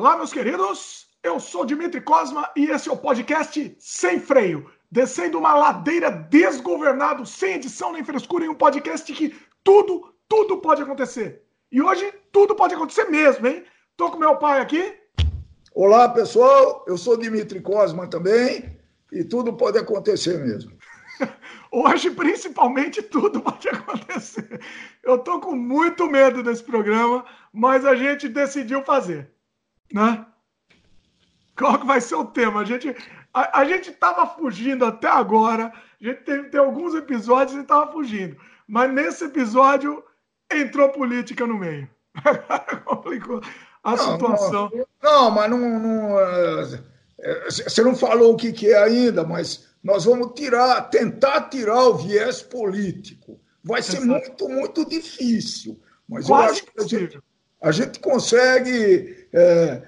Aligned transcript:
Olá, 0.00 0.16
meus 0.16 0.32
queridos. 0.32 1.08
Eu 1.22 1.38
sou 1.38 1.66
Dimitri 1.66 2.00
Cosma 2.00 2.50
e 2.56 2.70
esse 2.70 2.88
é 2.88 2.92
o 2.92 2.96
podcast 2.96 3.76
Sem 3.78 4.18
Freio. 4.18 4.64
Descendo 4.90 5.36
uma 5.36 5.54
ladeira 5.54 6.10
desgovernado, 6.10 7.26
sem 7.26 7.56
edição 7.56 7.92
nem 7.92 8.02
frescura, 8.02 8.46
em 8.46 8.48
um 8.48 8.54
podcast 8.54 9.12
que 9.12 9.36
tudo, 9.62 10.10
tudo 10.26 10.56
pode 10.56 10.80
acontecer. 10.80 11.42
E 11.70 11.82
hoje 11.82 12.14
tudo 12.32 12.54
pode 12.54 12.74
acontecer 12.74 13.10
mesmo, 13.10 13.46
hein? 13.46 13.62
Tô 13.94 14.10
com 14.10 14.16
meu 14.16 14.36
pai 14.36 14.62
aqui. 14.62 14.94
Olá, 15.74 16.08
pessoal. 16.08 16.82
Eu 16.88 16.96
sou 16.96 17.18
Dimitri 17.18 17.60
Cosma 17.60 18.06
também 18.06 18.80
e 19.12 19.22
tudo 19.22 19.52
pode 19.52 19.76
acontecer 19.76 20.38
mesmo. 20.38 20.72
Hoje, 21.70 22.10
principalmente, 22.10 23.02
tudo 23.02 23.42
pode 23.42 23.68
acontecer. 23.68 24.62
Eu 25.04 25.18
tô 25.18 25.40
com 25.40 25.54
muito 25.54 26.10
medo 26.10 26.42
desse 26.42 26.64
programa, 26.64 27.22
mas 27.52 27.84
a 27.84 27.94
gente 27.94 28.30
decidiu 28.30 28.82
fazer, 28.82 29.30
né? 29.92 30.26
Qual 31.56 31.78
que 31.78 31.86
vai 31.86 32.00
ser 32.00 32.14
o 32.14 32.24
tema? 32.24 32.60
A 32.60 32.64
gente 32.64 32.94
a, 33.32 33.60
a 33.60 33.64
gente 33.64 33.90
estava 33.90 34.26
fugindo 34.26 34.84
até 34.84 35.08
agora. 35.08 35.72
A 36.00 36.04
gente 36.04 36.22
teve, 36.22 36.48
tem 36.48 36.60
alguns 36.60 36.94
episódios 36.94 37.56
e 37.56 37.60
estava 37.60 37.90
fugindo. 37.92 38.36
Mas 38.66 38.92
nesse 38.92 39.24
episódio 39.24 40.02
entrou 40.50 40.88
política 40.90 41.46
no 41.46 41.58
meio. 41.58 41.88
complicou 42.84 43.40
a 43.82 43.90
não, 43.90 44.12
situação. 44.12 44.70
Não, 45.02 45.24
não 45.24 45.30
mas 45.30 45.50
não, 45.50 45.78
não, 45.78 46.20
é, 46.20 46.82
é, 47.20 47.50
Você 47.50 47.82
não 47.82 47.94
falou 47.94 48.34
o 48.34 48.36
que, 48.36 48.52
que 48.52 48.72
é 48.72 48.82
ainda, 48.82 49.24
mas 49.24 49.68
nós 49.82 50.04
vamos 50.04 50.32
tirar, 50.34 50.82
tentar 50.90 51.48
tirar 51.48 51.84
o 51.84 51.94
viés 51.94 52.42
político. 52.42 53.40
Vai 53.62 53.82
ser 53.82 53.98
Exato. 53.98 54.08
muito, 54.08 54.48
muito 54.48 54.84
difícil. 54.84 55.80
Mas 56.08 56.26
Quase 56.26 56.46
eu 56.46 56.52
acho 56.52 56.64
que 56.64 56.80
a 56.80 56.86
gente, 56.86 57.20
a 57.60 57.70
gente 57.70 57.98
consegue 58.00 59.26
é, 59.32 59.82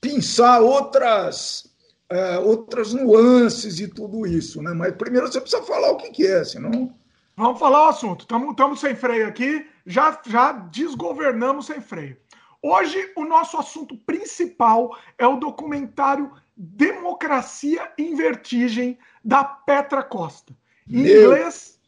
pensar 0.00 0.60
outras, 0.60 1.74
é, 2.10 2.38
outras 2.38 2.92
nuances 2.92 3.80
e 3.80 3.88
tudo 3.88 4.26
isso, 4.26 4.62
né? 4.62 4.72
Mas 4.72 4.94
primeiro 4.94 5.26
você 5.26 5.40
precisa 5.40 5.62
falar 5.62 5.90
o 5.90 5.96
que, 5.96 6.10
que 6.10 6.26
é, 6.26 6.44
senão. 6.44 6.94
Vamos 7.36 7.58
falar 7.58 7.86
o 7.86 7.88
assunto. 7.88 8.22
Estamos 8.22 8.80
sem 8.80 8.94
freio 8.94 9.26
aqui, 9.26 9.66
já, 9.86 10.20
já 10.26 10.52
desgovernamos 10.52 11.66
sem 11.66 11.80
freio. 11.80 12.16
Hoje, 12.62 13.12
o 13.16 13.24
nosso 13.24 13.58
assunto 13.58 13.96
principal 13.96 14.96
é 15.18 15.26
o 15.26 15.36
documentário 15.36 16.30
Democracia 16.56 17.92
em 17.98 18.14
Vertigem, 18.14 18.98
da 19.24 19.42
Petra 19.42 20.02
Costa. 20.02 20.56
Em 20.88 21.00
inglês, 21.00 21.80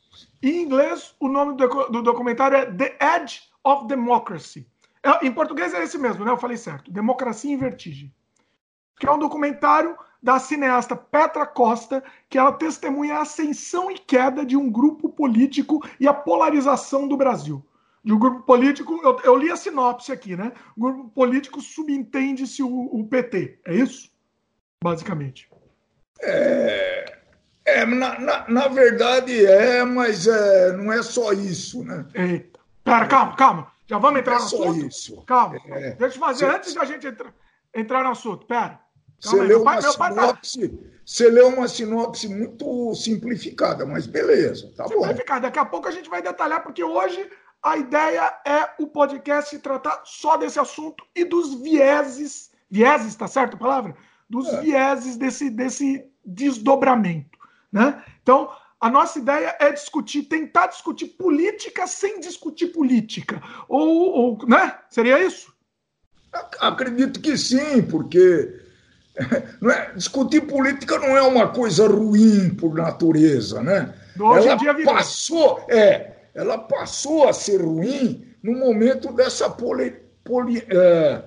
em 0.42 0.62
inglês, 0.62 1.14
o 1.20 1.28
nome 1.28 1.56
do, 1.56 1.66
do 1.88 2.03
documentário 2.03 2.56
é 2.56 2.66
The 2.66 2.97
Edge 3.16 3.42
of 3.62 3.86
Democracy. 3.86 4.66
É, 5.06 5.24
em 5.24 5.30
português 5.30 5.72
é 5.72 5.84
esse 5.84 5.96
mesmo, 5.96 6.24
né? 6.24 6.32
Eu 6.32 6.36
falei 6.36 6.56
certo. 6.56 6.90
Democracia 6.90 7.52
em 7.52 7.56
Vertigem. 7.56 8.12
Que 8.98 9.06
é 9.06 9.12
um 9.12 9.18
documentário 9.18 9.96
da 10.20 10.40
cineasta 10.40 10.96
Petra 10.96 11.46
Costa, 11.46 12.02
que 12.28 12.36
ela 12.36 12.50
testemunha 12.52 13.16
a 13.16 13.22
ascensão 13.22 13.90
e 13.90 13.98
queda 13.98 14.44
de 14.44 14.56
um 14.56 14.68
grupo 14.68 15.08
político 15.08 15.86
e 16.00 16.08
a 16.08 16.12
polarização 16.12 17.06
do 17.06 17.16
Brasil. 17.16 17.64
De 18.02 18.12
um 18.12 18.18
grupo 18.18 18.42
político, 18.42 19.00
eu, 19.04 19.20
eu 19.22 19.36
li 19.36 19.50
a 19.50 19.56
sinopse 19.56 20.10
aqui, 20.10 20.34
né? 20.34 20.52
O 20.76 20.80
grupo 20.80 21.08
político 21.10 21.60
subentende-se 21.60 22.62
o, 22.62 22.68
o, 22.68 23.06
PT, 23.06 23.60
é 23.64 23.74
isso? 23.74 24.10
Basicamente. 24.82 25.48
É, 26.20 27.18
é 27.64 27.84
na, 27.84 28.18
na, 28.18 28.48
na 28.48 28.68
verdade 28.68 29.44
é, 29.44 29.84
mas 29.84 30.26
é, 30.26 30.72
não 30.76 30.92
é 30.92 31.02
só 31.02 31.32
isso, 31.32 31.84
né? 31.84 32.06
Eita. 32.14 32.58
Pera, 32.82 33.06
calma, 33.06 33.36
calma. 33.36 33.75
Já 33.86 33.98
vamos 33.98 34.20
entrar 34.20 34.34
é 34.34 34.38
no 34.38 34.44
assunto? 34.44 34.86
Isso. 34.86 35.22
Calma. 35.22 35.58
É. 35.68 35.92
Deixa 35.92 36.16
eu 36.16 36.20
fazer 36.20 36.46
antes 36.46 36.74
da 36.74 36.84
gente 36.84 37.06
entrar, 37.06 37.32
entrar 37.74 38.02
no 38.02 38.10
assunto. 38.10 38.46
Pera. 38.46 38.80
Você 39.20 39.40
leu, 39.40 39.64
pai, 39.64 39.80
uma 39.80 39.82
tá- 39.82 40.10
sinopse, 40.10 40.68
tá... 40.68 40.88
você 41.04 41.30
leu 41.30 41.48
uma 41.48 41.68
sinopse 41.68 42.28
muito 42.28 42.94
simplificada, 42.94 43.86
mas 43.86 44.06
beleza, 44.06 44.70
tá 44.76 44.84
bom. 44.84 45.02
Daqui 45.41 45.58
a 45.58 45.64
pouco 45.64 45.88
a 45.88 45.91
gente 45.91 46.10
vai 46.10 46.20
detalhar, 46.20 46.62
porque 46.62 46.84
hoje 46.84 47.30
a 47.62 47.76
ideia 47.78 48.38
é 48.44 48.69
o 48.78 48.86
podcast 48.86 49.58
tratar 49.58 50.02
só 50.04 50.36
desse 50.36 50.58
assunto 50.58 51.04
e 51.14 51.25
dos 51.25 51.54
vieses, 51.54 52.50
vieses, 52.70 53.16
tá 53.16 53.26
certo 53.26 53.54
a 53.54 53.58
palavra? 53.58 53.96
Dos 54.28 54.48
é. 54.48 54.60
vieses 54.60 55.16
desse, 55.16 55.48
desse 55.48 56.04
desdobramento, 56.25 57.38
né? 57.72 58.04
Então, 58.22 58.50
a 58.86 58.91
nossa 58.91 59.19
ideia 59.19 59.56
é 59.58 59.72
discutir, 59.72 60.22
tentar 60.24 60.69
discutir 60.69 61.06
política 61.08 61.88
sem 61.88 62.20
discutir 62.20 62.69
política. 62.69 63.42
Ou, 63.69 63.88
ou 63.88 64.47
né? 64.47 64.78
Seria 64.88 65.20
isso? 65.20 65.52
Acredito 66.60 67.20
que 67.20 67.36
sim, 67.36 67.82
porque 67.82 68.60
não 69.60 69.70
é, 69.72 69.92
discutir 69.92 70.42
política 70.42 71.00
não 71.00 71.16
é 71.16 71.22
uma 71.22 71.48
coisa 71.48 71.88
ruim 71.88 72.54
por 72.54 72.75
natureza, 72.75 73.60
né? 73.60 73.92
Hoje 74.20 74.46
ela 74.46 74.56
dia 74.56 74.84
passou, 74.84 75.64
é, 75.69 76.12
ela 76.32 76.56
passou 76.56 77.28
a 77.28 77.32
ser 77.32 77.60
ruim 77.60 78.25
no 78.41 78.52
momento 78.52 79.12
dessa 79.12 79.50
poli, 79.50 79.96
poli, 80.22 80.64
é, 80.69 81.25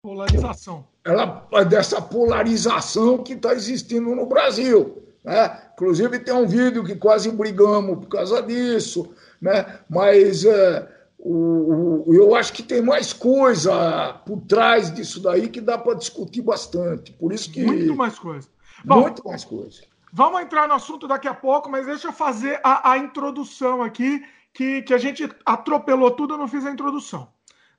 polarização. 0.00 0.86
Ela, 1.04 1.44
dessa 1.68 2.00
polarização 2.00 3.18
que 3.18 3.32
está 3.32 3.52
existindo 3.52 4.14
no 4.14 4.26
Brasil. 4.26 5.01
Né? 5.24 5.60
Inclusive 5.74 6.18
tem 6.18 6.34
um 6.34 6.46
vídeo 6.46 6.84
que 6.84 6.96
quase 6.96 7.30
brigamos 7.30 7.98
por 7.98 8.08
causa 8.08 8.42
disso, 8.42 9.14
né? 9.40 9.78
mas 9.88 10.44
é, 10.44 10.88
o, 11.18 12.04
o, 12.06 12.14
eu 12.14 12.34
acho 12.34 12.52
que 12.52 12.62
tem 12.62 12.82
mais 12.82 13.12
coisa 13.12 14.14
por 14.26 14.40
trás 14.40 14.92
disso 14.92 15.22
daí 15.22 15.48
que 15.48 15.60
dá 15.60 15.78
para 15.78 15.94
discutir 15.94 16.42
bastante. 16.42 17.12
Por 17.12 17.32
isso 17.32 17.50
que. 17.52 17.64
Muito 17.64 17.94
mais 17.94 18.18
coisa. 18.18 18.48
Bom, 18.84 19.02
muito 19.02 19.26
mais 19.26 19.44
coisa. 19.44 19.82
Vamos 20.12 20.42
entrar 20.42 20.68
no 20.68 20.74
assunto 20.74 21.06
daqui 21.06 21.28
a 21.28 21.34
pouco, 21.34 21.70
mas 21.70 21.86
deixa 21.86 22.08
eu 22.08 22.12
fazer 22.12 22.60
a, 22.62 22.92
a 22.92 22.98
introdução 22.98 23.82
aqui, 23.82 24.22
que, 24.52 24.82
que 24.82 24.92
a 24.92 24.98
gente 24.98 25.26
atropelou 25.46 26.10
tudo, 26.10 26.34
eu 26.34 26.38
não 26.38 26.48
fiz 26.48 26.66
a 26.66 26.70
introdução. 26.70 27.28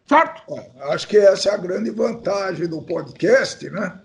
Certo? 0.07 0.41
É, 0.53 0.93
acho 0.93 1.07
que 1.07 1.17
essa 1.17 1.49
é 1.49 1.53
a 1.53 1.57
grande 1.57 1.91
vantagem 1.91 2.67
do 2.67 2.81
podcast, 2.81 3.69
né? 3.69 3.99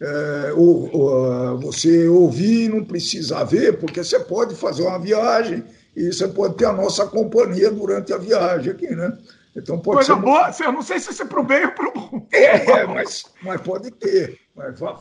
é, 0.00 0.52
ou, 0.54 0.90
ou, 0.92 1.58
você 1.58 2.08
ouvir 2.08 2.64
e 2.64 2.68
não 2.68 2.84
precisa 2.84 3.44
ver, 3.44 3.78
porque 3.78 4.02
você 4.02 4.18
pode 4.18 4.54
fazer 4.54 4.82
uma 4.82 4.98
viagem 4.98 5.62
e 5.94 6.10
você 6.10 6.26
pode 6.26 6.54
ter 6.54 6.64
a 6.64 6.72
nossa 6.72 7.06
companhia 7.06 7.70
durante 7.70 8.12
a 8.12 8.16
viagem 8.16 8.72
aqui, 8.72 8.88
né? 8.88 9.16
Então 9.54 9.78
pode 9.78 10.06
Coisa 10.06 10.14
ser. 10.14 10.20
boa, 10.20 10.50
eu 10.60 10.72
não 10.72 10.80
sei 10.80 11.00
se 11.00 11.10
isso 11.10 11.22
é 11.22 11.26
para 11.26 11.40
o 11.40 11.44
bem 11.44 11.66
ou 11.66 11.72
para 11.72 11.88
o 11.88 11.92
bom. 11.92 12.26
É, 12.32 12.70
é, 12.70 12.86
mas, 12.86 13.24
mas 13.42 13.60
pode 13.60 13.90
ter. 13.90 14.38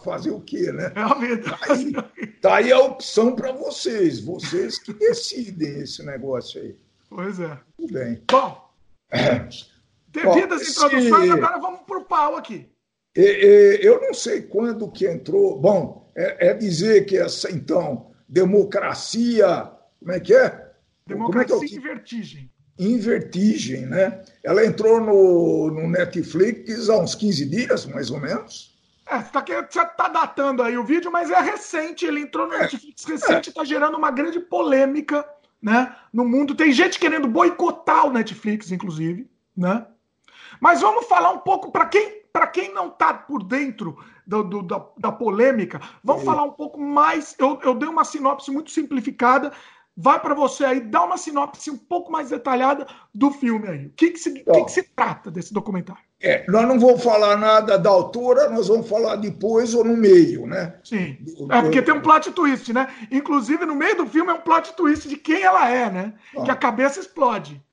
Fazer 0.04 0.32
o 0.32 0.42
quê, 0.42 0.72
né? 0.72 0.92
É 0.96 1.00
a 1.02 1.14
vida. 1.14 1.50
Tá 1.50 1.74
aí, 1.74 1.94
tá 2.42 2.56
aí 2.56 2.72
a 2.72 2.80
opção 2.80 3.36
para 3.36 3.52
vocês, 3.52 4.20
vocês 4.20 4.80
que 4.80 4.94
decidem 4.94 5.82
esse 5.82 6.06
negócio 6.06 6.62
aí. 6.62 6.76
Pois 7.10 7.40
é. 7.40 7.58
Tudo 7.78 7.94
bem. 7.94 8.22
Bom, 8.30 8.70
É. 9.12 9.48
Devido 10.12 10.56
às 10.56 10.68
introduções, 10.68 11.30
agora 11.30 11.60
vamos 11.60 11.82
para 11.82 12.00
o 12.00 12.06
pau 12.06 12.36
aqui. 12.36 12.68
Eu 13.16 14.02
não 14.02 14.14
sei 14.14 14.42
quando 14.42 14.90
que 14.92 15.08
entrou. 15.08 15.60
Bom, 15.60 16.12
é, 16.16 16.50
é, 16.50 16.54
dizer 16.54 17.06
que 17.06 17.18
essa, 17.18 17.52
então, 17.52 18.12
democracia. 18.28 19.72
Como 20.00 20.12
é 20.12 20.20
que 20.20 20.34
é? 20.34 20.72
Democracia 21.06 21.56
é 21.56 21.60
que 21.60 21.76
é 21.76 21.78
em 21.78 21.82
vertigem. 21.82 22.52
Em 22.78 22.98
vertigem, 22.98 23.86
né? 23.86 24.24
Ela 24.44 24.66
entrou 24.66 25.02
no, 25.02 25.72
no 25.72 25.88
Netflix 25.90 26.90
há 26.90 26.98
uns 26.98 27.16
15 27.16 27.46
dias, 27.46 27.86
mais 27.86 28.10
ou 28.10 28.20
menos. 28.20 28.69
É, 29.10 29.20
você 29.22 29.80
está 29.80 29.86
tá 29.86 30.08
datando 30.08 30.62
aí 30.62 30.78
o 30.78 30.84
vídeo, 30.84 31.12
mas 31.12 31.32
é 31.32 31.40
recente. 31.40 32.06
Ele 32.06 32.22
entrou 32.22 32.48
no 32.48 32.54
é, 32.54 32.60
Netflix 32.60 33.04
recente, 33.06 33.50
está 33.50 33.64
é. 33.64 33.66
gerando 33.66 33.98
uma 33.98 34.12
grande 34.12 34.40
polêmica 34.40 35.28
né, 35.60 35.96
no 36.14 36.24
mundo. 36.26 36.54
Tem 36.54 36.72
gente 36.72 37.00
querendo 37.00 37.28
boicotar 37.28 38.06
o 38.06 38.12
Netflix, 38.12 38.72
inclusive. 38.72 39.28
Né? 39.58 39.86
Mas 40.62 40.82
vamos 40.82 41.08
falar 41.08 41.32
um 41.32 41.40
pouco 41.40 41.72
para 41.72 41.88
quem, 41.88 42.22
quem 42.54 42.74
não 42.74 42.88
está 42.88 43.14
por 43.14 43.44
dentro 43.44 43.98
do, 44.28 44.44
do, 44.44 44.62
da, 44.62 44.86
da, 44.98 45.12
polêmica, 45.12 45.82
vamos 46.04 46.24
falar 46.24 46.44
um 46.44 46.52
pouco 46.52 46.80
mais. 46.80 47.36
Eu, 47.40 47.60
eu 47.64 47.74
dei 47.74 47.90
uma 47.90 48.06
sinopse 48.06 48.52
muito 48.52 48.70
simplificada. 48.70 49.52
Vai 49.98 50.20
para 50.20 50.34
você 50.34 50.64
aí, 50.64 50.80
dá 50.80 51.04
uma 51.04 51.18
sinopse 51.18 51.70
um 51.70 51.78
pouco 51.78 52.12
mais 52.12 52.30
detalhada 52.30 52.88
do 53.14 53.32
filme 53.32 53.68
aí. 53.68 53.88
O 53.88 53.90
que, 53.90 54.12
que, 54.12 54.20
se, 54.20 54.32
que, 54.32 54.64
que 54.64 54.72
se 54.72 54.84
trata 54.84 55.30
desse 55.30 55.54
documentário? 55.54 56.09
É, 56.22 56.46
nós 56.52 56.68
não 56.68 56.78
vamos 56.78 57.02
falar 57.02 57.38
nada 57.38 57.78
da 57.78 57.90
altura, 57.90 58.50
nós 58.50 58.68
vamos 58.68 58.90
falar 58.90 59.16
depois 59.16 59.74
ou 59.74 59.86
no 59.86 59.96
meio, 59.96 60.46
né? 60.46 60.76
Sim. 60.84 61.18
É 61.50 61.62
porque 61.62 61.82
tem 61.82 61.94
um 61.94 62.02
plot 62.02 62.30
twist, 62.32 62.74
né? 62.74 62.88
Inclusive, 63.10 63.66
no 63.66 63.74
meio 63.74 63.96
do 63.96 64.06
filme 64.06 64.30
é 64.30 64.34
um 64.34 64.42
plot 64.42 64.74
twist 64.76 65.08
de 65.08 65.16
quem 65.16 65.42
ela 65.42 65.70
é, 65.70 65.90
né? 65.90 66.14
Ah. 66.36 66.44
Que 66.44 66.52
a 66.52 66.56
cabeça 66.56 67.00
explode. 67.00 67.64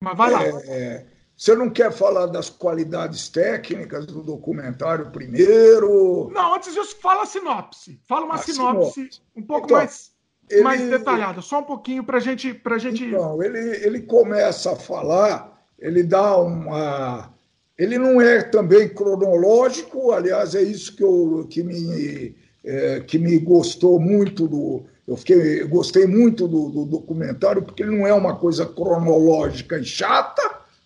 Mas 0.00 0.16
vai 0.16 0.30
lá. 0.30 0.44
É, 0.44 1.04
você 1.36 1.56
não 1.56 1.68
quer 1.68 1.90
falar 1.90 2.26
das 2.26 2.48
qualidades 2.48 3.28
técnicas 3.28 4.06
do 4.06 4.22
documentário 4.22 5.10
primeiro? 5.10 6.30
Não, 6.32 6.54
antes 6.54 6.72
disso, 6.72 6.96
fala 7.02 7.24
a 7.24 7.26
sinopse. 7.26 8.00
Fala 8.06 8.24
uma 8.24 8.38
sinopse, 8.38 8.92
sinopse, 8.92 9.22
um 9.34 9.42
pouco 9.42 9.66
então, 9.66 9.78
mais, 9.78 10.12
ele, 10.48 10.62
mais 10.62 10.80
detalhada, 10.80 11.42
só 11.42 11.58
um 11.58 11.64
pouquinho 11.64 12.04
para 12.04 12.20
gente, 12.20 12.62
a 12.64 12.78
gente. 12.78 13.04
Então, 13.04 13.42
ele, 13.42 13.84
ele 13.84 14.02
começa 14.02 14.74
a 14.74 14.76
falar, 14.76 15.60
ele 15.76 16.04
dá 16.04 16.36
uma 16.36 17.33
ele 17.78 17.98
não 17.98 18.20
é 18.20 18.42
também 18.42 18.88
cronológico, 18.88 20.12
aliás, 20.12 20.54
é 20.54 20.62
isso 20.62 20.94
que, 20.94 21.02
eu, 21.02 21.46
que, 21.50 21.62
me, 21.62 22.34
é, 22.64 23.00
que 23.00 23.18
me 23.18 23.38
gostou 23.38 23.98
muito 23.98 24.46
do. 24.46 24.84
Eu 25.06 25.16
fiquei, 25.16 25.62
eu 25.62 25.68
gostei 25.68 26.06
muito 26.06 26.48
do, 26.48 26.70
do, 26.70 26.84
documentário, 26.86 27.62
porque 27.62 27.82
ele 27.82 27.96
não 27.96 28.06
é 28.06 28.14
uma 28.14 28.36
coisa 28.36 28.64
cronológica 28.64 29.78
e 29.78 29.84
chata, 29.84 30.42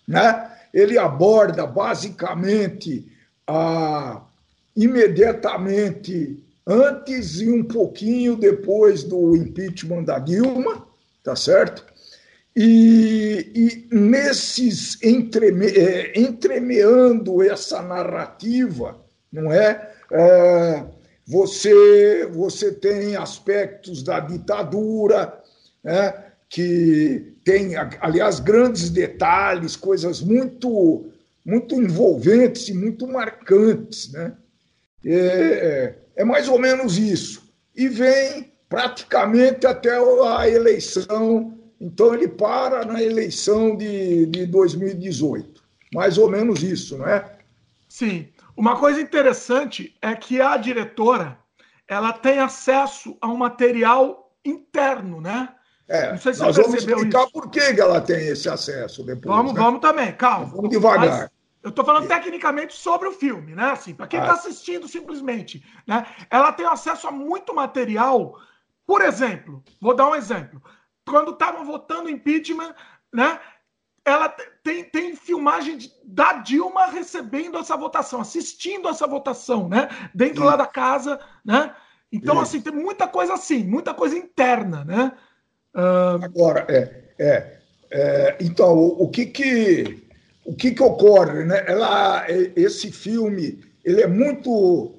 né? 0.07 0.51
Ele 0.73 0.97
aborda 0.97 1.65
basicamente 1.65 3.07
a, 3.47 4.21
imediatamente 4.75 6.43
antes 6.67 7.39
e 7.39 7.49
um 7.49 7.63
pouquinho 7.63 8.35
depois 8.35 9.03
do 9.03 9.35
impeachment 9.35 10.03
da 10.03 10.19
Dilma, 10.19 10.85
tá 11.23 11.35
certo? 11.35 11.85
E, 12.55 13.87
e 13.91 13.95
nesses 13.95 15.01
entreme, 15.03 15.67
é, 15.67 16.19
entremeando 16.19 17.41
essa 17.43 17.81
narrativa, 17.81 18.99
não 19.31 19.51
é? 19.51 19.91
é? 20.11 20.83
você, 21.25 22.27
você 22.31 22.71
tem 22.71 23.15
aspectos 23.15 24.01
da 24.01 24.19
ditadura, 24.19 25.41
né? 25.83 26.25
que 26.49 27.35
tem, 27.43 27.73
aliás, 28.01 28.39
grandes 28.39 28.89
detalhes, 28.89 29.75
coisas 29.75 30.19
muito, 30.19 31.11
muito 31.45 31.75
envolventes 31.75 32.67
e 32.67 32.73
muito 32.73 33.07
marcantes. 33.07 34.11
Né? 34.11 34.33
É, 35.05 35.93
é 36.15 36.23
mais 36.25 36.47
ou 36.47 36.57
menos 36.57 36.97
isso. 36.97 37.43
E 37.75 37.87
vem 37.87 38.51
praticamente 38.67 39.67
até 39.67 39.95
a 39.95 40.49
eleição 40.49 41.58
então 41.79 42.13
ele 42.13 42.27
para 42.27 42.83
na 42.85 43.01
eleição 43.01 43.75
de, 43.75 44.25
de 44.25 44.45
2018. 44.45 45.63
Mais 45.93 46.17
ou 46.17 46.29
menos 46.29 46.61
isso, 46.61 46.97
não 46.97 47.07
é? 47.07 47.37
Sim. 47.87 48.27
Uma 48.55 48.77
coisa 48.77 48.99
interessante 49.01 49.95
é 50.01 50.13
que 50.15 50.41
a 50.41 50.57
diretora 50.57 51.39
ela 51.87 52.13
tem 52.13 52.39
acesso 52.39 53.17
a 53.21 53.27
um 53.27 53.37
material 53.37 54.31
interno, 54.45 55.21
né? 55.21 55.49
É, 55.87 56.11
não 56.11 56.19
sei 56.19 56.33
se 56.35 56.41
nós 56.41 56.55
você 56.55 56.61
vamos 56.61 56.77
explicar 56.77 57.23
isso. 57.23 57.31
por 57.31 57.49
que 57.49 57.59
ela 57.59 57.99
tem 57.99 58.27
esse 58.27 58.47
acesso 58.47 59.03
depois. 59.03 59.35
Vamos, 59.35 59.53
né? 59.53 59.59
vamos 59.59 59.79
também, 59.79 60.11
calma. 60.11 60.45
Vamos 60.45 60.69
devagar. 60.69 61.07
Mas 61.07 61.29
eu 61.63 61.69
estou 61.69 61.83
falando 61.83 62.07
tecnicamente 62.07 62.75
sobre 62.75 63.07
o 63.07 63.11
filme, 63.11 63.55
né? 63.55 63.71
Assim, 63.71 63.95
para 63.95 64.05
quem 64.05 64.19
está 64.19 64.33
ah. 64.33 64.35
assistindo 64.35 64.87
simplesmente, 64.87 65.65
né? 65.87 66.05
Ela 66.29 66.51
tem 66.51 66.65
acesso 66.65 67.07
a 67.07 67.11
muito 67.11 67.55
material. 67.55 68.35
Por 68.85 69.01
exemplo, 69.01 69.63
vou 69.81 69.95
dar 69.95 70.09
um 70.09 70.15
exemplo 70.15 70.61
quando 71.09 71.31
estavam 71.31 71.65
votando 71.65 72.09
impeachment, 72.09 72.73
né? 73.13 73.39
Ela 74.05 74.29
tem, 74.63 74.83
tem 74.85 75.15
filmagem 75.15 75.77
de, 75.77 75.91
da 76.05 76.33
Dilma 76.33 76.87
recebendo 76.87 77.57
essa 77.57 77.75
votação, 77.75 78.21
assistindo 78.21 78.87
essa 78.87 79.05
votação, 79.07 79.67
né? 79.67 79.89
Dentro 80.13 80.43
lá 80.43 80.55
da 80.55 80.65
casa, 80.67 81.19
né? 81.43 81.75
Então, 82.11 82.39
assim, 82.39 82.61
tem 82.61 82.73
muita 82.73 83.07
coisa 83.07 83.33
assim, 83.33 83.63
muita 83.63 83.93
coisa 83.93 84.17
interna, 84.17 84.83
né? 84.83 85.11
Uh... 85.75 86.23
Agora, 86.23 86.65
é, 86.69 87.03
é, 87.19 87.59
é, 87.91 88.37
então, 88.39 88.75
o, 88.75 89.03
o, 89.03 89.09
que 89.09 89.27
que 89.27 90.07
o 90.45 90.55
que 90.55 90.71
que 90.71 90.81
ocorre, 90.81 91.43
né? 91.43 91.63
Ela, 91.67 92.25
esse 92.55 92.91
filme, 92.91 93.63
ele 93.83 94.01
é 94.01 94.07
muito 94.07 94.98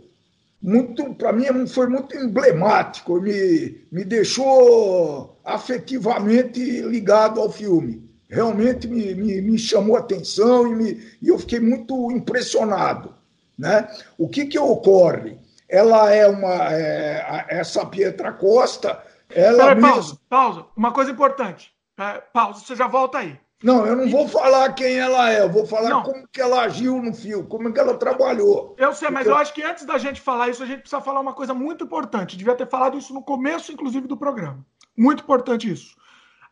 muito, 0.62 1.14
para 1.14 1.32
mim, 1.32 1.66
foi 1.66 1.86
muito 1.86 2.16
emblemático, 2.16 3.20
me, 3.20 3.86
me 3.90 4.04
deixou 4.04 5.40
afetivamente 5.44 6.60
ligado 6.82 7.40
ao 7.40 7.50
filme. 7.50 8.08
Realmente 8.28 8.86
me, 8.86 9.14
me, 9.14 9.40
me 9.40 9.58
chamou 9.58 9.96
a 9.96 10.00
atenção 10.00 10.66
e, 10.68 10.76
me, 10.76 10.90
e 11.20 11.28
eu 11.28 11.38
fiquei 11.38 11.58
muito 11.58 12.10
impressionado. 12.12 13.14
Né? 13.58 13.88
O 14.16 14.28
que, 14.28 14.46
que 14.46 14.58
ocorre? 14.58 15.38
Ela 15.68 16.12
é 16.12 16.26
uma. 16.26 16.72
É, 16.72 17.46
essa 17.48 17.84
Pietra 17.86 18.32
Costa. 18.32 19.02
Ela 19.28 19.58
Peraí, 19.58 19.74
mesma... 19.76 19.92
pausa, 19.92 20.18
pausa. 20.28 20.66
Uma 20.76 20.92
coisa 20.92 21.10
importante. 21.10 21.72
É, 21.98 22.20
pausa, 22.32 22.60
você 22.60 22.74
já 22.76 22.86
volta 22.86 23.18
aí. 23.18 23.38
Não, 23.62 23.86
eu 23.86 23.94
não 23.94 24.08
vou 24.08 24.26
falar 24.26 24.72
quem 24.72 24.98
ela 24.98 25.30
é, 25.30 25.42
eu 25.42 25.50
vou 25.50 25.66
falar 25.66 25.90
não. 25.90 26.02
como 26.02 26.26
que 26.28 26.40
ela 26.40 26.62
agiu 26.62 27.02
no 27.02 27.12
filme, 27.12 27.46
como 27.46 27.70
que 27.72 27.78
ela 27.78 27.96
trabalhou. 27.98 28.74
Eu 28.78 28.94
sei, 28.94 29.10
mas 29.10 29.26
eu 29.26 29.36
acho 29.36 29.52
que 29.52 29.62
antes 29.62 29.84
da 29.84 29.98
gente 29.98 30.20
falar 30.20 30.48
isso, 30.48 30.62
a 30.62 30.66
gente 30.66 30.80
precisa 30.80 31.02
falar 31.02 31.20
uma 31.20 31.34
coisa 31.34 31.52
muito 31.52 31.84
importante. 31.84 32.38
Devia 32.38 32.54
ter 32.56 32.66
falado 32.66 32.96
isso 32.96 33.12
no 33.12 33.22
começo, 33.22 33.70
inclusive, 33.70 34.08
do 34.08 34.16
programa. 34.16 34.64
Muito 34.96 35.22
importante 35.22 35.70
isso. 35.70 35.94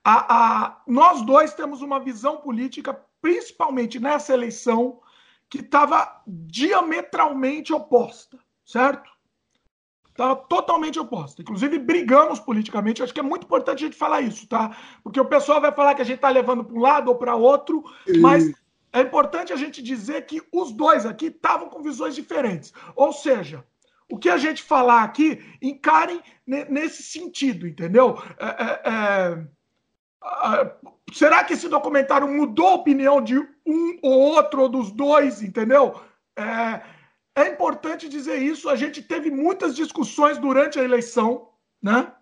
A, 0.04 0.34
a, 0.36 0.82
nós 0.86 1.22
dois 1.22 1.54
temos 1.54 1.80
uma 1.80 1.98
visão 1.98 2.36
política, 2.38 2.98
principalmente 3.22 3.98
nessa 3.98 4.34
eleição, 4.34 5.00
que 5.48 5.60
estava 5.60 6.22
diametralmente 6.26 7.72
oposta, 7.72 8.38
certo? 8.64 9.10
Estava 10.18 10.34
totalmente 10.34 10.98
oposta. 10.98 11.42
Inclusive, 11.42 11.78
brigamos 11.78 12.40
politicamente. 12.40 13.00
Acho 13.00 13.14
que 13.14 13.20
é 13.20 13.22
muito 13.22 13.44
importante 13.44 13.84
a 13.84 13.86
gente 13.86 13.96
falar 13.96 14.20
isso, 14.20 14.48
tá? 14.48 14.76
Porque 15.00 15.20
o 15.20 15.24
pessoal 15.24 15.60
vai 15.60 15.70
falar 15.70 15.94
que 15.94 16.02
a 16.02 16.04
gente 16.04 16.16
está 16.16 16.28
levando 16.28 16.64
para 16.64 16.76
um 16.76 16.80
lado 16.80 17.08
ou 17.08 17.14
para 17.14 17.36
outro, 17.36 17.84
e... 18.04 18.18
mas 18.18 18.52
é 18.92 19.00
importante 19.00 19.52
a 19.52 19.56
gente 19.56 19.80
dizer 19.80 20.26
que 20.26 20.42
os 20.52 20.72
dois 20.72 21.06
aqui 21.06 21.26
estavam 21.26 21.68
com 21.68 21.84
visões 21.84 22.16
diferentes. 22.16 22.72
Ou 22.96 23.12
seja, 23.12 23.64
o 24.10 24.18
que 24.18 24.28
a 24.28 24.36
gente 24.36 24.60
falar 24.60 25.04
aqui, 25.04 25.40
encarem 25.62 26.20
nesse 26.44 27.04
sentido, 27.04 27.64
entendeu? 27.64 28.20
É, 28.40 28.46
é, 28.64 29.44
é, 30.56 30.76
será 31.12 31.44
que 31.44 31.52
esse 31.52 31.68
documentário 31.68 32.26
mudou 32.26 32.66
a 32.66 32.74
opinião 32.74 33.22
de 33.22 33.38
um 33.38 33.98
ou 34.02 34.18
outro 34.18 34.62
ou 34.62 34.68
dos 34.68 34.90
dois, 34.90 35.44
entendeu? 35.44 35.94
É, 36.36 36.97
é 37.42 37.48
importante 37.48 38.08
dizer 38.08 38.36
isso. 38.36 38.68
A 38.68 38.76
gente 38.76 39.02
teve 39.02 39.30
muitas 39.30 39.74
discussões 39.74 40.38
durante 40.38 40.78
a 40.78 40.84
eleição, 40.84 41.48
né? 41.82 42.12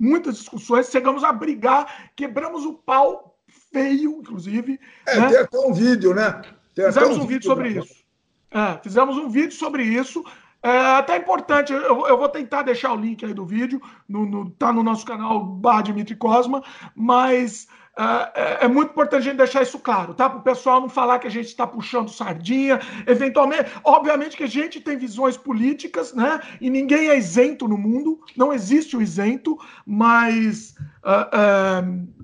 Muitas 0.00 0.36
discussões. 0.36 0.90
Chegamos 0.90 1.24
a 1.24 1.32
brigar, 1.32 2.10
quebramos 2.14 2.64
o 2.64 2.74
pau 2.74 3.38
feio, 3.72 4.18
inclusive. 4.20 4.78
É, 5.06 5.20
né? 5.20 5.28
tem 5.28 5.38
até 5.38 5.58
um 5.58 5.72
vídeo, 5.72 6.14
né? 6.14 6.42
Tem 6.74 6.86
fizemos 6.86 7.16
um, 7.16 7.22
um, 7.22 7.26
vídeo 7.26 7.46
sobre 7.46 7.68
isso. 7.70 8.04
É, 8.50 8.80
fizemos 8.82 9.16
um 9.16 9.28
vídeo 9.28 9.52
sobre 9.52 9.82
isso. 9.82 10.24
É 10.62 10.96
até 10.96 11.16
importante, 11.16 11.72
eu, 11.72 12.06
eu, 12.06 12.18
vou 12.18 12.28
tentar 12.28 12.62
deixar 12.62 12.92
o 12.92 12.96
link 12.96 13.24
aí 13.24 13.32
do 13.32 13.46
vídeo, 13.46 13.80
no, 14.08 14.26
no, 14.26 14.50
tá 14.50 14.72
no 14.72 14.82
nosso 14.82 15.06
canal 15.06 15.44
Bar 15.44 15.82
Dimitri 15.82 16.16
Cosma, 16.16 16.62
mas 16.94 17.68
é, 17.98 18.42
é, 18.42 18.64
é, 18.64 18.68
muito 18.68 18.90
importante 18.90 19.22
a 19.22 19.24
gente 19.24 19.38
deixar 19.38 19.62
isso 19.62 19.78
claro, 19.78 20.12
tá? 20.12 20.28
Para 20.28 20.38
o 20.38 20.42
pessoal 20.42 20.82
não 20.82 20.88
falar 20.88 21.18
que 21.18 21.26
a 21.26 21.30
gente 21.30 21.46
está 21.46 21.66
puxando 21.66 22.10
sardinha, 22.10 22.78
eventualmente. 23.06 23.70
Obviamente 23.82 24.36
que 24.36 24.44
a 24.44 24.48
gente 24.48 24.80
tem 24.80 24.98
visões 24.98 25.36
políticas, 25.36 26.12
né? 26.12 26.40
E 26.60 26.68
ninguém 26.68 27.08
é 27.08 27.16
isento 27.16 27.66
no 27.66 27.78
mundo, 27.78 28.20
não 28.36 28.52
existe 28.52 28.96
o 28.96 29.02
isento, 29.02 29.58
mas. 29.86 30.74
Uh, 31.02 31.82
uh, 31.82 32.16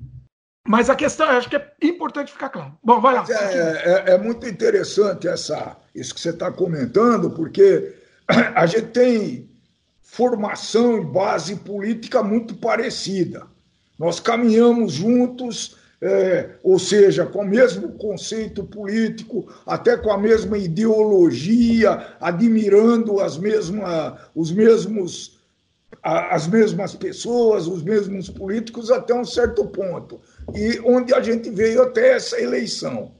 Mas 0.68 0.88
a 0.88 0.94
questão, 0.94 1.26
acho 1.28 1.48
que 1.48 1.56
é 1.56 1.72
importante 1.82 2.30
ficar 2.30 2.48
claro. 2.48 2.78
Bom, 2.84 3.00
vai 3.00 3.14
lá. 3.14 3.24
É, 3.28 4.10
é, 4.10 4.14
é 4.14 4.18
muito 4.18 4.46
interessante 4.46 5.26
essa, 5.26 5.76
isso 5.92 6.14
que 6.14 6.20
você 6.20 6.30
está 6.30 6.52
comentando, 6.52 7.30
porque 7.30 7.96
a 8.54 8.64
gente 8.66 8.88
tem 8.88 9.50
formação 10.00 10.98
e 10.98 11.04
base 11.04 11.56
política 11.56 12.22
muito 12.22 12.54
parecida. 12.54 13.50
Nós 14.02 14.18
caminhamos 14.18 14.94
juntos, 14.94 15.76
é, 16.00 16.56
ou 16.64 16.76
seja, 16.76 17.24
com 17.24 17.42
o 17.42 17.46
mesmo 17.48 17.92
conceito 17.92 18.64
político, 18.64 19.48
até 19.64 19.96
com 19.96 20.10
a 20.10 20.18
mesma 20.18 20.58
ideologia, 20.58 22.16
admirando 22.20 23.20
as 23.20 23.38
mesmas, 23.38 24.14
os 24.34 24.50
mesmos 24.50 25.40
as 26.02 26.48
mesmas 26.48 26.96
pessoas, 26.96 27.68
os 27.68 27.80
mesmos 27.84 28.28
políticos 28.28 28.90
até 28.90 29.14
um 29.14 29.24
certo 29.24 29.66
ponto. 29.66 30.20
E 30.52 30.80
onde 30.84 31.14
a 31.14 31.20
gente 31.20 31.48
veio 31.48 31.82
até 31.82 32.16
essa 32.16 32.40
eleição. 32.40 33.12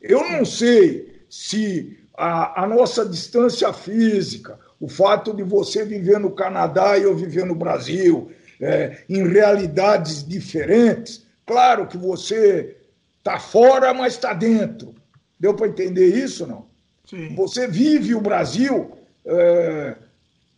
Eu 0.00 0.20
não 0.30 0.44
sei 0.44 1.22
se 1.28 1.98
a, 2.16 2.62
a 2.62 2.68
nossa 2.68 3.04
distância 3.04 3.72
física, 3.72 4.60
o 4.78 4.88
fato 4.88 5.34
de 5.34 5.42
você 5.42 5.84
viver 5.84 6.20
no 6.20 6.30
Canadá 6.30 6.96
e 6.96 7.02
eu 7.02 7.16
viver 7.16 7.44
no 7.44 7.56
Brasil, 7.56 8.30
é, 8.60 8.98
em 9.08 9.26
realidades 9.26 10.26
diferentes, 10.26 11.26
claro 11.46 11.86
que 11.86 11.96
você 11.96 12.76
está 13.18 13.38
fora, 13.38 13.94
mas 13.94 14.14
está 14.14 14.32
dentro. 14.32 14.94
Deu 15.38 15.54
para 15.54 15.68
entender 15.68 16.14
isso, 16.14 16.46
não? 16.46 16.66
Sim. 17.08 17.34
Você 17.34 17.66
vive 17.66 18.14
o 18.14 18.20
Brasil 18.20 18.92
é, 19.24 19.96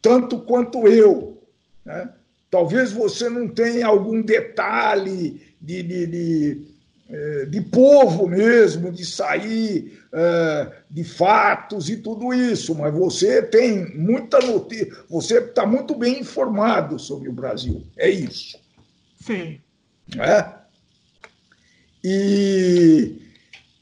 tanto 0.01 0.41
quanto 0.41 0.87
eu. 0.89 1.41
Né? 1.85 2.09
Talvez 2.51 2.93
você 2.93 3.29
não 3.29 3.49
tenha 3.49 3.87
algum 3.87 4.21
detalhe 4.21 5.41
de, 5.61 5.83
de, 5.83 6.07
de, 6.07 6.67
de 7.50 7.61
povo 7.61 8.26
mesmo, 8.26 8.90
de 8.90 9.04
sair 9.04 10.02
é, 10.12 10.73
de 10.90 11.04
fatos 11.04 11.88
e 11.88 11.97
tudo 11.97 12.33
isso, 12.33 12.75
mas 12.75 12.92
você 12.92 13.42
tem 13.42 13.97
muita 13.97 14.38
notícia, 14.40 15.04
você 15.09 15.38
está 15.38 15.66
muito 15.66 15.95
bem 15.95 16.21
informado 16.21 16.99
sobre 16.99 17.28
o 17.28 17.33
Brasil. 17.33 17.87
É 17.97 18.09
isso. 18.09 18.59
Sim. 19.21 19.61
É? 20.19 20.52
E, 22.04 23.23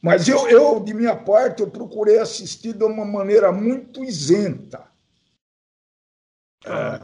mas 0.02 0.28
eu, 0.28 0.49
eu, 0.49 0.80
de 0.80 0.92
minha 0.92 1.16
parte, 1.16 1.62
eu 1.62 1.70
procurei 1.70 2.18
assistir 2.18 2.72
de 2.72 2.84
uma 2.84 3.04
maneira 3.04 3.52
muito 3.52 4.04
isenta. 4.04 4.84
É, 6.64 7.00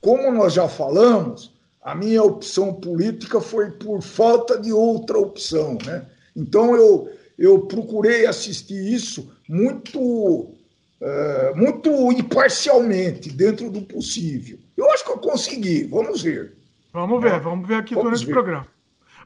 como 0.00 0.30
nós 0.30 0.52
já 0.52 0.68
falamos, 0.68 1.57
a 1.90 1.94
minha 1.94 2.22
opção 2.22 2.74
política 2.74 3.40
foi 3.40 3.70
por 3.70 4.02
falta 4.02 4.60
de 4.60 4.70
outra 4.70 5.18
opção. 5.18 5.78
Né? 5.86 6.06
Então, 6.36 6.76
eu, 6.76 7.10
eu 7.38 7.66
procurei 7.66 8.26
assistir 8.26 8.92
isso 8.92 9.32
muito, 9.48 10.54
é, 11.00 11.54
muito 11.54 11.90
imparcialmente, 12.12 13.30
dentro 13.30 13.70
do 13.70 13.80
possível. 13.80 14.58
Eu 14.76 14.90
acho 14.90 15.02
que 15.02 15.10
eu 15.10 15.18
consegui, 15.18 15.84
vamos 15.84 16.22
ver. 16.22 16.58
Vamos 16.92 17.22
ver, 17.22 17.40
vamos 17.40 17.66
ver 17.66 17.76
aqui 17.76 17.94
vamos 17.94 18.10
durante 18.10 18.26
ver. 18.26 18.32
o 18.32 18.34
programa. 18.34 18.68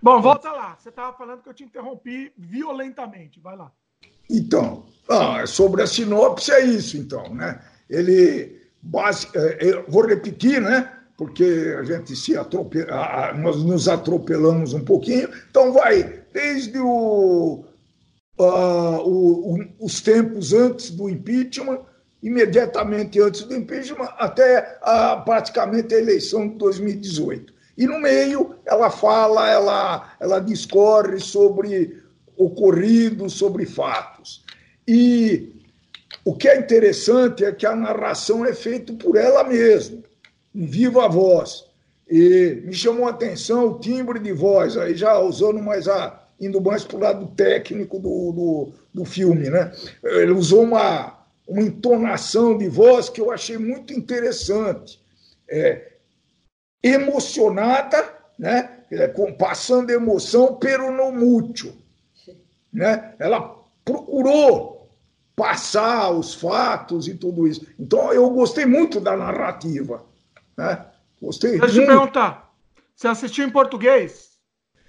Bom, 0.01 0.21
volta 0.21 0.53
lá. 0.53 0.77
Você 0.79 0.89
estava 0.89 1.17
falando 1.17 1.43
que 1.43 1.49
eu 1.49 1.55
te 1.55 1.65
interrompi 1.65 2.33
violentamente. 2.39 3.41
Vai 3.41 3.57
lá. 3.57 3.73
Então, 4.31 4.87
ah, 5.09 5.45
sobre 5.47 5.83
a 5.83 5.87
sinopse 5.87 6.53
é 6.53 6.65
isso, 6.65 6.97
então, 6.97 7.35
né? 7.35 7.61
Ele 7.91 8.63
base, 8.81 9.29
eu 9.61 9.85
vou 9.89 10.07
repetir, 10.07 10.61
né? 10.61 10.93
Porque 11.23 11.77
a 11.79 11.85
gente 11.85 12.17
se 12.17 12.37
atropela, 12.37 13.33
nós 13.35 13.63
nos 13.63 13.87
atropelamos 13.87 14.75
um 14.75 14.85
pouquinho. 14.85 15.29
Então, 15.49 15.73
vai 15.73 16.25
desde 16.33 16.81
o, 16.81 17.65
o, 18.37 18.45
o, 18.45 19.59
os 19.79 20.01
tempos 20.01 20.53
antes 20.53 20.91
do 20.91 21.09
impeachment, 21.09 21.79
imediatamente 22.21 23.21
antes 23.21 23.45
do 23.45 23.55
impeachment, 23.55 24.09
até 24.19 24.63
praticamente 25.25 25.95
a 25.95 25.99
eleição 25.99 26.49
de 26.49 26.57
2018. 26.57 27.55
E 27.79 27.87
no 27.87 28.01
meio 28.01 28.57
ela 28.67 28.91
fala, 28.91 29.49
ela, 29.49 30.17
ela 30.19 30.41
discorre 30.41 31.21
sobre 31.21 32.03
ocorridos, 32.37 33.35
sobre 33.35 33.65
fatos. 33.65 34.45
E 34.89 35.63
o 36.25 36.35
que 36.35 36.49
é 36.49 36.59
interessante 36.59 37.45
é 37.45 37.53
que 37.53 37.65
a 37.65 37.77
narração 37.77 38.45
é 38.45 38.53
feita 38.53 38.93
por 38.95 39.17
ela 39.17 39.45
mesma, 39.45 40.03
viva 40.55 41.09
voz. 41.09 41.65
E 42.09 42.63
me 42.65 42.75
chamou 42.75 43.07
a 43.07 43.11
atenção 43.11 43.69
o 43.69 43.79
timbre 43.79 44.19
de 44.19 44.33
voz, 44.33 44.77
aí 44.77 44.95
já 44.95 45.19
usando 45.19 45.63
mais 45.63 45.89
a, 45.89 46.23
indo 46.41 46.61
mais 46.61 46.85
para 46.85 46.97
o 46.97 47.01
lado 47.01 47.27
técnico 47.29 47.99
do, 47.99 48.33
do, 48.33 48.73
do, 48.93 49.05
filme. 49.05 49.49
Né? 49.49 49.73
Ele 50.03 50.33
usou 50.33 50.63
uma, 50.63 51.19
uma 51.47 51.63
entonação 51.63 52.59
de 52.59 52.69
voz 52.69 53.09
que 53.09 53.21
eu 53.21 53.31
achei 53.31 53.57
muito 53.57 53.93
interessante. 53.93 55.01
É, 55.49 55.93
emocionada, 56.83 58.13
né? 58.39 58.79
passando 59.39 59.91
emoção, 59.91 60.57
pero 60.57 60.91
no 60.91 61.13
mútuo. 61.13 61.73
Né? 62.73 63.15
Ela 63.19 63.57
procurou 63.85 64.91
passar 65.37 66.11
os 66.11 66.35
fatos 66.35 67.09
e 67.09 67.15
tudo 67.15 67.47
isso. 67.47 67.67
Então, 67.79 68.13
eu 68.13 68.29
gostei 68.31 68.67
muito 68.67 69.01
da 69.01 69.17
narrativa. 69.17 70.05
Né? 70.63 70.87
Gostei 71.21 71.59
Deixa 71.59 71.77
eu 71.77 71.83
te 71.83 71.87
perguntar, 71.87 72.53
você 72.95 73.09
assistiu 73.09 73.47
em 73.47 73.51
português? 73.51 74.33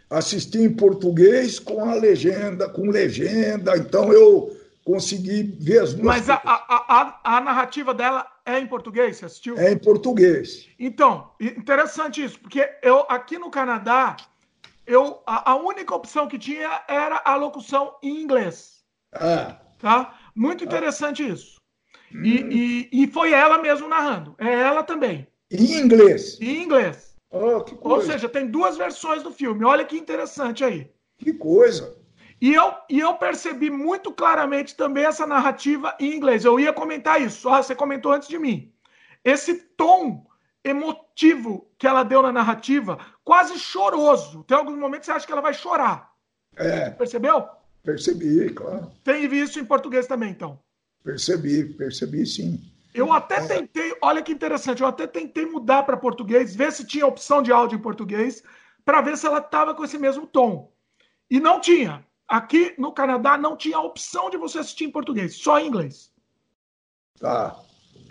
Assisti 0.10 0.60
em 0.60 0.72
português 0.72 1.58
com 1.60 1.84
a 1.89 1.96
legenda, 1.96 2.70
com 2.70 2.89
legenda, 2.89 3.75
então 3.75 4.13
eu 4.13 4.56
consegui 4.86 5.44
ver 5.60 5.80
as 5.80 5.94
duas. 5.94 6.06
Mas 6.06 6.30
a, 6.30 6.36
a, 6.36 7.20
a, 7.24 7.38
a, 7.38 7.42
narrativa 7.42 7.94
dela 7.94 8.27
é 8.46 8.60
em 8.60 8.68
português, 8.68 9.18
você 9.18 9.25
assistiu? 9.25 9.58
É 9.58 9.72
em 9.72 9.77
português. 9.77 10.68
Então, 10.77 11.32
interessante 11.39 12.24
isso, 12.24 12.39
porque 12.39 12.70
eu 12.84 13.06
aqui 13.10 13.39
no 13.39 13.50
Canadá, 13.50 14.18
eu, 14.86 15.24
a, 15.25 15.51
a 15.51 15.56
única 15.56 15.96
opção 15.96 16.27
que 16.27 16.38
tinha 16.38 16.84
era 16.88 17.22
a 17.25 17.36
locução 17.36 17.96
em 18.03 18.22
inglês. 18.22 18.84
Ah. 19.12 19.58
Tá? 19.80 20.15
Muito 20.36 20.63
interessante 20.63 21.27
isso. 21.27 21.60
E, 22.12 22.15
hum. 22.15 22.50
e, 22.51 22.89
e, 22.92 23.08
foi 23.08 23.32
ela 23.32 23.58
mesmo 23.58 23.88
narrando. 23.88 24.36
É 24.38 24.53
ela 24.53 24.84
também. 24.84 25.27
Em 25.54 25.80
inglês. 25.80 26.40
Em 26.42 26.64
inglês. 26.64 27.16
Oh, 27.30 27.64
Ou 27.82 28.02
seja, 28.02 28.28
tem 28.28 28.48
duas 28.48 28.76
versões 28.78 29.24
do 29.24 29.32
filme. 29.32 29.64
Olha 29.64 29.86
que 29.86 29.98
interessante 29.98 30.64
aí. 30.64 30.92
Que 31.18 31.34
coisa. 31.34 31.96
E 32.42 32.54
eu, 32.54 32.74
e 32.90 33.00
eu 33.00 33.14
percebi 33.16 33.70
muito 33.70 34.12
claramente 34.12 34.76
também 34.76 35.06
essa 35.06 35.26
narrativa 35.26 35.96
em 36.00 36.14
inglês. 36.14 36.44
Eu 36.44 36.60
ia 36.60 36.74
comentar 36.74 37.22
isso. 37.22 37.48
Ah, 37.50 37.64
você 37.64 37.74
comentou 37.74 38.12
antes 38.12 38.28
de 38.28 38.38
mim. 38.38 38.74
Esse 39.24 39.56
tom 39.56 40.26
emotivo 40.64 41.70
que 41.78 41.88
ela 41.88 42.04
deu 42.04 42.22
na 42.22 42.32
narrativa, 42.32 42.98
quase 43.24 43.58
choroso. 43.58 44.44
Tem 44.44 44.58
alguns 44.58 44.78
momentos 44.78 45.06
que 45.06 45.06
você 45.06 45.12
acha 45.18 45.26
que 45.26 45.32
ela 45.32 45.42
vai 45.42 45.54
chorar. 45.54 46.12
É. 46.56 46.90
Percebeu? 46.92 47.48
Percebi, 47.84 48.50
claro. 48.50 48.92
Tem 49.04 49.26
isso 49.26 49.60
em 49.60 49.66
português 49.66 50.08
também, 50.08 50.32
então? 50.32 50.60
Percebi, 51.04 51.66
percebi 51.74 52.26
sim. 52.26 52.62
Eu 52.94 53.12
até 53.12 53.36
é. 53.36 53.48
tentei, 53.48 53.96
olha 54.02 54.22
que 54.22 54.32
interessante, 54.32 54.82
eu 54.82 54.88
até 54.88 55.08
tentei 55.08 55.46
mudar 55.46 55.84
para 55.84 55.98
português, 55.98 56.56
ver 56.56 56.72
se 56.72 56.86
tinha 56.86 57.08
opção 57.08 57.42
de 57.42 57.52
áudio 57.52 57.78
em 57.78 57.82
português, 57.82 58.44
para 58.86 59.02
ver 59.02 59.18
se 59.18 59.26
ela 59.26 59.40
estava 59.40 59.74
com 59.74 59.84
esse 59.84 59.98
mesmo 59.98 60.28
tom. 60.28 60.72
E 61.30 61.40
não 61.40 61.60
tinha. 61.60 62.06
Aqui 62.28 62.74
no 62.78 62.92
Canadá 62.92 63.38
não 63.38 63.58
tinha 63.58 63.80
opção 63.80 64.30
de 64.30 64.38
você 64.38 64.60
assistir 64.60 64.86
em 64.86 64.92
português, 64.92 65.36
só 65.36 65.60
em 65.60 65.68
inglês. 65.68 66.12
Tá. 67.20 67.56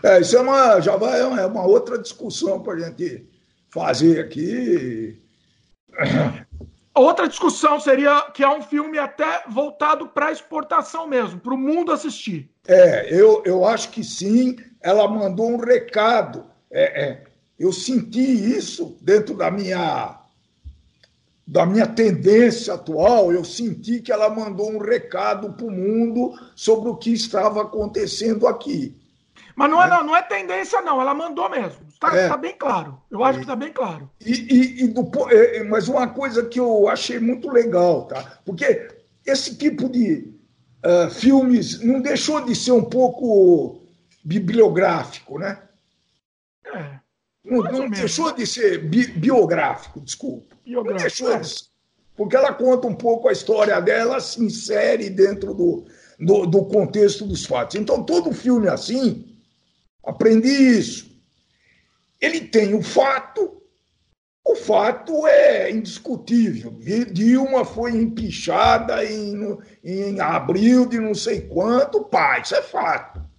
É, 0.03 0.21
isso 0.21 0.37
é 0.37 0.41
uma, 0.41 0.81
já 0.81 0.97
vai, 0.97 1.21
é 1.21 1.47
uma 1.47 1.65
outra 1.65 1.99
discussão 1.99 2.61
para 2.61 2.75
a 2.75 2.79
gente 2.79 3.29
fazer 3.71 4.21
aqui. 4.21 5.23
Outra 6.95 7.27
discussão 7.27 7.81
seria 7.81 8.21
que 8.33 8.45
é 8.45 8.49
um 8.49 8.61
filme 8.61 8.99
até 8.99 9.45
voltado 9.49 10.09
para 10.09 10.31
exportação 10.31 11.07
mesmo, 11.07 11.41
para 11.41 11.55
o 11.55 11.59
mundo 11.59 11.91
assistir. 11.91 12.51
É, 12.69 13.09
eu, 13.11 13.43
eu 13.47 13.65
acho 13.65 13.89
que 13.89 14.05
sim. 14.05 14.57
Ela 14.83 15.09
mandou 15.09 15.51
um 15.51 15.57
recado. 15.57 16.45
É, 16.71 17.05
é, 17.05 17.25
eu 17.59 17.73
senti 17.73 18.21
isso 18.21 18.97
dentro 19.01 19.37
da 19.37 19.51
minha 19.51 20.19
da 21.47 21.67
minha 21.67 21.87
tendência 21.87 22.75
atual. 22.75 23.33
Eu 23.33 23.45
senti 23.45 24.01
que 24.01 24.13
ela 24.13 24.31
mandou 24.31 24.71
um 24.71 24.79
recado 24.79 25.53
para 25.53 25.67
o 25.67 25.71
mundo 25.71 26.33
sobre 26.55 26.89
o 26.89 26.97
que 26.97 27.13
estava 27.13 27.63
acontecendo 27.63 28.47
aqui. 28.47 28.97
Mas 29.55 29.71
não 29.71 29.83
é, 29.83 29.89
não, 29.89 30.05
não 30.05 30.17
é 30.17 30.23
tendência, 30.23 30.81
não. 30.81 31.01
Ela 31.01 31.15
mandou 31.15 31.49
mesmo. 31.51 31.87
Está 31.93 32.17
é. 32.17 32.29
tá 32.29 32.37
bem 32.37 32.55
claro. 32.57 32.99
Eu 33.11 33.23
acho 33.23 33.39
que 33.39 33.45
está 33.45 33.57
bem 33.57 33.73
claro. 33.73 34.11
E, 34.25 34.33
e, 34.33 34.85
e 34.85 34.89
do, 34.89 35.11
é, 35.31 35.63
mas 35.65 35.89
uma 35.89 36.09
coisa 36.09 36.45
que 36.47 36.59
eu 36.59 36.89
achei 36.89 37.19
muito 37.19 37.51
legal, 37.51 38.07
tá? 38.07 38.39
Porque 38.45 38.89
esse 39.27 39.57
tipo 39.57 39.89
de 39.89 40.33
uh, 40.85 41.11
filmes 41.11 41.81
não 41.81 42.01
deixou 42.01 42.41
de 42.41 42.55
ser 42.57 42.73
um 42.73 42.85
pouco 42.85 43.82
bibliográfico, 44.23 45.39
né? 45.39 45.63
É. 46.67 47.01
Não, 47.45 47.63
não 47.63 47.91
deixou 47.91 48.33
de 48.33 48.47
ser 48.47 48.79
bi, 48.89 49.07
biográfico, 49.09 50.01
desculpa. 50.01 50.57
Biográfico, 50.65 51.25
não 51.25 51.31
deixou 51.31 51.33
é. 51.33 51.41
de 51.41 51.49
ser. 51.49 51.65
porque 52.17 52.37
ela 52.37 52.55
conta 52.55 52.87
um 52.87 52.95
pouco 52.95 53.29
a 53.29 53.33
história 53.33 53.81
dela, 53.81 54.21
se 54.21 54.43
insere 54.43 55.11
dentro 55.11 55.53
do, 55.53 55.85
do, 56.19 56.47
do 56.47 56.65
contexto 56.67 57.27
dos 57.27 57.45
fatos. 57.45 57.77
Então, 57.77 58.05
todo 58.05 58.33
filme 58.33 58.69
assim, 58.69 59.37
aprendi 60.05 60.49
isso. 60.49 61.11
Ele 62.21 62.43
tem 62.43 62.75
o 62.75 62.83
fato, 62.83 63.61
o 64.45 64.55
fato 64.55 65.27
é 65.27 65.69
indiscutível. 65.73 66.79
Dilma 67.11 67.65
foi 67.65 67.97
empichada 67.97 69.05
em, 69.05 69.59
em 69.83 70.21
abril 70.21 70.87
de 70.87 71.01
não 71.01 71.15
sei 71.15 71.41
quanto, 71.41 72.05
pá, 72.05 72.39
isso 72.39 72.55
é 72.55 72.63
fato. 72.63 73.32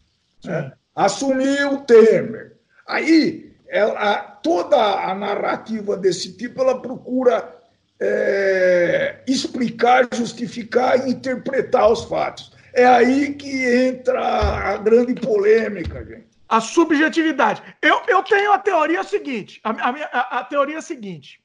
Né? 0.44 0.72
Assumiu 0.96 1.80
Temer. 1.82 2.58
Aí, 2.88 3.54
ela, 3.68 4.22
toda 4.44 4.78
a 4.78 5.16
narrativa 5.16 5.98
desse 5.98 6.38
tipo, 6.38 6.62
ela 6.62 6.82
procura 6.82 7.58
é, 8.00 9.24
explicar, 9.28 10.08
justificar 10.14 11.08
e 11.08 11.12
interpretar 11.12 11.92
os 11.92 12.04
fatos. 12.04 12.52
É 12.74 12.86
aí 12.86 13.34
que 13.34 13.66
entra 13.66 14.20
a 14.20 14.78
grande 14.78 15.14
polêmica, 15.16 16.04
gente. 16.04 16.28
A 16.50 16.60
subjetividade. 16.60 17.64
Eu, 17.82 18.02
eu 18.08 18.22
tenho 18.24 18.52
a 18.52 18.60
teoria 18.60 19.04
seguinte: 19.04 19.62
a, 19.64 19.72
a, 19.72 20.40
a 20.40 20.44
teoria 20.44 20.76
é 20.76 20.80
a 20.80 20.82
seguinte. 20.82 21.40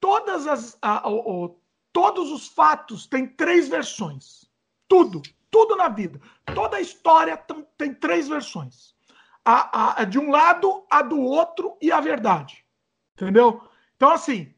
Todas 0.00 0.46
as, 0.46 0.76
a, 0.82 1.02
todos 1.92 2.32
os 2.32 2.48
fatos 2.48 3.06
têm 3.06 3.26
três 3.26 3.68
versões. 3.68 4.48
Tudo, 4.88 5.22
tudo 5.50 5.76
na 5.76 5.88
vida. 5.88 6.20
Toda 6.54 6.76
a 6.76 6.80
história 6.80 7.36
tem, 7.76 7.94
três 7.94 8.28
versões. 8.28 8.94
A, 9.44 10.00
a, 10.00 10.04
de 10.04 10.18
um 10.18 10.30
lado, 10.30 10.84
a 10.90 11.02
do 11.02 11.20
outro 11.20 11.76
e 11.80 11.90
a 11.90 12.00
verdade. 12.00 12.64
Entendeu? 13.14 13.62
Então, 13.96 14.10
assim, 14.10 14.54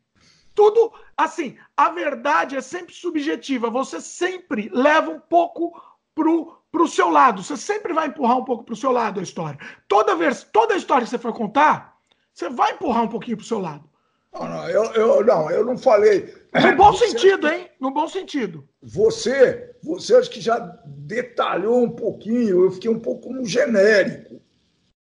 tudo 0.55 0.93
assim, 1.17 1.57
a 1.77 1.89
verdade 1.91 2.57
é 2.57 2.61
sempre 2.61 2.95
subjetiva. 2.95 3.71
Você 3.71 4.01
sempre 4.01 4.69
leva 4.73 5.11
um 5.11 5.21
pouco 5.21 5.81
pro 6.15 6.63
pro 6.73 6.89
seu 6.89 7.11
lado. 7.11 7.43
Você 7.43 7.57
sempre 7.57 7.93
vai 7.93 8.09
empurrar 8.09 8.39
um 8.39 8.45
pouco 8.45 8.65
pro 8.65 8.75
seu 8.75 8.91
lado 8.91 9.21
a 9.21 9.23
história. 9.23 9.59
Toda 9.87 10.17
vez, 10.17 10.43
toda 10.43 10.73
a 10.73 10.77
história 10.79 11.05
que 11.05 11.11
você 11.11 11.19
for 11.19 11.35
contar, 11.35 11.99
você 12.33 12.49
vai 12.49 12.73
empurrar 12.73 13.05
um 13.05 13.09
pouquinho 13.09 13.37
pro 13.37 13.47
seu 13.47 13.59
lado. 13.59 13.85
Não, 14.33 14.49
não, 14.49 14.69
eu, 14.71 14.85
eu 14.95 15.25
não, 15.25 15.51
eu 15.51 15.65
não 15.67 15.77
falei. 15.77 16.35
No 16.55 16.75
bom 16.75 16.95
sentido, 16.95 17.47
hein? 17.47 17.71
No 17.79 17.91
bom 17.91 18.09
sentido. 18.09 18.67
Você, 18.83 19.77
você 19.83 20.17
acho 20.17 20.31
que 20.31 20.41
já 20.41 20.59
detalhou 20.87 21.85
um 21.85 21.91
pouquinho, 21.91 22.65
eu 22.65 22.73
fiquei 22.73 22.91
um 22.91 22.99
pouco 22.99 23.33
no 23.33 23.45
genérico. 23.47 24.41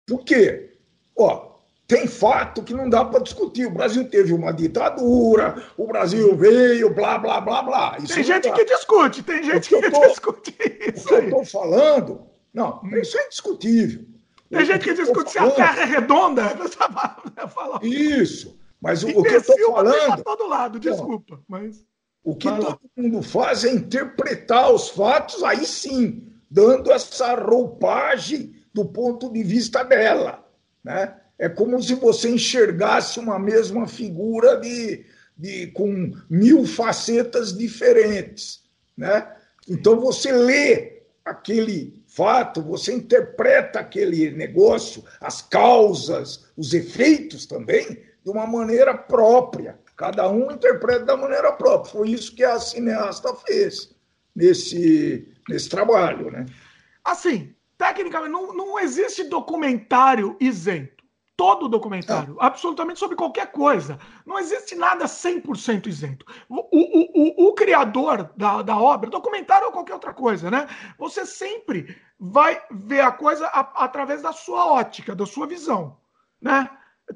Por 0.07 0.25
quê? 0.25 0.79
Ó, 1.17 1.55
tem 1.87 2.07
fato 2.07 2.63
que 2.63 2.73
não 2.73 2.89
dá 2.89 3.05
para 3.05 3.23
discutir. 3.23 3.67
O 3.67 3.75
Brasil 3.75 4.09
teve 4.09 4.33
uma 4.33 4.53
ditadura, 4.53 5.63
o 5.77 5.87
Brasil 5.87 6.37
veio, 6.37 6.95
blá, 6.95 7.19
blá, 7.19 7.41
blá, 7.41 7.63
blá. 7.63 7.99
Isso 7.99 8.15
tem 8.15 8.25
gente 8.25 8.51
que 8.53 8.65
discute, 8.65 9.23
tem 9.23 9.43
gente 9.43 9.69
que, 9.69 9.81
que 9.81 9.91
tô, 9.91 10.07
discute 10.07 10.57
isso. 10.87 11.05
O 11.05 11.09
que 11.09 11.15
eu 11.15 11.25
estou 11.25 11.45
falando, 11.45 12.27
não, 12.53 12.81
isso 13.01 13.19
é 13.19 13.27
indiscutível. 13.27 14.05
Tem 14.51 14.63
o 14.63 14.65
gente 14.65 14.85
que, 14.85 14.95
que 14.95 15.03
discute 15.03 15.31
se 15.31 15.39
a 15.39 15.51
Terra 15.51 15.83
é 15.83 15.85
redonda. 15.85 16.43
Isso, 17.83 18.57
mas 18.81 19.03
o, 19.03 19.09
o 19.09 19.23
que 19.23 19.35
eu 19.35 19.39
estou 19.39 19.59
falando... 19.73 20.23
todo 20.23 20.47
lado, 20.47 20.79
desculpa, 20.79 21.41
mas... 21.49 21.85
O 22.25 22.35
que 22.35 22.49
todo 22.49 22.81
mundo 22.97 23.23
faz 23.23 23.65
é 23.65 23.71
interpretar 23.71 24.73
os 24.73 24.89
fatos, 24.89 25.43
aí 25.43 25.67
sim, 25.67 26.27
dando 26.51 26.91
essa 26.91 27.35
roupagem 27.35 28.55
do 28.73 28.87
ponto 28.87 29.31
de 29.31 29.43
vista 29.43 29.85
dela, 29.85 30.43
né? 30.83 31.15
É 31.39 31.49
como 31.49 31.83
se 31.83 31.95
você 31.95 32.31
enxergasse 32.31 33.19
uma 33.19 33.39
mesma 33.39 33.87
figura 33.87 34.57
de, 34.61 35.05
de, 35.37 35.67
com 35.69 36.13
mil 36.31 36.65
facetas 36.65 37.57
diferentes. 37.57 38.63
Né? 38.97 39.29
Então 39.69 39.99
você 39.99 40.33
lê 40.33 41.03
aquele 41.25 42.05
fato, 42.07 42.63
você 42.63 42.93
interpreta 42.93 43.81
aquele 43.81 44.31
negócio, 44.31 45.05
as 45.21 45.43
causas, 45.43 46.47
os 46.57 46.73
efeitos 46.73 47.47
também, 47.47 47.99
de 48.25 48.31
uma 48.31 48.47
maneira 48.47 48.97
própria. 48.97 49.79
Cada 49.97 50.29
um 50.29 50.51
interpreta 50.51 51.05
da 51.05 51.17
maneira 51.17 51.53
própria. 51.53 51.93
Foi 51.93 52.11
isso 52.11 52.35
que 52.35 52.45
a 52.45 52.59
cineasta 52.59 53.35
fez 53.47 53.95
nesse, 54.35 55.33
nesse 55.49 55.69
trabalho. 55.69 56.31
Né? 56.31 56.47
Assim, 57.05 57.55
tecnicamente, 57.79 58.33
não, 58.33 58.55
não 58.55 58.79
existe 58.79 59.25
documentário 59.25 60.37
isento 60.41 60.95
todo 61.37 61.69
documentário, 61.69 62.37
é. 62.41 62.47
absolutamente 62.47 62.99
sobre 62.99 63.17
qualquer 63.17 63.51
coisa. 63.51 63.99
Não 64.25 64.39
existe 64.39 64.75
nada 64.75 65.05
100% 65.05 65.87
isento. 65.87 66.25
O, 66.49 66.61
o, 66.71 67.47
o, 67.47 67.49
o 67.49 67.55
criador 67.55 68.31
da, 68.37 68.63
da 68.63 68.79
obra, 68.79 69.11
documentário 69.11 69.67
ou 69.67 69.73
qualquer 69.73 69.95
outra 69.95 70.15
coisa, 70.15 70.51
né? 70.51 70.69
Você 70.99 71.27
sempre 71.27 71.97
vai 72.19 72.63
ver 72.71 73.01
a 73.01 73.13
coisa 73.13 73.47
a, 73.49 73.85
através 73.85 74.23
da 74.23 74.33
sua 74.33 74.73
ótica, 74.73 75.15
da 75.15 75.27
sua 75.27 75.47
visão, 75.47 75.97
né? 76.41 76.71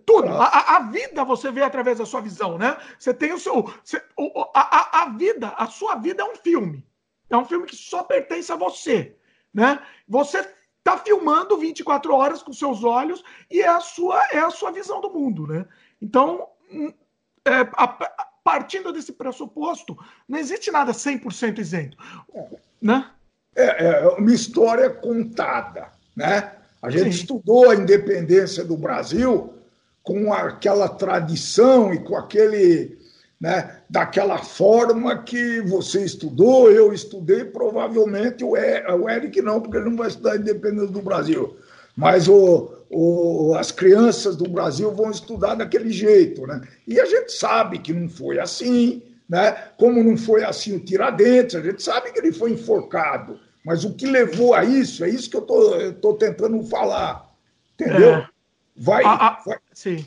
Tudo. 0.04 0.28
A, 0.28 0.76
a, 0.76 0.80
vida 0.80 1.24
você 1.24 1.50
vê 1.50 1.62
através 1.62 1.98
da 1.98 2.04
sua 2.04 2.20
visão, 2.20 2.58
né? 2.58 2.76
Você 2.98 3.14
tem 3.14 3.32
o 3.32 3.38
seu. 3.38 3.72
Você, 3.82 4.02
a, 4.54 5.00
a, 5.00 5.02
a 5.02 5.08
vida, 5.10 5.48
a 5.56 5.66
sua 5.66 5.94
vida 5.94 6.22
é 6.22 6.26
um 6.26 6.36
filme. 6.36 6.86
É 7.30 7.36
um 7.36 7.44
filme 7.44 7.66
que 7.66 7.76
só 7.76 8.02
pertence 8.02 8.52
a 8.52 8.56
você. 8.56 9.16
Né? 9.52 9.78
Você 10.06 10.46
está 10.78 10.98
filmando 10.98 11.56
24 11.56 12.14
horas 12.14 12.42
com 12.42 12.52
seus 12.52 12.84
olhos 12.84 13.24
e 13.50 13.60
é 13.60 13.68
a 13.68 13.80
sua 13.80 14.22
é 14.30 14.38
a 14.38 14.50
sua 14.50 14.70
visão 14.70 15.00
do 15.00 15.10
mundo, 15.10 15.46
né? 15.46 15.66
Então, 16.00 16.48
hum, 16.70 16.92
é, 17.44 17.64
partindo 18.44 18.92
desse 18.92 19.12
pressuposto, 19.12 19.96
não 20.28 20.38
existe 20.38 20.70
nada 20.70 20.92
100% 20.92 21.58
isento, 21.58 21.96
né? 22.80 23.10
É, 23.56 23.84
é 23.84 24.08
uma 24.08 24.32
história 24.32 24.88
contada, 24.90 25.90
né? 26.14 26.52
A 26.80 26.90
gente 26.90 27.04
Sim. 27.04 27.20
estudou 27.20 27.70
a 27.70 27.74
independência 27.74 28.64
do 28.64 28.76
Brasil 28.76 29.57
com 30.08 30.32
aquela 30.32 30.88
tradição 30.88 31.92
e 31.92 31.98
com 31.98 32.16
aquele 32.16 32.96
né, 33.38 33.82
daquela 33.90 34.38
forma 34.38 35.22
que 35.22 35.60
você 35.60 36.02
estudou, 36.02 36.70
eu 36.70 36.94
estudei, 36.94 37.44
provavelmente 37.44 38.42
o 38.42 38.56
Eric 38.56 39.42
não, 39.42 39.60
porque 39.60 39.76
ele 39.76 39.90
não 39.90 39.98
vai 39.98 40.08
estudar 40.08 40.36
independência 40.36 40.88
do 40.88 41.02
Brasil. 41.02 41.58
Mas 41.94 42.26
o, 42.26 42.72
o, 42.88 43.54
as 43.54 43.70
crianças 43.70 44.34
do 44.34 44.48
Brasil 44.48 44.90
vão 44.92 45.10
estudar 45.10 45.56
daquele 45.56 45.92
jeito. 45.92 46.46
Né? 46.46 46.62
E 46.86 46.98
a 46.98 47.04
gente 47.04 47.30
sabe 47.30 47.78
que 47.78 47.92
não 47.92 48.08
foi 48.08 48.38
assim, 48.38 49.02
né? 49.28 49.52
como 49.76 50.02
não 50.02 50.16
foi 50.16 50.42
assim 50.42 50.74
o 50.74 50.80
Tiradentes, 50.80 51.54
a 51.54 51.60
gente 51.60 51.82
sabe 51.82 52.12
que 52.12 52.18
ele 52.18 52.32
foi 52.32 52.52
enforcado. 52.52 53.38
Mas 53.62 53.84
o 53.84 53.92
que 53.92 54.06
levou 54.06 54.54
a 54.54 54.64
isso, 54.64 55.04
é 55.04 55.10
isso 55.10 55.28
que 55.28 55.36
eu 55.36 55.90
estou 55.90 56.14
tentando 56.14 56.62
falar. 56.62 57.30
Entendeu? 57.74 58.14
É. 58.14 58.37
Vai, 58.78 59.04
ah, 59.04 59.18
ah, 59.20 59.42
vai, 59.44 59.58
sim. 59.72 60.04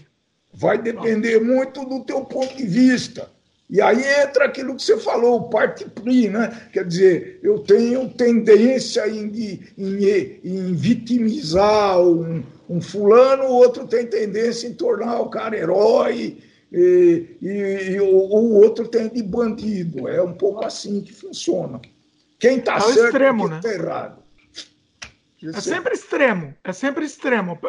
Vai 0.54 0.82
depender 0.82 1.40
muito 1.40 1.86
do 1.86 2.04
teu 2.04 2.24
ponto 2.26 2.56
de 2.56 2.66
vista. 2.66 3.30
E 3.70 3.80
aí 3.80 4.04
entra 4.22 4.46
aquilo 4.46 4.76
que 4.76 4.84
você 4.84 4.98
falou, 4.98 5.38
o 5.38 5.50
parte 5.50 5.86
pri, 5.86 6.28
né? 6.28 6.70
Quer 6.74 6.86
dizer, 6.86 7.40
eu 7.42 7.60
tenho 7.60 8.10
tendência 8.10 9.08
em, 9.08 9.32
em, 9.78 10.42
em 10.44 10.74
vitimizar 10.74 12.02
um, 12.02 12.44
um, 12.70 12.82
fulano, 12.82 13.46
o 13.46 13.54
outro 13.54 13.88
tem 13.88 14.06
tendência 14.06 14.68
em 14.68 14.74
tornar 14.74 15.22
o 15.22 15.30
cara 15.30 15.58
herói, 15.58 16.38
e, 16.70 17.38
e, 17.42 17.92
e 17.92 18.02
o, 18.02 18.08
o, 18.08 18.56
outro 18.56 18.90
tem 18.90 19.08
de 19.08 19.24
bandido. 19.24 20.06
É 20.10 20.22
um 20.22 20.34
pouco 20.34 20.66
assim 20.66 21.00
que 21.00 21.14
funciona. 21.14 21.80
Quem 22.38 22.58
está 22.58 22.76
é 22.76 22.82
certo 22.82 23.06
extremo, 23.06 23.48
quem 23.48 23.58
está 23.58 23.70
né? 23.70 23.76
errado. 23.76 24.21
É 25.44 25.62
sempre 25.62 25.94
extremo, 25.94 26.56
é 26.64 26.72
sempre 26.72 27.06
extremo. 27.06 27.60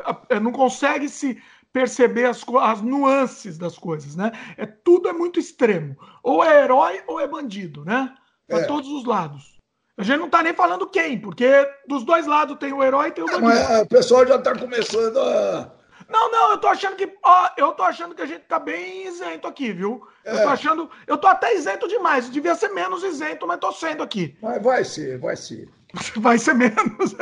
Não 0.40 0.52
consegue 0.52 1.08
se 1.08 1.42
perceber 1.72 2.26
as, 2.26 2.44
as 2.60 2.82
nuances 2.82 3.56
das 3.56 3.78
coisas, 3.78 4.14
né? 4.14 4.30
É 4.56 4.66
tudo 4.66 5.08
é 5.08 5.12
muito 5.12 5.40
extremo. 5.40 5.96
Ou 6.22 6.44
é 6.44 6.62
herói 6.62 7.02
ou 7.06 7.18
é 7.18 7.26
bandido, 7.26 7.84
né? 7.84 8.14
Para 8.46 8.60
é. 8.60 8.64
todos 8.64 8.90
os 8.90 9.04
lados. 9.04 9.58
A 9.96 10.02
gente 10.02 10.18
não 10.18 10.26
está 10.26 10.42
nem 10.42 10.54
falando 10.54 10.88
quem, 10.88 11.18
porque 11.18 11.46
dos 11.86 12.02
dois 12.04 12.26
lados 12.26 12.58
tem 12.58 12.72
o 12.72 12.82
herói 12.82 13.08
e 13.08 13.12
tem 13.12 13.24
o 13.24 13.26
bandido. 13.26 13.50
É, 13.50 13.68
mas 13.68 13.82
o 13.82 13.86
pessoal 13.86 14.26
já 14.26 14.36
está 14.36 14.58
começando 14.58 15.18
a. 15.18 15.70
Não, 16.08 16.30
não, 16.30 16.50
eu 16.50 16.58
tô 16.58 16.66
achando 16.66 16.96
que. 16.96 17.10
Ó, 17.22 17.48
eu 17.56 17.72
tô 17.72 17.82
achando 17.82 18.14
que 18.14 18.22
a 18.22 18.26
gente 18.26 18.42
tá 18.42 18.58
bem 18.58 19.06
isento 19.06 19.46
aqui, 19.46 19.72
viu? 19.72 20.06
É. 20.24 20.34
Eu 20.34 20.42
tô 20.42 20.48
achando. 20.48 20.90
Eu 21.06 21.16
tô 21.18 21.26
até 21.26 21.54
isento 21.54 21.88
demais. 21.88 22.28
Devia 22.30 22.54
ser 22.54 22.68
menos 22.70 23.02
isento, 23.02 23.46
mas 23.46 23.60
tô 23.60 23.72
sendo 23.72 24.02
aqui. 24.02 24.36
Mas 24.42 24.62
vai 24.62 24.84
ser, 24.84 25.18
vai 25.18 25.36
ser. 25.36 25.68
Vai 26.16 26.38
ser 26.38 26.54
menos. 26.54 27.14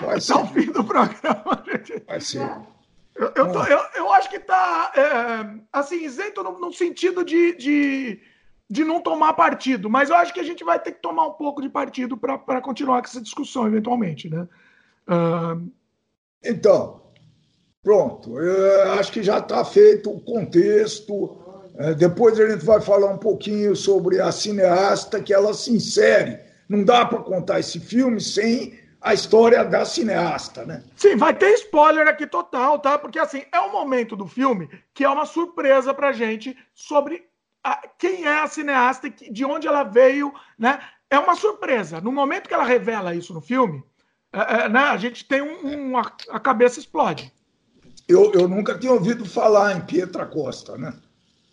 Vai 0.00 0.20
ser. 0.20 0.32
Até 0.32 0.42
o 0.42 0.46
fim 0.48 0.72
do 0.72 0.84
programa, 0.84 1.64
gente. 1.66 2.04
Vai 2.06 2.20
ser. 2.20 2.40
Eu, 3.14 3.30
eu, 3.36 3.52
tô, 3.52 3.62
eu, 3.64 3.80
eu, 3.96 4.12
acho 4.12 4.30
que 4.30 4.36
está 4.36 4.92
é, 4.96 5.60
assim, 5.72 6.02
isento 6.02 6.42
no, 6.42 6.58
no 6.58 6.72
sentido 6.72 7.22
de, 7.24 7.54
de, 7.56 8.20
de, 8.70 8.84
não 8.84 9.02
tomar 9.02 9.34
partido, 9.34 9.90
mas 9.90 10.08
eu 10.08 10.16
acho 10.16 10.32
que 10.32 10.40
a 10.40 10.44
gente 10.44 10.64
vai 10.64 10.78
ter 10.78 10.92
que 10.92 11.02
tomar 11.02 11.26
um 11.26 11.32
pouco 11.32 11.60
de 11.60 11.68
partido 11.68 12.16
para 12.16 12.60
continuar 12.62 13.02
com 13.02 13.08
essa 13.08 13.20
discussão, 13.20 13.66
eventualmente. 13.66 14.30
Né? 14.30 14.48
Uh... 15.06 15.70
Então, 16.42 17.02
pronto. 17.82 18.38
Eu 18.38 18.92
acho 18.92 19.12
que 19.12 19.22
já 19.22 19.38
está 19.38 19.62
feito 19.64 20.10
o 20.10 20.20
contexto. 20.20 21.36
É, 21.76 21.94
depois 21.94 22.38
a 22.40 22.48
gente 22.48 22.64
vai 22.64 22.80
falar 22.80 23.10
um 23.10 23.18
pouquinho 23.18 23.76
sobre 23.76 24.20
a 24.20 24.32
cineasta 24.32 25.22
que 25.22 25.32
ela 25.34 25.52
se 25.54 25.70
insere. 25.70 26.40
Não 26.72 26.84
dá 26.84 27.04
para 27.04 27.18
contar 27.18 27.60
esse 27.60 27.78
filme 27.78 28.18
sem 28.18 28.80
a 28.98 29.12
história 29.12 29.62
da 29.62 29.84
cineasta, 29.84 30.64
né? 30.64 30.82
Sim, 30.96 31.16
vai 31.16 31.34
ter 31.34 31.52
spoiler 31.52 32.08
aqui 32.08 32.26
total, 32.26 32.78
tá? 32.78 32.98
Porque 32.98 33.18
assim, 33.18 33.42
é 33.52 33.60
um 33.60 33.70
momento 33.70 34.16
do 34.16 34.26
filme 34.26 34.70
que 34.94 35.04
é 35.04 35.08
uma 35.08 35.26
surpresa 35.26 35.92
pra 35.92 36.12
gente 36.12 36.56
sobre 36.74 37.24
a, 37.62 37.86
quem 37.98 38.24
é 38.24 38.40
a 38.40 38.46
cineasta 38.46 39.06
e 39.06 39.30
de 39.30 39.44
onde 39.44 39.68
ela 39.68 39.82
veio, 39.82 40.32
né? 40.58 40.80
É 41.10 41.18
uma 41.18 41.36
surpresa. 41.36 42.00
No 42.00 42.10
momento 42.10 42.48
que 42.48 42.54
ela 42.54 42.64
revela 42.64 43.14
isso 43.14 43.34
no 43.34 43.42
filme, 43.42 43.84
é, 44.32 44.64
é, 44.64 44.68
né, 44.70 44.80
a 44.80 44.96
gente 44.96 45.26
tem 45.26 45.42
um, 45.42 45.90
um 45.90 45.98
a, 45.98 46.10
a, 46.30 46.40
cabeça 46.40 46.80
explode. 46.80 47.30
Eu, 48.08 48.32
eu 48.32 48.48
nunca 48.48 48.78
tinha 48.78 48.94
ouvido 48.94 49.26
falar 49.26 49.76
em 49.76 49.82
Pietra 49.82 50.24
Costa, 50.24 50.78
né? 50.78 50.94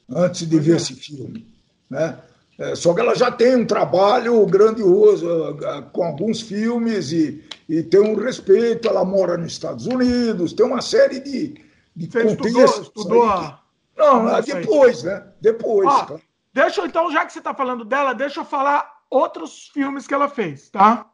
Antes 0.09 0.47
de 0.47 0.57
ver 0.57 0.73
é. 0.73 0.75
esse 0.77 0.95
filme, 0.95 1.45
né? 1.89 2.17
É, 2.59 2.75
só 2.75 2.93
que 2.93 2.99
ela 2.99 3.15
já 3.15 3.31
tem 3.31 3.55
um 3.55 3.65
trabalho 3.65 4.45
grandioso 4.45 5.57
com 5.93 6.03
alguns 6.03 6.41
filmes 6.41 7.13
e, 7.13 7.41
e 7.69 7.81
tem 7.81 8.01
um 8.01 8.15
respeito. 8.15 8.89
Ela 8.89 9.05
mora 9.05 9.37
nos 9.37 9.53
Estados 9.53 9.87
Unidos, 9.87 10.51
tem 10.51 10.65
uma 10.65 10.81
série 10.81 11.21
de, 11.21 11.55
de 11.95 12.07
Você. 12.07 12.25
Estudou, 12.25 12.65
estudou 12.65 13.53
Não, 13.95 14.41
depois, 14.41 15.03
né? 15.03 15.25
Depois. 15.39 15.89
Deixa 16.53 16.81
eu, 16.81 16.85
então, 16.85 17.09
já 17.09 17.25
que 17.25 17.31
você 17.31 17.39
está 17.39 17.53
falando 17.53 17.85
dela, 17.85 18.11
deixa 18.11 18.41
eu 18.41 18.45
falar 18.45 19.03
outros 19.09 19.69
filmes 19.69 20.05
que 20.05 20.13
ela 20.13 20.27
fez, 20.27 20.69
tá? 20.69 21.09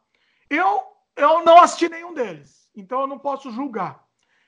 Eu, 0.49 0.81
eu 1.15 1.45
não 1.45 1.61
assisti 1.61 1.87
nenhum 1.87 2.13
deles, 2.15 2.67
então 2.75 3.01
eu 3.01 3.07
não 3.07 3.19
posso 3.19 3.51
julgar. 3.51 4.03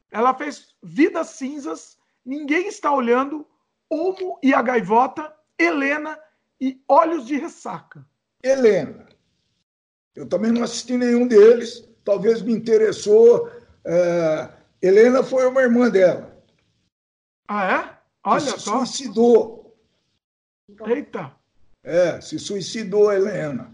Ela 0.10 0.34
fez 0.34 0.70
Vidas 0.82 1.28
Cinzas, 1.28 1.98
Ninguém 2.26 2.68
Está 2.68 2.92
Olhando, 2.92 3.46
Olmo 3.88 4.40
e 4.42 4.52
a 4.52 4.64
Gaivota, 4.64 5.32
Helena 5.60 6.18
e 6.60 6.82
Olhos 6.88 7.26
de 7.26 7.38
Ressaca. 7.38 8.06
Helena. 8.44 9.08
Eu 10.16 10.28
também 10.28 10.52
não 10.52 10.64
assisti 10.64 10.98
nenhum 10.98 11.28
deles. 11.28 11.88
Talvez 12.04 12.42
me 12.42 12.54
interessou. 12.54 13.50
É... 13.86 14.50
Helena 14.82 15.24
foi 15.24 15.46
uma 15.48 15.62
irmã 15.62 15.90
dela. 15.90 16.36
Ah, 17.48 17.72
é? 17.72 17.98
Olha 18.24 18.42
se 18.42 18.60
só. 18.60 18.80
suicidou. 18.80 19.76
Eita. 20.86 21.32
É, 21.84 22.20
se 22.20 22.38
suicidou 22.38 23.12
Helena. 23.12 23.72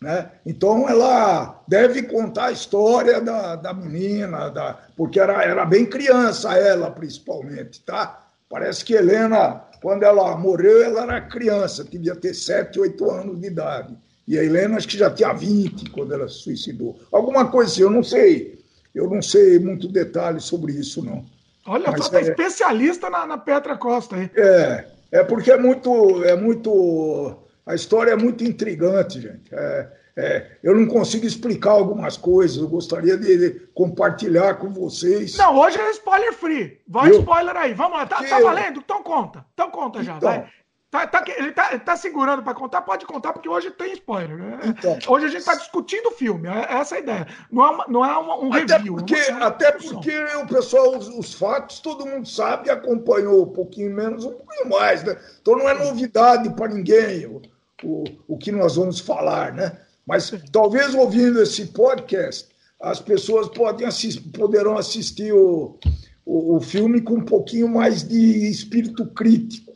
Né? 0.00 0.30
Então 0.44 0.88
ela 0.88 1.64
deve 1.66 2.02
contar 2.02 2.46
a 2.46 2.52
história 2.52 3.20
da, 3.20 3.56
da 3.56 3.72
menina, 3.72 4.50
da, 4.50 4.78
porque 4.94 5.18
era, 5.18 5.42
era 5.42 5.64
bem 5.64 5.86
criança 5.86 6.54
ela, 6.54 6.90
principalmente, 6.90 7.80
tá? 7.82 8.22
Parece 8.48 8.84
que 8.84 8.94
Helena 8.94 9.65
quando 9.80 10.02
ela 10.02 10.36
morreu, 10.36 10.82
ela 10.82 11.02
era 11.02 11.20
criança, 11.20 11.84
devia 11.84 12.14
ter 12.14 12.34
7, 12.34 12.78
8 12.78 13.10
anos 13.10 13.40
de 13.40 13.46
idade. 13.46 13.96
E 14.26 14.38
a 14.38 14.42
Helena 14.42 14.76
acho 14.76 14.88
que 14.88 14.98
já 14.98 15.10
tinha 15.10 15.32
20 15.32 15.90
quando 15.90 16.12
ela 16.12 16.28
se 16.28 16.36
suicidou. 16.36 16.98
Alguma 17.12 17.48
coisa 17.48 17.70
assim, 17.70 17.82
eu 17.82 17.90
não 17.90 18.02
sei. 18.02 18.58
Eu 18.94 19.08
não 19.08 19.22
sei 19.22 19.58
muito 19.58 19.88
detalhe 19.88 20.40
sobre 20.40 20.72
isso, 20.72 21.04
não. 21.04 21.24
Olha, 21.66 21.90
Mas, 21.90 22.06
só 22.06 22.16
é, 22.16 22.22
especialista 22.22 23.10
na, 23.10 23.26
na 23.26 23.38
Petra 23.38 23.76
Costa 23.76 24.16
aí. 24.16 24.30
É, 24.34 24.86
é 25.12 25.24
porque 25.24 25.52
é 25.52 25.58
muito, 25.58 26.24
é 26.24 26.34
muito. 26.34 27.36
A 27.64 27.74
história 27.74 28.12
é 28.12 28.16
muito 28.16 28.42
intrigante, 28.42 29.20
gente. 29.20 29.52
É, 29.52 29.88
é, 30.16 30.52
eu 30.62 30.74
não 30.74 30.86
consigo 30.86 31.26
explicar 31.26 31.72
algumas 31.72 32.16
coisas, 32.16 32.56
eu 32.56 32.68
gostaria 32.68 33.18
de 33.18 33.68
compartilhar 33.74 34.54
com 34.54 34.72
vocês. 34.72 35.36
Não, 35.36 35.54
hoje 35.54 35.78
é 35.78 35.90
spoiler 35.90 36.32
free. 36.32 36.80
Vai 36.88 37.10
eu... 37.10 37.18
spoiler 37.18 37.54
aí. 37.54 37.74
Vamos 37.74 37.98
lá, 37.98 38.06
tá, 38.06 38.24
tá 38.24 38.40
valendo? 38.40 38.80
Então 38.80 39.02
conta. 39.02 39.44
Então 39.52 39.70
conta 39.70 40.02
já. 40.02 40.16
Então, 40.16 40.30
vai. 40.30 40.50
Tá, 40.90 41.06
tá, 41.06 41.24
ele, 41.36 41.52
tá, 41.52 41.78
tá 41.80 41.96
segurando 41.96 42.42
para 42.42 42.54
contar, 42.54 42.80
pode 42.80 43.04
contar, 43.04 43.34
porque 43.34 43.48
hoje 43.48 43.70
tem 43.72 43.92
spoiler. 43.92 44.38
Né? 44.38 44.58
Então, 44.64 44.98
hoje 45.08 45.26
a 45.26 45.28
gente 45.28 45.40
está 45.40 45.54
discutindo 45.54 46.06
o 46.06 46.12
filme, 46.12 46.48
é 46.48 46.78
essa 46.78 46.94
a 46.94 46.98
ideia. 46.98 47.26
Não 47.50 47.66
é, 47.66 47.70
uma, 47.70 47.86
não 47.86 48.04
é 48.04 48.16
uma, 48.16 48.38
um 48.38 48.52
até 48.54 48.76
review. 48.76 48.94
Porque, 48.94 49.14
é 49.14 49.32
até 49.32 49.72
porque 49.72 50.16
o 50.36 50.46
pessoal, 50.46 50.96
os, 50.96 51.08
os, 51.08 51.34
fatos, 51.34 51.80
todo 51.80 52.06
mundo 52.06 52.26
sabe, 52.26 52.70
acompanhou 52.70 53.42
um 53.42 53.52
pouquinho 53.52 53.94
menos, 53.94 54.24
um 54.24 54.32
pouquinho 54.32 54.70
mais. 54.70 55.02
Né? 55.02 55.20
Então 55.42 55.58
não 55.58 55.68
é 55.68 55.74
novidade 55.74 56.48
para 56.54 56.68
ninguém 56.68 57.26
o, 57.26 57.42
o, 57.82 58.04
o 58.28 58.38
que 58.38 58.50
nós 58.50 58.76
vamos 58.76 58.98
falar, 58.98 59.52
né? 59.52 59.78
Mas 60.06 60.32
talvez 60.52 60.94
ouvindo 60.94 61.42
esse 61.42 61.66
podcast, 61.66 62.48
as 62.80 63.00
pessoas 63.00 63.48
podem 63.48 63.86
assistir, 63.86 64.20
poderão 64.30 64.78
assistir 64.78 65.32
o, 65.32 65.78
o, 66.24 66.56
o, 66.56 66.60
filme 66.60 67.00
com 67.00 67.14
um 67.14 67.24
pouquinho 67.24 67.68
mais 67.68 68.06
de 68.06 68.48
espírito 68.48 69.06
crítico, 69.06 69.72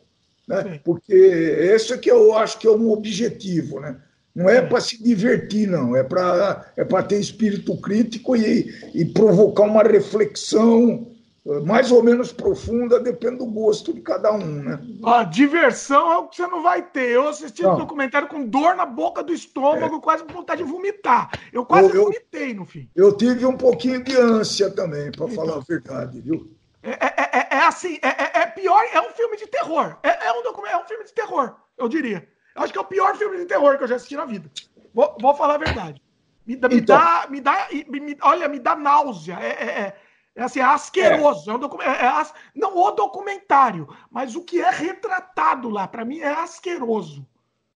né? 0.47 0.81
Porque 0.85 1.13
esse 1.13 1.93
é 1.93 1.99
que 1.99 2.11
eu 2.11 2.37
acho 2.37 2.59
que 2.59 2.67
é 2.67 2.71
um 2.71 2.91
objetivo, 2.91 3.81
né? 3.81 3.97
Não 4.33 4.49
é 4.49 4.63
para 4.63 4.81
se 4.81 5.03
divertir, 5.03 5.69
não. 5.69 5.97
É 5.97 6.05
para 6.05 6.73
é 6.77 6.85
ter 7.03 7.19
espírito 7.19 7.77
crítico 7.79 8.37
e, 8.37 8.73
e 8.95 9.05
provocar 9.05 9.65
uma 9.65 9.83
reflexão 9.83 11.10
mais 11.45 11.91
ou 11.91 12.03
menos 12.03 12.33
profunda, 12.33 13.01
depende 13.01 13.39
do 13.39 13.47
gosto 13.47 13.95
de 13.95 14.01
cada 14.03 14.33
um, 14.33 14.63
né? 14.63 14.79
A 15.03 15.25
diversão 15.25 16.13
é 16.13 16.19
o 16.19 16.29
que 16.29 16.37
você 16.37 16.47
não 16.47 16.63
vai 16.63 16.83
ter. 16.83 17.11
Eu 17.11 17.29
assisti 17.29 17.65
um 17.65 17.77
documentário 17.77 18.29
com 18.29 18.45
dor 18.45 18.77
na 18.77 18.85
boca 18.85 19.23
do 19.23 19.33
estômago, 19.33 19.97
é. 19.97 20.01
quase 20.01 20.23
com 20.25 20.33
vontade 20.35 20.63
de 20.63 20.71
vomitar. 20.71 21.31
Eu 21.51 21.65
quase 21.65 21.95
eu, 21.95 22.05
vomitei 22.05 22.53
no 22.53 22.67
fim. 22.67 22.89
Eu 22.95 23.17
tive 23.17 23.47
um 23.47 23.57
pouquinho 23.57 24.05
de 24.05 24.15
ânsia 24.17 24.71
também, 24.71 25.11
para 25.11 25.25
então, 25.25 25.29
falar 25.29 25.57
a 25.57 25.61
verdade, 25.61 26.21
viu? 26.21 26.47
É, 26.83 26.91
é, 26.91 27.31
é, 27.33 27.49
é 27.57 27.67
assim, 27.67 27.99
é, 28.03 28.09
é, 28.09 28.43
é, 28.43 28.47
pior, 28.47 28.83
é 28.93 29.01
um 29.01 29.11
filme 29.13 29.37
de 29.39 29.47
terror. 29.47 29.97
É, 30.03 30.33
um 30.33 30.43
documento, 30.43 30.75
é 30.75 30.79
um 30.79 30.87
filme 30.87 31.05
de 31.05 31.13
terror, 31.13 31.55
eu 31.79 31.89
diria. 31.89 32.29
Eu 32.55 32.63
acho 32.63 32.73
que 32.73 32.79
é 32.79 32.83
o 32.83 32.87
pior 32.87 33.17
filme 33.17 33.39
de 33.39 33.47
terror 33.47 33.79
que 33.79 33.85
eu 33.85 33.89
já 33.89 33.97
assisti 33.97 34.17
na 34.17 34.27
vida. 34.27 34.51
Vou, 34.93 35.17
vou 35.19 35.35
falar 35.35 35.55
a 35.55 35.59
verdade. 35.59 36.03
Me, 36.47 36.57
me 36.57 36.77
então, 36.77 36.99
dá, 36.99 37.27
me 37.31 37.41
dá, 37.41 37.69
me, 37.89 38.17
olha, 38.23 38.49
me 38.49 38.59
dá 38.59 38.77
náusea. 38.77 39.39
é 39.41 39.97
é 40.41 40.45
assim, 40.45 40.61
é 40.61 40.65
asqueroso. 40.65 41.51
É. 41.51 41.53
É 41.53 41.57
um 41.57 41.83
é, 41.83 42.07
é 42.07 42.27
não 42.55 42.77
o 42.77 42.91
documentário, 42.93 43.87
mas 44.11 44.35
o 44.35 44.43
que 44.43 44.61
é 44.61 44.71
retratado 44.71 45.69
lá, 45.69 45.87
para 45.87 46.05
mim, 46.05 46.21
é 46.21 46.33
asqueroso. 46.33 47.27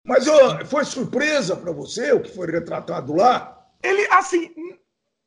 Mas 0.04 0.28
ó, 0.28 0.64
foi 0.66 0.86
surpresa 0.86 1.56
para 1.56 1.72
você 1.72 2.12
o 2.12 2.22
que 2.22 2.30
foi 2.30 2.50
retratado 2.52 3.16
lá? 3.16 3.68
Ele, 3.82 4.08
assim, 4.12 4.54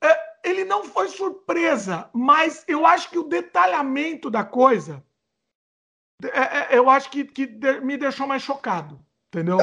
é, 0.00 0.20
ele 0.44 0.64
não 0.64 0.84
foi 0.84 1.08
surpresa, 1.08 2.08
mas 2.12 2.64
eu 2.68 2.86
acho 2.86 3.10
que 3.10 3.18
o 3.18 3.24
detalhamento 3.24 4.30
da 4.30 4.44
coisa, 4.44 5.02
é, 6.22 6.76
eu 6.76 6.88
acho 6.88 7.10
que, 7.10 7.24
que 7.24 7.46
me 7.80 7.96
deixou 7.96 8.28
mais 8.28 8.42
chocado, 8.42 9.00
entendeu? 9.28 9.58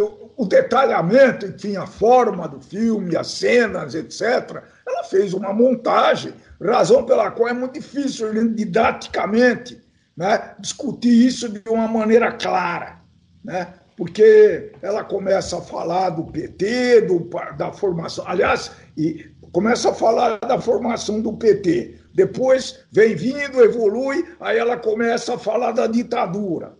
O 0.00 0.46
detalhamento, 0.46 1.46
enfim, 1.46 1.76
a 1.76 1.86
forma 1.86 2.46
do 2.48 2.60
filme, 2.60 3.16
as 3.16 3.28
cenas, 3.28 3.94
etc., 3.94 4.62
ela 4.86 5.04
fez 5.04 5.34
uma 5.34 5.52
montagem 5.52 6.32
razão 6.62 7.04
pela 7.04 7.30
qual 7.30 7.48
é 7.48 7.52
muito 7.52 7.74
difícil, 7.74 8.32
didaticamente, 8.54 9.80
né, 10.16 10.54
discutir 10.58 11.26
isso 11.26 11.48
de 11.48 11.62
uma 11.68 11.88
maneira 11.88 12.32
clara, 12.32 13.00
né, 13.44 13.74
porque 13.96 14.72
ela 14.80 15.02
começa 15.02 15.58
a 15.58 15.62
falar 15.62 16.10
do 16.10 16.24
PT, 16.24 17.02
do, 17.02 17.28
da 17.56 17.72
formação, 17.72 18.24
aliás, 18.28 18.70
e 18.96 19.28
começa 19.50 19.90
a 19.90 19.94
falar 19.94 20.38
da 20.38 20.60
formação 20.60 21.20
do 21.20 21.32
PT, 21.32 21.96
depois 22.14 22.84
vem 22.92 23.16
vindo, 23.16 23.62
evolui, 23.62 24.24
aí 24.40 24.56
ela 24.56 24.76
começa 24.76 25.34
a 25.34 25.38
falar 25.38 25.72
da 25.72 25.88
ditadura. 25.88 26.77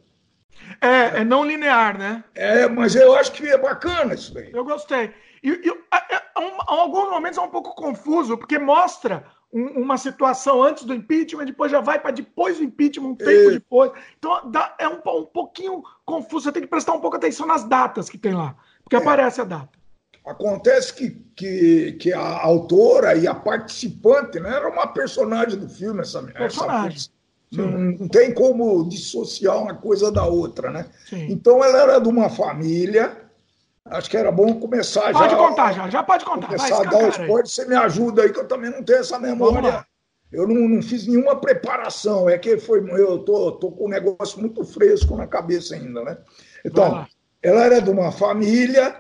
É, 0.81 1.21
é 1.21 1.25
não 1.25 1.45
linear, 1.45 1.99
né? 1.99 2.25
É, 2.35 2.69
mas 2.69 2.95
eu 2.95 3.15
acho 3.17 3.33
que 3.33 3.47
é 3.49 3.59
bacana 3.59 4.15
isso 4.15 4.33
daí. 4.33 4.51
Eu 4.53 4.65
gostei. 4.65 5.13
E, 5.43 5.51
e 5.51 5.71
a, 5.91 5.97
a, 5.97 6.23
a, 6.37 6.65
alguns 6.67 7.11
momentos 7.11 7.39
é 7.39 7.43
um 7.43 7.49
pouco 7.49 7.75
confuso, 7.75 8.37
porque 8.37 8.59
mostra 8.59 9.25
um, 9.53 9.83
uma 9.83 9.97
situação 9.97 10.63
antes 10.63 10.85
do 10.85 10.95
impeachment, 10.95 11.47
depois 11.47 11.71
já 11.71 11.81
vai 11.81 11.99
para 11.99 12.11
depois 12.11 12.59
do 12.59 12.65
impeachment, 12.65 13.09
um 13.09 13.15
tempo 13.15 13.51
e... 13.51 13.53
depois. 13.53 13.93
Então 14.19 14.51
dá, 14.51 14.75
é 14.79 14.89
um, 14.89 15.01
um 15.05 15.27
pouquinho 15.27 15.83
confuso. 16.05 16.45
Você 16.45 16.53
tem 16.53 16.63
que 16.63 16.69
prestar 16.69 16.93
um 16.93 17.01
pouco 17.01 17.17
atenção 17.17 17.47
nas 17.47 17.65
datas 17.65 18.09
que 18.09 18.19
tem 18.19 18.35
lá, 18.35 18.57
porque 18.83 18.97
é. 18.97 18.99
aparece 18.99 19.41
a 19.41 19.45
data. 19.45 19.79
Acontece 20.27 20.93
que, 20.93 21.11
que, 21.35 21.93
que 21.93 22.13
a 22.13 22.43
autora 22.43 23.15
e 23.15 23.27
a 23.27 23.35
participante 23.35 24.39
né, 24.39 24.57
era 24.57 24.69
uma 24.69 24.87
personagem 24.87 25.59
do 25.59 25.69
filme, 25.69 26.03
essa 26.03 26.23
personagem. 26.23 26.99
Essa, 26.99 27.11
não, 27.53 27.71
não, 27.71 28.09
tem 28.09 28.33
como 28.33 28.89
dissociar 28.89 29.63
uma 29.63 29.75
coisa 29.75 30.13
da 30.13 30.27
outra, 30.27 30.71
né? 30.71 30.87
Sim. 31.09 31.27
Então 31.31 31.65
ela 31.65 31.83
era 31.83 31.99
de 31.99 32.09
uma 32.09 32.29
família 32.29 33.29
Acho 33.91 34.11
que 34.11 34.17
era 34.17 34.31
bom 34.31 34.61
começar 34.61 35.13
pode 35.13 35.19
já. 35.19 35.19
Pode 35.21 35.37
contar, 35.37 35.73
já, 35.73 35.91
já 35.91 36.03
pode 36.03 36.25
contar. 36.25 36.47
Começar 36.47 36.77
Vai, 36.77 36.87
a 36.87 36.91
dar 36.91 37.05
o 37.05 37.09
esporte, 37.09 37.51
você 37.51 37.65
me 37.65 37.75
ajuda 37.75 38.23
aí, 38.23 38.33
que 38.33 38.39
eu 38.39 38.47
também 38.47 38.71
não 38.71 38.83
tenho 38.83 38.99
essa 38.99 39.19
memória. 39.19 39.87
Eu 40.31 40.47
não, 40.47 40.69
não, 40.69 40.83
fiz 40.83 41.07
nenhuma 41.07 41.37
preparação, 41.37 42.29
é 42.29 42.37
que 42.37 42.59
foi. 42.59 42.81
Eu 42.81 43.21
tô, 43.21 43.53
tô 43.53 43.73
com 43.73 43.87
um 43.87 43.89
negócio 43.89 44.39
muito 44.39 44.63
fresco 44.63 45.17
na 45.17 45.27
cabeça 45.27 45.75
ainda, 45.75 46.05
né? 46.05 46.19
Então, 46.65 47.07
ela 47.43 47.65
era 47.65 47.81
de 47.81 47.89
uma 47.89 48.13
família 48.13 48.95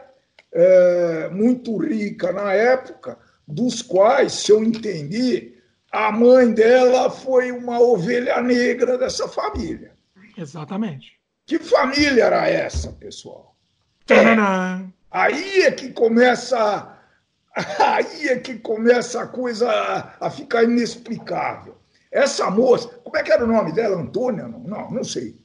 é, 0.51 1.29
muito 1.29 1.77
rica 1.77 2.33
na 2.33 2.55
época, 2.55 3.19
dos 3.47 3.83
quais, 3.83 4.33
se 4.33 4.53
eu 4.53 4.65
entendi, 4.65 5.58
a 5.91 6.13
mãe 6.13 6.53
dela 6.53 7.11
foi 7.11 7.51
uma 7.51 7.81
ovelha 7.81 8.41
negra 8.43 8.99
dessa 8.99 9.27
família. 9.29 9.93
Exatamente. 10.37 11.19
Que 11.47 11.59
família 11.59 12.25
era 12.25 12.49
essa, 12.49 12.93
pessoal? 12.93 13.57
É, 14.11 14.37
aí 15.11 15.63
é 15.63 15.73
que 15.73 15.91
começa 15.93 16.99
aí 17.79 18.29
é 18.29 18.39
que 18.39 18.59
começa 18.59 19.23
a 19.23 19.27
coisa 19.27 19.71
a, 20.21 20.31
ficar 20.31 20.65
inexplicável. 20.65 21.77
Essa 22.11 22.51
moça, 22.51 22.89
como 23.05 23.17
é 23.17 23.23
que 23.23 23.33
era 23.33 23.45
o 23.45 23.49
nome 23.49 23.73
dela? 23.73 24.01
Antônia? 24.01 24.47
Não, 24.47 24.61
não, 24.61 24.91
não 24.91 25.05
sei. 25.05 25.37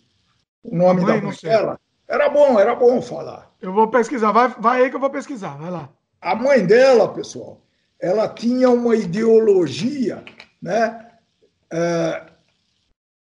O 0.64 0.76
nome 0.76 1.02
mãe, 1.02 1.16
da 1.20 1.26
mãe 1.26 1.38
dela. 1.42 1.80
Era 2.08 2.30
bom, 2.30 2.60
era 2.60 2.76
bom 2.76 3.02
falar. 3.02 3.52
Eu 3.62 3.74
vou 3.74 3.88
pesquisar, 3.90 4.32
vai, 4.32 4.48
vai 4.60 4.84
aí 4.84 4.90
que 4.90 4.96
eu 4.96 5.00
vou 5.00 5.10
pesquisar, 5.10 5.58
vai 5.58 5.72
lá. 5.72 5.90
A 6.22 6.36
mãe 6.36 6.66
dela, 6.66 7.14
pessoal, 7.14 7.62
ela 8.04 8.28
tinha 8.28 8.70
uma 8.70 8.98
ideologia, 8.98 10.26
né? 10.62 11.10
É, 11.72 12.26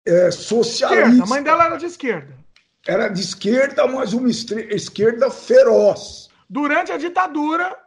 é, 0.04 0.30
socialista. 0.32 1.06
Esquerda. 1.06 1.22
A 1.22 1.26
mãe 1.28 1.42
dela 1.44 1.64
era 1.66 1.76
de 1.76 1.87
esquerda. 1.87 2.37
Era 2.84 3.08
de 3.08 3.20
esquerda, 3.20 3.87
mas 3.87 4.12
uma 4.12 4.28
esquerda 4.28 5.30
feroz. 5.30 6.28
Durante 6.50 6.90
a 6.90 6.98
ditadura, 6.98 7.78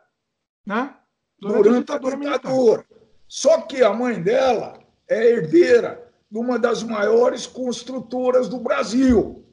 né? 0.65 0.95
Durante, 1.37 1.63
Durante 1.63 1.91
a 1.91 1.97
ditadura. 1.97 2.15
A 2.15 2.37
ditadura. 2.37 2.85
Só 3.27 3.61
que 3.63 3.83
a 3.83 3.91
mãe 3.91 4.23
dela 4.23 4.79
é 5.09 5.27
herdeira 5.27 6.09
de 6.31 6.39
uma 6.39 6.57
das 6.57 6.83
maiores 6.83 7.45
construtoras 7.45 8.47
do 8.47 8.59
Brasil. 8.59 9.45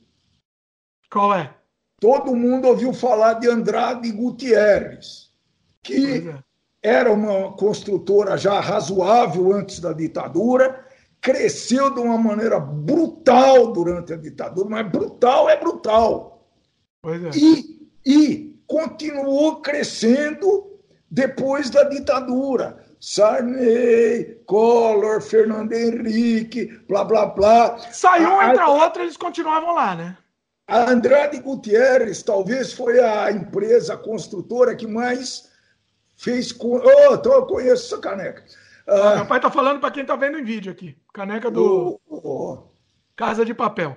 Qual 1.11 1.35
é? 1.35 1.53
Todo 2.01 2.37
mundo 2.37 2.69
ouviu 2.69 2.93
falar 2.93 3.35
de 3.35 3.49
Andrade 3.49 4.11
Gutierrez, 4.13 5.33
que 5.83 6.29
é. 6.29 6.54
Era 6.85 7.11
uma 7.11 7.51
construtora 7.53 8.37
já 8.37 8.61
razoável 8.61 9.55
antes 9.55 9.81
da 9.81 9.95
ditadura, 9.95 10.85
cresceu 11.19 11.89
de 11.95 11.99
uma 11.99 12.19
maneira 12.19 12.61
brutal 12.61 13.73
durante 13.73 14.13
a 14.13 14.17
ditadura, 14.17 14.69
mas 14.69 14.93
brutal 14.93 15.49
é 15.49 15.57
brutal. 15.57 16.47
É. 17.07 17.39
E, 17.39 17.89
e 18.05 18.61
continuou 18.67 19.63
crescendo 19.63 20.79
depois 21.11 21.71
da 21.71 21.85
ditadura. 21.85 22.85
Sarney, 23.01 24.43
Collor, 24.47 25.23
Fernando 25.23 25.73
Henrique, 25.73 26.67
blá, 26.87 27.03
blá, 27.03 27.27
blá. 27.27 27.79
Saiu 27.93 28.29
um, 28.29 28.43
entra 28.43 28.69
outro, 28.69 29.03
eles 29.03 29.17
continuavam 29.17 29.75
lá, 29.75 29.95
né? 29.95 30.19
A 30.69 30.91
Andrade 30.91 31.41
Gutierrez 31.41 32.23
talvez 32.23 32.75
foi 32.75 33.01
a 33.01 33.31
empresa 33.31 33.97
construtora 33.97 34.75
que 34.75 34.87
mais 34.87 35.54
fez. 36.17 36.53
Com... 36.53 36.77
Oh, 36.77 37.15
então 37.15 37.33
eu 37.33 37.47
conheço 37.47 37.87
essa 37.95 37.99
caneca. 37.99 38.45
Ah, 38.87 39.17
Meu 39.17 39.27
pai 39.27 39.39
está 39.39 39.51
falando 39.51 39.81
para 39.81 39.91
quem 39.91 40.03
está 40.03 40.17
vendo 40.17 40.39
em 40.39 40.45
vídeo 40.45 40.71
aqui. 40.71 40.97
Caneca 41.13 41.51
do 41.51 42.01
oh, 42.09 42.17
oh. 42.17 42.59
Casa 43.17 43.45
de 43.45 43.55
Papel. 43.55 43.97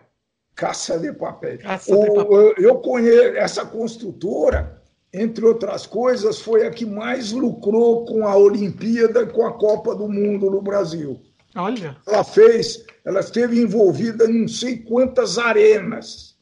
Caça 0.56 0.98
de 0.98 1.12
Papel. 1.14 1.60
Caça 1.60 1.96
de 1.96 2.08
papel. 2.08 2.54
Eu 2.58 2.80
conheço 2.80 3.38
essa 3.38 3.66
construtora, 3.66 4.82
entre 5.14 5.46
outras 5.46 5.86
coisas, 5.86 6.40
foi 6.40 6.66
a 6.66 6.72
que 6.72 6.86
mais 6.86 7.32
lucrou 7.32 8.06
com 8.06 8.28
a 8.28 8.36
Olimpíada 8.36 9.22
e 9.22 9.28
com 9.28 9.46
a 9.46 9.54
Copa 9.54 9.96
do 9.96 10.08
Mundo 10.08 10.50
no 10.50 10.62
Brasil. 10.62 11.22
Olha. 11.56 11.98
Ela 12.08 12.24
fez, 12.24 12.86
ela 13.06 13.20
esteve 13.20 13.60
envolvida 13.60 14.26
em 14.26 14.42
não 14.42 14.48
sei 14.48 14.78
quantas 14.78 15.38
arenas 15.38 16.38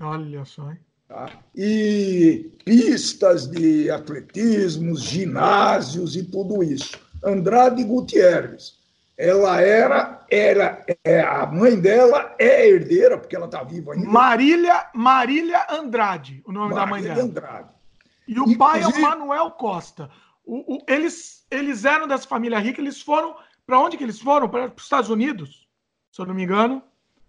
Olha 0.00 0.44
só. 0.44 0.70
Hein? 0.70 0.78
Tá? 1.08 1.30
E 1.54 2.50
pistas 2.64 3.46
de 3.46 3.90
atletismo, 3.90 4.96
ginásios 4.96 6.16
e 6.16 6.24
tudo 6.24 6.62
isso. 6.62 6.98
Andrade 7.22 7.84
Gutierrez. 7.84 8.82
Ela 9.16 9.60
era, 9.60 10.26
era 10.28 10.84
é, 11.04 11.20
a 11.20 11.46
mãe 11.46 11.78
dela 11.80 12.34
é 12.36 12.68
herdeira, 12.68 13.16
porque 13.16 13.36
ela 13.36 13.46
está 13.46 13.62
viva 13.62 13.92
ainda. 13.92 14.08
Marília, 14.08 14.90
Marília 14.92 15.64
Andrade, 15.70 16.42
o 16.44 16.50
nome 16.52 16.74
Marília 16.74 16.84
da 16.84 16.90
mãe 16.90 17.02
dela. 17.02 17.22
Andrade. 17.22 17.68
E 18.26 18.32
o 18.32 18.42
Inclusive, 18.42 18.58
pai 18.58 18.82
é 18.82 18.88
o 18.88 19.00
Manuel 19.00 19.50
Costa. 19.52 20.10
O, 20.44 20.76
o, 20.76 20.78
eles, 20.88 21.46
eles 21.50 21.84
eram 21.84 22.08
dessa 22.08 22.26
família 22.26 22.58
rica, 22.58 22.80
eles 22.80 23.00
foram. 23.00 23.36
Para 23.66 23.78
onde 23.78 23.96
que 23.96 24.04
eles 24.04 24.20
foram? 24.20 24.48
Para 24.48 24.66
os 24.66 24.82
Estados 24.82 25.08
Unidos, 25.08 25.68
se 26.10 26.20
eu 26.20 26.26
não 26.26 26.34
me 26.34 26.42
engano. 26.42 26.82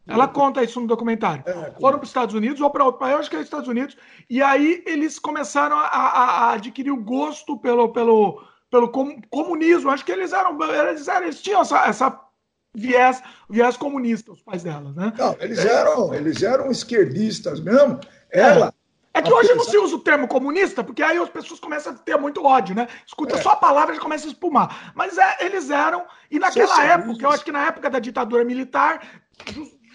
Ela 0.08 0.28
conta 0.28 0.64
isso 0.64 0.80
no 0.80 0.88
documentário. 0.88 1.44
É, 1.48 1.74
Foram 1.80 1.98
para 1.98 2.04
os 2.04 2.10
Estados 2.10 2.36
Unidos 2.36 2.62
ou 2.62 2.70
para 2.70 2.86
outro 2.86 3.00
país, 3.00 3.16
acho 3.16 3.30
que 3.30 3.36
é 3.36 3.40
os 3.40 3.46
Estados 3.46 3.68
Unidos, 3.68 3.98
e 4.30 4.42
aí 4.42 4.84
eles 4.86 5.18
começaram 5.18 5.78
a, 5.78 5.88
a, 5.88 6.50
a 6.50 6.54
adquirir 6.54 6.92
o 6.92 7.04
gosto 7.04 7.58
pelo, 7.58 7.90
pelo, 7.90 8.44
pelo 8.70 8.90
comunismo. 9.30 9.90
Acho 9.90 10.06
que 10.06 10.12
eles 10.12 10.32
eram, 10.32 10.58
eles, 10.62 11.08
eram, 11.08 11.24
eles 11.24 11.42
tinham 11.42 11.62
essa, 11.62 11.88
essa 11.88 12.22
viés, 12.76 13.24
viés 13.50 13.78
comunista, 13.78 14.32
os 14.32 14.42
pais 14.42 14.64
dela, 14.64 14.94
né? 14.96 15.14
Não, 15.18 15.36
eles 15.40 15.66
eram, 15.66 16.14
eles 16.14 16.44
eram 16.44 16.70
esquerdistas 16.70 17.60
mesmo. 17.60 18.00
Ela. 18.30 18.74
É, 19.14 19.20
é 19.20 19.22
que 19.22 19.32
hoje 19.32 19.54
não 19.56 19.64
se 19.64 19.78
usa 19.78 19.96
o 19.96 20.00
termo 20.00 20.28
comunista, 20.28 20.84
porque 20.84 21.02
aí 21.02 21.18
as 21.18 21.30
pessoas 21.30 21.60
começam 21.60 21.94
a 21.94 21.96
ter 21.96 22.18
muito 22.18 22.44
ódio, 22.44 22.76
né? 22.76 22.88
Escuta 23.08 23.38
é. 23.38 23.42
só 23.42 23.52
a 23.52 23.56
palavra 23.56 23.96
e 23.96 24.00
começa 24.00 24.28
a 24.28 24.28
espumar. 24.28 24.92
Mas 24.94 25.18
é, 25.18 25.38
eles 25.40 25.70
eram, 25.70 26.06
e 26.30 26.38
naquela 26.38 26.84
época, 26.84 27.26
eu 27.26 27.32
acho 27.32 27.46
que 27.46 27.52
na 27.52 27.66
época 27.66 27.90
da 27.90 28.00
ditadura 28.00 28.44
militar, 28.44 29.02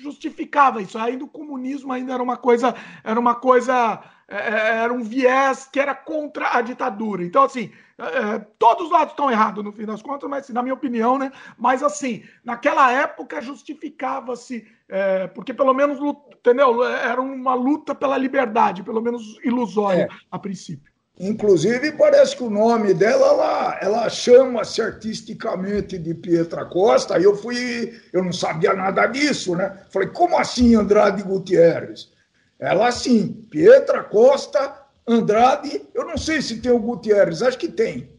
justificava 0.03 0.83
isso. 0.83 0.99
Ainda 0.99 1.25
o 1.25 1.29
comunismo 1.29 1.93
ainda 1.93 2.15
era 2.15 2.23
uma 2.23 2.37
coisa, 2.37 2.75
era 3.05 3.19
uma 3.19 3.35
coisa, 3.35 4.03
é, 4.29 4.37
é, 4.37 4.77
era 4.85 4.93
um 4.93 5.03
viés 5.03 5.69
que 5.71 5.81
era 5.81 5.95
contra 5.95 6.57
a 6.57 6.61
ditadura. 6.61 7.25
Então, 7.25 7.43
assim, 7.43 7.71
é, 7.99 8.39
todos 8.59 8.87
os 8.87 8.91
lados 8.91 9.13
estão 9.13 9.31
errados 9.31 9.63
no 9.63 9.73
fim 9.73 9.85
das 9.85 10.01
contas, 10.01 10.29
mas 10.29 10.49
na 10.49 10.63
minha 10.63 10.75
opinião, 10.75 11.19
né? 11.19 11.31
Mas 11.59 11.83
assim, 11.83 12.25
naquela 12.43 12.91
época 12.91 13.43
justificava-se, 13.43 14.67
é, 14.89 15.27
porque 15.27 15.53
pelo 15.53 15.75
menos, 15.75 15.99
entendeu? 16.33 16.83
Era 16.83 17.21
uma 17.21 17.55
luta 17.55 17.95
pela 17.95 18.17
liberdade, 18.17 18.83
pelo 18.83 19.03
menos 19.03 19.39
ilusória 19.45 20.09
é. 20.11 20.17
a 20.31 20.39
princípio. 20.39 20.90
Inclusive, 21.23 21.93
parece 21.93 22.35
que 22.35 22.43
o 22.43 22.49
nome 22.49 22.95
dela, 22.95 23.27
ela, 23.27 23.79
ela 23.83 24.09
chama-se 24.09 24.81
artisticamente 24.81 25.99
de 25.99 26.15
Pietra 26.15 26.65
Costa. 26.65 27.17
Aí 27.17 27.25
eu 27.25 27.37
fui, 27.37 28.01
eu 28.11 28.25
não 28.25 28.33
sabia 28.33 28.73
nada 28.73 29.07
disso, 29.07 29.55
né? 29.55 29.85
Falei, 29.91 30.09
como 30.09 30.39
assim 30.39 30.75
Andrade 30.75 31.23
Gutierrez? 31.23 32.11
Ela 32.59 32.89
assim, 32.89 33.35
Pietra 33.51 34.03
Costa, 34.03 34.83
Andrade, 35.07 35.87
eu 35.93 36.07
não 36.07 36.17
sei 36.17 36.41
se 36.41 36.59
tem 36.63 36.73
o 36.73 36.79
Gutierrez, 36.79 37.43
acho 37.43 37.59
que 37.59 37.69
tem. 37.69 38.11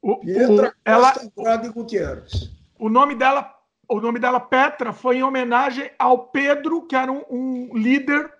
O, 0.00 0.20
Pietra 0.20 0.52
o, 0.52 0.56
Costa, 0.56 0.76
ela, 0.84 1.14
Andrade 1.20 1.68
Gutierrez. 1.70 2.48
O 2.78 2.88
nome 2.88 3.16
dela, 3.16 3.52
o 3.88 4.00
nome 4.00 4.20
dela 4.20 4.38
Petra 4.38 4.92
foi 4.92 5.16
em 5.16 5.24
homenagem 5.24 5.90
ao 5.98 6.28
Pedro, 6.28 6.86
que 6.86 6.94
era 6.94 7.10
um, 7.10 7.24
um 7.28 7.76
líder 7.76 8.35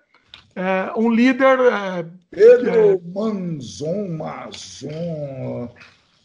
é, 0.57 0.91
um 0.95 1.11
líder. 1.11 1.59
É, 1.59 2.05
Pedro 2.31 2.71
é, 2.71 2.99
Manzon, 3.13 4.17
Mazon. 4.17 5.69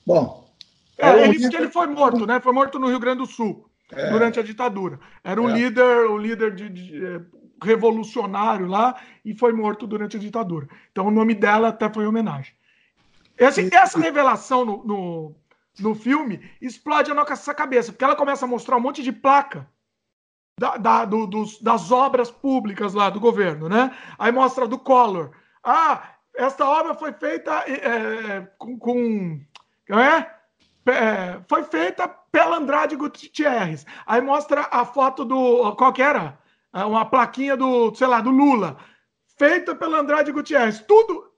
Bom. 0.07 0.51
É, 0.97 1.11
ele 1.11 1.18
líder... 1.18 1.33
disse 1.37 1.51
que 1.51 1.57
ele 1.57 1.68
foi 1.68 1.87
morto, 1.88 2.27
né? 2.27 2.40
Foi 2.40 2.53
morto 2.53 2.79
no 2.79 2.88
Rio 2.88 2.99
Grande 2.99 3.18
do 3.18 3.27
Sul, 3.27 3.68
é. 3.92 4.09
durante 4.09 4.40
a 4.40 4.42
ditadura. 4.42 4.99
Era 5.23 5.40
um 5.40 5.51
é. 5.51 5.53
líder, 5.53 6.09
um 6.09 6.16
líder 6.16 6.55
de, 6.55 6.68
de, 6.71 7.05
é, 7.05 7.21
revolucionário 7.62 8.66
lá 8.66 8.99
e 9.23 9.35
foi 9.35 9.53
morto 9.53 9.87
durante 9.87 10.16
a 10.16 10.21
ditadura. 10.21 10.66
Então 10.90 11.09
o 11.09 11.11
nome 11.11 11.35
dela 11.35 11.68
até 11.68 11.92
foi 11.92 12.07
homenagem. 12.07 12.55
Esse, 13.37 13.68
essa 13.75 13.99
revelação 13.99 14.64
no, 14.64 14.85
no, 14.85 15.37
no 15.79 15.95
filme 15.95 16.40
explode 16.61 17.11
a 17.11 17.14
nossa 17.14 17.53
cabeça, 17.53 17.92
porque 17.92 18.05
ela 18.05 18.16
começa 18.16 18.47
a 18.47 18.49
mostrar 18.49 18.79
um 18.79 18.81
monte 18.81 19.03
de 19.03 19.12
placa 19.12 19.68
da, 20.62 20.77
da, 20.77 21.05
do, 21.05 21.27
dos, 21.27 21.61
das 21.61 21.90
obras 21.90 22.31
públicas 22.31 22.94
lá 22.94 23.11
do 23.11 23.18
governo, 23.18 23.68
né? 23.68 23.90
Aí 24.16 24.31
mostra 24.31 24.68
do 24.68 24.79
Collor. 24.79 25.33
Ah, 25.64 26.11
esta 26.37 26.64
obra 26.64 26.94
foi 26.94 27.12
feita 27.12 27.53
é, 27.68 28.46
com, 28.59 28.79
com 28.79 29.40
é? 29.88 30.31
é? 30.88 31.40
foi 31.48 31.64
feita 31.64 32.07
pela 32.07 32.59
Andrade 32.59 32.94
Gutierrez. 32.94 33.85
Aí 34.07 34.20
mostra 34.20 34.68
a 34.70 34.85
foto 34.85 35.25
do 35.25 35.75
qual 35.75 35.92
que 35.92 36.01
era? 36.01 36.38
É 36.72 36.85
uma 36.85 37.07
plaquinha 37.07 37.57
do, 37.57 37.92
sei 37.96 38.07
lá, 38.07 38.20
do 38.20 38.31
Lula, 38.31 38.77
feita 39.37 39.75
pela 39.75 39.98
Andrade 39.98 40.31
Gutierrez. 40.31 40.79
Tudo 40.79 41.32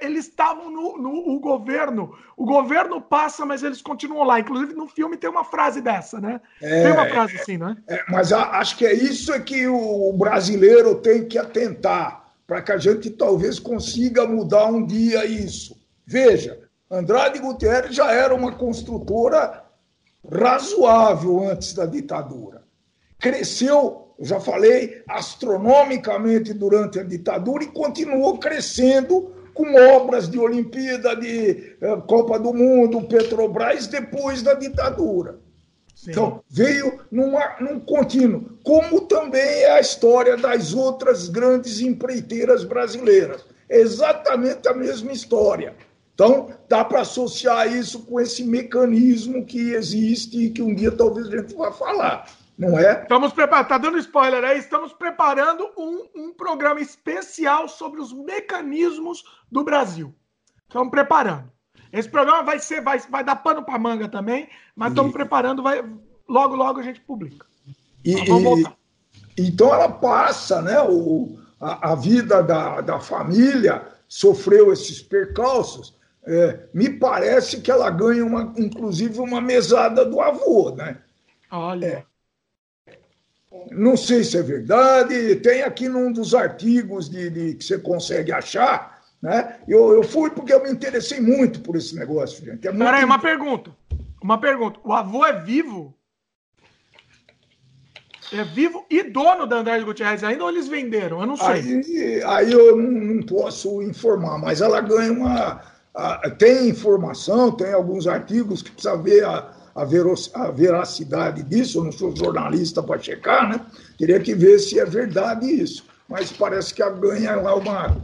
eles 0.00 0.26
estavam 0.26 0.70
no, 0.70 0.98
no 0.98 1.36
o 1.36 1.40
governo. 1.40 2.16
O 2.36 2.44
governo 2.44 3.00
passa, 3.00 3.46
mas 3.46 3.62
eles 3.62 3.80
continuam 3.80 4.24
lá. 4.24 4.40
Inclusive, 4.40 4.74
no 4.74 4.88
filme 4.88 5.16
tem 5.16 5.30
uma 5.30 5.44
frase 5.44 5.80
dessa, 5.80 6.20
né? 6.20 6.40
É, 6.60 6.82
tem 6.82 6.92
uma 6.92 7.06
frase 7.06 7.36
assim, 7.36 7.56
né? 7.56 7.76
É, 7.88 8.04
mas 8.10 8.32
acho 8.32 8.76
que 8.76 8.86
é 8.86 8.92
isso 8.92 9.32
que 9.44 9.66
o 9.66 10.12
brasileiro 10.12 10.96
tem 10.96 11.26
que 11.26 11.38
atentar, 11.38 12.32
para 12.46 12.62
que 12.62 12.72
a 12.72 12.78
gente 12.78 13.10
talvez 13.10 13.58
consiga 13.58 14.26
mudar 14.26 14.66
um 14.66 14.84
dia 14.84 15.24
isso. 15.24 15.76
Veja, 16.06 16.58
Andrade 16.90 17.38
Gutierrez 17.38 17.94
já 17.94 18.10
era 18.12 18.34
uma 18.34 18.52
construtora 18.52 19.64
razoável 20.30 21.48
antes 21.48 21.74
da 21.74 21.86
ditadura. 21.86 22.64
Cresceu 23.18 24.07
já 24.20 24.40
falei, 24.40 25.02
astronomicamente 25.08 26.52
durante 26.52 26.98
a 26.98 27.04
ditadura 27.04 27.64
e 27.64 27.68
continuou 27.68 28.38
crescendo 28.38 29.32
com 29.54 29.74
obras 29.74 30.28
de 30.28 30.38
Olimpíada, 30.38 31.16
de 31.16 31.76
eh, 31.80 31.96
Copa 32.06 32.38
do 32.38 32.52
Mundo, 32.52 33.02
Petrobras, 33.02 33.86
depois 33.86 34.42
da 34.42 34.54
ditadura. 34.54 35.38
Sim. 35.94 36.12
Então, 36.12 36.44
veio 36.48 37.00
numa, 37.10 37.56
num 37.60 37.80
contínuo, 37.80 38.56
como 38.62 39.00
também 39.02 39.40
é 39.40 39.72
a 39.72 39.80
história 39.80 40.36
das 40.36 40.72
outras 40.74 41.28
grandes 41.28 41.80
empreiteiras 41.80 42.62
brasileiras. 42.62 43.44
É 43.68 43.80
exatamente 43.80 44.68
a 44.68 44.74
mesma 44.74 45.10
história. 45.10 45.74
Então, 46.14 46.50
dá 46.68 46.84
para 46.84 47.00
associar 47.00 47.72
isso 47.72 48.00
com 48.00 48.20
esse 48.20 48.44
mecanismo 48.44 49.44
que 49.44 49.72
existe 49.72 50.46
e 50.46 50.50
que 50.50 50.62
um 50.62 50.74
dia 50.74 50.92
talvez 50.92 51.28
a 51.28 51.36
gente 51.36 51.54
vá 51.54 51.72
falar, 51.72 52.28
não 52.58 52.76
é? 52.76 53.02
Estamos 53.02 53.32
preparando, 53.32 53.62
está 53.62 53.78
dando 53.78 53.98
spoiler 53.98 54.42
aí, 54.42 54.58
estamos 54.58 54.92
preparando 54.92 55.70
um, 55.78 56.08
um 56.16 56.34
programa 56.34 56.80
especial 56.80 57.68
sobre 57.68 58.00
os 58.00 58.12
mecanismos 58.12 59.22
do 59.50 59.62
Brasil. 59.62 60.12
Estamos 60.66 60.90
preparando. 60.90 61.52
Esse 61.92 62.08
programa 62.08 62.42
vai 62.42 62.58
ser, 62.58 62.82
vai, 62.82 62.98
vai 62.98 63.22
dar 63.22 63.36
pano 63.36 63.62
para 63.62 63.78
manga 63.78 64.08
também, 64.08 64.48
mas 64.74 64.90
estamos 64.90 65.12
preparando, 65.12 65.62
vai, 65.62 65.84
logo, 66.28 66.56
logo 66.56 66.80
a 66.80 66.82
gente 66.82 67.00
publica. 67.00 67.46
E, 68.04 68.16
voltar. 68.26 68.76
Então 69.38 69.72
ela 69.72 69.88
passa, 69.88 70.60
né? 70.60 70.80
O, 70.82 71.38
a, 71.60 71.92
a 71.92 71.94
vida 71.94 72.42
da, 72.42 72.80
da 72.80 72.98
família 72.98 73.86
sofreu 74.08 74.72
esses 74.72 75.00
percalços. 75.00 75.96
É, 76.26 76.68
me 76.74 76.90
parece 76.90 77.60
que 77.60 77.70
ela 77.70 77.88
ganha, 77.88 78.24
uma, 78.24 78.52
inclusive, 78.56 79.20
uma 79.20 79.40
mesada 79.40 80.04
do 80.04 80.20
avô, 80.20 80.74
né? 80.74 80.98
Olha. 81.50 81.86
É. 81.86 82.07
Não 83.70 83.96
sei 83.96 84.24
se 84.24 84.36
é 84.36 84.42
verdade. 84.42 85.36
Tem 85.36 85.62
aqui 85.62 85.88
num 85.88 86.12
dos 86.12 86.34
artigos 86.34 87.08
de, 87.08 87.30
de 87.30 87.54
que 87.54 87.64
você 87.64 87.78
consegue 87.78 88.32
achar 88.32 88.98
né? 89.20 89.56
Eu, 89.66 89.92
eu 89.94 90.02
fui 90.02 90.30
porque 90.30 90.52
eu 90.52 90.62
me 90.62 90.70
interessei 90.70 91.20
muito 91.20 91.60
por 91.60 91.76
esse 91.76 91.94
negócio, 91.96 92.44
gente. 92.44 92.66
É 92.66 92.72
Peraí, 92.72 93.04
uma 93.04 93.18
pergunta. 93.18 93.72
Uma 94.22 94.38
pergunta. 94.38 94.78
O 94.84 94.92
avô 94.92 95.26
é 95.26 95.40
vivo? 95.40 95.94
É 98.32 98.44
vivo 98.44 98.84
e 98.90 99.02
dono 99.02 99.46
da 99.46 99.56
Andrade 99.56 99.84
Gutierrez 99.84 100.22
ainda 100.22 100.44
ou 100.44 100.50
eles 100.50 100.68
venderam? 100.68 101.20
Eu 101.20 101.26
não 101.26 101.36
sei. 101.36 101.46
Aí, 101.46 102.22
aí 102.24 102.52
eu 102.52 102.76
não, 102.76 102.90
não, 102.90 103.22
posso 103.22 103.82
informar, 103.82 104.38
mas 104.38 104.60
ela 104.60 104.80
ganha 104.80 105.10
uma. 105.12 105.62
A, 105.94 106.30
tem 106.30 106.68
informação, 106.68 107.50
tem 107.50 107.72
alguns 107.72 108.06
artigos 108.06 108.62
que 108.62 108.70
precisa 108.70 108.96
ver 108.96 109.24
a, 109.24 109.50
a, 109.82 110.42
a 110.42 110.50
veracidade 110.50 111.42
disso. 111.42 111.78
Eu 111.78 111.84
não 111.84 111.92
sou 111.92 112.14
jornalista 112.14 112.82
para 112.82 113.00
checar, 113.00 113.48
né? 113.48 113.60
Teria 113.98 114.20
que 114.20 114.34
ver 114.34 114.58
se 114.58 114.78
é 114.78 114.84
verdade 114.84 115.46
isso. 115.46 115.84
Mas 116.08 116.32
parece 116.32 116.72
que 116.74 116.82
a 116.82 116.90
ganha 116.90 117.36
lá 117.36 117.54
uma 117.54 117.96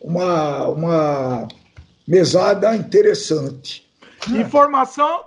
uma, 0.00 0.68
uma 0.68 1.48
mesada 2.06 2.74
interessante. 2.74 3.89
Informação, 4.28 5.24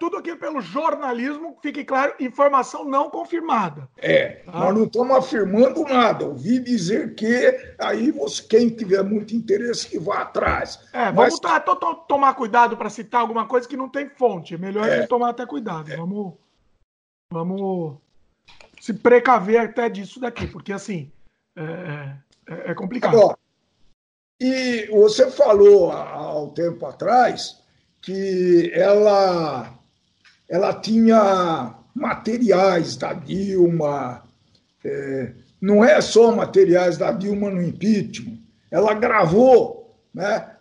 tudo 0.00 0.16
aqui 0.16 0.34
pelo 0.34 0.60
jornalismo, 0.60 1.56
fique 1.62 1.84
claro, 1.84 2.14
informação 2.18 2.84
não 2.84 3.08
confirmada. 3.08 3.88
É, 3.96 4.42
ah. 4.48 4.60
nós 4.60 4.74
não 4.74 4.84
estamos 4.84 5.16
afirmando 5.16 5.84
nada. 5.84 6.26
Ouvi 6.26 6.58
dizer 6.58 7.14
que 7.14 7.74
aí 7.78 8.10
você, 8.10 8.42
quem 8.42 8.68
tiver 8.68 9.02
muito 9.04 9.34
interesse, 9.34 9.88
que 9.88 9.98
vá 9.98 10.22
atrás. 10.22 10.80
É, 10.92 11.04
Mas... 11.06 11.14
vamos 11.14 11.40
tá, 11.40 11.60
to, 11.60 11.76
to, 11.76 11.94
tomar 12.08 12.34
cuidado 12.34 12.76
para 12.76 12.90
citar 12.90 13.20
alguma 13.20 13.46
coisa 13.46 13.68
que 13.68 13.76
não 13.76 13.88
tem 13.88 14.08
fonte. 14.08 14.54
É 14.54 14.58
melhor 14.58 14.88
é. 14.88 15.06
tomar 15.06 15.30
até 15.30 15.46
cuidado. 15.46 15.92
É. 15.92 15.96
Vamos, 15.96 16.34
vamos 17.32 17.96
se 18.80 18.92
precaver 18.92 19.60
até 19.60 19.88
disso 19.88 20.18
daqui, 20.18 20.48
porque 20.48 20.72
assim, 20.72 21.12
é, 21.56 22.16
é, 22.48 22.70
é 22.70 22.74
complicado. 22.74 23.16
Agora, 23.16 23.38
e 24.40 24.88
você 24.90 25.30
falou 25.30 25.92
há 25.92 26.42
um 26.42 26.48
tempo 26.48 26.86
atrás 26.86 27.60
que 28.02 28.70
ela, 28.74 29.78
ela 30.48 30.74
tinha 30.74 31.74
materiais 31.94 32.96
da 32.96 33.12
Dilma, 33.12 34.22
é, 34.84 35.32
não 35.60 35.84
é 35.84 36.00
só 36.00 36.34
materiais 36.34 36.96
da 36.96 37.12
Dilma 37.12 37.50
no 37.50 37.62
impeachment, 37.62 38.38
ela 38.70 38.94
gravou 38.94 39.98
né, 40.14 40.56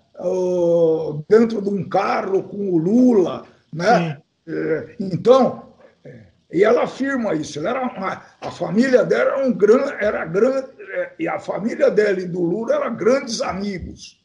dentro 1.27 1.61
de 1.61 1.69
um 1.69 1.87
carro 1.87 2.43
com 2.43 2.71
o 2.71 2.77
Lula. 2.77 3.45
Né? 3.73 4.17
É, 4.47 4.95
então, 4.99 5.73
é, 6.03 6.23
e 6.51 6.63
ela 6.63 6.83
afirma 6.83 7.33
isso. 7.33 7.59
Ela 7.59 7.69
era 7.69 7.81
uma, 7.81 8.21
a 8.41 8.51
família 8.51 9.05
dela 9.05 9.31
era, 9.31 9.47
um 9.47 9.53
gran, 9.53 9.91
era 9.99 10.25
grande, 10.25 10.67
é, 10.91 11.13
e 11.19 11.27
a 11.27 11.39
família 11.39 11.89
dela 11.89 12.19
e 12.19 12.27
do 12.27 12.41
Lula 12.41 12.75
eram 12.75 12.95
grandes 12.95 13.41
amigos. 13.41 14.19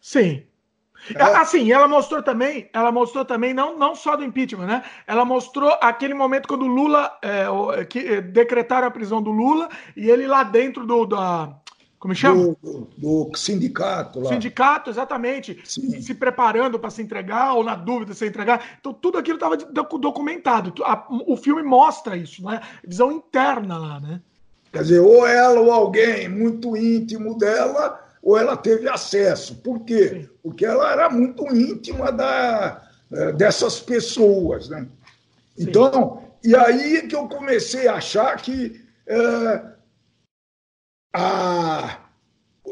Sim. 0.00 0.44
Assim, 1.36 1.72
ela 1.72 1.88
mostrou 1.88 2.22
também, 2.22 2.68
ela 2.72 2.92
mostrou 2.92 3.24
também, 3.24 3.52
não, 3.52 3.78
não 3.78 3.94
só 3.94 4.16
do 4.16 4.24
impeachment, 4.24 4.66
né? 4.66 4.84
Ela 5.06 5.24
mostrou 5.24 5.76
aquele 5.80 6.14
momento 6.14 6.46
quando 6.46 6.62
o 6.62 6.68
Lula, 6.68 7.18
é, 7.22 7.84
que, 7.84 7.98
é, 7.98 8.20
decretaram 8.20 8.86
a 8.86 8.90
prisão 8.90 9.22
do 9.22 9.30
Lula 9.30 9.68
e 9.96 10.08
ele 10.08 10.26
lá 10.26 10.44
dentro 10.44 10.86
do, 10.86 11.04
da, 11.04 11.54
como 12.02 12.16
chama? 12.16 12.56
Do, 12.60 12.88
do, 12.98 13.28
do 13.28 13.36
sindicato 13.36 14.18
lá. 14.18 14.30
Sindicato, 14.30 14.90
exatamente. 14.90 15.60
Sim. 15.64 16.00
Se 16.00 16.12
preparando 16.14 16.76
para 16.76 16.90
se 16.90 17.00
entregar, 17.00 17.54
ou 17.54 17.62
na 17.62 17.76
dúvida 17.76 18.12
se 18.12 18.26
entregar. 18.26 18.76
Então, 18.80 18.92
tudo 18.92 19.18
aquilo 19.18 19.36
estava 19.36 19.56
documentado. 19.56 20.74
o 21.08 21.36
filme 21.36 21.62
mostra 21.62 22.16
isso, 22.16 22.42
né? 22.44 22.60
Visão 22.84 23.12
interna 23.12 23.78
lá, 23.78 24.00
né? 24.00 24.20
Quer 24.72 24.82
dizer, 24.82 24.98
ou 24.98 25.24
ela 25.24 25.60
ou 25.60 25.70
alguém 25.70 26.28
muito 26.28 26.76
íntimo 26.76 27.38
dela, 27.38 28.02
ou 28.22 28.38
ela 28.38 28.56
teve 28.56 28.88
acesso. 28.88 29.56
Por 29.56 29.80
quê? 29.80 30.28
Porque 30.42 30.64
ela 30.64 30.92
era 30.92 31.10
muito 31.10 31.44
íntima 31.54 32.12
da, 32.12 32.88
eh, 33.12 33.32
dessas 33.32 33.80
pessoas. 33.80 34.68
Né? 34.68 34.86
Então, 35.58 36.22
e 36.44 36.54
aí 36.54 37.06
que 37.08 37.16
eu 37.16 37.28
comecei 37.28 37.88
a 37.88 37.94
achar 37.94 38.40
que 38.40 38.80
é, 39.06 39.62
a, 41.12 41.98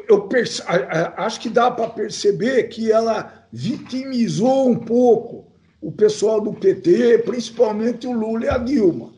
eu 0.08 0.28
perce, 0.28 0.62
a, 0.62 0.74
a, 0.74 1.26
acho 1.26 1.40
que 1.40 1.48
dá 1.48 1.70
para 1.70 1.90
perceber 1.90 2.64
que 2.64 2.90
ela 2.90 3.46
vitimizou 3.52 4.68
um 4.68 4.76
pouco 4.76 5.52
o 5.80 5.90
pessoal 5.90 6.40
do 6.40 6.52
PT, 6.52 7.18
principalmente 7.18 8.06
o 8.06 8.12
Lula 8.12 8.44
e 8.44 8.48
a 8.48 8.58
Dilma. 8.58 9.12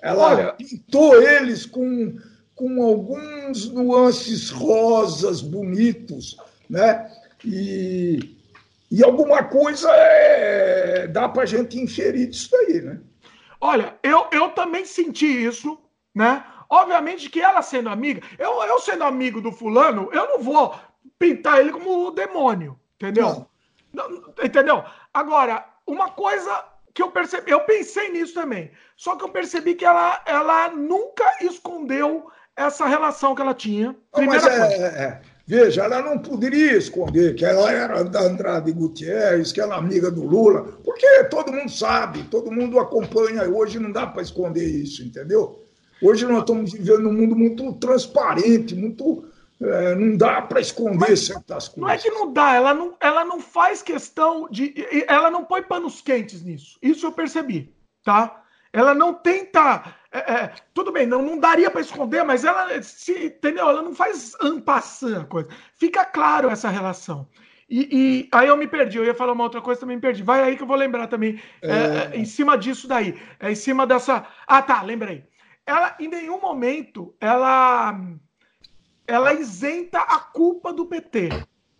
Ela 0.00 0.26
Olha, 0.26 0.52
pintou 0.52 1.20
eles 1.20 1.66
com, 1.66 2.16
com 2.56 2.82
alguns 2.82 3.70
nuances 3.70 4.50
rosas, 4.50 5.42
bonitos, 5.42 6.36
né? 6.68 7.08
E, 7.44 8.36
e 8.90 9.04
alguma 9.04 9.44
coisa 9.44 9.88
é, 9.92 11.06
dá 11.06 11.28
para 11.28 11.42
a 11.42 11.46
gente 11.46 11.78
inferir 11.78 12.30
disso 12.30 12.56
aí, 12.56 12.80
né? 12.80 12.98
Olha, 13.60 13.94
eu, 14.02 14.26
eu 14.32 14.48
também 14.50 14.86
senti 14.86 15.26
isso, 15.26 15.78
né? 16.14 16.44
Obviamente 16.68 17.28
que 17.28 17.40
ela 17.40 17.62
sendo 17.62 17.90
amiga, 17.90 18.22
eu, 18.38 18.62
eu 18.64 18.80
sendo 18.80 19.04
amigo 19.04 19.40
do 19.40 19.52
fulano, 19.52 20.08
eu 20.12 20.26
não 20.26 20.42
vou 20.42 20.74
pintar 21.18 21.60
ele 21.60 21.70
como 21.70 22.08
o 22.08 22.10
demônio, 22.10 22.78
entendeu? 22.96 23.46
Não. 23.92 24.34
Entendeu? 24.42 24.82
Agora, 25.12 25.64
uma 25.86 26.10
coisa 26.10 26.64
que 26.92 27.02
eu 27.02 27.10
percebi, 27.10 27.50
eu 27.50 27.60
pensei 27.60 28.10
nisso 28.10 28.32
também. 28.34 28.70
Só 28.96 29.14
que 29.16 29.24
eu 29.24 29.28
percebi 29.28 29.74
que 29.74 29.84
ela, 29.84 30.22
ela 30.26 30.70
nunca 30.70 31.24
escondeu 31.42 32.30
essa 32.56 32.86
relação 32.86 33.34
que 33.34 33.42
ela 33.42 33.54
tinha. 33.54 33.94
Primeira 34.12 34.58
não, 34.58 34.64
é, 34.64 34.74
é, 34.74 34.84
é, 34.84 35.20
veja, 35.46 35.84
ela 35.84 36.02
não 36.02 36.18
poderia 36.18 36.76
esconder 36.76 37.34
que 37.34 37.44
ela 37.44 37.70
era 37.70 38.02
da 38.02 38.22
Andrade 38.22 38.72
Gutierrez, 38.72 39.52
que 39.52 39.60
ela 39.60 39.76
é 39.76 39.78
amiga 39.78 40.10
do 40.10 40.24
Lula, 40.24 40.62
porque 40.82 41.24
todo 41.24 41.52
mundo 41.52 41.70
sabe, 41.70 42.24
todo 42.24 42.50
mundo 42.50 42.80
acompanha. 42.80 43.42
Hoje 43.48 43.78
não 43.78 43.92
dá 43.92 44.06
para 44.06 44.22
esconder 44.22 44.64
isso, 44.64 45.02
entendeu? 45.04 45.62
Hoje 46.02 46.26
nós 46.26 46.40
estamos 46.40 46.72
vivendo 46.72 47.00
num 47.00 47.12
mundo 47.12 47.36
muito 47.36 47.72
transparente, 47.74 48.74
muito 48.74 49.24
é, 49.60 49.94
não 49.94 50.16
dá 50.16 50.42
para 50.42 50.60
esconder 50.60 51.10
Mas, 51.10 51.26
certas 51.26 51.68
coisas. 51.68 51.76
Não 51.76 51.88
é 51.88 51.96
que 51.96 52.10
não 52.10 52.32
dá, 52.32 52.54
ela 52.54 52.74
não, 52.74 52.94
ela 53.00 53.24
não 53.24 53.40
faz 53.40 53.82
questão 53.82 54.48
de. 54.50 54.74
Ela 55.08 55.30
não 55.30 55.44
põe 55.44 55.62
panos 55.62 56.00
quentes 56.00 56.42
nisso. 56.42 56.78
Isso 56.82 57.06
eu 57.06 57.12
percebi, 57.12 57.74
tá? 58.04 58.42
Ela 58.72 58.94
não 58.94 59.14
tenta. 59.14 59.94
É, 60.16 60.32
é, 60.32 60.54
tudo 60.72 60.90
bem, 60.90 61.06
não, 61.06 61.20
não 61.20 61.38
daria 61.38 61.70
para 61.70 61.82
esconder, 61.82 62.24
mas 62.24 62.42
ela 62.42 62.80
se, 62.82 63.26
entendeu? 63.26 63.68
Ela 63.68 63.82
não 63.82 63.94
faz 63.94 64.34
ampassar 64.40 65.20
a 65.20 65.24
coisa. 65.24 65.50
Fica 65.74 66.06
claro 66.06 66.48
essa 66.48 66.70
relação. 66.70 67.28
E, 67.68 67.88
e, 67.90 68.28
aí 68.32 68.48
eu 68.48 68.56
me 68.56 68.66
perdi, 68.66 68.96
eu 68.96 69.04
ia 69.04 69.14
falar 69.14 69.32
uma 69.32 69.44
outra 69.44 69.60
coisa, 69.60 69.80
também 69.80 69.96
me 69.96 70.02
perdi. 70.02 70.22
Vai 70.22 70.42
aí 70.42 70.56
que 70.56 70.62
eu 70.62 70.66
vou 70.66 70.76
lembrar 70.76 71.06
também. 71.08 71.40
É... 71.60 72.14
é 72.14 72.16
em 72.16 72.24
cima 72.24 72.56
disso 72.56 72.88
daí. 72.88 73.20
É 73.38 73.50
em 73.50 73.54
cima 73.54 73.86
dessa. 73.86 74.26
Ah, 74.46 74.62
tá, 74.62 74.80
lembrei. 74.82 75.24
Ela, 75.66 75.94
em 76.00 76.08
nenhum 76.08 76.40
momento, 76.40 77.14
ela 77.20 78.00
ela 79.06 79.32
isenta 79.34 80.00
a 80.00 80.18
culpa 80.18 80.72
do 80.72 80.86
PT, 80.86 81.28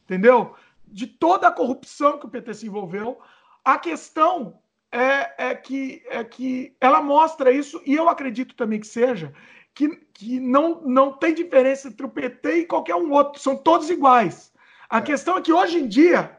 entendeu? 0.04 0.54
De 0.86 1.06
toda 1.06 1.48
a 1.48 1.52
corrupção 1.52 2.18
que 2.18 2.26
o 2.26 2.30
PT 2.30 2.54
se 2.54 2.66
envolveu. 2.66 3.18
A 3.64 3.78
questão 3.78 4.60
é, 4.96 5.34
é, 5.50 5.54
que, 5.54 6.02
é 6.06 6.24
que 6.24 6.74
ela 6.80 7.02
mostra 7.02 7.52
isso, 7.52 7.82
e 7.84 7.94
eu 7.94 8.08
acredito 8.08 8.54
também 8.54 8.80
que 8.80 8.86
seja, 8.86 9.32
que, 9.74 9.88
que 10.14 10.40
não, 10.40 10.80
não 10.80 11.12
tem 11.12 11.34
diferença 11.34 11.88
entre 11.88 12.06
o 12.06 12.08
PT 12.08 12.60
e 12.60 12.66
qualquer 12.66 12.94
um 12.94 13.12
outro, 13.12 13.40
são 13.40 13.54
todos 13.54 13.90
iguais. 13.90 14.50
A 14.88 15.02
questão 15.02 15.36
é 15.36 15.42
que 15.42 15.52
hoje 15.52 15.78
em 15.78 15.86
dia 15.86 16.38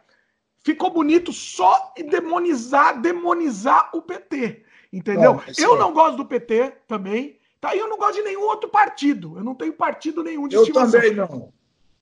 ficou 0.63 0.89
bonito 0.89 1.31
só 1.31 1.93
demonizar, 2.09 2.99
demonizar 2.99 3.91
o 3.93 4.01
PT. 4.01 4.63
Entendeu? 4.91 5.35
Não, 5.35 5.43
eu 5.57 5.75
é... 5.75 5.79
não 5.79 5.93
gosto 5.93 6.17
do 6.17 6.25
PT 6.25 6.77
também. 6.87 7.37
Tá? 7.61 7.75
E 7.75 7.79
eu 7.79 7.87
não 7.87 7.97
gosto 7.97 8.15
de 8.15 8.23
nenhum 8.23 8.41
outro 8.41 8.69
partido. 8.69 9.37
Eu 9.37 9.43
não 9.43 9.53
tenho 9.53 9.73
partido 9.73 10.23
nenhum 10.23 10.47
de 10.47 10.55
eu 10.55 10.63
estimação. 10.63 10.99
Eu 10.99 11.15
também 11.15 11.15
não. 11.15 11.53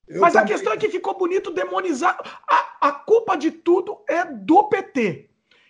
Eu 0.08 0.20
Mas 0.20 0.32
também... 0.32 0.44
a 0.44 0.54
questão 0.54 0.72
é 0.72 0.76
que 0.76 0.88
ficou 0.88 1.18
bonito 1.18 1.50
demonizar. 1.50 2.18
A, 2.48 2.88
a 2.88 2.92
culpa 2.92 3.36
de 3.36 3.50
tudo 3.50 3.98
é 4.08 4.24
do 4.24 4.64
PT. 4.64 5.28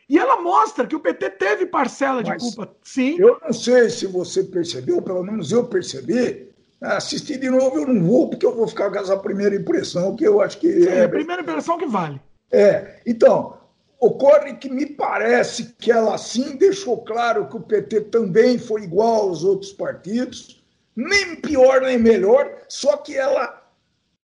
E 0.09 0.18
ela 0.18 0.40
mostra 0.40 0.86
que 0.86 0.94
o 0.94 1.00
PT 1.00 1.30
teve 1.30 1.66
parcela 1.66 2.22
de 2.22 2.30
Mas 2.30 2.42
culpa, 2.42 2.70
sim. 2.82 3.16
Eu 3.18 3.38
não 3.42 3.52
sei 3.52 3.90
se 3.90 4.07
você 4.07 4.44
percebeu, 4.44 5.02
pelo 5.02 5.22
menos 5.22 5.50
eu 5.50 5.64
percebi. 5.64 6.48
Assistir 6.80 7.38
de 7.38 7.50
novo 7.50 7.78
eu 7.78 7.86
não 7.88 8.04
vou, 8.04 8.30
porque 8.30 8.46
eu 8.46 8.54
vou 8.54 8.68
ficar 8.68 8.90
com 8.90 8.98
essa 8.98 9.16
primeira 9.16 9.57
impressão, 9.57 10.14
que 10.14 10.24
eu 10.24 10.40
acho 10.40 10.59
que. 10.59 10.82
Sim, 10.82 10.88
é 10.88 11.04
a 11.04 11.09
primeira 11.09 11.42
impressão 11.42 11.78
que 11.78 11.86
vale. 11.86 12.20
É. 12.52 13.00
Então, 13.04 13.57
ocorre 13.98 14.54
que 14.54 14.68
me 14.68 14.86
parece 14.86 15.74
que 15.78 15.90
ela 15.90 16.16
sim 16.18 16.57
deixou 16.57 16.98
claro 16.98 17.48
que 17.48 17.57
o 17.57 17.61
PT 17.61 18.02
também 18.02 18.59
foi 18.59 18.82
igual 18.82 19.28
aos 19.28 19.42
outros 19.42 19.72
partidos, 19.72 20.62
nem 20.94 21.36
pior 21.36 21.80
nem 21.80 21.98
melhor, 21.98 22.48
só 22.68 22.96
que 22.98 23.16
ela 23.16 23.62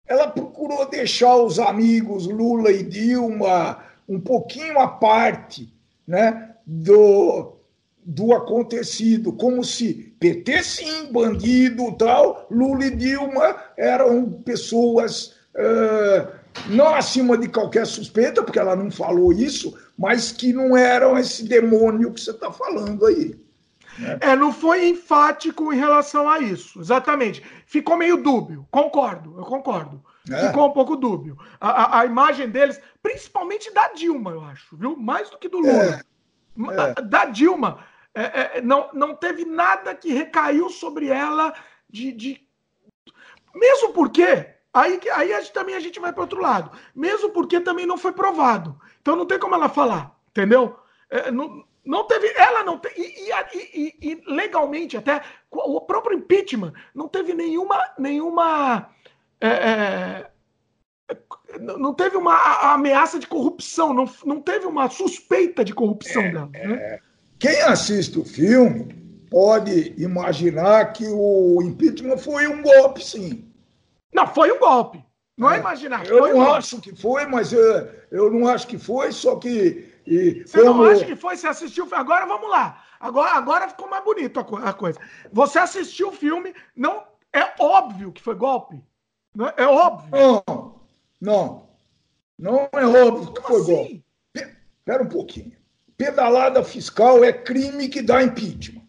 ela 0.08 0.30
procurou 0.30 0.90
deixar 0.90 1.36
os 1.36 1.60
amigos 1.60 2.28
Lula 2.28 2.72
e 2.72 2.82
Dilma 2.82 3.84
um 4.08 4.20
pouquinho 4.20 4.80
à 4.80 4.88
parte 4.88 5.74
né, 6.08 6.56
do, 6.66 7.58
do 8.04 8.34
acontecido, 8.34 9.34
como 9.34 9.64
se 9.64 10.16
PT 10.20 10.64
sim, 10.64 11.12
bandido 11.12 11.92
tal, 11.98 12.48
Lula 12.50 12.86
e 12.86 12.96
Dilma 12.96 13.56
eram 13.78 14.32
pessoas 14.44 15.36
uh, 15.56 16.38
não 16.70 16.96
acima 16.96 17.38
de 17.38 17.48
qualquer 17.48 17.86
suspeita, 17.86 18.42
porque 18.42 18.60
ela 18.60 18.76
não 18.76 18.90
falou 18.90 19.32
isso, 19.32 19.78
mas 19.98 20.32
que 20.32 20.54
não 20.54 20.76
eram 20.76 21.18
esse 21.18 21.44
demônio 21.44 22.12
que 22.12 22.22
você 22.22 22.32
está 22.32 22.52
falando 22.52 23.06
aí. 23.06 23.36
Né? 24.00 24.18
É, 24.22 24.36
não 24.36 24.52
foi 24.52 24.88
enfático 24.88 25.74
em 25.74 25.78
relação 25.78 26.30
a 26.30 26.40
isso, 26.40 26.80
exatamente. 26.80 27.44
Ficou 27.66 27.98
meio 27.98 28.18
dúbio, 28.18 28.68
concordo, 28.72 29.36
eu 29.38 29.44
concordo. 29.44 30.04
É. 30.32 30.48
Ficou 30.48 30.68
um 30.68 30.74
pouco 30.74 30.96
dúbio. 30.96 31.38
A, 31.60 31.70
a, 31.70 32.00
a, 32.02 32.06
imagem 32.06 32.50
deles, 32.50 32.82
principalmente 33.02 33.74
da 33.74 33.90
Dilma, 33.94 34.32
eu 34.32 34.44
acho, 34.44 34.76
viu? 34.76 34.96
Mais 34.96 35.30
do 35.30 35.38
que 35.38 35.48
do 35.48 35.60
Lula. 35.60 36.02
É. 36.02 36.18
É. 36.82 37.02
Da 37.02 37.26
Dilma, 37.26 37.80
é, 38.14 38.58
é, 38.58 38.62
não, 38.62 38.90
não 38.94 39.16
teve 39.16 39.46
nada 39.46 39.94
que 39.94 40.12
recaiu 40.12 40.70
sobre 40.70 41.08
ela 41.08 41.54
de. 41.90 42.12
de... 42.12 42.48
Mesmo 43.54 43.94
porque. 43.94 44.56
Aí, 44.74 45.00
aí 45.14 45.34
a 45.34 45.40
gente, 45.40 45.54
também 45.54 45.76
a 45.76 45.80
gente 45.80 46.00
vai 46.00 46.12
para 46.12 46.22
outro 46.22 46.42
lado. 46.42 46.72
Mesmo 46.96 47.30
porque 47.30 47.60
também 47.60 47.86
não 47.86 47.98
foi 47.98 48.12
provado. 48.12 48.80
Então 49.02 49.16
não 49.16 49.26
tem 49.26 49.40
como 49.40 49.56
ela 49.56 49.70
falar, 49.70 50.16
entendeu? 50.30 50.76
É, 51.10 51.32
não, 51.32 51.64
não 51.86 52.06
teve. 52.06 52.28
Ela 52.36 52.64
não 52.64 52.78
tem. 52.78 52.92
E, 52.98 53.32
e, 53.32 53.38
e, 53.54 54.12
e, 54.12 54.24
legalmente, 54.28 54.98
até 54.98 55.22
o 55.50 55.80
próprio 55.82 56.18
impeachment 56.18 56.74
não 56.94 57.08
teve 57.08 57.34
nenhuma. 57.34 57.82
nenhuma 57.98 58.90
é, 59.42 59.48
é, 59.50 60.32
não 61.60 61.94
teve 61.94 62.18
uma 62.18 62.74
ameaça 62.74 63.20
de 63.20 63.28
corrupção, 63.28 63.94
não, 63.94 64.10
não 64.26 64.42
teve 64.42 64.66
uma 64.66 64.90
suspeita 64.90 65.64
de 65.64 65.74
corrupção 65.74 66.24
é, 66.24 66.32
dela. 66.32 66.50
Né? 66.54 66.74
É. 66.76 67.00
Quem 67.40 67.62
assiste 67.62 68.20
o 68.20 68.26
filme 68.26 68.96
pode 69.30 69.94
imaginar 69.98 70.94
que 70.94 71.06
o 71.08 71.62
impeachment 71.62 72.18
foi 72.18 72.48
um 72.48 72.62
golpe, 72.62 73.04
sim. 73.04 73.52
Não, 74.14 74.26
foi 74.28 74.52
um 74.52 74.60
golpe. 74.60 75.04
Não 75.38 75.52
é, 75.52 75.58
é 75.58 75.60
imaginar. 75.60 76.06
Eu 76.08 76.34
não 76.34 76.38
um 76.38 76.54
acho 76.54 76.78
golpe. 76.78 76.92
que 76.92 77.02
foi, 77.02 77.26
mas 77.28 77.54
eu, 77.54 77.90
eu 78.12 78.32
não 78.32 78.48
acho 78.48 78.66
que 78.68 78.78
foi, 78.78 79.12
só 79.12 79.36
que. 79.36 79.94
E, 80.06 80.44
Você 80.46 80.64
como... 80.64 80.84
não 80.84 80.92
acha 80.92 81.06
que 81.06 81.16
foi? 81.16 81.38
Você 81.38 81.48
assistiu? 81.48 81.88
Agora 81.92 82.26
vamos 82.26 82.50
lá. 82.50 82.84
Agora, 83.00 83.32
agora 83.34 83.68
ficou 83.68 83.88
mais 83.88 84.04
bonito 84.04 84.40
a, 84.40 84.70
a 84.70 84.74
coisa. 84.74 85.00
Você 85.32 85.60
assistiu 85.60 86.10
o 86.10 86.14
filme, 86.14 86.56
não 86.76 87.04
é 87.32 87.54
óbvio 87.60 88.12
que 88.12 88.22
foi 88.22 88.34
golpe. 88.34 88.82
Não, 89.38 89.54
é 89.56 89.68
óbvio. 89.68 90.10
Não, 90.12 90.82
não. 91.22 91.68
Não 92.40 92.70
é 92.74 92.86
óbvio 92.88 93.34
que 93.34 93.42
foi 93.44 93.62
assim? 93.62 93.72
golpe. 93.72 94.06
Espera 94.34 95.04
um 95.04 95.08
pouquinho. 95.08 95.52
Pedalada 95.96 96.64
fiscal 96.64 97.24
é 97.24 97.32
crime 97.32 97.88
que 97.88 98.02
dá 98.02 98.24
impeachment. 98.24 98.82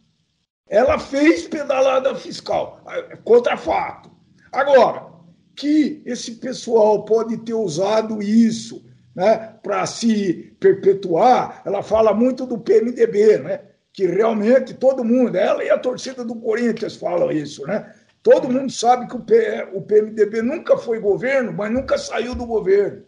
Ela 0.67 0.99
fez 0.99 1.47
pedalada 1.47 2.15
fiscal, 2.15 2.83
é 2.87 3.17
contra 3.17 3.59
fato. 3.59 4.11
Agora, 4.51 5.07
que 5.55 6.03
esse 6.07 6.37
pessoal 6.37 7.05
pode 7.05 7.37
ter 7.39 7.55
usado 7.55 8.23
isso 8.23 8.85
né, 9.15 9.55
para 9.63 9.85
se 9.85 10.57
perpetuar, 10.59 11.63
ela 11.65 11.83
fala 11.83 12.15
muito 12.15 12.47
do 12.47 12.59
PMDB, 12.59 13.39
né, 13.39 13.61
que 13.93 14.07
realmente 14.07 14.73
todo 14.75 15.05
mundo, 15.05 15.37
ela 15.37 15.65
e 15.65 15.71
a 15.71 15.79
torcida 15.79 16.25
do 16.25 16.37
Corinthians 16.37 16.97
falam 16.97 17.33
isso, 17.33 17.67
né? 17.67 17.93
Todo 18.29 18.51
mundo 18.51 18.70
sabe 18.70 19.07
que 19.07 19.16
o, 19.16 19.81
PMDB 19.81 20.43
nunca 20.43 20.76
foi 20.76 21.01
governo, 21.01 21.51
mas 21.51 21.72
nunca 21.72 21.97
saiu 21.97 22.35
do 22.35 22.45
governo, 22.45 23.03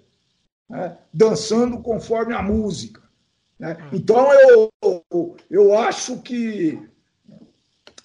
né? 0.66 0.96
dançando 1.12 1.82
conforme 1.82 2.32
a 2.32 2.40
música. 2.40 3.02
Né? 3.58 3.76
Então 3.92 4.32
eu, 4.32 4.72
eu 5.50 5.78
acho 5.78 6.22
que 6.22 6.82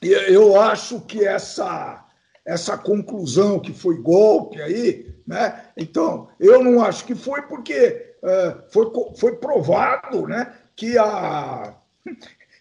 eu 0.01 0.59
acho 0.59 0.99
que 1.05 1.25
essa 1.25 2.05
essa 2.45 2.77
conclusão 2.77 3.61
que 3.61 3.71
foi 3.71 4.01
golpe 4.01 4.61
aí, 4.61 5.15
né? 5.25 5.69
Então 5.77 6.27
eu 6.37 6.61
não 6.61 6.83
acho 6.83 7.05
que 7.05 7.15
foi 7.15 7.43
porque 7.43 8.17
uh, 8.21 8.61
foi, 8.73 8.91
foi 9.15 9.37
provado, 9.37 10.27
né? 10.27 10.53
Que 10.75 10.97
a 10.97 11.77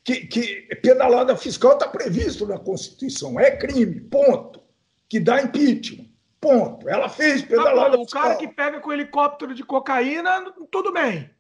que, 0.05 0.27
que 0.27 0.77
pedalada 0.83 1.35
fiscal 1.35 1.73
está 1.73 1.89
previsto 1.89 2.47
na 2.47 2.59
Constituição, 2.59 3.41
é 3.41 3.51
crime, 3.57 4.01
ponto. 4.03 4.63
Que 5.09 5.19
dá 5.19 5.41
impeachment, 5.41 6.11
ponto. 6.41 6.89
Ela 6.89 7.09
fez 7.09 7.43
pedalada 7.43 7.93
tá 7.93 7.97
bom, 7.97 8.05
fiscal. 8.05 8.23
O 8.23 8.25
cara 8.25 8.39
que 8.39 8.49
pega 8.49 8.81
com 8.81 8.93
helicóptero 8.93 9.55
de 9.55 9.65
cocaína, 9.65 10.53
tudo 10.71 10.93
bem. 10.93 11.31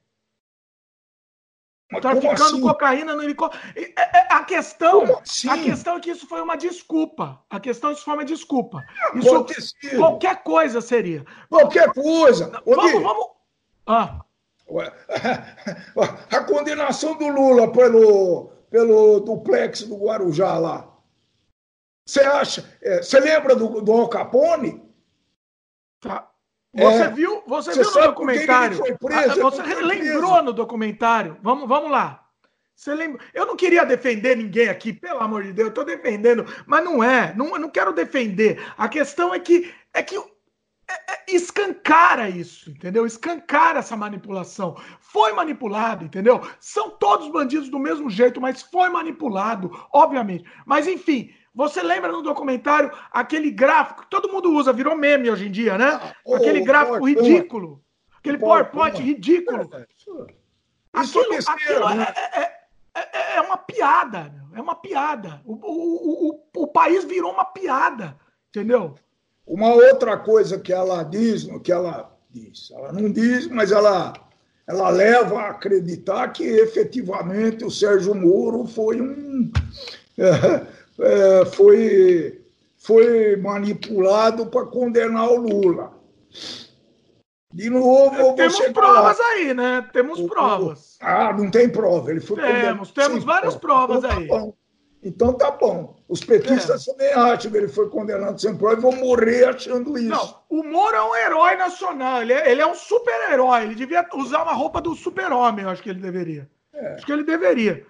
Mas 1.92 2.00
Traficando 2.00 2.42
assim? 2.42 2.60
cocaína 2.60 3.14
no 3.14 3.22
helicóptero. 3.22 3.62
É, 3.76 4.18
é, 4.18 4.26
a 4.30 4.42
questão, 4.44 5.18
assim? 5.20 5.48
a 5.48 5.58
questão 5.58 5.96
é 5.96 6.00
que 6.00 6.10
isso 6.10 6.26
foi 6.26 6.40
uma 6.40 6.56
desculpa. 6.56 7.44
A 7.50 7.60
questão 7.60 7.90
é 7.90 7.92
que 7.92 7.98
isso 7.98 8.04
foi 8.04 8.14
uma 8.14 8.24
desculpa. 8.24 8.82
Isso, 9.14 9.74
qualquer 9.96 10.42
coisa 10.42 10.80
seria. 10.80 11.24
Qualquer 11.50 11.92
coisa. 11.92 12.50
Vamos, 12.64 13.02
vamos. 13.02 13.26
Ah. 13.86 14.20
A 16.30 16.40
condenação 16.44 17.16
do 17.16 17.28
Lula 17.28 17.70
pelo, 17.70 18.50
pelo 18.74 19.20
duplex 19.20 19.82
do 19.82 19.94
Guarujá 19.94 20.58
lá. 20.58 20.92
Você 22.04 22.22
acha? 22.22 22.76
É, 22.82 23.00
você 23.00 23.20
lembra 23.20 23.54
do, 23.54 23.80
do 23.80 23.92
Al 23.92 24.08
Capone? 24.08 24.82
Tá. 26.00 26.28
Você 26.74 27.02
é, 27.02 27.08
viu, 27.08 27.40
você, 27.46 27.72
você 27.72 27.84
viu 27.84 28.00
no 28.00 28.06
documentário? 28.08 28.98
Preso, 28.98 29.40
você 29.40 29.62
lembrou 29.62 30.30
preso. 30.32 30.42
no 30.42 30.52
documentário? 30.52 31.38
Vamos, 31.40 31.68
vamos 31.68 31.88
lá. 31.88 32.28
Você 32.74 32.92
lembra? 32.92 33.24
Eu 33.32 33.46
não 33.46 33.54
queria 33.54 33.86
defender 33.86 34.36
ninguém 34.36 34.68
aqui, 34.68 34.92
pelo 34.92 35.20
amor 35.20 35.44
de 35.44 35.52
Deus, 35.52 35.66
eu 35.66 35.68
estou 35.68 35.84
defendendo, 35.84 36.44
mas 36.66 36.84
não 36.84 37.02
é, 37.02 37.32
não, 37.36 37.56
não 37.56 37.70
quero 37.70 37.92
defender. 37.92 38.60
A 38.76 38.88
questão 38.88 39.32
é 39.32 39.38
que 39.38 39.72
é 39.92 40.02
que 40.02 40.16
é, 40.16 40.18
é, 40.18 40.33
escancara 41.28 42.28
isso, 42.28 42.70
entendeu? 42.70 43.06
Escancara 43.06 43.78
essa 43.78 43.96
manipulação. 43.96 44.76
Foi 45.00 45.32
manipulado, 45.32 46.04
entendeu? 46.04 46.40
São 46.60 46.90
todos 46.90 47.28
bandidos 47.28 47.68
do 47.68 47.78
mesmo 47.78 48.10
jeito, 48.10 48.40
mas 48.40 48.62
foi 48.62 48.88
manipulado, 48.88 49.70
obviamente. 49.92 50.44
Mas 50.66 50.86
enfim, 50.86 51.32
você 51.54 51.82
lembra 51.82 52.12
no 52.12 52.22
documentário 52.22 52.90
aquele 53.10 53.50
gráfico 53.50 54.02
que 54.02 54.10
todo 54.10 54.30
mundo 54.30 54.52
usa, 54.52 54.72
virou 54.72 54.96
meme 54.96 55.30
hoje 55.30 55.46
em 55.46 55.50
dia, 55.50 55.78
né? 55.78 56.00
Ah, 56.02 56.36
aquele 56.36 56.60
gráfico 56.60 57.06
ridículo. 57.06 57.82
Aquele 58.18 58.38
PowerPoint 58.38 59.00
ridículo. 59.00 59.70
Isso 61.02 61.20
aquilo, 61.20 61.34
é, 61.34 61.38
aquilo 61.46 61.94
né? 61.94 62.06
é, 62.16 62.64
é, 62.94 63.36
é, 63.36 63.40
uma 63.40 63.56
piada, 63.56 64.32
é 64.54 64.60
uma 64.60 64.74
piada. 64.74 65.42
O, 65.44 65.54
o, 65.54 66.30
o, 66.30 66.62
o 66.62 66.66
país 66.68 67.04
virou 67.04 67.32
uma 67.32 67.44
piada, 67.44 68.16
entendeu? 68.48 68.94
Uma 69.46 69.74
outra 69.74 70.16
coisa 70.16 70.58
que 70.58 70.72
ela 70.72 71.02
diz, 71.02 71.46
que 71.62 71.70
ela 71.70 72.10
diz, 72.30 72.70
ela 72.70 72.92
não 72.92 73.10
diz, 73.10 73.46
mas 73.46 73.70
ela, 73.70 74.14
ela 74.66 74.88
leva 74.88 75.40
a 75.40 75.50
acreditar 75.50 76.28
que 76.32 76.44
efetivamente 76.44 77.64
o 77.64 77.70
Sérgio 77.70 78.14
Moro 78.14 78.66
foi 78.66 79.00
um. 79.00 79.52
é, 80.18 81.44
foi, 81.46 82.42
foi 82.78 83.36
manipulado 83.36 84.46
para 84.46 84.66
condenar 84.66 85.28
o 85.28 85.36
Lula. 85.36 85.92
De 87.52 87.70
novo, 87.70 88.34
Temos 88.34 88.58
provas 88.72 89.18
lá. 89.18 89.24
aí, 89.26 89.54
né? 89.54 89.88
Temos 89.92 90.18
o, 90.18 90.26
provas. 90.26 90.96
ah, 91.00 91.32
não 91.32 91.48
tem 91.48 91.68
prova. 91.68 92.10
Ele 92.10 92.18
foi 92.18 92.42
temos, 92.42 92.90
temos 92.90 93.22
várias 93.22 93.54
provas 93.54 93.98
então, 93.98 94.10
tá 94.10 94.16
aí. 94.16 94.26
Bom. 94.26 94.54
Então 95.00 95.32
tá 95.34 95.50
bom. 95.52 95.93
Os 96.08 96.22
petistas 96.22 96.86
é. 96.86 96.92
também 96.92 97.12
acham 97.12 97.50
que 97.50 97.56
ele 97.56 97.68
foi 97.68 97.88
condenado 97.88 98.38
sem 98.38 98.54
prova 98.56 98.76
e 98.76 98.80
vão 98.80 98.92
morrer 98.92 99.46
achando 99.46 99.96
isso. 99.96 100.08
Não, 100.08 100.36
o 100.50 100.62
Moro 100.62 100.94
é 100.94 101.02
um 101.02 101.16
herói 101.16 101.56
nacional. 101.56 102.22
Ele 102.22 102.32
é, 102.32 102.50
ele 102.50 102.60
é 102.60 102.66
um 102.66 102.74
super-herói. 102.74 103.62
Ele 103.62 103.74
devia 103.74 104.06
usar 104.14 104.42
uma 104.42 104.52
roupa 104.52 104.80
do 104.80 104.94
super-homem, 104.94 105.64
eu 105.64 105.70
acho 105.70 105.82
que 105.82 105.90
ele 105.90 106.00
deveria. 106.00 106.48
É. 106.74 106.94
Acho 106.94 107.06
que 107.06 107.12
ele 107.12 107.24
deveria. 107.24 107.86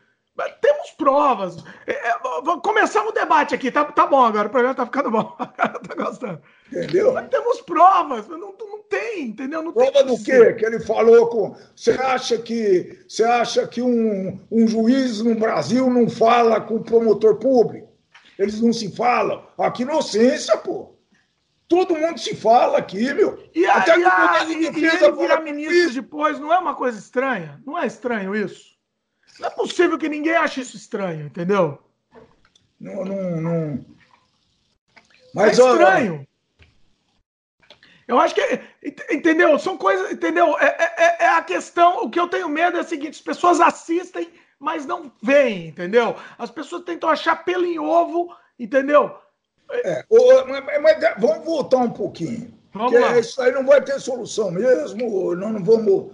Temos 0.60 0.90
provas. 0.90 1.56
É, 1.86 1.92
é, 1.92 2.14
começamos 2.62 3.10
o 3.10 3.14
debate 3.14 3.54
aqui, 3.54 3.70
tá, 3.70 3.84
tá 3.84 4.06
bom 4.06 4.24
agora, 4.24 4.48
o 4.48 4.50
programa 4.50 4.74
tá 4.74 4.84
ficando 4.84 5.10
bom. 5.10 5.24
tá 5.38 5.94
gostando. 5.96 6.40
Entendeu? 6.72 7.12
Mas 7.12 7.28
temos 7.28 7.60
provas, 7.60 8.26
não, 8.28 8.38
não 8.38 8.82
tem, 8.88 9.26
entendeu? 9.26 9.62
Não 9.62 9.72
Prova 9.72 10.02
do 10.02 10.22
quê? 10.22 10.52
Que 10.54 10.66
ele 10.66 10.80
falou 10.80 11.28
com. 11.28 11.56
Você 11.74 11.92
acha 11.92 12.38
que, 12.38 13.04
você 13.08 13.22
acha 13.22 13.66
que 13.66 13.80
um, 13.80 14.40
um 14.50 14.66
juiz 14.66 15.20
no 15.20 15.34
Brasil 15.34 15.88
não 15.88 16.08
fala 16.08 16.60
com 16.60 16.76
o 16.76 16.84
promotor 16.84 17.36
público? 17.36 17.83
Eles 18.38 18.60
não 18.60 18.72
se 18.72 18.94
falam. 18.94 19.46
Aqui 19.58 19.82
inocência, 19.82 20.56
pô. 20.56 20.94
Todo 21.68 21.96
mundo 21.96 22.18
se 22.18 22.36
fala 22.36 22.78
aqui, 22.78 23.12
meu. 23.14 23.42
E, 23.54 23.66
a, 23.66 23.76
Até 23.76 23.98
e, 23.98 24.04
a, 24.04 24.44
e, 24.44 24.52
e 24.62 24.86
ele 24.86 25.12
virar 25.12 25.40
ministro 25.40 26.02
depois, 26.02 26.38
não 26.38 26.52
é 26.52 26.58
uma 26.58 26.74
coisa 26.74 26.98
estranha? 26.98 27.60
Não 27.66 27.78
é 27.78 27.86
estranho 27.86 28.34
isso? 28.34 28.74
Não 29.40 29.48
é 29.48 29.50
possível 29.50 29.98
que 29.98 30.08
ninguém 30.08 30.36
ache 30.36 30.60
isso 30.60 30.76
estranho, 30.76 31.26
entendeu? 31.26 31.78
Não, 32.78 33.04
não, 33.04 33.40
não. 33.40 33.86
Mas, 35.34 35.58
é 35.58 35.62
estranho. 35.62 36.26
Eu 38.06 38.20
acho 38.20 38.34
que, 38.34 38.60
entendeu? 39.10 39.58
São 39.58 39.78
coisas, 39.78 40.12
entendeu? 40.12 40.56
É, 40.58 40.76
é, 40.98 41.24
é, 41.24 41.28
a 41.28 41.42
questão. 41.42 42.04
O 42.04 42.10
que 42.10 42.20
eu 42.20 42.28
tenho 42.28 42.48
medo 42.48 42.76
é 42.76 42.80
o 42.82 42.84
seguinte: 42.84 43.14
as 43.14 43.20
pessoas 43.20 43.60
assistem, 43.60 44.30
mas 44.64 44.86
não 44.86 45.12
veem, 45.22 45.68
entendeu? 45.68 46.16
As 46.38 46.50
pessoas 46.50 46.84
tentam 46.84 47.10
achar 47.10 47.44
pelo 47.44 47.66
em 47.66 47.78
ovo, 47.78 48.34
entendeu? 48.58 49.14
É, 49.70 50.04
mas, 50.48 50.82
mas, 50.82 51.14
vamos 51.18 51.44
voltar 51.44 51.78
um 51.78 51.90
pouquinho. 51.90 52.52
Vamos 52.72 52.98
lá. 52.98 53.18
Isso 53.18 53.40
aí 53.42 53.52
não 53.52 53.66
vai 53.66 53.82
ter 53.82 54.00
solução 54.00 54.50
mesmo. 54.50 55.34
Não, 55.36 55.52
não 55.52 55.62
vamos. 55.62 56.12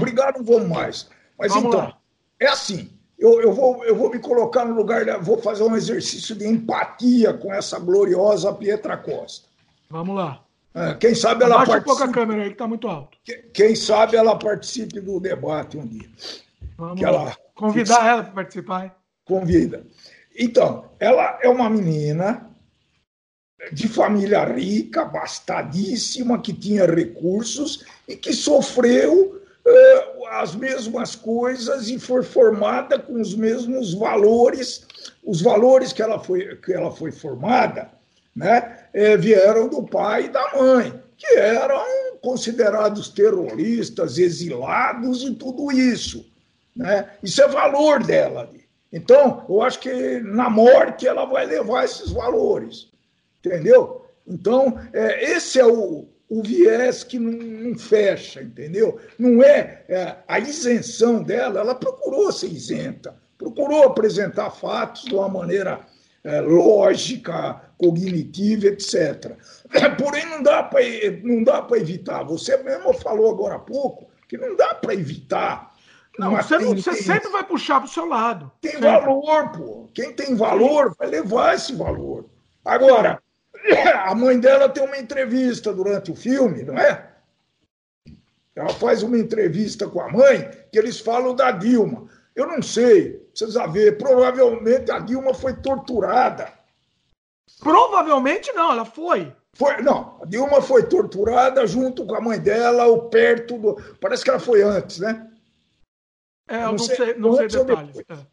Brigar 0.00 0.34
não 0.36 0.44
vamos 0.44 0.68
mais. 0.68 1.08
Mas 1.38 1.52
vamos 1.52 1.68
então, 1.68 1.80
lá. 1.80 1.98
é 2.40 2.48
assim. 2.48 2.90
Eu, 3.18 3.40
eu, 3.40 3.52
vou, 3.52 3.84
eu 3.84 3.94
vou 3.94 4.10
me 4.10 4.18
colocar 4.18 4.64
no 4.64 4.74
lugar, 4.74 5.04
vou 5.20 5.38
fazer 5.38 5.62
um 5.62 5.76
exercício 5.76 6.34
de 6.34 6.44
empatia 6.44 7.32
com 7.32 7.54
essa 7.54 7.78
gloriosa 7.78 8.52
Pietra 8.52 8.96
Costa. 8.96 9.46
Vamos 9.88 10.16
lá. 10.16 10.42
É, 10.74 10.94
quem 10.94 11.14
sabe 11.14 11.44
ela 11.44 11.56
participe... 11.56 11.80
um 11.80 11.84
pouco 11.84 12.02
a 12.02 12.08
câmera 12.12 12.42
aí, 12.42 12.48
que 12.48 12.54
está 12.54 12.66
muito 12.66 12.88
alto. 12.88 13.16
Quem 13.54 13.76
sabe 13.76 14.16
ela 14.16 14.36
participe 14.36 15.00
do 15.00 15.20
debate 15.20 15.78
um 15.78 15.86
dia. 15.86 16.08
Vamos 16.76 16.98
que 16.98 17.04
ela... 17.04 17.36
Convidar 17.54 18.06
ela 18.06 18.22
para 18.22 18.32
participar. 18.32 18.84
Hein? 18.84 18.92
Convida. 19.24 19.86
Então, 20.36 20.90
ela 20.98 21.38
é 21.42 21.48
uma 21.48 21.68
menina 21.68 22.50
de 23.70 23.86
família 23.86 24.44
rica, 24.44 25.04
bastadíssima, 25.04 26.40
que 26.40 26.52
tinha 26.52 26.86
recursos 26.86 27.84
e 28.08 28.16
que 28.16 28.32
sofreu 28.32 29.40
eh, 29.64 30.12
as 30.30 30.56
mesmas 30.56 31.14
coisas 31.14 31.88
e 31.88 31.98
foi 31.98 32.22
formada 32.22 32.98
com 32.98 33.20
os 33.20 33.34
mesmos 33.34 33.94
valores, 33.94 34.84
os 35.22 35.40
valores 35.40 35.92
que 35.92 36.02
ela 36.02 36.18
foi, 36.18 36.56
que 36.56 36.72
ela 36.72 36.90
foi 36.90 37.12
formada, 37.12 37.90
né, 38.34 38.86
eh, 38.92 39.16
vieram 39.16 39.68
do 39.68 39.82
pai 39.84 40.24
e 40.24 40.28
da 40.30 40.56
mãe, 40.56 41.00
que 41.16 41.36
eram 41.36 41.84
considerados 42.20 43.08
terroristas, 43.10 44.18
exilados 44.18 45.22
e 45.22 45.34
tudo 45.34 45.70
isso. 45.70 46.31
Né? 46.74 47.10
Isso 47.22 47.42
é 47.42 47.48
valor 47.48 48.02
dela. 48.02 48.50
Então, 48.92 49.44
eu 49.48 49.62
acho 49.62 49.78
que 49.80 50.20
na 50.20 50.50
morte 50.50 51.06
ela 51.06 51.24
vai 51.24 51.46
levar 51.46 51.84
esses 51.84 52.10
valores. 52.10 52.90
Entendeu? 53.44 54.06
Então, 54.26 54.78
é, 54.92 55.32
esse 55.32 55.58
é 55.58 55.66
o, 55.66 56.06
o 56.28 56.42
viés 56.42 57.02
que 57.02 57.18
não, 57.18 57.32
não, 57.32 57.78
fecha, 57.78 58.42
entendeu? 58.42 58.98
Não 59.18 59.42
é, 59.42 59.84
é, 59.88 60.16
a 60.28 60.38
isenção 60.38 61.22
dela, 61.22 61.60
ela 61.60 61.74
procurou 61.74 62.30
ser 62.30 62.46
isenta, 62.46 63.16
procurou 63.36 63.84
apresentar 63.84 64.50
fatos 64.50 65.04
de 65.04 65.14
uma 65.14 65.28
maneira 65.28 65.80
é, 66.22 66.40
lógica, 66.40 67.60
cognitiva, 67.76 68.66
etc. 68.68 69.32
Porém, 69.98 70.24
não 70.26 70.42
dá 70.42 70.62
para 71.62 71.78
evitar. 71.78 72.22
Você 72.24 72.56
mesmo 72.58 72.92
falou 72.92 73.30
agora 73.30 73.56
há 73.56 73.58
pouco 73.58 74.08
que 74.28 74.38
não 74.38 74.56
dá 74.56 74.74
para 74.74 74.94
evitar. 74.94 75.71
Não, 76.18 76.36
você, 76.36 76.58
não, 76.58 76.74
você 76.74 76.94
sempre 76.94 77.30
vai 77.30 77.42
puxar 77.42 77.80
para 77.80 77.86
o 77.86 77.90
seu 77.90 78.06
lado. 78.06 78.52
Tem 78.60 78.72
sempre. 78.72 78.88
valor, 78.88 79.52
pô. 79.52 79.88
Quem 79.94 80.12
tem 80.12 80.34
valor 80.34 80.94
vai 80.98 81.08
levar 81.08 81.54
esse 81.54 81.74
valor. 81.74 82.26
Agora, 82.64 83.22
a 84.04 84.14
mãe 84.14 84.38
dela 84.38 84.68
tem 84.68 84.84
uma 84.84 84.98
entrevista 84.98 85.72
durante 85.72 86.10
o 86.10 86.16
filme, 86.16 86.62
não 86.64 86.76
é? 86.76 87.10
Ela 88.54 88.68
faz 88.68 89.02
uma 89.02 89.16
entrevista 89.16 89.88
com 89.88 90.00
a 90.00 90.10
mãe 90.10 90.50
que 90.70 90.78
eles 90.78 91.00
falam 91.00 91.34
da 91.34 91.50
Dilma. 91.50 92.06
Eu 92.36 92.46
não 92.46 92.62
sei, 92.62 93.12
precisa 93.30 93.66
ver. 93.66 93.96
Provavelmente 93.96 94.90
a 94.90 94.98
Dilma 94.98 95.32
foi 95.32 95.54
torturada. 95.54 96.52
Provavelmente 97.60 98.52
não, 98.52 98.72
ela 98.72 98.84
foi. 98.84 99.32
Foi, 99.54 99.80
não, 99.82 100.18
a 100.22 100.26
Dilma 100.26 100.60
foi 100.60 100.82
torturada 100.82 101.66
junto 101.66 102.06
com 102.06 102.14
a 102.14 102.20
mãe 102.20 102.38
dela, 102.38 102.86
ou 102.86 103.08
perto 103.08 103.58
do. 103.58 103.74
Parece 104.00 104.24
que 104.24 104.30
ela 104.30 104.38
foi 104.38 104.62
antes, 104.62 104.98
né? 104.98 105.31
É, 106.48 106.56
eu 106.56 106.60
não, 106.60 106.70
não 106.72 106.78
sei, 106.78 106.96
sei, 106.96 107.14
não 107.14 107.34
sei 107.34 107.48
detalhes. 107.48 107.98
É. 107.98 108.26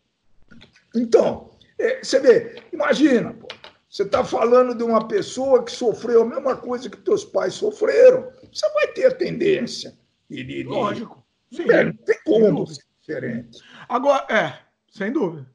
Então, 0.95 1.51
é, 1.77 2.03
você 2.03 2.19
vê, 2.19 2.63
imagina, 2.73 3.33
pô, 3.33 3.47
você 3.89 4.03
está 4.03 4.23
falando 4.23 4.75
de 4.75 4.83
uma 4.83 5.07
pessoa 5.07 5.63
que 5.63 5.71
sofreu 5.71 6.21
a 6.21 6.25
mesma 6.25 6.55
coisa 6.55 6.89
que 6.89 6.97
teus 6.97 7.25
pais 7.25 7.55
sofreram. 7.55 8.31
Você 8.51 8.69
vai 8.73 8.87
ter 8.89 9.07
a 9.07 9.15
tendência. 9.15 9.97
De, 10.29 10.43
de, 10.43 10.63
Lógico. 10.63 11.25
Sim, 11.51 11.69
é, 11.71 11.85
não 11.85 11.93
tem 11.93 12.19
como 12.23 12.67
ser 12.67 12.83
diferente. 12.99 13.63
Agora, 13.87 14.25
é, 14.29 14.59
sem 14.91 15.11
dúvida. 15.11 15.47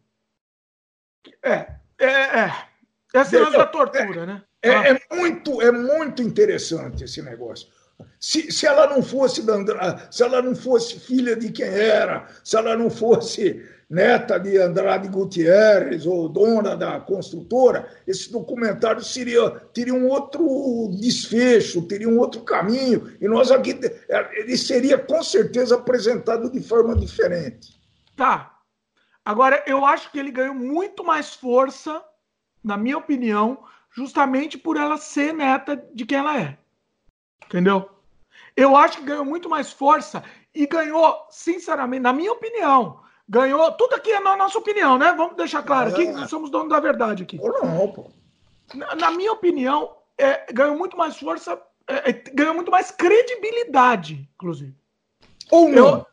É, 1.42 1.76
é, 1.98 2.06
é. 2.06 2.52
Essa 3.14 3.36
é 3.36 3.42
a 3.60 3.66
tortura, 3.66 4.22
é, 4.22 4.26
né? 4.26 4.42
É, 4.60 4.70
ah. 4.70 4.88
é, 4.88 5.14
muito, 5.14 5.62
é 5.62 5.70
muito 5.70 6.20
interessante 6.22 7.04
esse 7.04 7.22
negócio. 7.22 7.68
Se, 8.18 8.50
se 8.50 8.66
ela 8.66 8.86
não 8.88 9.02
fosse 9.02 9.42
se 10.10 10.22
ela 10.22 10.42
não 10.42 10.54
fosse 10.54 10.98
filha 10.98 11.36
de 11.36 11.52
quem 11.52 11.66
era, 11.66 12.26
se 12.42 12.56
ela 12.56 12.76
não 12.76 12.90
fosse 12.90 13.62
neta 13.88 14.38
de 14.38 14.58
Andrade 14.58 15.08
Gutierrez 15.08 16.06
ou 16.06 16.28
dona 16.28 16.76
da 16.76 17.00
construtora, 17.00 17.88
esse 18.06 18.32
documentário 18.32 19.04
seria, 19.04 19.50
teria 19.72 19.94
um 19.94 20.08
outro 20.08 20.90
desfecho, 20.98 21.86
teria 21.86 22.08
um 22.08 22.18
outro 22.18 22.40
caminho, 22.42 23.12
e 23.20 23.28
nós 23.28 23.50
aqui 23.50 23.78
ele 24.32 24.56
seria 24.56 24.98
com 24.98 25.22
certeza 25.22 25.76
apresentado 25.76 26.50
de 26.50 26.60
forma 26.60 26.96
diferente. 26.96 27.78
Tá. 28.16 28.58
Agora, 29.24 29.62
eu 29.66 29.84
acho 29.84 30.10
que 30.10 30.18
ele 30.18 30.30
ganhou 30.30 30.54
muito 30.54 31.04
mais 31.04 31.34
força, 31.34 32.02
na 32.62 32.76
minha 32.76 32.98
opinião, 32.98 33.58
justamente 33.94 34.58
por 34.58 34.76
ela 34.76 34.96
ser 34.96 35.32
neta 35.32 35.82
de 35.94 36.04
quem 36.04 36.18
ela 36.18 36.40
é. 36.40 36.58
Entendeu? 37.46 37.88
Eu 38.56 38.76
acho 38.76 38.98
que 38.98 39.04
ganhou 39.04 39.24
muito 39.24 39.48
mais 39.48 39.72
força 39.72 40.22
e 40.54 40.66
ganhou, 40.66 41.26
sinceramente, 41.30 42.02
na 42.02 42.12
minha 42.12 42.32
opinião, 42.32 43.00
ganhou. 43.28 43.72
Tudo 43.72 43.94
aqui 43.94 44.12
é 44.12 44.20
na 44.20 44.36
nossa 44.36 44.58
opinião, 44.58 44.96
né? 44.96 45.12
Vamos 45.16 45.36
deixar 45.36 45.62
claro 45.62 45.90
aqui, 45.90 46.06
nós 46.12 46.30
somos 46.30 46.50
donos 46.50 46.68
da 46.68 46.80
verdade 46.80 47.22
aqui. 47.22 47.38
Não, 47.38 47.92
pô. 47.92 48.10
Na, 48.74 48.94
na 48.94 49.10
minha 49.10 49.32
opinião, 49.32 49.96
é, 50.16 50.52
ganhou 50.52 50.76
muito 50.76 50.96
mais 50.96 51.16
força, 51.18 51.60
é, 51.88 52.10
é, 52.10 52.12
ganhou 52.12 52.54
muito 52.54 52.70
mais 52.70 52.90
credibilidade, 52.90 54.28
inclusive. 54.34 54.74
Ou 55.50 55.68
não. 55.68 55.98
Eu... 55.98 56.06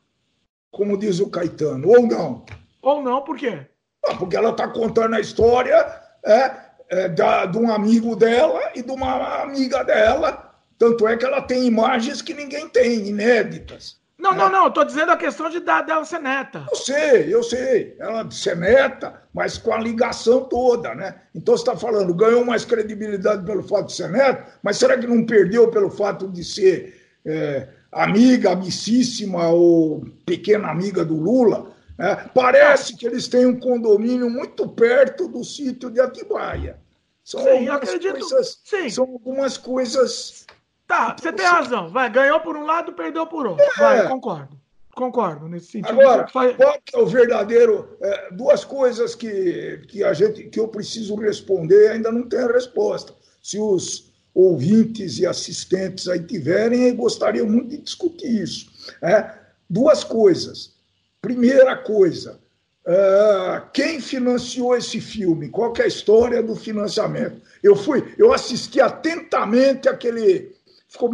Como 0.72 0.98
diz 0.98 1.20
o 1.20 1.30
Caetano, 1.30 1.90
ou 1.90 2.08
não. 2.08 2.46
Ou 2.82 3.02
não, 3.02 3.22
por 3.22 3.38
quê? 3.38 3.68
Ah, 4.06 4.16
porque 4.16 4.36
ela 4.36 4.52
está 4.52 4.68
contando 4.68 5.16
a 5.16 5.20
história 5.20 5.76
é, 6.24 6.56
é, 6.90 7.10
da, 7.10 7.46
de 7.46 7.58
um 7.58 7.72
amigo 7.72 8.16
dela 8.16 8.72
e 8.74 8.82
de 8.82 8.92
uma 8.92 9.42
amiga 9.42 9.84
dela. 9.84 10.51
Tanto 10.82 11.08
é 11.08 11.16
que 11.16 11.24
ela 11.24 11.44
tem 11.44 11.68
imagens 11.68 12.24
que 12.24 12.34
ninguém 12.34 12.68
tem, 12.68 13.08
inéditas. 13.08 13.98
Não, 14.18 14.34
não, 14.34 14.50
não, 14.50 14.64
eu 14.66 14.72
tô 14.72 14.84
dizendo 14.84 15.12
a 15.12 15.16
questão 15.16 15.48
de 15.48 15.60
dar 15.60 15.84
dela 15.84 16.04
ser 16.04 16.18
neta. 16.18 16.66
Eu 16.72 16.76
sei, 16.76 17.36
eu 17.36 17.44
sei. 17.44 17.96
Ela 18.00 18.28
ser 18.32 18.58
neta, 18.58 19.22
mas 19.32 19.60
com 19.60 19.72
a 19.72 19.78
ligação 19.78 20.46
toda, 20.46 20.96
né? 20.96 21.22
Então 21.36 21.56
você 21.56 21.62
está 21.62 21.78
falando, 21.78 22.12
ganhou 22.16 22.44
mais 22.44 22.66
credibilidade 22.66 23.46
pelo 23.46 23.62
fato 23.62 23.90
de 23.90 23.94
ser 23.94 24.10
neta, 24.10 24.48
mas 24.64 24.78
será 24.78 24.98
que 24.98 25.06
não 25.06 25.24
perdeu 25.24 25.70
pelo 25.70 25.92
fato 25.92 26.28
de 26.28 26.44
ser 26.44 27.00
é, 27.24 27.68
amiga, 27.92 28.54
amicíssima 28.54 29.50
ou 29.50 30.04
pequena 30.26 30.72
amiga 30.72 31.06
do 31.06 31.16
Lula? 31.16 31.76
É, 32.00 32.16
parece 32.34 32.98
que 32.98 33.06
eles 33.06 33.28
têm 33.28 33.46
um 33.46 33.60
condomínio 33.60 34.32
muito 34.32 34.68
perto 34.68 35.28
do 35.28 35.44
sítio 35.44 35.92
de 35.92 36.00
Atibaia. 36.00 36.80
São 37.24 37.44
Sim, 37.44 37.50
algumas 37.68 37.76
acredito. 37.76 38.20
Coisas, 38.20 38.60
Sim. 38.64 38.90
São 38.90 39.04
algumas 39.04 39.58
coisas 39.58 40.48
Tá, 40.92 41.16
você 41.18 41.32
tem 41.32 41.46
razão. 41.46 41.90
Vai, 41.90 42.10
ganhou 42.10 42.42
por 42.42 42.58
um 42.58 42.66
lado, 42.66 42.92
perdeu 42.92 43.26
por 43.26 43.48
outro. 43.48 43.64
É. 43.64 43.80
Vai, 43.80 44.08
concordo. 44.10 44.60
Concordo 44.94 45.48
nesse 45.48 45.68
sentido. 45.68 46.02
Agora, 46.02 46.28
faz... 46.28 46.54
qual 46.58 46.78
é 46.94 46.98
o 46.98 47.06
verdadeiro. 47.06 47.98
É, 48.02 48.34
duas 48.34 48.66
coisas 48.66 49.16
que, 49.16 49.84
que, 49.88 50.04
a 50.04 50.12
gente, 50.12 50.44
que 50.50 50.60
eu 50.60 50.68
preciso 50.68 51.16
responder 51.16 51.92
ainda 51.92 52.12
não 52.12 52.28
tem 52.28 52.40
a 52.40 52.52
resposta. 52.52 53.14
Se 53.42 53.58
os 53.58 54.12
ouvintes 54.36 55.18
e 55.18 55.26
assistentes 55.26 56.10
aí 56.10 56.20
tiverem, 56.20 56.90
eu 56.90 56.96
gostaria 56.96 57.46
muito 57.46 57.70
de 57.70 57.78
discutir 57.78 58.42
isso. 58.44 58.70
É, 59.02 59.34
duas 59.70 60.04
coisas. 60.04 60.74
Primeira 61.22 61.78
coisa, 61.78 62.38
uh, 62.86 63.70
quem 63.72 64.02
financiou 64.02 64.76
esse 64.76 65.00
filme, 65.00 65.48
qual 65.48 65.74
é 65.78 65.84
a 65.84 65.88
história 65.88 66.44
do 66.44 66.56
financiamento. 66.56 67.42
Eu 67.64 67.76
fui, 67.76 68.14
eu 68.18 68.34
assisti 68.34 68.82
atentamente 68.82 69.88
aquele. 69.88 70.52
Ficou 70.92 71.10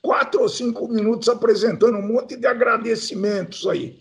quatro 0.00 0.42
ou 0.42 0.48
cinco 0.48 0.86
minutos 0.86 1.28
apresentando 1.28 1.98
um 1.98 2.06
monte 2.06 2.36
de 2.36 2.46
agradecimentos 2.46 3.66
aí. 3.66 3.98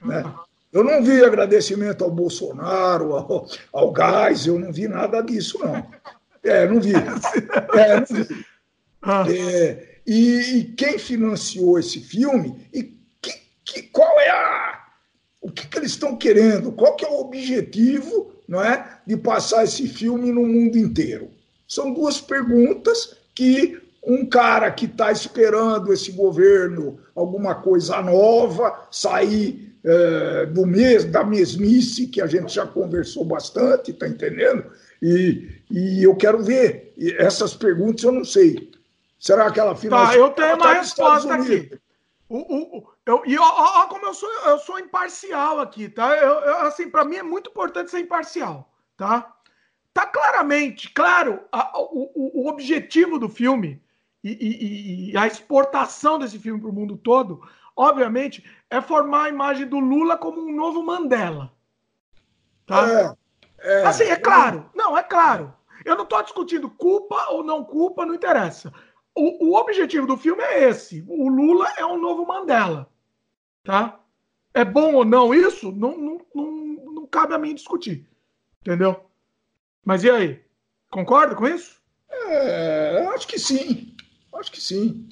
Né? 0.00 0.24
Eu 0.72 0.84
não 0.84 1.02
vi 1.02 1.22
agradecimento 1.22 2.04
ao 2.04 2.10
Bolsonaro, 2.12 3.12
ao, 3.12 3.48
ao 3.72 3.90
Gás, 3.90 4.46
eu 4.46 4.60
não 4.60 4.72
vi 4.72 4.86
nada 4.86 5.20
disso, 5.20 5.58
não. 5.58 5.84
É, 6.44 6.66
não 6.66 6.80
vi. 6.80 6.92
É, 7.74 7.96
não 7.96 8.06
vi. 8.06 8.46
Ah. 9.02 9.24
É, 9.28 9.98
e, 10.06 10.58
e, 10.58 10.64
quem 10.76 10.96
financiou 10.96 11.76
esse 11.76 11.98
filme 12.00 12.68
e 12.72 12.84
que, 13.20 13.32
que, 13.64 13.82
qual 13.82 14.20
é 14.20 14.30
a. 14.30 14.86
O 15.40 15.50
que, 15.50 15.66
que 15.66 15.76
eles 15.76 15.90
estão 15.90 16.16
querendo? 16.16 16.70
Qual 16.70 16.94
que 16.94 17.04
é 17.04 17.08
o 17.08 17.20
objetivo 17.20 18.32
não 18.46 18.62
é, 18.62 19.00
de 19.04 19.16
passar 19.16 19.64
esse 19.64 19.88
filme 19.88 20.30
no 20.30 20.46
mundo 20.46 20.78
inteiro? 20.78 21.30
São 21.66 21.92
duas 21.92 22.20
perguntas 22.20 23.16
que 23.34 23.81
um 24.04 24.26
cara 24.26 24.70
que 24.70 24.86
está 24.86 25.12
esperando 25.12 25.92
esse 25.92 26.12
governo 26.12 26.98
alguma 27.14 27.54
coisa 27.54 28.02
nova, 28.02 28.86
sair 28.90 29.76
é, 29.84 30.46
do 30.46 30.66
mes, 30.66 31.04
da 31.04 31.24
mesmice, 31.24 32.08
que 32.08 32.20
a 32.20 32.26
gente 32.26 32.54
já 32.54 32.66
conversou 32.66 33.24
bastante, 33.24 33.90
está 33.90 34.08
entendendo? 34.08 34.64
E, 35.00 35.48
e 35.70 36.02
eu 36.02 36.14
quero 36.16 36.42
ver. 36.42 36.92
E 36.96 37.12
essas 37.12 37.54
perguntas 37.54 38.04
eu 38.04 38.12
não 38.12 38.24
sei. 38.24 38.70
Será 39.18 39.50
que 39.50 39.60
ela 39.60 39.76
finalmente. 39.76 40.12
Tá, 40.12 40.18
eu 40.18 40.30
tenho 40.30 40.56
uma 40.56 40.58
tá 40.58 40.72
resposta 40.72 41.34
aqui. 41.34 41.70
O, 42.28 42.38
o, 42.38 42.92
eu, 43.04 43.22
e 43.26 43.36
ó, 43.38 43.44
ó, 43.44 43.86
como 43.86 44.06
eu 44.06 44.14
sou, 44.14 44.30
eu 44.46 44.58
sou 44.58 44.78
imparcial 44.78 45.60
aqui, 45.60 45.88
tá? 45.88 46.16
Eu, 46.16 46.32
eu 46.32 46.58
assim, 46.60 46.88
para 46.88 47.04
mim 47.04 47.16
é 47.16 47.22
muito 47.22 47.50
importante 47.50 47.90
ser 47.90 48.00
imparcial, 48.00 48.72
tá? 48.96 49.36
Tá 49.92 50.06
claramente, 50.06 50.90
claro, 50.90 51.40
a, 51.52 51.78
o, 51.78 52.10
o, 52.14 52.48
objetivo 52.48 53.18
do 53.18 53.28
filme 53.28 53.82
e, 54.22 54.30
e, 54.30 55.10
e 55.12 55.16
a 55.16 55.26
exportação 55.26 56.18
desse 56.18 56.38
filme 56.38 56.60
para 56.60 56.70
o 56.70 56.72
mundo 56.72 56.96
todo, 56.96 57.42
obviamente, 57.76 58.44
é 58.70 58.80
formar 58.80 59.24
a 59.24 59.28
imagem 59.28 59.66
do 59.66 59.78
Lula 59.78 60.16
como 60.16 60.40
um 60.40 60.54
novo 60.54 60.82
Mandela. 60.82 61.52
Tá? 62.66 63.16
É, 63.60 63.80
é, 63.80 63.86
assim, 63.86 64.04
é 64.04 64.16
claro. 64.16 64.70
Não, 64.74 64.96
é 64.96 65.02
claro. 65.02 65.52
Eu 65.84 65.96
não 65.96 66.04
estou 66.04 66.22
discutindo 66.22 66.70
culpa 66.70 67.26
ou 67.30 67.42
não 67.42 67.64
culpa, 67.64 68.06
não 68.06 68.14
interessa. 68.14 68.72
O, 69.14 69.50
o, 69.50 69.56
objetivo 69.56 70.06
do 70.06 70.16
filme 70.16 70.42
é 70.42 70.68
esse. 70.68 71.04
O 71.08 71.28
Lula 71.28 71.68
é 71.76 71.84
um 71.84 72.00
novo 72.00 72.26
Mandela. 72.26 72.88
Tá? 73.64 74.00
É 74.54 74.64
bom 74.64 74.94
ou 74.94 75.04
não 75.04 75.34
isso? 75.34 75.72
Não, 75.72 75.96
não, 75.96 76.20
não, 76.34 76.52
não 76.92 77.06
cabe 77.06 77.34
a 77.34 77.38
mim 77.38 77.54
discutir. 77.54 78.08
Entendeu? 78.60 79.04
Mas 79.84 80.04
e 80.04 80.10
aí? 80.10 80.44
Concorda 80.90 81.34
com 81.34 81.46
isso? 81.46 81.80
É, 82.10 83.06
acho 83.14 83.26
que 83.26 83.38
sim. 83.38 83.91
Acho 84.42 84.50
que 84.50 84.60
sim. 84.60 85.08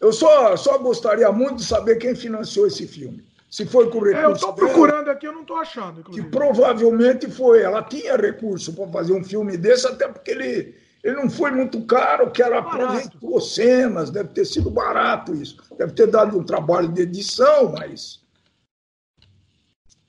Eu 0.00 0.12
só, 0.12 0.56
só 0.56 0.78
gostaria 0.78 1.30
muito 1.32 1.56
de 1.56 1.64
saber 1.64 1.96
quem 1.96 2.14
financiou 2.14 2.68
esse 2.68 2.86
filme. 2.86 3.26
Se 3.50 3.66
foi 3.66 3.90
com 3.90 3.98
recurso. 3.98 4.20
É, 4.20 4.24
eu 4.24 4.32
estou 4.32 4.54
procurando 4.54 5.08
aqui, 5.08 5.26
eu 5.26 5.32
não 5.32 5.40
estou 5.40 5.56
achando. 5.56 6.00
Inclusive. 6.00 6.24
Que 6.24 6.30
provavelmente 6.30 7.28
foi. 7.28 7.62
Ela 7.62 7.82
tinha 7.82 8.16
recurso 8.16 8.72
para 8.72 8.86
fazer 8.86 9.12
um 9.12 9.24
filme 9.24 9.56
desse, 9.56 9.88
até 9.88 10.06
porque 10.06 10.30
ele, 10.30 10.76
ele 11.02 11.16
não 11.16 11.28
foi 11.28 11.50
muito 11.50 11.84
caro, 11.86 12.30
que 12.30 12.40
ela 12.40 12.58
aproveitou 12.58 13.40
cenas, 13.40 14.10
deve 14.10 14.28
ter 14.28 14.44
sido 14.44 14.70
barato 14.70 15.34
isso. 15.34 15.56
Deve 15.76 15.92
ter 15.92 16.06
dado 16.06 16.38
um 16.38 16.44
trabalho 16.44 16.88
de 16.88 17.02
edição, 17.02 17.72
mas. 17.76 18.20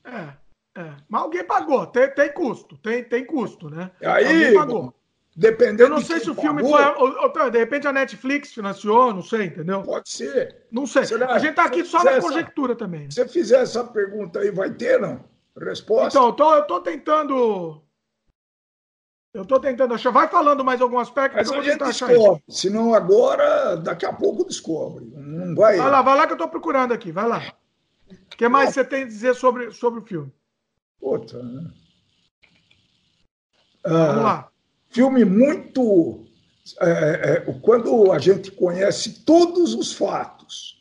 É, 0.05 0.33
é. 0.79 0.93
Mas 1.07 1.21
alguém 1.23 1.43
pagou, 1.43 1.87
tem, 1.87 2.13
tem 2.13 2.31
custo, 2.31 2.77
tem, 2.77 3.03
tem 3.03 3.25
custo, 3.25 3.67
né? 3.67 3.89
Aí, 4.03 4.27
alguém 4.27 4.53
pagou. 4.53 4.98
Dependendo 5.39 5.83
eu 5.83 5.89
não 5.89 6.01
sei 6.01 6.19
se 6.19 6.29
o 6.29 6.35
filme 6.35 6.61
pagou, 6.61 6.77
foi. 6.77 6.85
Ou, 6.97 7.31
ou, 7.43 7.49
de 7.49 7.57
repente 7.57 7.87
a 7.87 7.93
Netflix 7.93 8.51
financiou, 8.51 9.13
não 9.13 9.23
sei, 9.23 9.45
entendeu? 9.45 9.81
Pode 9.83 10.09
ser. 10.09 10.65
Não 10.69 10.85
sei. 10.85 11.05
Será? 11.05 11.31
A 11.31 11.39
gente 11.39 11.51
está 11.51 11.63
aqui 11.63 11.85
só 11.85 12.03
na 12.03 12.19
conjectura 12.19 12.73
essa, 12.73 12.79
também. 12.79 13.09
Se 13.09 13.23
você 13.23 13.27
fizer 13.29 13.61
essa 13.61 13.85
pergunta 13.85 14.39
aí, 14.39 14.51
vai 14.51 14.69
ter, 14.69 14.99
não? 14.99 15.23
Resposta? 15.57 16.07
Então, 16.09 16.25
eu 16.25 16.33
tô, 16.33 16.55
eu 16.55 16.63
tô 16.63 16.81
tentando. 16.81 17.81
Eu 19.33 19.43
estou 19.43 19.61
tentando 19.61 19.93
achar. 19.93 20.11
Vai 20.11 20.27
falando 20.27 20.61
mais 20.61 20.81
algum 20.81 20.99
aspecto. 20.99 21.37
Mas 21.37 21.49
a 21.49 21.61
gente 21.61 21.85
descobre. 21.85 22.43
Se 22.49 22.69
não 22.69 22.93
agora, 22.93 23.77
daqui 23.77 24.05
a 24.05 24.11
pouco 24.11 24.43
descobre. 24.43 25.05
Não 25.15 25.55
vai. 25.55 25.77
Vai 25.77 25.89
lá, 25.89 26.01
vai 26.01 26.17
lá 26.17 26.27
que 26.27 26.33
eu 26.33 26.35
estou 26.35 26.49
procurando 26.49 26.93
aqui. 26.93 27.13
Vai 27.13 27.29
lá. 27.29 27.41
O 28.11 28.35
que 28.35 28.49
mais 28.49 28.73
você 28.73 28.83
tem 28.83 29.03
a 29.03 29.07
dizer 29.07 29.33
sobre, 29.35 29.71
sobre 29.71 30.01
o 30.01 30.05
filme? 30.05 30.33
Outra, 30.99 31.41
né? 31.41 31.71
Vamos 33.85 34.17
ah, 34.17 34.21
lá 34.21 34.48
filme 34.89 35.25
muito. 35.25 36.25
É, 36.81 36.89
é, 37.47 37.59
quando 37.61 38.11
a 38.11 38.19
gente 38.19 38.51
conhece 38.51 39.21
todos 39.25 39.73
os 39.73 39.91
fatos, 39.91 40.79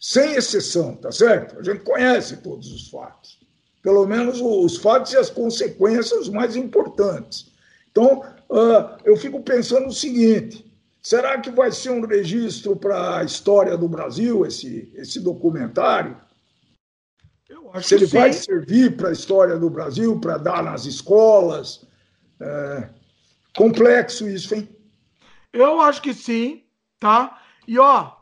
sem 0.00 0.34
exceção, 0.34 0.94
tá 0.94 1.10
certo? 1.10 1.58
A 1.58 1.62
gente 1.62 1.80
conhece 1.80 2.36
todos 2.36 2.70
os 2.72 2.88
fatos. 2.88 3.38
Pelo 3.82 4.06
menos 4.06 4.40
os 4.40 4.76
fatos 4.76 5.12
e 5.12 5.16
as 5.16 5.30
consequências 5.30 6.28
mais 6.28 6.56
importantes. 6.56 7.50
Então, 7.90 8.20
uh, 8.48 8.96
eu 9.04 9.16
fico 9.16 9.40
pensando 9.42 9.88
o 9.88 9.92
seguinte: 9.92 10.64
será 11.02 11.40
que 11.40 11.50
vai 11.50 11.72
ser 11.72 11.90
um 11.90 12.06
registro 12.06 12.76
para 12.76 13.18
a 13.18 13.24
história 13.24 13.76
do 13.76 13.88
Brasil, 13.88 14.44
esse, 14.46 14.92
esse 14.94 15.20
documentário? 15.20 16.16
Eu 17.48 17.70
acho 17.72 17.88
Se 17.88 17.94
ele 17.94 18.06
vai 18.06 18.32
servir 18.32 18.96
para 18.96 19.08
a 19.08 19.12
história 19.12 19.58
do 19.58 19.70
Brasil, 19.70 20.20
para 20.20 20.38
dar 20.38 20.62
nas 20.62 20.84
escolas. 20.84 21.86
É, 22.40 22.88
Complexo 23.56 24.28
isso, 24.28 24.54
hein? 24.54 24.68
Eu 25.52 25.80
acho 25.80 26.02
que 26.02 26.14
sim, 26.14 26.64
tá? 26.98 27.40
E 27.66 27.78
ó, 27.78 28.12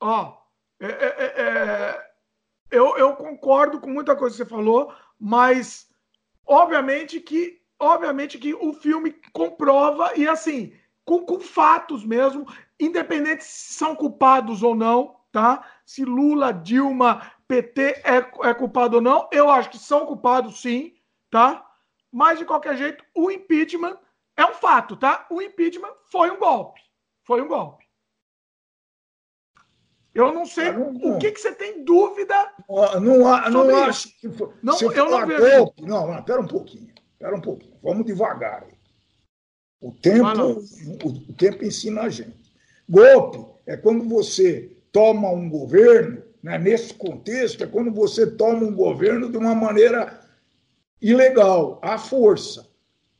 ó, 0.00 0.36
é, 0.80 0.86
é, 0.86 0.90
é, 0.90 1.34
é, 1.36 2.10
eu, 2.70 2.96
eu 2.96 3.14
concordo 3.16 3.80
com 3.80 3.90
muita 3.90 4.14
coisa 4.14 4.36
que 4.36 4.42
você 4.42 4.48
falou, 4.48 4.92
mas 5.18 5.88
obviamente 6.46 7.20
que, 7.20 7.60
obviamente 7.78 8.38
que 8.38 8.54
o 8.54 8.72
filme 8.72 9.14
comprova 9.32 10.12
e 10.16 10.28
assim, 10.28 10.72
com, 11.04 11.24
com 11.24 11.40
fatos 11.40 12.04
mesmo, 12.04 12.46
independente 12.78 13.44
se 13.44 13.74
são 13.74 13.94
culpados 13.96 14.62
ou 14.62 14.74
não, 14.74 15.16
tá? 15.32 15.64
Se 15.84 16.04
Lula, 16.04 16.52
Dilma, 16.52 17.32
PT 17.48 18.02
é, 18.04 18.16
é 18.42 18.54
culpado 18.54 18.96
ou 18.96 19.02
não, 19.02 19.28
eu 19.32 19.48
acho 19.48 19.70
que 19.70 19.78
são 19.78 20.04
culpados 20.04 20.60
sim, 20.60 20.94
tá? 21.30 21.64
Mas 22.12 22.38
de 22.38 22.44
qualquer 22.44 22.76
jeito, 22.76 23.04
o 23.14 23.30
impeachment 23.30 23.98
é 24.36 24.44
um 24.44 24.54
fato, 24.54 24.96
tá? 24.96 25.26
O 25.30 25.40
impeachment 25.40 25.92
foi 26.10 26.30
um 26.30 26.38
golpe. 26.38 26.80
Foi 27.24 27.40
um 27.40 27.48
golpe. 27.48 27.84
Eu 30.14 30.32
não 30.32 30.46
sei 30.46 30.72
não, 30.72 31.16
o 31.16 31.18
que, 31.18 31.30
que 31.30 31.40
você 31.40 31.52
tem 31.52 31.84
dúvida. 31.84 32.34
Não, 32.68 33.00
não, 33.00 33.64
não 33.64 33.84
acho 33.84 34.18
que 34.18 34.30
foi. 34.30 34.50
Não, 34.62 34.78
eu 34.80 35.10
não 35.10 35.26
vejo. 35.26 35.56
Golpe, 35.58 35.82
não, 35.82 36.06
não, 36.06 36.22
pera 36.22 36.40
um 36.40 36.46
pouquinho. 36.46 36.94
Pera 37.18 37.36
um 37.36 37.40
pouquinho. 37.40 37.76
Vamos 37.82 38.06
devagar. 38.06 38.66
O 39.78 39.92
tempo, 39.92 40.26
o, 41.04 41.08
o 41.08 41.34
tempo 41.34 41.64
ensina 41.64 42.02
a 42.02 42.08
gente. 42.08 42.50
Golpe 42.88 43.44
é 43.66 43.76
quando 43.76 44.08
você 44.08 44.74
toma 44.90 45.28
um 45.28 45.50
governo, 45.50 46.22
né, 46.42 46.56
nesse 46.56 46.94
contexto, 46.94 47.64
é 47.64 47.66
quando 47.66 47.92
você 47.92 48.26
toma 48.26 48.64
um 48.64 48.74
governo 48.74 49.30
de 49.30 49.36
uma 49.36 49.54
maneira 49.54 50.18
ilegal, 51.00 51.78
à 51.82 51.98
força. 51.98 52.66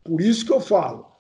Por 0.06 0.20
isso 0.20 0.46
que 0.46 0.52
eu 0.52 0.60
falo, 0.60 1.10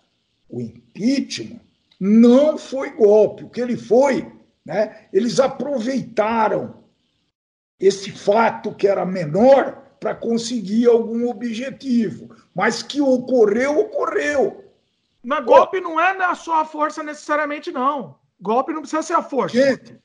o 0.48 0.60
impeachment 0.60 1.60
não 1.98 2.56
foi 2.56 2.90
golpe. 2.90 3.44
O 3.44 3.50
que 3.50 3.60
ele 3.60 3.76
foi, 3.76 4.30
né? 4.64 5.06
Eles 5.12 5.40
aproveitaram 5.40 6.84
esse 7.80 8.10
fato 8.12 8.74
que 8.74 8.86
era 8.86 9.04
menor 9.04 9.82
para 9.98 10.14
conseguir 10.14 10.86
algum 10.86 11.28
objetivo, 11.28 12.34
mas 12.54 12.82
que 12.82 13.00
ocorreu, 13.00 13.80
ocorreu. 13.80 14.64
Mas 15.22 15.44
golpe 15.44 15.80
não 15.80 15.98
é 15.98 16.14
na 16.14 16.34
sua 16.34 16.64
força 16.64 17.02
necessariamente, 17.02 17.72
não. 17.72 18.16
Golpe 18.40 18.72
não 18.72 18.82
precisa 18.82 19.02
ser 19.02 19.14
a 19.14 19.22
força. 19.22 19.56
Gente, 19.56 19.98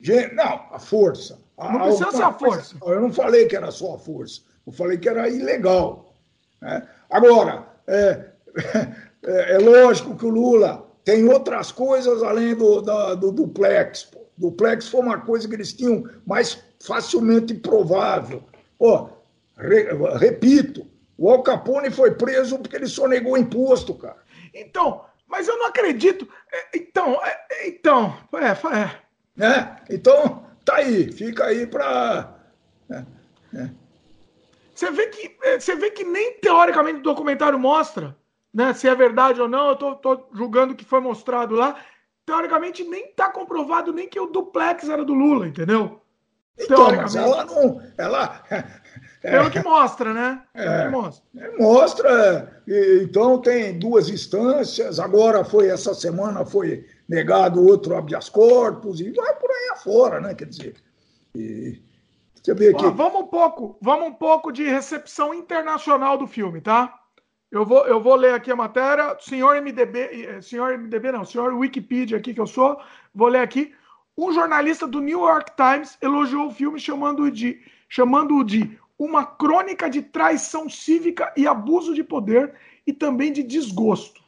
gente 0.00 0.34
não, 0.34 0.66
a 0.72 0.78
força. 0.78 1.38
Não 1.56 1.80
precisa 1.80 2.10
ser 2.10 2.22
a 2.22 2.32
força. 2.32 2.76
Eu 2.84 3.00
não 3.00 3.12
falei 3.12 3.46
que 3.46 3.54
era 3.54 3.70
só 3.70 3.94
a 3.94 3.98
força. 3.98 4.42
Eu 4.66 4.72
falei 4.72 4.98
que 4.98 5.08
era 5.08 5.28
ilegal. 5.28 6.14
Né? 6.60 6.88
Agora, 7.08 7.73
é, 7.86 8.24
é, 9.24 9.54
é, 9.54 9.58
lógico 9.58 10.16
que 10.16 10.26
o 10.26 10.30
Lula 10.30 10.86
tem 11.04 11.28
outras 11.28 11.70
coisas 11.70 12.22
além 12.22 12.54
do, 12.54 12.80
da, 12.80 13.14
do 13.14 13.30
duplex. 13.30 14.04
Pô. 14.04 14.24
Duplex 14.36 14.88
foi 14.88 15.00
uma 15.00 15.20
coisa 15.20 15.48
que 15.48 15.54
eles 15.54 15.72
tinham 15.72 16.04
mais 16.26 16.62
facilmente 16.80 17.54
provável. 17.54 18.42
Pô, 18.78 19.08
re, 19.56 19.88
repito, 20.18 20.86
o 21.16 21.30
Al 21.30 21.42
Capone 21.42 21.90
foi 21.90 22.12
preso 22.12 22.58
porque 22.58 22.76
ele 22.76 22.86
só 22.86 23.06
negou 23.06 23.38
imposto, 23.38 23.94
cara. 23.94 24.16
Então, 24.52 25.04
mas 25.26 25.48
eu 25.48 25.56
não 25.58 25.66
acredito. 25.66 26.28
É, 26.52 26.78
então, 26.78 27.20
é, 27.24 27.68
então, 27.68 28.16
é, 28.34 29.42
é. 29.42 29.44
é. 29.46 29.76
Então, 29.90 30.44
tá 30.64 30.76
aí, 30.76 31.12
fica 31.12 31.44
aí 31.44 31.66
para. 31.66 32.34
É, 32.90 33.04
é. 33.56 33.70
Você 34.74 34.90
vê 34.90 35.06
que 35.06 35.36
é, 35.42 35.60
você 35.60 35.76
vê 35.76 35.90
que 35.90 36.04
nem 36.04 36.38
teoricamente 36.40 36.98
o 36.98 37.02
documentário 37.02 37.58
mostra, 37.58 38.16
né? 38.52 38.74
Se 38.74 38.88
é 38.88 38.94
verdade 38.94 39.40
ou 39.40 39.48
não, 39.48 39.68
eu 39.70 39.76
tô, 39.76 39.94
tô 39.94 40.26
julgando 40.32 40.74
que 40.74 40.84
foi 40.84 41.00
mostrado 41.00 41.54
lá. 41.54 41.76
Teoricamente 42.26 42.82
nem 42.84 43.08
tá 43.12 43.30
comprovado 43.30 43.92
nem 43.92 44.08
que 44.08 44.18
o 44.18 44.26
duplex 44.26 44.88
era 44.88 45.04
do 45.04 45.14
Lula, 45.14 45.46
entendeu? 45.46 46.00
Então, 46.58 46.94
mas 46.94 47.14
ela 47.14 47.44
não. 47.44 47.82
Ela, 47.98 48.42
pelo 49.20 49.50
que 49.50 49.62
mostra, 49.62 50.14
né? 50.14 50.42
É, 50.54 50.88
mostra. 50.88 51.24
É, 51.36 51.58
mostra. 51.58 52.62
Então 53.02 53.40
tem 53.40 53.78
duas 53.78 54.08
instâncias. 54.08 54.98
Agora 54.98 55.44
foi 55.44 55.68
essa 55.68 55.94
semana 55.94 56.44
foi 56.44 56.86
negado 57.08 57.64
outro 57.64 57.96
habeas 57.96 58.28
corpus 58.28 59.00
e 59.00 59.10
vai 59.10 59.34
por 59.34 59.50
aí 59.50 59.70
afora, 59.72 60.20
né? 60.20 60.34
Quer 60.34 60.46
dizer. 60.46 60.74
E, 61.34 61.80
deixa 62.44 62.50
eu 62.50 62.56
ver 62.56 62.74
aqui. 62.74 62.84
Ó, 62.84 62.90
vamos 62.90 63.22
um 63.22 63.26
pouco, 63.26 63.78
vamos 63.80 64.08
um 64.08 64.12
pouco 64.12 64.52
de 64.52 64.64
recepção 64.64 65.32
internacional 65.32 66.18
do 66.18 66.26
filme, 66.26 66.60
tá? 66.60 67.00
Eu 67.50 67.64
vou, 67.64 67.86
eu 67.86 68.02
vou 68.02 68.16
ler 68.16 68.34
aqui 68.34 68.50
a 68.50 68.56
matéria. 68.56 69.16
Senhor 69.20 69.60
MDB, 69.62 69.98
eh, 69.98 70.40
senhor 70.40 70.76
MDB 70.76 71.12
não, 71.12 71.24
senhor 71.24 71.54
Wikipedia 71.54 72.18
aqui 72.18 72.34
que 72.34 72.40
eu 72.40 72.46
sou, 72.46 72.78
vou 73.14 73.28
ler 73.28 73.40
aqui. 73.40 73.72
Um 74.16 74.32
jornalista 74.32 74.86
do 74.86 75.00
New 75.00 75.20
York 75.20 75.52
Times 75.56 75.96
elogiou 76.02 76.48
o 76.48 76.50
filme 76.50 76.78
chamando-o 76.78 77.30
de, 77.30 77.60
chamando 77.88 78.44
de 78.44 78.78
uma 78.98 79.24
crônica 79.24 79.88
de 79.88 80.02
traição 80.02 80.68
cívica 80.68 81.32
e 81.36 81.46
abuso 81.46 81.94
de 81.94 82.04
poder 82.04 82.54
e 82.86 82.92
também 82.92 83.32
de 83.32 83.42
desgosto. 83.42 84.22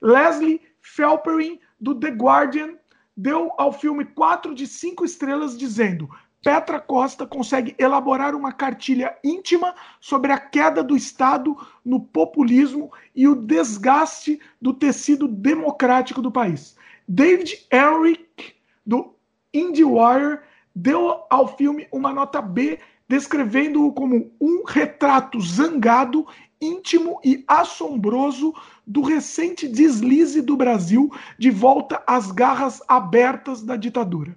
Leslie 0.00 0.60
Felperin, 0.80 1.58
do 1.80 1.94
The 1.94 2.08
Guardian, 2.08 2.74
deu 3.16 3.52
ao 3.56 3.72
filme 3.72 4.04
4 4.04 4.54
de 4.54 4.66
5 4.66 5.04
estrelas, 5.04 5.56
dizendo: 5.56 6.08
Petra 6.46 6.78
Costa 6.78 7.26
consegue 7.26 7.74
elaborar 7.76 8.32
uma 8.32 8.52
cartilha 8.52 9.18
íntima 9.24 9.74
sobre 10.00 10.30
a 10.30 10.38
queda 10.38 10.80
do 10.80 10.96
Estado 10.96 11.56
no 11.84 11.98
populismo 11.98 12.92
e 13.16 13.26
o 13.26 13.34
desgaste 13.34 14.38
do 14.62 14.72
tecido 14.72 15.26
democrático 15.26 16.22
do 16.22 16.30
país. 16.30 16.76
David 17.08 17.66
Henrique, 17.68 18.54
do 18.86 19.12
IndieWire, 19.52 20.38
deu 20.72 21.24
ao 21.28 21.56
filme 21.56 21.88
uma 21.90 22.12
nota 22.12 22.40
B 22.40 22.78
descrevendo-o 23.08 23.92
como 23.92 24.30
um 24.40 24.62
retrato 24.64 25.40
zangado, 25.40 26.28
íntimo 26.60 27.18
e 27.24 27.42
assombroso 27.48 28.54
do 28.86 29.00
recente 29.00 29.66
deslize 29.66 30.40
do 30.40 30.56
Brasil 30.56 31.10
de 31.36 31.50
volta 31.50 32.04
às 32.06 32.30
garras 32.30 32.80
abertas 32.86 33.64
da 33.64 33.74
ditadura. 33.74 34.36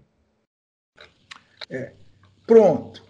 É, 1.69 1.98
pronto. 2.49 3.03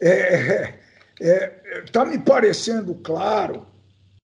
Está 0.00 0.10
é, 0.10 0.74
é, 1.20 1.84
tá 1.92 2.04
me 2.04 2.18
parecendo 2.18 2.96
claro 2.96 3.64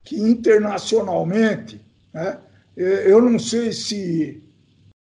que 0.06 0.18
internacionalmente, 0.18 1.86
né, 2.14 2.40
é, 2.78 3.12
eu 3.12 3.22
não 3.22 3.38
sei 3.38 3.74
se 3.74 4.42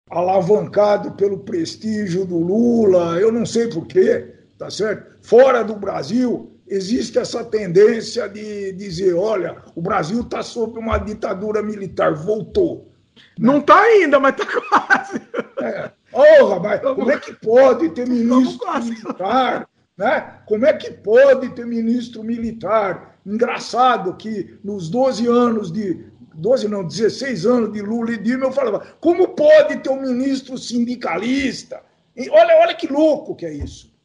alavancado 0.09 1.12
pelo 1.12 1.41
prestígio 1.41 2.24
do 2.24 2.39
Lula, 2.39 3.20
eu 3.20 3.30
não 3.30 3.45
sei 3.45 3.68
porquê, 3.68 4.34
tá 4.57 4.70
certo? 4.70 5.18
Fora 5.20 5.62
do 5.62 5.76
Brasil, 5.76 6.59
existe 6.66 7.18
essa 7.18 7.45
tendência 7.45 8.26
de 8.26 8.72
dizer: 8.72 9.14
olha, 9.14 9.62
o 9.74 9.82
Brasil 9.82 10.22
está 10.22 10.43
sob 10.43 10.78
uma 10.78 10.97
ditadura 10.97 11.62
militar, 11.62 12.14
voltou. 12.14 12.91
Não 13.39 13.59
está 13.59 13.78
ainda, 13.82 14.18
mas 14.18 14.34
está 14.34 14.47
quase. 14.47 15.20
É. 15.61 15.91
Oh, 16.16 16.46
rapaz, 16.46 16.80
como 16.80 17.10
é 17.10 17.18
que 17.18 17.34
pode 17.34 17.90
ter 17.90 18.08
ministro 18.08 18.66
militar? 18.82 19.68
Né? 19.96 20.40
Como 20.46 20.64
é 20.64 20.72
que 20.72 20.90
pode 20.90 21.50
ter 21.50 21.66
ministro 21.66 22.24
militar? 22.24 23.18
Engraçado 23.24 24.16
que 24.16 24.58
nos 24.64 24.88
12 24.88 25.26
anos 25.26 25.70
de. 25.70 26.06
12 26.34 26.68
não, 26.68 26.84
16 26.84 27.46
anos 27.46 27.72
de 27.72 27.80
Lula 27.80 28.12
e 28.12 28.18
Dilma, 28.18 28.44
eu 28.46 28.52
falava, 28.52 28.86
como 29.00 29.28
pode 29.28 29.78
ter 29.78 29.88
um 29.88 30.02
ministro 30.02 30.58
sindicalista? 30.58 31.82
E 32.14 32.28
olha, 32.28 32.58
olha 32.60 32.74
que 32.74 32.86
louco 32.86 33.34
que 33.34 33.46
é 33.46 33.52
isso. 33.54 33.96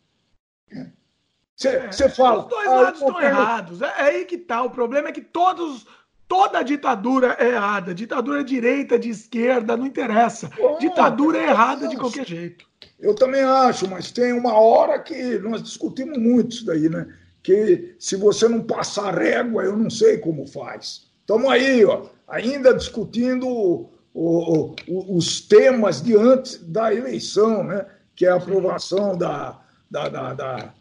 Você 1.61 2.05
é, 2.05 2.09
fala. 2.09 2.43
Os 2.43 2.49
dois 2.49 2.67
ah, 2.67 2.81
lados 2.81 3.01
estão 3.01 3.21
errados. 3.21 3.81
É, 3.81 3.85
é, 3.85 4.01
aí 4.01 4.25
que 4.25 4.37
tá. 4.37 4.63
O 4.63 4.69
problema 4.71 5.09
é 5.09 5.11
que 5.11 5.21
todos. 5.21 5.85
Toda 6.31 6.63
ditadura 6.63 7.35
é 7.37 7.49
errada. 7.49 7.93
Ditadura 7.93 8.41
direita, 8.41 8.97
de 8.97 9.09
esquerda, 9.09 9.75
não 9.75 9.85
interessa. 9.85 10.49
ditadura 10.79 11.37
é 11.37 11.49
errada 11.49 11.89
de 11.89 11.97
qualquer 11.97 12.25
jeito. 12.25 12.65
Eu 12.97 13.13
também 13.13 13.43
acho, 13.43 13.85
mas 13.89 14.13
tem 14.13 14.31
uma 14.31 14.53
hora 14.53 14.97
que 14.97 15.37
nós 15.39 15.61
discutimos 15.61 16.17
muito 16.17 16.55
isso 16.55 16.65
daí, 16.65 16.87
né? 16.87 17.05
Que 17.43 17.97
se 17.99 18.15
você 18.15 18.47
não 18.47 18.61
passar 18.61 19.13
régua, 19.13 19.63
eu 19.63 19.75
não 19.75 19.89
sei 19.89 20.19
como 20.19 20.47
faz. 20.47 21.11
Estamos 21.19 21.51
aí, 21.51 21.83
ó, 21.83 22.05
ainda 22.29 22.73
discutindo 22.73 23.45
o, 23.45 23.89
o, 24.13 24.75
o, 24.87 25.17
os 25.17 25.41
temas 25.41 26.01
de 26.01 26.15
antes 26.15 26.59
da 26.63 26.93
eleição, 26.93 27.61
né? 27.61 27.85
Que 28.15 28.25
é 28.25 28.29
a 28.29 28.35
aprovação 28.35 29.17
da, 29.17 29.59
da, 29.89 30.07
da, 30.07 30.33
da 30.33 30.73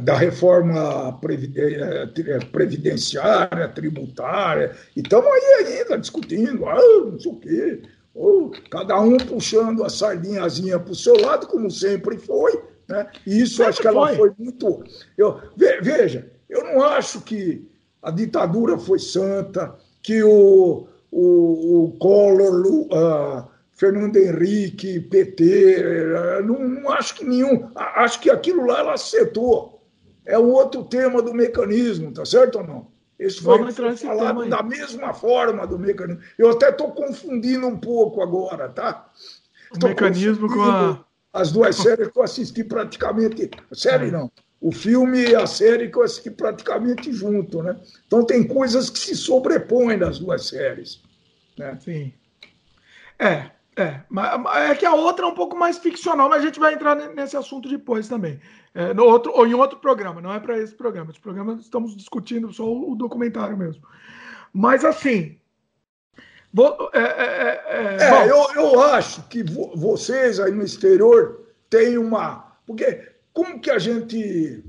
da 0.00 0.14
reforma 0.16 1.18
eh, 1.56 2.08
eh, 2.16 2.38
previdenciária, 2.50 3.68
tributária, 3.68 4.72
e 4.96 5.00
estamos 5.00 5.26
aí 5.26 5.78
ainda 5.78 5.98
discutindo, 5.98 6.66
ah, 6.66 6.80
não 7.10 7.18
sei 7.18 7.32
o 7.32 7.36
quê, 7.36 7.82
ou 8.14 8.52
cada 8.70 9.00
um 9.00 9.16
puxando 9.16 9.84
a 9.84 9.88
sardinhazinha 9.88 10.78
para 10.78 10.92
o 10.92 10.96
seu 10.96 11.16
lado, 11.20 11.46
como 11.46 11.70
sempre 11.70 12.18
foi, 12.18 12.60
né? 12.88 13.06
e 13.26 13.42
isso 13.42 13.56
sempre 13.56 13.70
acho 13.70 13.80
que 13.80 13.86
ela 13.86 14.08
foi, 14.08 14.16
foi 14.16 14.32
muito. 14.38 14.84
Eu, 15.16 15.40
veja, 15.56 16.30
eu 16.48 16.64
não 16.64 16.82
acho 16.82 17.20
que 17.20 17.68
a 18.02 18.10
ditadura 18.10 18.76
foi 18.78 18.98
santa, 18.98 19.76
que 20.02 20.22
o, 20.22 20.86
o, 21.10 21.84
o 21.84 21.92
Collor, 21.98 22.66
uh, 22.66 23.48
Fernando 23.72 24.16
Henrique, 24.16 25.00
PT, 25.00 25.76
uh, 25.76 26.44
não, 26.44 26.68
não 26.68 26.90
acho 26.90 27.14
que 27.14 27.24
nenhum, 27.24 27.70
acho 27.74 28.20
que 28.20 28.28
aquilo 28.28 28.66
lá 28.66 28.80
ela 28.80 28.94
acertou 28.94 29.73
é 30.26 30.38
um 30.38 30.50
outro 30.50 30.84
tema 30.84 31.20
do 31.22 31.34
mecanismo, 31.34 32.12
tá 32.12 32.24
certo 32.24 32.58
ou 32.58 32.66
não? 32.66 32.94
Esse 33.18 33.40
foi 33.40 33.72
falado 33.96 34.48
da 34.48 34.62
mesma 34.62 35.14
forma 35.14 35.66
do 35.66 35.78
mecanismo. 35.78 36.22
Eu 36.36 36.50
até 36.50 36.70
estou 36.70 36.92
confundindo 36.92 37.66
um 37.66 37.78
pouco 37.78 38.22
agora, 38.22 38.68
tá? 38.68 39.08
O 39.72 39.78
tô 39.78 39.88
mecanismo 39.88 40.48
com 40.48 40.62
a... 40.62 41.04
As 41.32 41.50
duas 41.50 41.74
séries 41.74 42.08
que 42.08 42.18
eu 42.18 42.22
assisti 42.22 42.62
praticamente. 42.62 43.50
Série 43.72 44.06
é. 44.06 44.10
não. 44.10 44.30
O 44.60 44.70
filme 44.70 45.30
e 45.30 45.34
a 45.34 45.46
série 45.46 45.90
que 45.90 45.98
eu 45.98 46.02
assisti 46.02 46.30
praticamente 46.30 47.12
junto, 47.12 47.60
né? 47.62 47.76
Então 48.06 48.24
tem 48.24 48.46
coisas 48.46 48.88
que 48.88 48.98
se 48.98 49.16
sobrepõem 49.16 49.96
nas 49.96 50.20
duas 50.20 50.46
séries. 50.46 51.02
Né? 51.58 51.76
Sim. 51.80 52.12
É, 53.18 53.50
é, 53.76 54.00
é 54.70 54.74
que 54.74 54.86
a 54.86 54.94
outra 54.94 55.24
é 55.26 55.28
um 55.28 55.34
pouco 55.34 55.56
mais 55.56 55.78
ficcional, 55.78 56.28
mas 56.28 56.42
a 56.42 56.46
gente 56.46 56.60
vai 56.60 56.74
entrar 56.74 56.94
nesse 56.94 57.36
assunto 57.36 57.68
depois 57.68 58.08
também. 58.08 58.40
É, 58.74 58.94
no 58.94 59.04
outro, 59.04 59.32
ou 59.34 59.46
em 59.46 59.54
outro 59.54 59.78
programa, 59.78 60.20
não 60.20 60.32
é 60.32 60.40
para 60.40 60.58
esse 60.58 60.74
programa. 60.74 61.10
Esse 61.10 61.20
programa 61.20 61.54
estamos 61.60 61.96
discutindo 61.96 62.52
só 62.52 62.64
o 62.64 62.94
documentário 62.94 63.56
mesmo. 63.56 63.82
Mas 64.52 64.84
assim. 64.84 65.38
Vou, 66.52 66.90
é, 66.92 67.00
é, 67.00 67.64
é, 67.66 67.96
é 68.00 68.30
eu, 68.30 68.46
eu 68.54 68.80
acho 68.80 69.26
que 69.28 69.42
vo, 69.42 69.72
vocês 69.76 70.38
aí 70.38 70.52
no 70.52 70.62
exterior 70.62 71.48
têm 71.68 71.98
uma. 71.98 72.56
Porque 72.66 73.12
como 73.32 73.60
que 73.60 73.70
a 73.70 73.78
gente. 73.78 74.64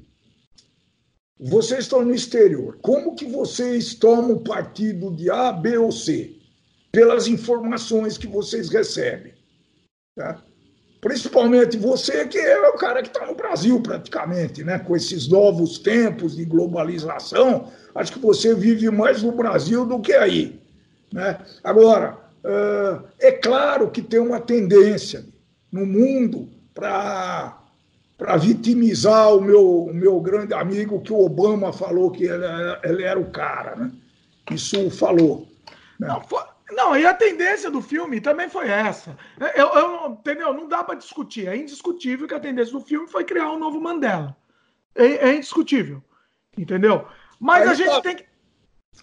Vocês 1.39 1.81
estão 1.81 2.03
no 2.03 2.13
exterior, 2.13 2.79
como 2.81 3.13
que 3.13 3.25
vocês 3.25 3.93
tomam 3.93 4.41
partido 4.41 5.13
de 5.13 5.29
A, 5.29 5.51
B 5.51 5.77
ou 5.77 5.91
C? 5.91 6.34
Pelas 6.95 7.27
informações 7.27 8.17
que 8.17 8.25
vocês 8.25 8.69
recebem. 8.69 9.33
Tá? 10.15 10.41
Principalmente 11.01 11.77
você, 11.77 12.25
que 12.25 12.37
é 12.37 12.69
o 12.69 12.77
cara 12.77 13.03
que 13.03 13.09
está 13.09 13.25
no 13.25 13.35
Brasil 13.35 13.81
praticamente, 13.81 14.63
né? 14.63 14.79
com 14.79 14.95
esses 14.95 15.27
novos 15.27 15.77
tempos 15.77 16.37
de 16.37 16.45
globalização. 16.45 17.69
Acho 17.93 18.13
que 18.13 18.19
você 18.19 18.55
vive 18.55 18.89
mais 18.89 19.21
no 19.21 19.33
Brasil 19.33 19.85
do 19.85 19.99
que 19.99 20.13
aí. 20.13 20.57
Né? 21.11 21.37
Agora, 21.61 22.17
é 23.19 23.31
claro 23.33 23.91
que 23.91 24.01
tem 24.01 24.21
uma 24.21 24.39
tendência 24.39 25.25
no 25.69 25.85
mundo 25.85 26.49
para 26.73 27.61
para 28.17 28.37
vitimizar 28.37 29.35
o 29.35 29.41
meu, 29.41 29.87
o 29.87 29.93
meu 29.93 30.21
grande 30.21 30.53
amigo 30.53 31.01
que 31.01 31.11
o 31.11 31.19
Obama 31.19 31.73
falou 31.73 32.09
que 32.09 32.23
ele, 32.23 32.45
ele 32.85 33.03
era 33.03 33.19
o 33.19 33.29
cara, 33.29 33.75
né? 33.75 33.91
Isso 34.49 34.89
falou. 34.89 35.45
Né? 35.99 36.07
Não, 36.07 36.21
foi, 36.21 36.41
não, 36.71 36.97
e 36.97 37.05
a 37.05 37.13
tendência 37.13 37.69
do 37.69 37.81
filme 37.81 38.19
também 38.19 38.49
foi 38.49 38.67
essa. 38.67 39.15
Eu, 39.55 39.67
eu 39.67 40.11
entendeu? 40.11 40.53
Não 40.53 40.67
dá 40.67 40.83
para 40.83 40.95
discutir. 40.95 41.47
É 41.47 41.55
indiscutível 41.55 42.27
que 42.27 42.33
a 42.33 42.39
tendência 42.39 42.73
do 42.73 42.81
filme 42.81 43.07
foi 43.07 43.23
criar 43.23 43.51
um 43.51 43.59
novo 43.59 43.79
Mandela. 43.79 44.35
É, 44.95 45.29
é 45.29 45.35
indiscutível. 45.35 46.01
Entendeu? 46.57 47.05
Mas 47.39 47.61
ainda, 47.61 47.71
a 47.71 47.75
gente 47.75 48.01
tem 48.01 48.15
que, 48.15 48.25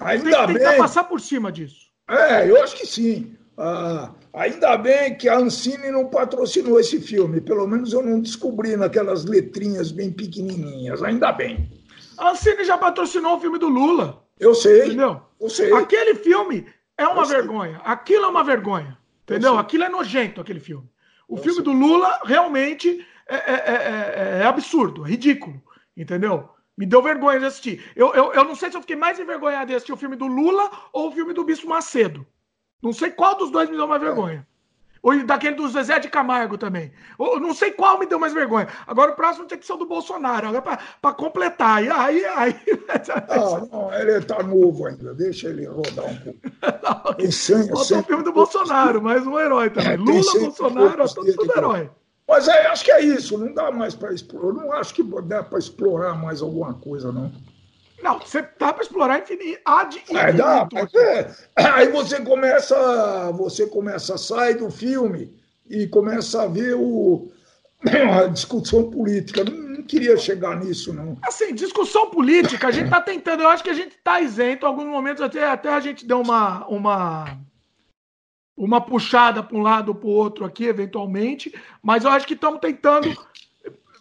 ainda 0.01 0.25
tem 0.25 0.33
que 0.33 0.53
tentar 0.55 0.71
bem, 0.71 0.79
passar 0.79 1.05
por 1.05 1.21
cima 1.21 1.53
disso. 1.53 1.87
É, 2.09 2.51
eu 2.51 2.61
acho 2.63 2.77
que 2.77 2.87
sim. 2.87 3.37
Ah, 3.57 4.11
ainda 4.33 4.77
bem 4.77 5.17
que 5.17 5.29
a 5.29 5.37
Ancine 5.37 5.91
não 5.91 6.09
patrocinou 6.09 6.81
esse 6.81 7.01
filme. 7.01 7.41
Pelo 7.41 7.67
menos 7.69 7.93
eu 7.93 8.03
não 8.03 8.21
descobri 8.21 8.77
naquelas 8.77 9.25
letrinhas 9.25 9.93
bem 9.93 10.11
pequenininhas. 10.11 11.03
Ainda 11.03 11.31
bem. 11.31 11.71
A 12.19 12.31
Ancine 12.31 12.65
já 12.65 12.77
patrocinou 12.77 13.37
o 13.37 13.41
filme 13.41 13.59
do 13.59 13.69
Lula. 13.69 14.25
Eu 14.41 14.55
sei. 14.55 14.87
Entendeu? 14.87 15.21
Eu 15.41 15.49
sei. 15.49 15.73
Aquele 15.73 16.17
filme 16.17 16.67
é 17.03 17.09
uma 17.09 17.25
vergonha. 17.25 17.81
Aquilo 17.85 18.25
é 18.25 18.29
uma 18.29 18.45
vergonha. 18.45 18.99
Entendeu? 19.25 19.59
Aquilo 19.59 19.85
é 19.85 19.89
nojento, 19.89 20.41
aquele 20.41 20.61
filme. 20.61 20.89
O 21.29 21.37
eu 21.37 21.43
filme 21.43 21.57
sei. 21.57 21.65
do 21.65 21.73
Lula 21.73 22.21
realmente 22.25 23.07
é, 23.27 23.37
é, 23.37 23.55
é, 23.55 24.39
é, 24.41 24.45
absurdo, 24.45 25.07
é 25.07 25.11
ridículo. 25.11 25.63
Entendeu? 25.97 26.49
Me 26.77 26.87
deu 26.87 27.03
vergonha 27.03 27.39
de 27.39 27.47
assistir. 27.47 27.85
Eu, 27.95 28.15
eu, 28.15 28.33
eu 28.33 28.45
não 28.45 28.55
sei 28.55 28.71
se 28.71 28.77
eu 28.77 28.81
fiquei 28.81 28.97
mais 28.97 29.19
envergonhado 29.19 29.67
de 29.67 29.75
assistir 29.75 29.93
o 29.93 29.97
filme 29.97 30.17
do 30.17 30.27
Lula 30.27 30.71
ou 30.93 31.09
o 31.09 31.13
filme 31.13 31.33
do 31.33 31.45
Bispo 31.45 31.69
Macedo. 31.69 32.27
Não 32.83 32.93
sei 32.93 33.11
qual 33.11 33.37
dos 33.37 33.51
dois 33.51 33.71
me 33.71 33.77
deu 33.77 33.87
mais 33.87 34.03
vergonha. 34.03 34.47
Ou 35.03 35.27
daquele 35.27 35.57
do 35.57 35.69
Zezé 35.69 35.99
de 35.99 36.09
Camargo 36.09 36.57
também. 36.57 36.93
Ou, 37.19 37.41
não 37.41 37.53
sei 37.53 37.73
qual 37.73 37.99
me 37.99 38.07
deu 38.07 38.21
mais 38.21 38.33
vergonha. 38.33 38.69
Agora 38.87 39.11
o 39.11 39.17
próximo 39.17 39.47
tem 39.47 39.59
que 39.59 39.67
ser 39.67 39.73
o 39.73 39.77
do 39.77 39.87
Bolsonaro. 39.87 40.47
Agora 40.47 40.79
para 41.01 41.15
completar. 41.15 41.79
Aí, 41.79 41.91
aí, 41.91 42.25
aí. 42.25 42.61
Não, 43.29 43.67
não, 43.67 43.95
ele 43.95 44.13
está 44.19 44.43
novo 44.43 44.87
ainda. 44.87 45.13
Deixa 45.15 45.49
ele 45.49 45.67
rodar 45.67 46.05
um 46.05 46.17
pouco. 46.19 46.39
Não, 46.63 47.77
Falta 47.77 47.99
o 47.99 48.03
filme 48.05 48.23
do 48.23 48.33
Bolsonaro, 48.33 49.03
mais 49.03 49.27
um 49.27 49.39
herói 49.39 49.71
também. 49.71 49.93
É, 49.93 49.97
Lula, 49.97 50.33
Bolsonaro, 50.41 51.15
todos 51.15 51.35
tudo 51.35 51.53
herói. 51.57 51.91
Mas 52.29 52.47
é, 52.49 52.67
acho 52.67 52.85
que 52.85 52.93
é 52.93 53.01
isso. 53.01 53.37
Não 53.37 53.53
dá 53.53 53.71
mais 53.71 53.95
para 53.95 54.13
explorar. 54.13 54.53
Não 54.53 54.73
acho 54.73 54.95
que 54.95 55.03
dá 55.03 55.43
para 55.43 55.59
explorar 55.59 56.15
mais 56.15 56.41
alguma 56.43 56.75
coisa, 56.75 57.11
não. 57.11 57.33
Não, 58.03 58.19
você 58.19 58.43
dá 58.59 58.73
para 58.73 58.83
explorar 58.83 59.21
infinito. 59.21 59.61
Ad 59.65 59.97
infinito. 59.97 60.27
É, 60.27 60.33
dá, 60.33 60.69
é. 60.97 61.35
Aí 61.57 61.89
você 61.89 62.21
começa, 62.21 63.31
você 63.33 63.67
começa 63.67 64.15
a 64.15 64.19
sair 64.19 64.55
do 64.55 64.71
filme 64.71 65.33
e 65.71 65.87
começa 65.87 66.43
a 66.43 66.47
ver 66.47 66.75
o, 66.75 67.31
a 68.21 68.27
discussão 68.27 68.91
política. 68.91 69.45
Não, 69.45 69.55
não 69.55 69.83
queria 69.85 70.17
chegar 70.17 70.57
nisso, 70.57 70.93
não. 70.93 71.17
Assim, 71.23 71.55
discussão 71.55 72.11
política, 72.11 72.69
a 72.69 72.71
gente 72.73 72.87
está 72.87 73.01
tentando, 73.01 73.45
eu 73.45 73.49
acho 73.49 73.63
que 73.63 73.71
a 73.71 73.75
gente 73.75 73.97
está 73.97 74.21
isento, 74.21 74.67
em 74.67 74.69
alguns 74.69 74.87
momentos 74.87 75.23
até, 75.23 75.45
até 75.45 75.69
a 75.69 75.81
gente 75.81 76.05
deu 76.05 76.21
uma, 76.21 76.67
uma, 76.67 77.39
uma 78.57 78.81
puxada 78.81 79.43
para 79.45 79.57
um 79.57 79.63
lado 79.63 79.91
ou 79.91 79.95
para 79.95 80.09
o 80.09 80.13
outro 80.13 80.45
aqui, 80.45 80.65
eventualmente, 80.65 81.55
mas 81.81 82.05
eu 82.05 82.11
acho 82.11 82.27
que 82.27 82.35
estamos 82.35 82.61
tentando. 82.61 83.09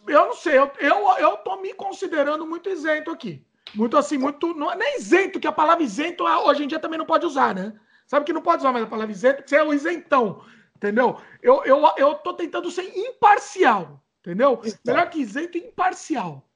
Eu 0.08 0.26
não 0.26 0.34
sei, 0.34 0.58
eu, 0.58 0.72
eu, 0.80 0.96
eu 1.20 1.38
tô 1.38 1.62
me 1.62 1.74
considerando 1.76 2.48
muito 2.48 2.68
isento 2.68 3.12
aqui. 3.12 3.46
Muito 3.74 3.98
assim, 3.98 4.18
muito. 4.18 4.54
Não 4.54 4.72
é 4.72 4.76
nem 4.76 4.98
isento, 4.98 5.40
que 5.40 5.48
a 5.48 5.52
palavra 5.52 5.84
isento 5.84 6.26
ah, 6.26 6.46
hoje 6.46 6.64
em 6.64 6.68
dia 6.68 6.80
também 6.80 6.98
não 6.98 7.06
pode 7.06 7.26
usar, 7.26 7.56
né? 7.56 7.74
Sabe 8.06 8.26
que 8.26 8.34
não 8.34 8.42
pode 8.42 8.60
usar 8.60 8.72
mais 8.72 8.84
a 8.84 8.90
palavra 8.90 9.12
isento, 9.12 9.38
porque 9.38 9.50
você 9.50 9.56
é 9.56 9.64
o 9.64 9.74
isentão. 9.74 10.44
Entendeu? 10.76 11.18
Eu, 11.42 11.64
eu, 11.64 11.82
eu 11.98 12.16
tô 12.16 12.34
tentando 12.34 12.70
ser 12.70 12.84
imparcial. 12.98 14.04
Entendeu? 14.20 14.60
Então, 14.64 14.80
Melhor 14.86 15.10
que 15.10 15.20
isento, 15.20 15.58
imparcial. 15.58 16.48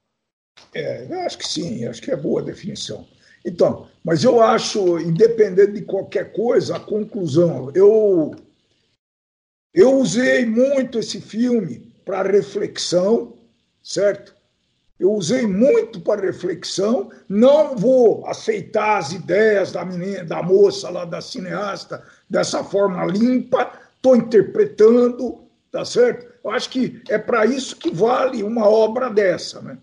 É, 0.74 1.06
eu 1.10 1.20
acho 1.20 1.38
que 1.38 1.46
sim, 1.46 1.86
acho 1.86 2.02
que 2.02 2.10
é 2.10 2.16
boa 2.16 2.40
a 2.40 2.44
definição. 2.44 3.06
Então, 3.44 3.88
mas 4.04 4.22
eu 4.22 4.42
acho, 4.42 4.98
independente 4.98 5.72
de 5.72 5.82
qualquer 5.82 6.32
coisa, 6.32 6.76
a 6.76 6.80
conclusão. 6.80 7.70
Eu, 7.74 8.34
eu 9.72 9.98
usei 9.98 10.44
muito 10.44 10.98
esse 10.98 11.20
filme 11.20 11.92
para 12.04 12.30
reflexão, 12.30 13.38
certo? 13.82 14.35
Eu 14.98 15.12
usei 15.12 15.46
muito 15.46 16.00
para 16.00 16.22
reflexão. 16.22 17.10
Não 17.28 17.76
vou 17.76 18.26
aceitar 18.26 18.98
as 18.98 19.12
ideias 19.12 19.72
da 19.72 19.84
menina, 19.84 20.24
da 20.24 20.42
moça 20.42 20.88
lá, 20.88 21.04
da 21.04 21.20
cineasta, 21.20 22.02
dessa 22.28 22.64
forma 22.64 23.04
limpa. 23.04 23.70
Estou 23.96 24.16
interpretando, 24.16 25.44
tá 25.70 25.84
certo? 25.84 26.26
Eu 26.42 26.50
acho 26.50 26.70
que 26.70 27.02
é 27.08 27.18
para 27.18 27.44
isso 27.44 27.76
que 27.76 27.90
vale 27.90 28.42
uma 28.42 28.66
obra 28.68 29.10
dessa, 29.10 29.60
né? 29.60 29.78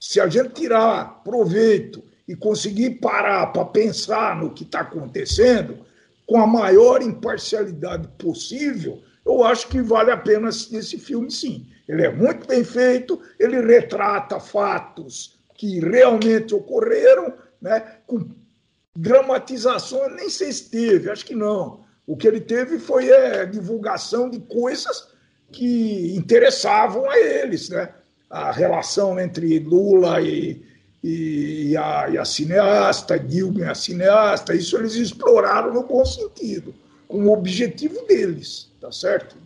Se 0.00 0.20
a 0.20 0.28
gente 0.28 0.50
tirar 0.50 1.22
proveito 1.22 2.02
e 2.26 2.34
conseguir 2.34 2.90
parar 3.00 3.46
para 3.48 3.64
pensar 3.64 4.36
no 4.36 4.50
que 4.50 4.64
está 4.64 4.80
acontecendo 4.80 5.78
com 6.26 6.40
a 6.40 6.46
maior 6.46 7.02
imparcialidade 7.02 8.08
possível, 8.18 9.00
eu 9.24 9.44
acho 9.44 9.68
que 9.68 9.80
vale 9.80 10.10
a 10.10 10.16
pena 10.16 10.48
assistir 10.48 10.76
esse 10.76 10.98
filme, 10.98 11.30
sim. 11.30 11.66
Ele 11.88 12.04
é 12.04 12.10
muito 12.10 12.46
bem 12.46 12.64
feito, 12.64 13.20
ele 13.38 13.60
retrata 13.60 14.40
fatos 14.40 15.38
que 15.54 15.80
realmente 15.80 16.54
ocorreram, 16.54 17.32
né, 17.60 17.98
com 18.06 18.28
dramatização, 18.94 20.08
nem 20.10 20.28
sei 20.28 20.52
se 20.52 20.70
teve, 20.70 21.10
acho 21.10 21.24
que 21.24 21.34
não. 21.34 21.84
O 22.06 22.16
que 22.16 22.26
ele 22.26 22.40
teve 22.40 22.78
foi 22.78 23.10
é, 23.10 23.44
divulgação 23.44 24.30
de 24.30 24.38
coisas 24.40 25.08
que 25.52 26.14
interessavam 26.16 27.08
a 27.08 27.18
eles, 27.18 27.68
né? 27.68 27.90
A 28.28 28.50
relação 28.50 29.18
entre 29.18 29.58
Lula 29.60 30.20
e, 30.20 30.62
e, 31.02 31.76
a, 31.76 32.08
e 32.10 32.18
a 32.18 32.24
cineasta, 32.24 33.18
Dilma 33.18 33.60
e 33.60 33.64
a 33.64 33.74
cineasta, 33.74 34.54
isso 34.54 34.76
eles 34.76 34.94
exploraram 34.94 35.72
no 35.72 35.84
bom 35.84 36.04
sentido, 36.04 36.74
com 37.06 37.26
o 37.26 37.32
objetivo 37.32 38.04
deles, 38.06 38.68
tá 38.80 38.90
certo? 38.90 39.36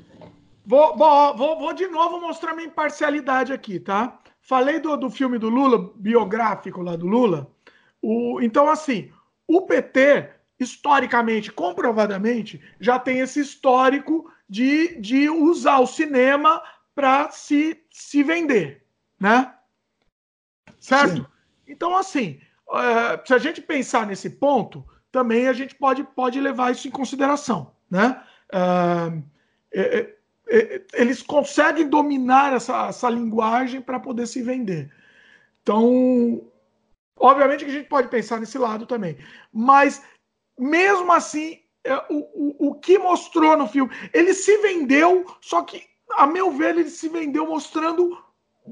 Vou, 0.71 0.97
vou, 0.97 1.37
vou, 1.37 1.59
vou, 1.59 1.73
de 1.73 1.89
novo 1.89 2.21
mostrar 2.21 2.55
minha 2.55 2.69
imparcialidade 2.69 3.53
aqui, 3.53 3.81
tá? 3.81 4.21
Falei 4.41 4.79
do, 4.79 4.97
do 4.97 5.11
filme 5.11 5.37
do 5.37 5.49
Lula, 5.49 5.93
biográfico 5.97 6.81
lá 6.81 6.95
do 6.95 7.09
Lula. 7.09 7.51
O, 8.01 8.41
então, 8.41 8.71
assim, 8.71 9.11
o 9.49 9.63
PT, 9.63 10.31
historicamente, 10.61 11.51
comprovadamente, 11.51 12.63
já 12.79 13.01
tem 13.01 13.19
esse 13.19 13.41
histórico 13.41 14.33
de, 14.49 14.95
de 15.01 15.29
usar 15.29 15.81
o 15.81 15.89
cinema 15.89 16.63
para 16.95 17.33
se, 17.33 17.83
se 17.91 18.23
vender, 18.23 18.87
né? 19.19 19.53
Certo? 20.79 21.17
Sim. 21.17 21.27
Então, 21.67 21.97
assim, 21.97 22.41
é, 22.71 23.21
se 23.27 23.35
a 23.35 23.39
gente 23.39 23.61
pensar 23.61 24.07
nesse 24.07 24.31
ponto, 24.31 24.87
também 25.11 25.49
a 25.49 25.53
gente 25.53 25.75
pode, 25.75 26.05
pode 26.05 26.41
levar 26.41 26.71
isso 26.71 26.87
em 26.87 26.93
consideração, 26.93 27.75
né? 27.91 28.23
É, 28.53 29.99
é, 29.99 30.20
eles 30.93 31.23
conseguem 31.23 31.89
dominar 31.89 32.53
essa, 32.53 32.89
essa 32.89 33.09
linguagem 33.09 33.81
para 33.81 34.01
poder 34.01 34.27
se 34.27 34.43
vender. 34.43 34.93
Então, 35.63 36.43
obviamente 37.17 37.65
que 37.65 37.71
a 37.71 37.75
gente 37.75 37.89
pode 37.89 38.09
pensar 38.09 38.41
nesse 38.41 38.59
lado 38.59 38.85
também. 38.85 39.17
Mas, 39.53 40.03
mesmo 40.59 41.13
assim, 41.13 41.61
é, 41.85 41.95
o, 42.11 42.19
o, 42.35 42.69
o 42.71 42.75
que 42.75 42.99
mostrou 42.99 43.57
no 43.57 43.69
filme, 43.69 43.95
ele 44.13 44.35
se 44.35 44.57
vendeu, 44.59 45.25
só 45.41 45.63
que, 45.63 45.85
a 46.17 46.27
meu 46.27 46.51
ver, 46.51 46.71
ele 46.71 46.91
se 46.91 47.09
vendeu 47.09 47.47
mostrando 47.47 48.19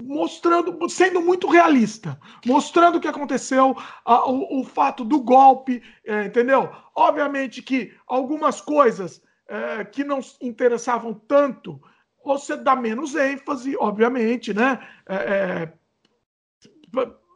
mostrando, 0.05 0.89
sendo 0.89 1.21
muito 1.21 1.49
realista, 1.49 2.21
mostrando 2.47 2.97
o 2.97 3.01
que 3.01 3.09
aconteceu, 3.09 3.77
a, 4.05 4.31
o, 4.31 4.61
o, 4.61 4.65
fato 4.65 5.05
do 5.05 5.19
golpe, 5.21 5.83
é, 6.05 6.27
entendeu? 6.27 6.71
Obviamente 6.95 7.63
que 7.63 7.93
algumas 8.07 8.61
coisas 8.61 9.21
é, 9.49 9.85
que 9.85 10.05
não 10.05 10.21
interessavam 10.41 11.15
tanto, 11.15 11.81
você 12.25 12.57
dá 12.57 12.77
menos 12.77 13.15
ênfase, 13.15 13.77
obviamente, 13.79 14.53
né? 14.53 14.79
É, 15.09 15.15
é 15.15 15.73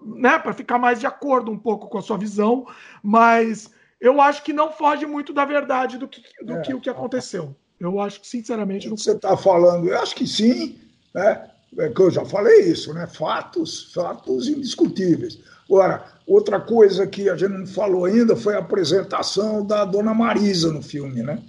né? 0.04 0.38
Para 0.38 0.52
ficar 0.52 0.78
mais 0.78 1.00
de 1.00 1.06
acordo 1.06 1.50
um 1.50 1.58
pouco 1.58 1.88
com 1.88 1.98
a 1.98 2.02
sua 2.02 2.18
visão, 2.18 2.66
mas 3.02 3.70
eu 4.00 4.20
acho 4.20 4.42
que 4.42 4.52
não 4.52 4.70
foge 4.72 5.06
muito 5.06 5.32
da 5.32 5.44
verdade 5.44 5.96
do 5.96 6.08
que, 6.08 6.22
do 6.44 6.60
que 6.60 6.74
o 6.74 6.80
que 6.80 6.90
aconteceu. 6.90 7.54
Eu 7.78 8.00
acho 8.00 8.20
que, 8.20 8.26
sinceramente, 8.26 8.88
não. 8.88 8.96
Você 8.96 9.12
está 9.12 9.36
falando, 9.36 9.88
eu 9.88 9.98
acho 9.98 10.14
que 10.14 10.26
sim, 10.26 10.78
né? 11.14 11.48
É 11.78 11.88
que 11.88 12.02
eu 12.02 12.10
já 12.10 12.24
falei 12.24 12.60
isso, 12.70 12.92
né? 12.92 13.06
Fatos, 13.06 13.92
fatos 13.94 14.46
indiscutíveis. 14.46 15.40
Agora, 15.64 16.04
outra 16.26 16.60
coisa 16.60 17.06
que 17.06 17.30
a 17.30 17.36
gente 17.36 17.52
não 17.52 17.66
falou 17.66 18.04
ainda 18.04 18.36
foi 18.36 18.54
a 18.54 18.58
apresentação 18.58 19.64
da 19.64 19.84
Dona 19.84 20.12
Marisa 20.12 20.70
no 20.70 20.82
filme, 20.82 21.22
né? 21.22 21.42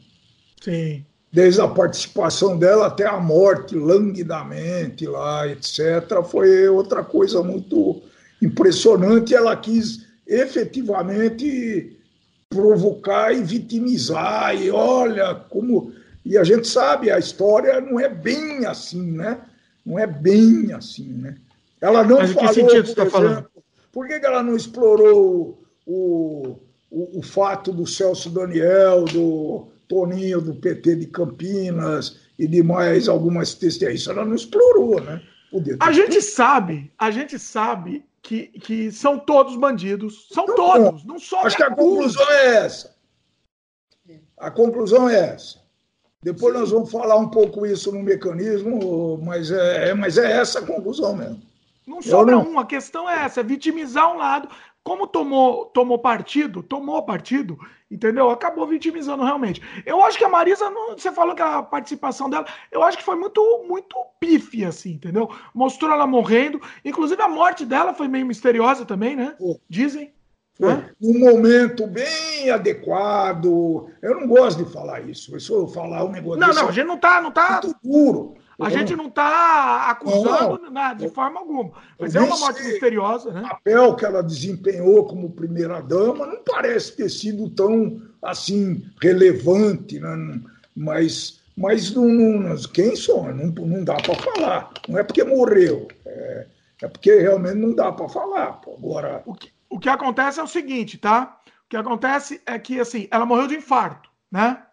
Sim. 0.63 1.05
Desde 1.31 1.61
a 1.61 1.67
participação 1.67 2.57
dela 2.57 2.87
até 2.87 3.07
a 3.07 3.19
morte, 3.19 3.75
languidamente 3.75 5.05
lá, 5.05 5.47
etc., 5.47 6.23
foi 6.23 6.67
outra 6.69 7.03
coisa 7.03 7.41
muito 7.41 8.01
impressionante. 8.41 9.33
Ela 9.33 9.55
quis 9.55 10.05
efetivamente 10.27 11.97
provocar 12.49 13.33
e 13.33 13.43
vitimizar, 13.43 14.55
e 14.55 14.69
olha 14.69 15.33
como. 15.49 15.91
E 16.23 16.37
a 16.37 16.43
gente 16.43 16.67
sabe, 16.67 17.09
a 17.11 17.17
história 17.19 17.81
não 17.81 17.99
é 17.99 18.07
bem 18.07 18.65
assim, 18.65 19.11
né? 19.11 19.39
Não 19.85 19.97
é 19.99 20.07
bem 20.07 20.71
assim, 20.71 21.09
né? 21.09 21.35
Ela 21.81 22.03
não 22.03 22.19
Mas 22.19 22.31
falou, 22.31 22.47
que 22.47 22.53
sentido 22.53 22.87
você 22.87 22.95
tá 22.95 23.05
falando? 23.07 23.45
por 23.91 24.07
que 24.07 24.13
ela 24.13 24.41
não 24.41 24.55
explorou 24.55 25.61
o, 25.85 26.57
o, 26.89 27.19
o 27.19 27.21
fato 27.21 27.71
do 27.71 27.85
Celso 27.85 28.29
Daniel, 28.29 29.05
do, 29.05 29.67
Toninho 29.93 30.41
do 30.41 30.55
PT 30.55 30.95
de 30.95 31.07
Campinas 31.07 32.19
e 32.39 32.47
de 32.47 32.63
mais 32.63 33.07
algumas 33.07 33.53
testemunhas. 33.53 34.07
Ela 34.07 34.25
não 34.25 34.35
explorou, 34.35 34.99
né? 34.99 35.21
A 35.79 35.91
gente 35.91 36.19
sabe, 36.19 36.91
a 36.97 37.11
gente 37.11 37.37
sabe 37.37 38.03
que, 38.23 38.47
que 38.47 38.91
são 38.91 39.19
todos 39.19 39.55
bandidos. 39.55 40.27
São 40.31 40.45
então, 40.45 40.55
todos, 40.55 41.05
não 41.05 41.19
só. 41.19 41.45
Acho 41.45 41.57
que 41.57 41.63
a 41.63 41.69
conclusão 41.69 42.31
é 42.31 42.55
essa. 42.55 42.95
A 44.37 44.49
conclusão 44.49 45.07
é 45.07 45.19
essa. 45.35 45.61
Depois 46.23 46.53
nós 46.55 46.71
vamos 46.71 46.89
falar 46.89 47.17
um 47.17 47.29
pouco 47.29 47.65
isso 47.65 47.91
no 47.91 48.01
mecanismo, 48.01 49.19
mas 49.23 49.51
é, 49.51 49.89
é, 49.89 49.93
mas 49.93 50.17
é 50.17 50.31
essa 50.39 50.59
a 50.59 50.65
conclusão 50.65 51.15
mesmo. 51.15 51.41
Não 51.85 52.01
sobra 52.01 52.35
não... 52.35 52.53
um. 52.53 52.59
A 52.59 52.65
questão 52.65 53.07
é 53.09 53.25
essa: 53.25 53.41
é 53.41 53.43
vitimizar 53.43 54.11
um 54.11 54.17
lado. 54.17 54.49
Como 54.83 55.07
tomou, 55.07 55.65
tomou 55.67 55.97
partido, 55.97 56.61
tomou 56.61 57.03
partido, 57.03 57.57
entendeu? 57.89 58.29
Acabou 58.29 58.67
vitimizando 58.67 59.23
realmente. 59.23 59.61
Eu 59.85 60.03
acho 60.03 60.17
que 60.17 60.25
a 60.25 60.29
Marisa, 60.29 60.69
você 60.89 61.09
falou 61.09 61.33
que 61.33 61.41
a 61.41 61.63
participação 61.63 62.29
dela, 62.29 62.45
eu 62.69 62.83
acho 62.83 62.97
que 62.97 63.03
foi 63.03 63.15
muito, 63.15 63.41
muito 63.65 63.95
pífia, 64.19 64.67
assim, 64.67 64.91
entendeu? 64.91 65.29
Mostrou 65.53 65.91
ela 65.91 66.05
morrendo. 66.05 66.61
Inclusive 66.83 67.21
a 67.21 67.29
morte 67.29 67.65
dela 67.65 67.93
foi 67.93 68.09
meio 68.09 68.25
misteriosa 68.25 68.85
também, 68.85 69.15
né? 69.15 69.35
Dizem. 69.69 70.11
Foi 70.55 70.67
né? 70.67 70.91
um 71.01 71.17
momento 71.17 71.87
bem 71.87 72.49
adequado. 72.51 73.89
Eu 74.01 74.19
não 74.19 74.27
gosto 74.27 74.63
de 74.63 74.71
falar 74.71 75.01
isso. 75.01 75.39
Se 75.39 75.49
eu 75.49 75.67
falar 75.67 76.03
um 76.03 76.11
negócio 76.11 76.39
Não, 76.39 76.53
não, 76.53 76.67
a 76.67 76.71
gente 76.71 76.85
não 76.85 76.97
tá, 76.97 77.21
não 77.21 77.31
tá. 77.31 77.61
Muito 77.63 77.79
duro. 77.81 78.35
A 78.59 78.69
gente 78.69 78.95
não 78.95 79.07
está 79.07 79.89
acusando 79.89 80.63
não, 80.63 80.71
nada, 80.71 81.05
de 81.05 81.13
forma 81.13 81.39
alguma. 81.39 81.71
Mas 81.99 82.15
é 82.15 82.21
uma 82.21 82.37
morte 82.37 82.63
misteriosa, 82.63 83.31
né? 83.31 83.41
O 83.41 83.49
papel 83.49 83.95
que 83.95 84.05
ela 84.05 84.21
desempenhou 84.21 85.05
como 85.05 85.31
primeira-dama 85.31 86.27
não 86.27 86.43
parece 86.43 86.95
ter 86.95 87.09
sido 87.09 87.49
tão 87.49 88.01
assim 88.21 88.85
relevante, 89.01 89.99
né? 89.99 90.41
mas, 90.75 91.41
mas 91.57 91.91
não, 91.91 92.07
não, 92.07 92.55
quem 92.73 92.95
só? 92.95 93.23
Não, 93.31 93.47
não 93.47 93.83
dá 93.83 93.95
para 93.95 94.15
falar. 94.15 94.71
Não 94.87 94.99
é 94.99 95.03
porque 95.03 95.23
morreu, 95.23 95.87
é, 96.05 96.47
é 96.83 96.87
porque 96.87 97.19
realmente 97.19 97.55
não 97.55 97.73
dá 97.73 97.91
para 97.91 98.07
falar. 98.07 98.61
Agora. 98.67 99.23
O 99.25 99.33
que, 99.33 99.51
o 99.69 99.79
que 99.79 99.89
acontece 99.89 100.39
é 100.39 100.43
o 100.43 100.47
seguinte, 100.47 100.97
tá? 100.97 101.39
O 101.65 101.69
que 101.69 101.77
acontece 101.77 102.41
é 102.45 102.59
que 102.59 102.79
assim, 102.79 103.07
ela 103.09 103.25
morreu 103.25 103.47
de 103.47 103.55
infarto, 103.55 104.09
né? 104.31 104.63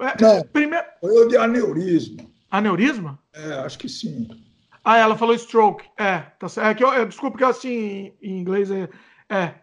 É, 0.00 0.20
não, 0.20 0.42
primeiro... 0.46 0.86
morreu 1.02 1.28
de 1.28 1.36
aneurisma. 1.36 2.31
Aneurisma? 2.52 3.18
É, 3.32 3.54
acho 3.54 3.78
que 3.78 3.88
sim. 3.88 4.28
Ah, 4.84 4.98
ela 4.98 5.16
falou 5.16 5.34
stroke. 5.34 5.88
É, 5.96 6.18
tá 6.18 6.50
certo. 6.50 6.68
É 6.68 6.74
que 6.74 6.84
eu, 6.84 7.06
desculpa 7.06 7.38
que 7.38 7.44
eu 7.44 7.48
assim 7.48 8.12
em 8.20 8.38
inglês 8.38 8.70
é, 8.70 8.90
é. 9.30 9.54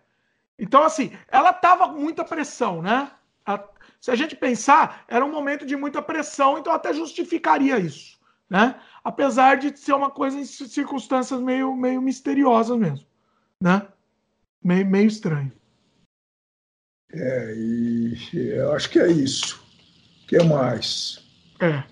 Então, 0.57 0.81
assim, 0.81 1.11
ela 1.27 1.53
tava 1.53 1.87
com 1.87 1.99
muita 1.99 2.25
pressão, 2.25 2.81
né? 2.81 3.11
A, 3.45 3.63
se 4.01 4.09
a 4.09 4.15
gente 4.15 4.35
pensar, 4.35 5.05
era 5.07 5.23
um 5.23 5.31
momento 5.31 5.67
de 5.67 5.75
muita 5.75 6.01
pressão, 6.01 6.57
então 6.57 6.73
até 6.73 6.91
justificaria 6.91 7.77
isso, 7.77 8.17
né? 8.49 8.81
Apesar 9.03 9.57
de 9.57 9.77
ser 9.77 9.93
uma 9.93 10.09
coisa 10.09 10.39
em 10.39 10.45
circunstâncias 10.45 11.39
meio, 11.39 11.75
meio 11.75 12.01
misteriosas 12.01 12.77
mesmo, 12.77 13.05
né? 13.61 13.87
Meio, 14.63 14.85
meio 14.87 15.07
estranho. 15.07 15.51
É, 17.13 17.53
e 17.55 18.17
eu 18.33 18.73
acho 18.73 18.89
que 18.89 18.99
é 18.99 19.11
isso. 19.11 19.63
O 20.23 20.27
que 20.27 20.43
mais? 20.43 21.23
É. 21.59 21.83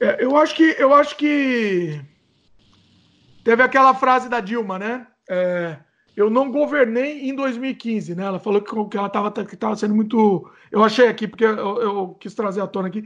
É, 0.00 0.24
eu 0.24 0.36
acho 0.36 0.54
que 0.54 0.76
eu 0.78 0.94
acho 0.94 1.16
que 1.16 2.00
teve 3.44 3.62
aquela 3.62 3.94
frase 3.94 4.28
da 4.28 4.40
Dilma, 4.40 4.78
né? 4.78 5.06
É, 5.28 5.76
eu 6.16 6.30
não 6.30 6.50
governei 6.50 7.28
em 7.28 7.34
2015, 7.34 8.14
né? 8.14 8.24
Ela 8.24 8.40
falou 8.40 8.60
que, 8.60 8.88
que 8.90 8.96
ela 8.96 9.06
estava 9.06 9.76
sendo 9.76 9.94
muito. 9.94 10.50
Eu 10.70 10.82
achei 10.82 11.08
aqui 11.08 11.26
porque 11.26 11.44
eu, 11.44 11.80
eu, 11.80 12.16
quis 12.20 12.34
trazer 12.34 12.60
à 12.60 12.66
tona 12.66 12.88
aqui 12.88 13.04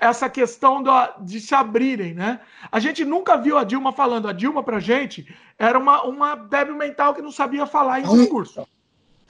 essa 0.00 0.28
questão 0.28 0.82
de 1.20 1.40
se 1.40 1.54
abrirem, 1.54 2.14
né? 2.14 2.40
A 2.70 2.78
gente 2.78 3.04
nunca 3.04 3.36
viu 3.36 3.56
a 3.56 3.64
Dilma 3.64 3.92
falando. 3.92 4.28
A 4.28 4.32
Dilma, 4.32 4.62
pra 4.62 4.80
gente, 4.80 5.34
era 5.58 5.78
uma, 5.78 6.02
uma 6.02 6.34
débil 6.34 6.76
mental 6.76 7.14
que 7.14 7.22
não 7.22 7.32
sabia 7.32 7.66
falar 7.66 8.00
em 8.00 8.02
discurso. 8.02 8.66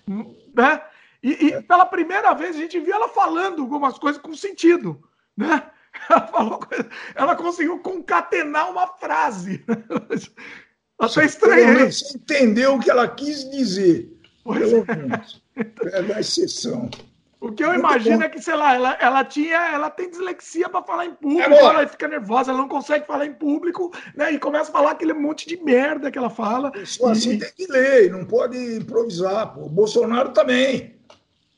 Né? 0.06 0.82
E, 1.22 1.46
e, 1.46 1.62
pela 1.62 1.86
primeira 1.86 2.34
vez 2.34 2.56
a 2.56 2.58
gente 2.58 2.80
viu 2.80 2.94
ela 2.94 3.08
falando 3.08 3.62
algumas 3.62 3.98
coisas 3.98 4.20
com 4.20 4.34
sentido, 4.34 5.00
né? 5.36 5.70
Ela, 6.08 6.26
falou, 6.26 6.60
ela 7.14 7.36
conseguiu 7.36 7.78
concatenar 7.80 8.70
uma 8.70 8.86
frase. 8.86 9.64
Até 10.98 11.24
estranho. 11.24 11.90
Você 11.90 12.16
entendeu 12.16 12.74
o 12.74 12.80
que 12.80 12.90
ela 12.90 13.08
quis 13.08 13.48
dizer. 13.50 14.10
Pois 14.44 14.58
pelo 14.58 14.84
é. 14.88 14.96
menos. 14.96 15.42
É 15.92 16.02
da 16.02 16.20
exceção. 16.20 16.90
O 17.40 17.50
que 17.52 17.64
eu 17.64 17.68
Muito 17.68 17.80
imagino 17.80 18.18
bom. 18.18 18.24
é 18.24 18.28
que, 18.28 18.42
sei 18.42 18.54
lá, 18.54 18.74
ela, 18.74 18.98
ela 19.00 19.24
tinha, 19.24 19.56
ela 19.72 19.88
tem 19.88 20.10
dislexia 20.10 20.68
para 20.68 20.82
falar 20.82 21.06
em 21.06 21.14
público, 21.14 21.54
ela 21.54 21.88
fica 21.88 22.06
nervosa, 22.06 22.50
ela 22.50 22.60
não 22.60 22.68
consegue 22.68 23.06
falar 23.06 23.24
em 23.24 23.32
público, 23.32 23.90
né? 24.14 24.30
E 24.32 24.38
começa 24.38 24.68
a 24.68 24.72
falar 24.72 24.90
aquele 24.90 25.14
monte 25.14 25.48
de 25.48 25.56
merda 25.56 26.10
que 26.10 26.18
ela 26.18 26.28
fala. 26.28 26.70
Pessoa 26.70 27.12
assim 27.12 27.38
tem 27.38 27.50
que 27.56 27.66
ler, 27.66 28.10
não 28.10 28.26
pode 28.26 28.58
improvisar. 28.76 29.54
Pô. 29.54 29.62
O 29.62 29.68
Bolsonaro 29.70 30.32
também. 30.32 30.99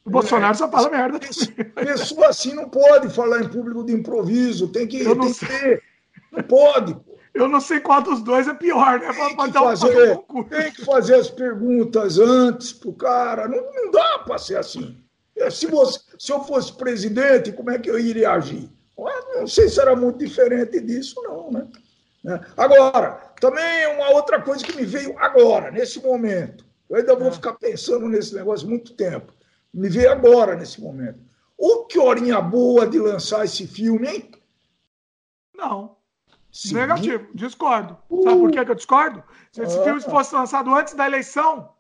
O 0.05 0.11
Bolsonaro 0.11 0.53
é, 0.53 0.57
só 0.57 0.69
fala 0.69 0.91
merda. 0.91 1.21
Pessoa 1.75 2.29
assim 2.29 2.55
não 2.55 2.69
pode 2.69 3.09
falar 3.11 3.41
em 3.41 3.49
público 3.49 3.85
de 3.85 3.93
improviso, 3.93 4.69
tem 4.69 4.87
que, 4.87 5.03
eu 5.03 5.15
não 5.15 5.27
tem 5.27 5.35
sei. 5.35 5.49
que 5.49 5.59
ter. 5.59 5.83
Não 6.33 6.43
pode. 6.43 6.97
Eu 7.35 7.49
não 7.49 7.61
sei 7.61 7.81
qual 7.81 8.03
dos 8.03 8.23
dois 8.23 8.47
é 8.47 8.55
pior, 8.55 8.99
né? 8.99 9.11
Tem 9.13 9.37
que, 9.37 9.53
fazer, 9.53 10.23
um 10.29 10.45
tem 10.45 10.73
que 10.73 10.85
fazer 10.85 11.15
as 11.15 11.31
perguntas 11.31 12.19
antes 12.19 12.73
pro 12.73 12.93
cara. 12.93 13.49
Não, 13.49 13.73
não 13.73 13.91
dá 13.91 14.19
para 14.19 14.39
ser 14.39 14.57
assim. 14.57 14.99
Se, 15.51 15.67
você, 15.67 15.99
se 16.19 16.31
eu 16.31 16.45
fosse 16.45 16.73
presidente, 16.75 17.53
como 17.53 17.71
é 17.71 17.79
que 17.79 17.91
eu 17.91 17.99
iria 17.99 18.33
agir? 18.33 18.71
Não 19.35 19.47
sei 19.47 19.69
se 19.69 19.81
era 19.81 19.97
muito 19.97 20.19
diferente 20.19 20.79
disso, 20.81 21.21
não, 21.23 21.51
né? 21.51 21.67
né? 22.23 22.41
Agora, 22.57 23.33
também 23.41 23.87
uma 23.95 24.11
outra 24.11 24.41
coisa 24.41 24.65
que 24.65 24.77
me 24.77 24.85
veio 24.85 25.19
agora, 25.19 25.71
nesse 25.71 26.01
momento. 26.01 26.65
Eu 26.89 26.97
ainda 26.97 27.17
vou 27.17 27.29
é. 27.29 27.33
ficar 27.33 27.55
pensando 27.55 28.07
nesse 28.09 28.35
negócio 28.35 28.69
muito 28.69 28.93
tempo. 28.93 29.33
Me 29.73 29.89
veio 29.89 30.13
agora, 30.13 30.55
nesse 30.55 30.81
momento. 30.81 31.21
Ou 31.57 31.87
que 31.87 31.99
horinha 31.99 32.41
boa 32.41 32.87
de 32.87 32.99
lançar 32.99 33.45
esse 33.45 33.67
filme, 33.67 34.09
hein? 34.09 34.31
Não. 35.55 35.97
Sim. 36.51 36.75
Negativo, 36.75 37.27
discordo. 37.35 37.97
Uh. 38.11 38.23
Sabe 38.25 38.41
por 38.41 38.51
que 38.51 38.59
eu 38.59 38.75
discordo? 38.75 39.25
Se 39.53 39.63
esse 39.63 39.79
ah. 39.79 39.83
filme 39.85 40.01
fosse 40.03 40.35
lançado 40.35 40.75
antes 40.75 40.93
da 40.95 41.07
eleição, 41.07 41.71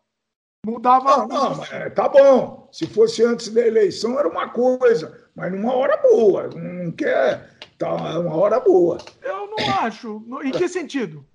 mudava. 0.64 1.26
Não, 1.26 1.56
não, 1.56 1.64
é, 1.64 1.90
tá 1.90 2.08
bom. 2.08 2.68
Se 2.72 2.86
fosse 2.86 3.22
antes 3.22 3.48
da 3.48 3.60
eleição, 3.60 4.18
era 4.18 4.28
uma 4.28 4.48
coisa, 4.48 5.28
mas 5.34 5.52
numa 5.52 5.74
hora 5.74 5.96
boa. 5.98 6.48
Não 6.48 6.90
quer. 6.92 7.50
Tá 7.78 7.92
uma 7.92 8.34
hora 8.36 8.60
boa. 8.60 8.98
Eu 9.20 9.48
não 9.48 9.74
acho. 9.80 10.22
Em 10.42 10.52
que 10.52 10.68
sentido? 10.68 11.26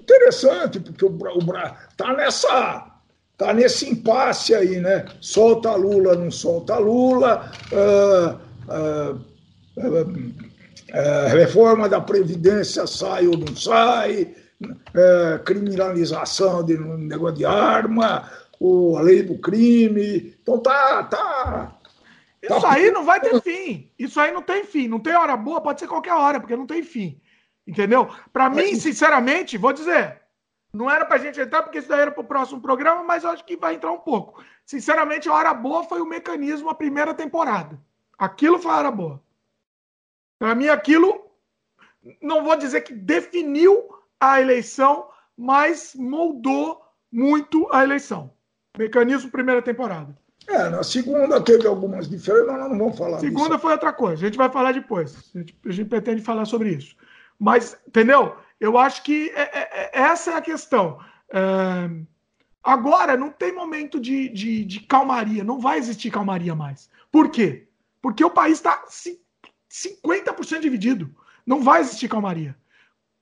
Interessante, 0.00 0.78
porque 0.78 1.04
o, 1.04 1.10
Brasil 1.10 1.42
tá 1.96 2.12
nessa 2.12 2.95
Está 3.36 3.52
nesse 3.52 3.86
impasse 3.90 4.54
aí, 4.54 4.80
né? 4.80 5.04
Solta 5.20 5.74
Lula, 5.74 6.14
não 6.14 6.30
solta 6.30 6.78
Lula, 6.78 7.52
uh, 7.70 8.34
uh, 8.72 9.14
uh, 9.84 11.28
reforma 11.36 11.86
da 11.86 12.00
Previdência 12.00 12.86
sai 12.86 13.26
ou 13.26 13.36
não 13.36 13.54
sai, 13.54 14.34
criminalização 15.44 16.64
de 16.64 16.78
negócio 16.78 17.36
de 17.36 17.44
arma, 17.44 18.26
o, 18.58 18.96
a 18.96 19.02
lei 19.02 19.22
do 19.22 19.36
crime. 19.36 20.34
Então 20.40 20.58
tá. 20.58 21.02
tá 21.02 21.78
Isso 22.42 22.58
tá... 22.58 22.72
aí 22.72 22.90
não 22.90 23.04
vai 23.04 23.20
ter 23.20 23.38
fim. 23.42 23.90
Isso 23.98 24.18
aí 24.18 24.32
não 24.32 24.40
tem 24.40 24.64
fim. 24.64 24.88
Não 24.88 24.98
tem 24.98 25.14
hora 25.14 25.36
boa, 25.36 25.60
pode 25.60 25.78
ser 25.78 25.88
qualquer 25.88 26.14
hora, 26.14 26.40
porque 26.40 26.56
não 26.56 26.66
tem 26.66 26.82
fim. 26.82 27.20
Entendeu? 27.66 28.08
Para 28.32 28.48
mim, 28.48 28.76
sinceramente, 28.76 29.58
vou 29.58 29.74
dizer, 29.74 30.22
não 30.76 30.90
era 30.90 31.06
para 31.06 31.16
a 31.16 31.18
gente 31.18 31.40
entrar, 31.40 31.62
porque 31.62 31.78
isso 31.78 31.88
daí 31.88 32.00
era 32.00 32.10
para 32.10 32.20
o 32.20 32.26
próximo 32.26 32.60
programa, 32.60 33.02
mas 33.02 33.24
eu 33.24 33.30
acho 33.30 33.44
que 33.44 33.56
vai 33.56 33.74
entrar 33.74 33.90
um 33.90 33.98
pouco. 33.98 34.44
Sinceramente, 34.64 35.28
a 35.28 35.32
hora 35.32 35.54
boa 35.54 35.84
foi 35.84 36.02
o 36.02 36.06
mecanismo, 36.06 36.68
a 36.68 36.74
primeira 36.74 37.14
temporada. 37.14 37.80
Aquilo 38.18 38.58
foi 38.58 38.70
a 38.72 38.76
hora 38.76 38.90
boa. 38.90 39.22
Para 40.38 40.54
mim, 40.54 40.68
aquilo, 40.68 41.30
não 42.20 42.44
vou 42.44 42.56
dizer 42.56 42.82
que 42.82 42.92
definiu 42.92 43.88
a 44.20 44.40
eleição, 44.40 45.08
mas 45.36 45.94
moldou 45.94 46.82
muito 47.10 47.66
a 47.72 47.82
eleição. 47.82 48.30
Mecanismo, 48.76 49.30
primeira 49.30 49.62
temporada. 49.62 50.14
É, 50.46 50.68
na 50.68 50.82
segunda 50.82 51.40
teve 51.40 51.66
algumas 51.66 52.06
diferenças, 52.06 52.46
mas 52.46 52.60
nós 52.60 52.70
não 52.70 52.78
vamos 52.78 52.98
falar 52.98 53.18
Segunda 53.18 53.48
disso. 53.48 53.60
foi 53.60 53.72
outra 53.72 53.92
coisa, 53.92 54.22
a 54.22 54.26
gente 54.26 54.38
vai 54.38 54.50
falar 54.50 54.72
depois. 54.72 55.32
A 55.34 55.38
gente, 55.38 55.58
a 55.64 55.72
gente 55.72 55.88
pretende 55.88 56.20
falar 56.22 56.44
sobre 56.44 56.68
isso. 56.70 56.94
Mas, 57.38 57.76
entendeu? 57.88 58.36
Eu 58.58 58.78
acho 58.78 59.02
que 59.02 59.30
é, 59.30 59.42
é, 59.42 59.68
é, 59.72 59.90
essa 59.92 60.32
é 60.32 60.34
a 60.34 60.42
questão. 60.42 60.98
É, 61.30 61.90
agora 62.62 63.16
não 63.16 63.30
tem 63.30 63.52
momento 63.52 64.00
de, 64.00 64.28
de, 64.28 64.64
de, 64.64 64.80
calmaria, 64.80 65.44
não 65.44 65.60
vai 65.60 65.78
existir 65.78 66.10
calmaria 66.10 66.54
mais. 66.54 66.90
Por 67.12 67.30
quê? 67.30 67.68
Porque 68.00 68.24
o 68.24 68.30
país 68.30 68.58
está 68.58 68.84
50% 69.70 70.60
dividido. 70.60 71.14
Não 71.44 71.62
vai 71.62 71.80
existir 71.80 72.08
calmaria. 72.08 72.56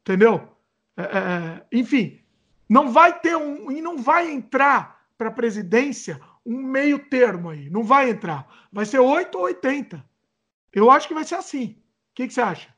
Entendeu? 0.02 0.48
É, 0.96 1.02
é, 1.02 1.66
enfim, 1.72 2.20
não 2.68 2.90
vai 2.90 3.18
ter 3.18 3.36
um. 3.36 3.70
E 3.70 3.80
não 3.80 3.98
vai 3.98 4.30
entrar 4.30 5.04
para 5.18 5.28
a 5.28 5.32
presidência 5.32 6.20
um 6.44 6.62
meio 6.62 6.98
termo 7.08 7.50
aí. 7.50 7.70
Não 7.70 7.82
vai 7.82 8.10
entrar. 8.10 8.46
Vai 8.72 8.84
ser 8.84 8.98
8 8.98 9.36
ou 9.36 9.44
80. 9.44 10.04
Eu 10.72 10.90
acho 10.90 11.08
que 11.08 11.14
vai 11.14 11.24
ser 11.24 11.36
assim. 11.36 11.76
O 12.10 12.14
que, 12.14 12.26
que 12.28 12.34
você 12.34 12.40
acha? 12.40 12.73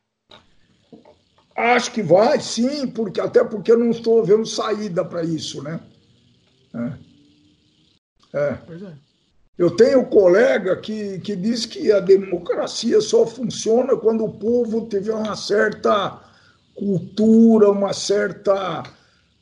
Acho 1.56 1.90
que 1.90 2.02
vai, 2.02 2.38
sim, 2.38 2.86
porque 2.86 3.20
até 3.20 3.42
porque 3.42 3.72
eu 3.72 3.78
não 3.78 3.90
estou 3.90 4.22
vendo 4.22 4.44
saída 4.44 5.02
para 5.04 5.24
isso, 5.24 5.62
né? 5.62 5.80
É. 6.74 8.38
É. 8.38 8.48
é. 8.48 9.06
Eu 9.56 9.70
tenho 9.70 10.00
um 10.00 10.04
colega 10.04 10.76
que, 10.76 11.18
que 11.20 11.34
diz 11.34 11.64
que 11.64 11.90
a 11.90 11.98
democracia 11.98 13.00
só 13.00 13.26
funciona 13.26 13.96
quando 13.96 14.22
o 14.22 14.32
povo 14.32 14.86
tiver 14.86 15.14
uma 15.14 15.34
certa 15.34 16.20
cultura, 16.74 17.70
uma 17.70 17.94
certa, 17.94 18.82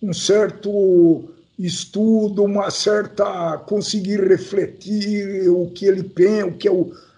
um 0.01 0.13
certo 0.13 1.29
estudo, 1.59 2.45
uma 2.45 2.71
certa 2.71 3.59
conseguir 3.67 4.21
refletir 4.21 5.49
o 5.49 5.69
que 5.73 5.85
ele 5.85 6.05
pensa, 6.05 6.47
o 6.47 6.57
que 6.57 6.69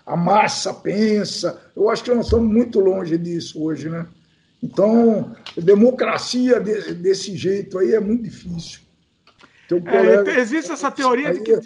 a 0.06 0.16
massa 0.16 0.72
pensa. 0.72 1.60
Eu 1.76 1.90
acho 1.90 2.02
que 2.02 2.14
nós 2.14 2.24
estamos 2.24 2.50
muito 2.50 2.80
longe 2.80 3.18
disso 3.18 3.62
hoje, 3.62 3.90
né? 3.90 4.06
Então, 4.66 5.32
democracia 5.56 6.58
de, 6.58 6.94
desse 6.94 7.36
jeito 7.36 7.78
aí 7.78 7.94
é 7.94 8.00
muito 8.00 8.24
difícil. 8.24 8.80
É, 9.70 10.40
existe 10.40 10.72
essa 10.72 10.90
teoria 10.90 11.32
de 11.32 11.40
que, 11.40 11.56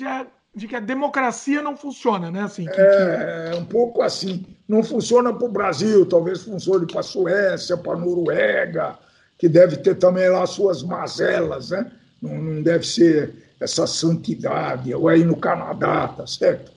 de, 0.54 0.68
que, 0.68 0.76
a 0.76 0.80
democracia 0.80 1.62
não 1.62 1.76
funciona, 1.76 2.30
né? 2.30 2.42
Assim, 2.42 2.66
que, 2.66 2.80
é, 2.80 3.50
que... 3.52 3.56
um 3.58 3.64
pouco 3.64 4.02
assim. 4.02 4.44
Não 4.68 4.82
funciona 4.82 5.32
para 5.32 5.46
o 5.46 5.50
Brasil, 5.50 6.06
talvez 6.06 6.42
funcione 6.42 6.86
para 6.86 7.00
a 7.00 7.02
Suécia, 7.02 7.76
para 7.76 7.92
a 7.92 7.96
Noruega, 7.96 8.98
que 9.36 9.48
deve 9.48 9.78
ter 9.78 9.96
também 9.96 10.28
lá 10.28 10.46
suas 10.46 10.82
mazelas, 10.82 11.70
né? 11.70 11.90
Não, 12.20 12.34
não 12.38 12.62
deve 12.62 12.86
ser 12.86 13.34
essa 13.58 13.86
santidade, 13.86 14.94
ou 14.94 15.08
aí 15.08 15.24
no 15.24 15.36
Canadá, 15.36 16.08
tá 16.08 16.26
certo? 16.26 16.70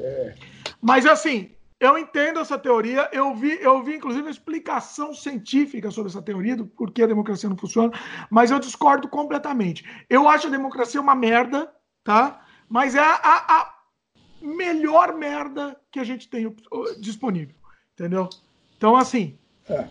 É... 0.00 0.34
Mas 0.80 1.06
assim, 1.06 1.50
eu 1.80 1.96
entendo 1.96 2.40
essa 2.40 2.58
teoria, 2.58 3.08
eu 3.12 3.34
vi, 3.34 3.56
eu 3.60 3.82
vi 3.82 3.94
inclusive 3.94 4.22
uma 4.22 4.30
explicação 4.30 5.14
científica 5.14 5.90
sobre 5.90 6.10
essa 6.10 6.20
teoria, 6.20 6.56
do 6.56 6.66
porquê 6.66 7.02
a 7.02 7.06
democracia 7.06 7.48
não 7.48 7.56
funciona, 7.56 7.92
mas 8.28 8.50
eu 8.50 8.58
discordo 8.58 9.08
completamente. 9.08 9.84
Eu 10.10 10.28
acho 10.28 10.48
a 10.48 10.50
democracia 10.50 11.00
uma 11.00 11.14
merda, 11.14 11.72
tá? 12.02 12.44
Mas 12.68 12.96
é 12.96 13.00
a, 13.00 13.16
a 13.22 13.74
melhor 14.42 15.16
merda 15.16 15.76
que 15.90 16.00
a 16.00 16.04
gente 16.04 16.28
tem 16.28 16.52
disponível, 16.98 17.54
entendeu? 17.94 18.28
Então, 18.76 18.96
assim, 18.96 19.38
é. 19.68 19.86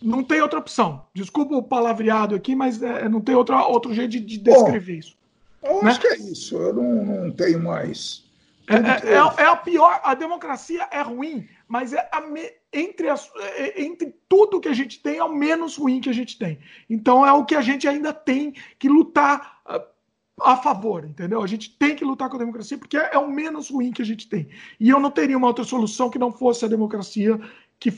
não 0.00 0.22
tem 0.22 0.40
outra 0.40 0.60
opção. 0.60 1.06
Desculpa 1.12 1.56
o 1.56 1.62
palavreado 1.62 2.36
aqui, 2.36 2.54
mas 2.54 2.80
é, 2.80 3.08
não 3.08 3.20
tem 3.20 3.34
outra, 3.34 3.66
outro 3.66 3.92
jeito 3.92 4.12
de, 4.12 4.20
de 4.20 4.38
descrever 4.38 4.92
Bom, 4.92 4.98
isso. 4.98 5.16
Eu 5.60 5.82
né? 5.82 5.90
acho 5.90 6.00
que 6.00 6.06
é 6.06 6.16
isso, 6.18 6.56
eu 6.56 6.72
não, 6.72 7.04
não 7.04 7.30
tenho 7.32 7.60
mais 7.60 8.23
é, 8.66 9.10
é, 9.10 9.42
é, 9.42 9.46
a 9.46 9.56
pior, 9.56 10.00
a 10.02 10.14
democracia 10.14 10.88
é 10.90 11.02
ruim, 11.02 11.46
mas 11.68 11.92
é 11.92 12.08
me, 12.30 12.50
entre, 12.72 13.08
as, 13.08 13.30
é, 13.36 13.82
entre 13.82 14.14
tudo 14.28 14.60
que 14.60 14.68
a 14.68 14.72
gente 14.72 15.02
tem, 15.02 15.18
é 15.18 15.24
o 15.24 15.34
menos 15.34 15.76
ruim 15.76 16.00
que 16.00 16.08
a 16.08 16.14
gente 16.14 16.38
tem. 16.38 16.58
Então 16.88 17.26
é 17.26 17.32
o 17.32 17.44
que 17.44 17.54
a 17.54 17.60
gente 17.60 17.86
ainda 17.86 18.12
tem 18.12 18.54
que 18.78 18.88
lutar 18.88 19.60
a, 19.66 19.76
ah, 19.76 19.86
a 20.40 20.56
favor, 20.56 21.04
entendeu? 21.04 21.42
A 21.42 21.46
gente 21.46 21.76
tem 21.76 21.94
que 21.94 22.04
lutar 22.04 22.28
com 22.28 22.36
a 22.36 22.40
democracia 22.40 22.78
porque 22.78 22.96
é, 22.96 23.10
é, 23.12 23.18
o 23.18 23.30
menos 23.30 23.70
ruim 23.70 23.92
que 23.92 24.02
a 24.02 24.06
gente 24.06 24.28
tem. 24.28 24.48
E 24.80 24.88
eu 24.88 24.98
não 24.98 25.10
teria 25.10 25.36
uma 25.36 25.46
outra 25.46 25.64
solução 25.64 26.10
que 26.10 26.18
não 26.18 26.32
fosse 26.32 26.64
a 26.64 26.68
democracia, 26.68 27.38
que 27.78 27.92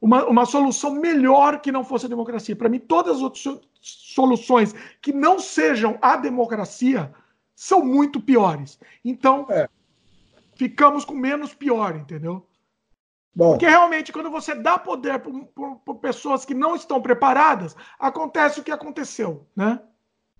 uma, 0.00 0.24
uma 0.24 0.46
solução 0.46 0.94
melhor 0.94 1.60
que 1.60 1.70
não 1.70 1.84
fosse 1.84 2.06
a 2.06 2.08
democracia. 2.08 2.56
Para 2.56 2.68
mim, 2.68 2.78
todas 2.78 3.16
as 3.16 3.22
outras 3.22 3.60
soluções 3.80 4.74
que 5.00 5.12
não 5.12 5.38
sejam 5.38 5.98
a 6.00 6.16
democracia 6.16 7.12
são 7.54 7.84
muito 7.84 8.20
piores. 8.20 8.78
Então, 9.04 9.46
é 9.48 9.68
ficamos 10.56 11.04
com 11.04 11.14
menos 11.14 11.54
pior, 11.54 11.94
entendeu? 11.94 12.46
Bom. 13.34 13.50
Porque 13.50 13.68
realmente, 13.68 14.12
quando 14.12 14.30
você 14.30 14.54
dá 14.54 14.78
poder 14.78 15.20
para 15.20 15.94
pessoas 15.96 16.44
que 16.44 16.54
não 16.54 16.74
estão 16.74 17.00
preparadas, 17.02 17.76
acontece 17.98 18.60
o 18.60 18.64
que 18.64 18.72
aconteceu, 18.72 19.46
né? 19.54 19.78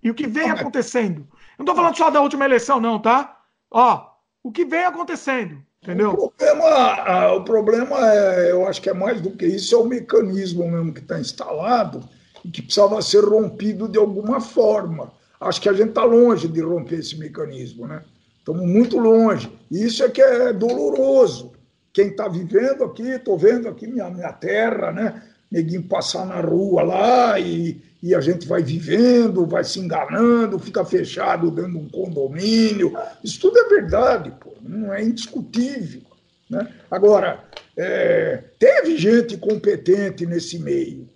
E 0.01 0.09
o 0.09 0.15
que 0.15 0.27
vem 0.27 0.49
acontecendo. 0.49 1.27
Eu 1.57 1.59
não 1.59 1.65
estou 1.65 1.75
falando 1.75 1.95
só 1.95 2.09
da 2.09 2.21
última 2.21 2.45
eleição, 2.45 2.79
não, 2.79 2.99
tá? 2.99 3.39
Ó, 3.69 4.09
o 4.43 4.51
que 4.51 4.65
vem 4.65 4.83
acontecendo, 4.83 5.61
entendeu? 5.83 6.11
O 6.11 6.31
problema, 6.31 7.33
o 7.33 7.43
problema 7.43 8.13
é, 8.13 8.51
eu 8.51 8.67
acho 8.67 8.81
que 8.81 8.89
é 8.89 8.93
mais 8.93 9.21
do 9.21 9.31
que 9.31 9.45
isso, 9.45 9.75
é 9.75 9.77
o 9.77 9.85
mecanismo 9.85 10.69
mesmo 10.69 10.93
que 10.93 11.01
está 11.01 11.19
instalado 11.19 12.07
e 12.43 12.49
que 12.49 12.61
precisava 12.63 13.01
ser 13.01 13.23
rompido 13.23 13.87
de 13.87 13.99
alguma 13.99 14.41
forma. 14.41 15.11
Acho 15.39 15.61
que 15.61 15.69
a 15.69 15.73
gente 15.73 15.89
está 15.89 16.03
longe 16.03 16.47
de 16.47 16.61
romper 16.61 16.99
esse 16.99 17.17
mecanismo, 17.17 17.85
né? 17.85 18.03
Estamos 18.47 18.65
muito 18.65 18.97
longe. 18.97 19.51
Isso 19.69 20.05
é 20.05 20.09
que 20.09 20.21
é 20.21 20.53
doloroso. 20.53 21.51
Quem 21.91 22.07
está 22.07 22.29
vivendo 22.29 22.85
aqui, 22.85 23.01
estou 23.01 23.37
vendo 23.37 23.67
aqui 23.67 23.85
minha, 23.85 24.09
minha 24.09 24.31
terra, 24.31 24.89
né? 24.89 25.21
Neguinho 25.51 25.83
passar 25.83 26.25
na 26.25 26.39
rua 26.39 26.81
lá 26.81 27.37
e, 27.41 27.81
e 28.01 28.15
a 28.15 28.21
gente 28.21 28.47
vai 28.47 28.63
vivendo, 28.63 29.45
vai 29.45 29.65
se 29.65 29.81
enganando, 29.81 30.57
fica 30.59 30.85
fechado 30.85 31.51
dentro 31.51 31.71
de 31.71 31.77
um 31.77 31.89
condomínio. 31.89 32.93
Isso 33.21 33.41
tudo 33.41 33.59
é 33.59 33.67
verdade, 33.67 34.31
pô, 34.39 34.53
não 34.61 34.93
é 34.93 35.03
indiscutível. 35.03 36.03
Né? 36.49 36.73
Agora, 36.89 37.43
é, 37.75 38.45
teve 38.57 38.95
gente 38.95 39.35
competente 39.35 40.25
nesse 40.25 40.57
meio. 40.57 41.09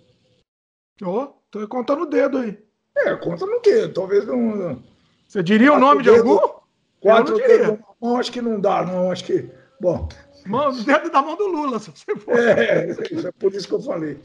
Ó, 1.02 1.32
oh, 1.56 1.66
contando 1.66 2.02
o 2.02 2.10
dedo 2.10 2.36
aí. 2.36 2.58
É, 2.94 3.16
conta 3.16 3.46
no 3.46 3.58
dedo, 3.62 3.94
talvez 3.94 4.26
não. 4.26 4.82
Você 5.26 5.42
diria 5.42 5.72
o 5.72 5.78
nome 5.78 6.02
de 6.02 6.10
algum? 6.10 6.60
Quatro 7.02 7.36
dedos 7.36 7.80
na 7.80 7.86
mão, 8.00 8.16
acho 8.16 8.30
que 8.30 8.40
não 8.40 8.60
dá, 8.60 8.86
não. 8.86 9.10
Acho 9.10 9.24
que. 9.24 9.50
Bom. 9.80 10.08
Mão, 10.46 10.72
dedo 10.72 11.10
da 11.10 11.20
mão 11.20 11.36
do 11.36 11.48
Lula, 11.48 11.80
se 11.80 11.90
você 11.90 12.16
for. 12.16 12.38
É, 12.38 12.90
é 12.90 13.32
por 13.32 13.52
isso 13.52 13.66
que 13.66 13.74
eu 13.74 13.82
falei. 13.82 14.20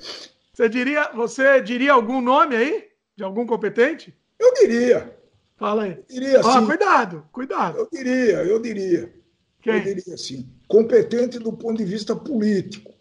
Você 0.53 0.69
diria, 0.69 1.09
você 1.13 1.59
diria 1.59 1.93
algum 1.93 2.21
nome 2.21 2.55
aí? 2.55 2.87
De 3.15 3.23
algum 3.23 3.47
competente? 3.47 4.13
Eu 4.39 4.53
diria. 4.53 5.11
Fala 5.57 5.83
aí. 5.83 5.91
Eu 5.91 6.05
diria 6.07 6.39
ah, 6.39 6.65
cuidado, 6.65 7.25
cuidado. 7.31 7.77
Eu 7.79 7.89
diria, 7.91 8.43
eu 8.43 8.61
diria. 8.61 9.11
Quem? 9.59 9.73
Eu 9.73 9.83
diria 9.83 10.13
assim. 10.13 10.47
Competente 10.67 11.39
do 11.39 11.51
ponto 11.53 11.77
de 11.77 11.85
vista 11.85 12.15
político. 12.15 12.93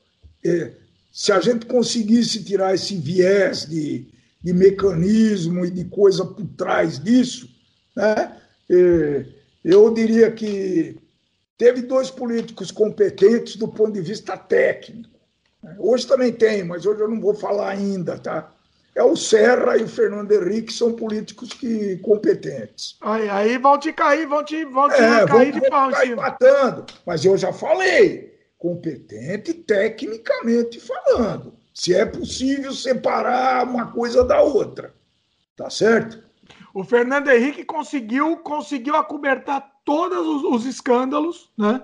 É, 0.43 0.73
se 1.13 1.33
a 1.33 1.41
gente 1.41 1.67
conseguisse 1.67 2.43
tirar 2.43 2.75
esse 2.75 2.97
viés 2.97 3.67
de, 3.67 4.07
de 4.43 4.53
mecanismo 4.55 5.67
e 5.67 5.71
de 5.71 5.85
coisa 5.85 6.25
por 6.25 6.47
trás 6.57 6.99
disso, 6.99 7.49
né? 7.95 8.41
É, 8.71 9.36
eu 9.69 9.93
diria 9.93 10.31
que 10.31 10.97
teve 11.59 11.83
dois 11.83 12.09
políticos 12.09 12.71
competentes 12.71 13.57
do 13.57 13.67
ponto 13.67 13.93
de 13.93 14.01
vista 14.01 14.37
técnico. 14.37 15.11
Hoje 15.77 16.07
também 16.07 16.33
tem, 16.33 16.63
mas 16.63 16.87
hoje 16.87 17.01
eu 17.01 17.09
não 17.09 17.21
vou 17.21 17.35
falar 17.35 17.71
ainda, 17.71 18.17
tá? 18.17 18.53
É 18.95 19.03
o 19.03 19.17
Serra 19.17 19.77
e 19.77 19.83
o 19.83 19.89
Fernando 19.89 20.31
Henrique 20.31 20.73
são 20.73 20.93
políticos 20.93 21.53
que 21.53 21.97
competentes. 21.99 22.97
Aí, 23.01 23.29
aí 23.29 23.59
vão 23.59 23.77
te 23.77 23.93
cair, 23.93 24.27
vão 24.27 24.45
te, 24.45 24.65
vão 24.65 24.89
te 24.89 24.95
é, 24.95 25.27
cair 25.27 25.53
vão, 25.53 25.61
de 25.61 25.69
pau 25.69 25.91
em 25.91 25.95
cima. 25.97 26.23
Matando. 26.23 26.87
Mas 27.05 27.25
eu 27.25 27.37
já 27.37 27.53
falei, 27.53 28.39
competente 28.57 29.53
tecnicamente 29.53 30.81
falando. 30.81 31.55
Se 31.75 31.93
é 31.93 32.07
possível 32.07 32.73
separar 32.73 33.67
uma 33.67 33.91
coisa 33.91 34.23
da 34.23 34.41
outra. 34.41 34.95
Tá 35.57 35.69
certo? 35.69 36.26
O 36.77 36.85
Fernando 36.85 37.31
Henrique 37.31 37.65
conseguiu, 37.65 38.37
conseguiu 38.37 38.97
acobertar 38.97 39.67
todos 39.83 40.19
os, 40.19 40.45
os 40.45 40.67
escândalos, 40.67 41.49
né? 41.57 41.81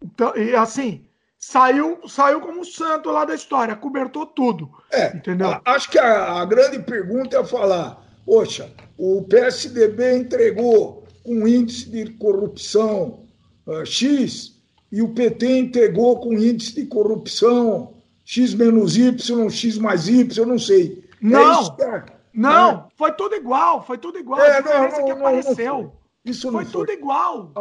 Então, 0.00 0.32
e 0.36 0.54
assim, 0.54 1.04
saiu, 1.36 1.98
saiu 2.06 2.40
como 2.40 2.64
santo 2.64 3.10
lá 3.10 3.24
da 3.24 3.34
história, 3.34 3.74
cobertou 3.74 4.26
tudo. 4.26 4.70
É, 4.92 5.16
entendeu? 5.16 5.60
Acho 5.64 5.90
que 5.90 5.98
a, 5.98 6.34
a 6.40 6.44
grande 6.44 6.78
pergunta 6.84 7.36
é 7.36 7.44
falar: 7.44 8.00
poxa, 8.24 8.72
o 8.96 9.22
PSDB 9.22 10.18
entregou 10.18 11.02
com 11.24 11.44
índice 11.44 11.90
de 11.90 12.12
corrupção 12.12 13.24
uh, 13.66 13.84
X 13.84 14.54
e 14.92 15.02
o 15.02 15.08
PT 15.08 15.48
entregou 15.48 16.20
com 16.20 16.34
índice 16.34 16.76
de 16.76 16.86
corrupção 16.86 17.94
X 18.24 18.54
menos 18.54 18.96
Y, 18.96 19.50
X 19.50 19.78
mais 19.78 20.06
Y, 20.06 20.38
eu 20.38 20.46
não 20.46 20.60
sei. 20.60 21.02
É 21.20 21.26
não, 21.26 21.76
é 21.80 22.13
não, 22.34 22.70
é. 22.70 22.84
foi 22.96 23.12
tudo 23.12 23.34
igual, 23.34 23.84
foi 23.84 23.98
tudo 23.98 24.18
igual. 24.18 24.40
É, 24.40 24.58
a 24.58 24.60
diferença 24.60 24.96
não, 24.96 24.98
não, 24.98 25.04
que 25.06 25.12
apareceu. 25.12 25.78
Não, 25.78 25.92
Isso 26.24 26.50
foi, 26.50 26.64
foi 26.64 26.72
tudo 26.72 26.92
igual. 26.92 27.52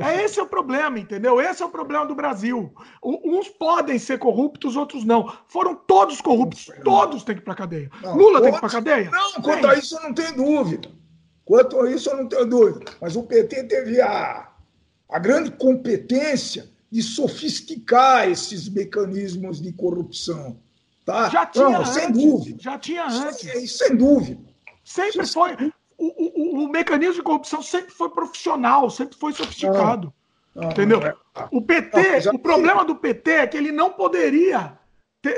é 0.00 0.24
esse 0.24 0.40
é 0.40 0.42
o 0.42 0.46
problema, 0.46 0.98
entendeu? 0.98 1.40
Esse 1.40 1.62
é 1.62 1.66
o 1.66 1.70
problema 1.70 2.06
do 2.06 2.14
Brasil. 2.14 2.72
uns 3.04 3.48
podem 3.48 3.98
ser 3.98 4.18
corruptos, 4.18 4.76
outros 4.76 5.04
não. 5.04 5.30
Foram 5.46 5.74
todos 5.74 6.20
corruptos, 6.20 6.70
todos 6.82 7.22
têm 7.22 7.36
que 7.36 7.42
ir 7.42 7.44
para 7.44 7.54
cadeia. 7.54 7.90
Lula 8.02 8.40
tem 8.40 8.50
que 8.50 8.56
ir 8.56 8.60
para 8.60 8.70
cadeia? 8.70 9.10
Não, 9.10 9.32
quanto 9.42 9.60
tem. 9.60 9.70
a 9.70 9.74
isso 9.74 9.96
eu 9.96 10.02
não 10.02 10.14
tenho 10.14 10.36
dúvida. 10.36 10.90
Quanto 11.44 11.80
a 11.80 11.90
isso 11.90 12.10
eu 12.10 12.16
não 12.16 12.28
tenho 12.28 12.46
dúvida. 12.46 12.92
Mas 13.00 13.14
o 13.14 13.22
PT 13.22 13.64
teve 13.64 14.00
a, 14.00 14.50
a 15.08 15.18
grande 15.18 15.50
competência 15.52 16.68
de 16.90 17.02
sofisticar 17.02 18.28
esses 18.28 18.68
mecanismos 18.68 19.60
de 19.60 19.72
corrupção. 19.72 20.58
Tá? 21.06 21.30
Já 21.30 21.46
tinha 21.46 21.68
Não, 21.68 21.80
antes, 21.80 21.92
sem 21.92 22.10
dúvida. 22.10 22.58
Já 22.60 22.78
tinha 22.78 23.06
antes. 23.06 23.38
Sem, 23.38 23.66
sem 23.66 23.96
dúvida. 23.96 24.42
Sempre 24.82 25.24
sem 25.24 25.32
foi. 25.32 25.72
O, 25.96 26.06
o, 26.06 26.64
o, 26.64 26.68
mecanismo 26.68 27.14
de 27.14 27.22
corrupção 27.22 27.62
sempre 27.62 27.92
foi 27.92 28.10
profissional, 28.10 28.90
sempre 28.90 29.16
foi 29.16 29.32
sofisticado. 29.32 30.12
Ah, 30.56 30.66
entendeu? 30.66 31.00
É. 31.00 31.14
O 31.52 31.62
PT, 31.62 32.26
não, 32.26 32.34
o 32.34 32.38
problema 32.38 32.84
do 32.84 32.96
PT 32.96 33.30
é 33.30 33.46
que 33.46 33.56
ele 33.56 33.70
não 33.70 33.92
poderia. 33.92 34.76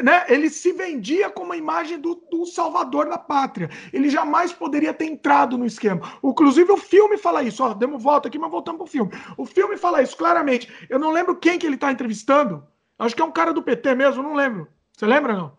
Né? 0.03 0.25
Ele 0.29 0.49
se 0.49 0.73
vendia 0.73 1.31
como 1.31 1.53
a 1.53 1.57
imagem 1.57 1.99
do, 2.01 2.15
do 2.31 2.47
salvador 2.47 3.07
da 3.07 3.19
pátria. 3.19 3.69
Ele 3.93 4.09
jamais 4.09 4.53
poderia 4.55 4.95
ter 4.95 5.05
entrado 5.05 5.59
no 5.59 5.67
esquema. 5.67 6.01
Inclusive, 6.25 6.73
o 6.73 6.77
filme 6.79 7.19
fala 7.19 7.43
isso. 7.43 7.63
Ó, 7.63 7.75
demos 7.75 8.03
volta 8.03 8.29
aqui, 8.29 8.39
mas 8.39 8.51
voltamos 8.51 8.79
pro 8.79 8.91
filme. 8.91 9.13
O 9.37 9.45
filme 9.45 9.77
fala 9.77 10.03
isso 10.03 10.17
claramente. 10.17 10.73
Eu 10.89 10.99
não 10.99 11.13
lembro 11.13 11.37
quem 11.37 11.59
que 11.59 11.67
ele 11.67 11.75
está 11.75 11.93
entrevistando. 11.93 12.67
Acho 12.99 13.15
que 13.15 13.23
é 13.23 13.25
um 13.25 13.31
cara 13.31 13.53
do 13.53 13.63
PT 13.63 13.95
mesmo, 13.95 14.23
não 14.23 14.35
lembro. 14.35 14.67
Você 14.97 15.07
lembra, 15.07 15.35
não? 15.35 15.58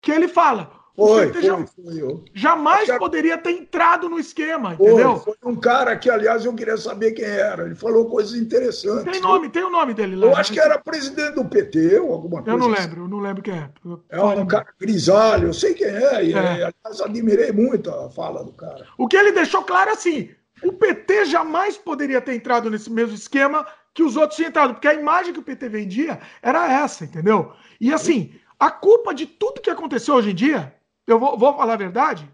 Que 0.00 0.10
ele 0.10 0.28
fala. 0.28 0.78
Foi, 0.98 1.32
foi, 1.32 1.42
já, 1.42 1.56
foi. 1.64 2.24
Jamais 2.34 2.90
poderia 2.98 3.38
ter 3.38 3.52
entrado 3.52 4.08
no 4.08 4.18
esquema, 4.18 4.74
entendeu? 4.74 5.16
Foi, 5.18 5.36
um 5.44 5.54
cara 5.54 5.96
que, 5.96 6.10
aliás, 6.10 6.44
eu 6.44 6.52
queria 6.52 6.76
saber 6.76 7.12
quem 7.12 7.24
era. 7.24 7.66
Ele 7.66 7.76
falou 7.76 8.06
coisas 8.06 8.34
interessantes. 8.34 9.12
Tem 9.12 9.20
nome, 9.20 9.48
tem 9.48 9.62
o 9.62 9.70
nome 9.70 9.94
dele 9.94 10.16
lá. 10.16 10.26
Eu 10.26 10.36
acho 10.36 10.52
que 10.52 10.58
era 10.58 10.76
presidente 10.76 11.36
do 11.36 11.44
PT 11.44 12.00
ou 12.00 12.12
alguma 12.12 12.42
coisa. 12.42 12.50
Eu 12.50 12.58
não 12.58 12.72
assim. 12.72 12.82
lembro, 12.82 13.02
eu 13.02 13.08
não 13.08 13.20
lembro 13.20 13.42
quem 13.42 13.54
é. 13.54 13.70
É 14.08 14.20
um 14.20 14.44
cara 14.44 14.66
grisalho, 14.80 15.48
eu 15.50 15.54
sei 15.54 15.72
quem 15.72 15.86
é. 15.86 16.24
E, 16.24 16.32
é. 16.32 16.38
aliás, 16.38 17.00
admirei 17.00 17.52
muito 17.52 17.90
a 17.90 18.10
fala 18.10 18.42
do 18.42 18.52
cara. 18.52 18.84
O 18.98 19.06
que 19.06 19.16
ele 19.16 19.30
deixou 19.30 19.62
claro 19.62 19.90
é 19.90 19.92
assim: 19.92 20.30
o 20.64 20.72
PT 20.72 21.26
jamais 21.26 21.76
poderia 21.76 22.20
ter 22.20 22.34
entrado 22.34 22.68
nesse 22.68 22.90
mesmo 22.90 23.14
esquema 23.14 23.64
que 23.94 24.02
os 24.02 24.16
outros 24.16 24.36
tinham 24.36 24.48
entrado, 24.48 24.74
porque 24.74 24.88
a 24.88 24.94
imagem 24.94 25.32
que 25.32 25.40
o 25.40 25.44
PT 25.44 25.68
vendia 25.68 26.18
era 26.42 26.82
essa, 26.82 27.04
entendeu? 27.04 27.52
E 27.80 27.92
assim, 27.92 28.32
a 28.58 28.70
culpa 28.70 29.14
de 29.14 29.26
tudo 29.26 29.60
que 29.60 29.70
aconteceu 29.70 30.14
hoje 30.14 30.30
em 30.30 30.34
dia 30.34 30.74
eu 31.08 31.18
vou, 31.18 31.38
vou 31.38 31.56
falar 31.56 31.72
a 31.72 31.76
verdade, 31.76 32.30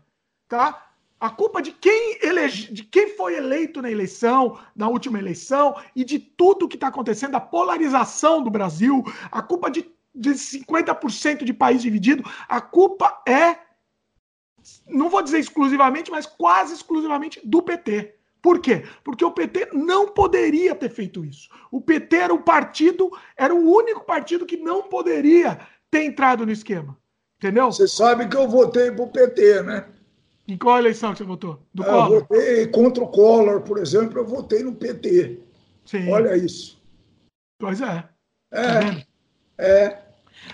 tá? 0.48 0.90
A 1.20 1.30
culpa 1.30 1.62
de 1.62 1.70
quem, 1.70 2.18
elege, 2.20 2.72
de 2.72 2.82
quem 2.82 3.16
foi 3.16 3.36
eleito 3.36 3.80
na 3.80 3.90
eleição, 3.90 4.58
na 4.74 4.88
última 4.88 5.18
eleição, 5.18 5.76
e 5.94 6.04
de 6.04 6.18
tudo 6.18 6.68
que 6.68 6.76
está 6.76 6.88
acontecendo, 6.88 7.36
a 7.36 7.40
polarização 7.40 8.42
do 8.42 8.50
Brasil, 8.50 9.02
a 9.30 9.40
culpa 9.40 9.70
de, 9.70 9.88
de 10.12 10.30
50% 10.30 11.44
de 11.44 11.52
país 11.54 11.80
dividido, 11.80 12.24
a 12.48 12.60
culpa 12.60 13.22
é, 13.26 13.56
não 14.88 15.08
vou 15.08 15.22
dizer 15.22 15.38
exclusivamente, 15.38 16.10
mas 16.10 16.26
quase 16.26 16.74
exclusivamente 16.74 17.40
do 17.44 17.62
PT. 17.62 18.16
Por 18.42 18.58
quê? 18.58 18.84
Porque 19.02 19.24
o 19.24 19.30
PT 19.30 19.70
não 19.72 20.08
poderia 20.08 20.74
ter 20.74 20.90
feito 20.90 21.24
isso. 21.24 21.48
O 21.70 21.80
PT 21.80 22.16
era 22.16 22.34
o 22.34 22.42
partido, 22.42 23.10
era 23.34 23.54
o 23.54 23.72
único 23.72 24.04
partido 24.04 24.44
que 24.44 24.58
não 24.58 24.82
poderia 24.82 25.58
ter 25.94 26.02
entrado 26.02 26.44
no 26.44 26.50
esquema. 26.50 26.98
Entendeu? 27.38 27.66
Você 27.66 27.86
sabe 27.86 28.26
que 28.26 28.36
eu 28.36 28.48
votei 28.48 28.90
pro 28.90 29.06
PT, 29.06 29.62
né? 29.62 29.84
Em 30.48 30.58
qual 30.58 30.78
eleição 30.78 31.12
que 31.12 31.18
você 31.18 31.24
votou? 31.24 31.62
Do 31.72 31.84
eu 31.84 31.86
Collor? 31.86 32.20
votei 32.20 32.66
contra 32.66 33.04
o 33.04 33.08
Collor, 33.08 33.60
por 33.60 33.78
exemplo, 33.78 34.18
eu 34.18 34.26
votei 34.26 34.64
no 34.64 34.74
PT. 34.74 35.38
Sim. 35.84 36.10
Olha 36.10 36.36
isso. 36.36 36.82
Pois 37.58 37.80
é. 37.80 38.04
É. 38.50 38.80
Tá 38.80 39.06
é. 39.58 39.98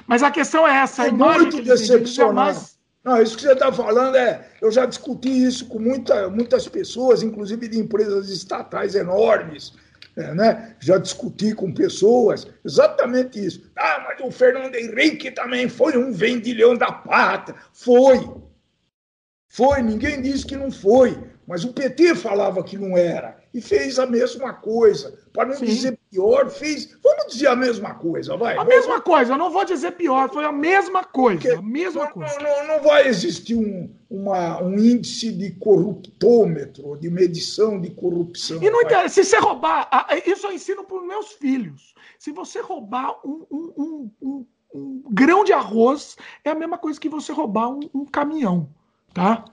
Mas 0.06 0.22
a 0.22 0.30
questão 0.30 0.68
é 0.68 0.76
essa. 0.76 1.06
É 1.06 1.10
muito 1.10 1.62
decepcionante. 1.62 2.34
Mais... 2.34 2.78
Não, 3.02 3.22
isso 3.22 3.36
que 3.36 3.42
você 3.42 3.52
está 3.52 3.72
falando 3.72 4.16
é. 4.16 4.46
Eu 4.60 4.70
já 4.70 4.84
discuti 4.84 5.30
isso 5.30 5.66
com 5.68 5.78
muita, 5.78 6.28
muitas 6.28 6.68
pessoas, 6.68 7.22
inclusive 7.22 7.66
de 7.66 7.78
empresas 7.78 8.28
estatais 8.28 8.94
enormes 8.94 9.72
é, 9.72 9.89
né? 10.16 10.76
Já 10.80 10.98
discuti 10.98 11.54
com 11.54 11.72
pessoas 11.72 12.46
exatamente 12.64 13.44
isso. 13.44 13.70
Ah, 13.76 14.04
mas 14.06 14.20
o 14.20 14.30
Fernando 14.30 14.74
Henrique 14.74 15.30
também 15.30 15.68
foi 15.68 15.96
um 15.96 16.12
vendilhão 16.12 16.76
da 16.76 16.92
pátria. 16.92 17.58
Foi. 17.72 18.18
Foi, 19.48 19.82
ninguém 19.82 20.22
disse 20.22 20.46
que 20.46 20.56
não 20.56 20.70
foi. 20.70 21.18
Mas 21.46 21.64
o 21.64 21.72
PT 21.72 22.14
falava 22.14 22.62
que 22.62 22.78
não 22.78 22.96
era. 22.96 23.39
E 23.52 23.60
fez 23.60 23.98
a 23.98 24.06
mesma 24.06 24.52
coisa. 24.52 25.18
Para 25.32 25.46
não 25.48 25.56
Sim. 25.56 25.64
dizer 25.64 25.98
pior, 26.08 26.48
fez. 26.50 26.96
Vamos 27.02 27.32
dizer 27.32 27.48
a 27.48 27.56
mesma 27.56 27.94
coisa, 27.94 28.36
vai. 28.36 28.56
A 28.56 28.64
mesma 28.64 29.00
coisa, 29.00 29.32
eu 29.32 29.38
não 29.38 29.50
vou 29.50 29.64
dizer 29.64 29.92
pior, 29.92 30.30
foi 30.30 30.44
a 30.44 30.52
mesma 30.52 31.02
coisa. 31.02 31.40
Porque 31.40 31.56
a 31.56 31.62
mesma 31.62 32.04
não, 32.04 32.12
coisa. 32.12 32.38
Não, 32.38 32.66
não, 32.68 32.82
vai 32.82 33.08
existir 33.08 33.56
um, 33.56 33.92
uma, 34.08 34.62
um 34.62 34.78
índice 34.78 35.32
de 35.32 35.50
corruptômetro, 35.52 36.96
de 36.96 37.10
medição 37.10 37.80
de 37.80 37.90
corrupção. 37.90 38.62
E 38.62 38.70
não 38.70 38.82
interessa, 38.82 39.22
se 39.22 39.24
você 39.24 39.38
roubar, 39.38 39.88
isso 40.26 40.46
eu 40.46 40.52
ensino 40.52 40.84
para 40.84 40.96
os 40.96 41.06
meus 41.06 41.32
filhos. 41.32 41.94
Se 42.18 42.30
você 42.30 42.60
roubar 42.60 43.18
um, 43.24 43.46
um, 43.50 44.10
um, 44.22 44.46
um, 44.74 45.02
grão 45.10 45.42
de 45.42 45.52
arroz, 45.52 46.16
é 46.44 46.50
a 46.50 46.54
mesma 46.54 46.78
coisa 46.78 47.00
que 47.00 47.08
você 47.08 47.32
roubar 47.32 47.70
um, 47.70 48.04
caminhão, 48.04 48.68
tá? 49.12 49.44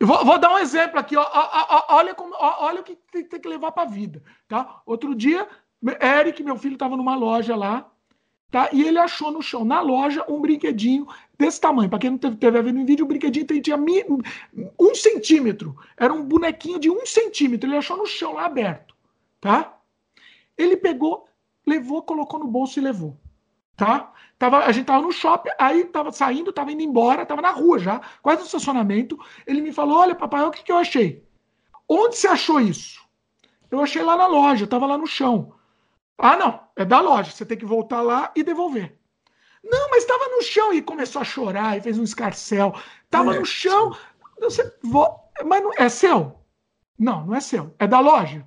Vou, 0.00 0.24
vou, 0.24 0.38
dar 0.38 0.52
um 0.52 0.58
exemplo 0.58 0.98
aqui. 0.98 1.16
Ó, 1.16 1.22
ó, 1.22 1.66
ó, 1.70 1.96
olha, 1.96 2.14
como, 2.14 2.34
olha 2.38 2.80
o 2.80 2.84
que 2.84 2.96
tem, 3.10 3.24
tem 3.24 3.40
que 3.40 3.48
levar 3.48 3.72
para 3.72 3.82
a 3.82 3.90
vida. 3.90 4.22
Tá? 4.46 4.80
Outro 4.86 5.14
dia, 5.14 5.46
Eric, 6.00 6.42
meu 6.42 6.56
filho, 6.56 6.74
estava 6.74 6.96
numa 6.96 7.16
loja 7.16 7.56
lá. 7.56 7.90
Tá? 8.50 8.70
E 8.72 8.82
ele 8.82 8.98
achou 8.98 9.30
no 9.30 9.42
chão, 9.42 9.64
na 9.64 9.80
loja, 9.80 10.24
um 10.28 10.40
brinquedinho 10.40 11.06
desse 11.36 11.60
tamanho. 11.60 11.90
Para 11.90 11.98
quem 11.98 12.10
não 12.10 12.18
teve, 12.18 12.36
teve 12.36 12.58
a 12.58 12.62
ver 12.62 12.72
no 12.72 12.86
vídeo, 12.86 13.04
o 13.04 13.08
brinquedinho 13.08 13.46
tinha 13.60 13.76
um 14.78 14.94
centímetro. 14.94 15.76
Era 15.96 16.12
um 16.12 16.22
bonequinho 16.22 16.78
de 16.78 16.88
um 16.90 17.04
centímetro. 17.04 17.68
Ele 17.68 17.76
achou 17.76 17.96
no 17.96 18.06
chão 18.06 18.34
lá 18.34 18.46
aberto. 18.46 18.94
Tá? 19.40 19.76
Ele 20.56 20.76
pegou, 20.76 21.26
levou, 21.66 22.02
colocou 22.02 22.38
no 22.38 22.46
bolso 22.46 22.78
e 22.78 22.82
levou 22.82 23.16
tá? 23.78 24.12
Tava, 24.38 24.58
a 24.58 24.72
gente 24.72 24.86
tava 24.86 25.02
no 25.02 25.12
shopping, 25.12 25.50
aí 25.58 25.84
tava 25.84 26.12
saindo, 26.12 26.52
tava 26.52 26.70
indo 26.70 26.82
embora, 26.82 27.24
tava 27.24 27.40
na 27.40 27.50
rua 27.50 27.78
já, 27.78 28.00
quase 28.22 28.40
no 28.40 28.46
estacionamento. 28.46 29.18
Ele 29.46 29.62
me 29.62 29.72
falou: 29.72 29.98
Olha, 29.98 30.14
papai, 30.14 30.44
o 30.44 30.50
que, 30.50 30.62
que 30.62 30.70
eu 30.70 30.76
achei? 30.76 31.24
Onde 31.88 32.16
você 32.16 32.28
achou 32.28 32.60
isso? 32.60 33.00
Eu 33.70 33.80
achei 33.80 34.02
lá 34.02 34.16
na 34.16 34.26
loja, 34.26 34.66
tava 34.66 34.86
lá 34.86 34.98
no 34.98 35.06
chão. 35.06 35.54
Ah, 36.18 36.36
não, 36.36 36.60
é 36.76 36.84
da 36.84 37.00
loja, 37.00 37.30
você 37.30 37.46
tem 37.46 37.56
que 37.56 37.64
voltar 37.64 38.02
lá 38.02 38.32
e 38.34 38.42
devolver. 38.42 38.98
Não, 39.62 39.90
mas 39.90 40.02
estava 40.02 40.28
no 40.28 40.42
chão 40.42 40.72
e 40.72 40.82
começou 40.82 41.22
a 41.22 41.24
chorar 41.24 41.76
e 41.76 41.80
fez 41.80 41.98
um 41.98 42.04
escarcel. 42.04 42.74
Tava 43.10 43.34
é, 43.34 43.38
no 43.38 43.44
chão. 43.44 43.96
Você, 44.40 44.72
mas 45.44 45.62
não, 45.62 45.72
é 45.76 45.88
seu? 45.88 46.38
Não, 46.98 47.26
não 47.26 47.34
é 47.34 47.40
seu. 47.40 47.74
É 47.78 47.86
da 47.86 48.00
loja. 48.00 48.46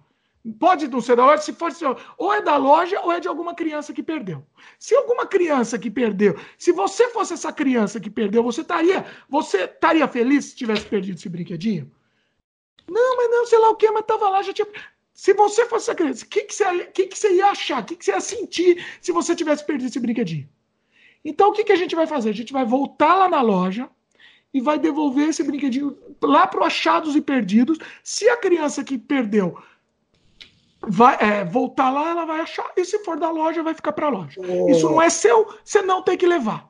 Pode 0.60 0.88
não 0.88 1.02
ser 1.02 1.16
da 1.16 1.26
loja, 1.26 1.44
se 1.44 1.54
for 1.54 1.72
ou 2.18 2.34
é 2.34 2.42
da 2.42 2.58
loja 2.58 3.00
ou 3.02 3.12
é 3.12 3.20
de 3.20 3.28
alguma 3.28 3.54
criança 3.54 3.94
que 3.94 4.02
perdeu. 4.02 4.44
Se 4.80 4.96
alguma 4.96 5.28
criança 5.28 5.78
que 5.78 5.92
perdeu, 5.92 6.36
se 6.58 6.72
você 6.72 7.10
fosse 7.10 7.34
essa 7.34 7.54
criança 7.54 8.00
que 8.00 8.10
perdeu, 8.10 8.42
você 8.42 8.62
estaria, 8.62 9.06
você 9.30 9.66
estaria 9.66 10.08
feliz 10.08 10.46
se 10.46 10.56
tivesse 10.56 10.86
perdido 10.86 11.18
esse 11.18 11.30
brinquedinho? 11.30 11.92
Não, 12.90 13.18
mas 13.18 13.30
não, 13.30 13.46
sei 13.46 13.60
lá 13.60 13.70
o 13.70 13.76
que, 13.76 13.90
mas 13.92 14.04
tava 14.06 14.30
lá, 14.30 14.42
já 14.42 14.52
tinha. 14.52 14.68
Se 15.14 15.34
você 15.34 15.68
fosse 15.68 15.92
essa 15.92 15.96
criança, 15.96 16.26
o 16.26 16.28
que, 16.28 16.42
que, 16.42 16.56
você, 16.56 16.86
que, 16.88 17.08
que 17.08 17.18
você 17.18 17.36
ia 17.36 17.48
achar? 17.48 17.84
O 17.84 17.86
que, 17.86 17.96
que 17.96 18.04
você 18.04 18.12
ia 18.12 18.20
sentir 18.20 18.84
se 19.00 19.12
você 19.12 19.36
tivesse 19.36 19.64
perdido 19.64 19.90
esse 19.90 20.00
brinquedinho? 20.00 20.50
Então, 21.24 21.50
o 21.50 21.54
que, 21.54 21.64
que 21.64 21.72
a 21.72 21.76
gente 21.76 21.96
vai 21.96 22.08
fazer? 22.08 22.32
A 22.32 22.34
gente 22.34 22.52
vai 22.52 22.66
voltar 22.66 23.14
lá 23.14 23.30
na 23.30 23.42
loja 23.42 23.88
e 24.52 24.60
vai 24.60 24.80
devolver 24.80 25.30
esse 25.30 25.44
brinquedinho 25.44 25.96
lá 26.22 26.48
para 26.48 26.66
achados 26.66 27.16
e 27.16 27.22
perdidos. 27.22 27.78
Se 28.04 28.28
a 28.28 28.38
criança 28.38 28.84
que 28.84 28.98
perdeu 28.98 29.58
vai 30.88 31.18
é, 31.20 31.46
voltar 31.46 31.90
lá, 31.90 32.10
ela 32.10 32.26
vai 32.26 32.42
achar, 32.42 32.72
e 32.76 32.84
se 32.84 33.00
for 33.00 33.20
da 33.20 33.30
loja, 33.30 33.64
vai 33.64 33.74
ficar 33.74 33.92
para 33.92 34.08
a 34.08 34.10
loja. 34.10 34.42
Oh. 34.42 34.70
Isso 34.70 34.90
não 34.90 35.02
é 35.02 35.10
seu, 35.10 35.48
você 35.64 35.82
não 35.82 36.02
tem 36.02 36.18
que 36.18 36.26
levar. 36.26 36.70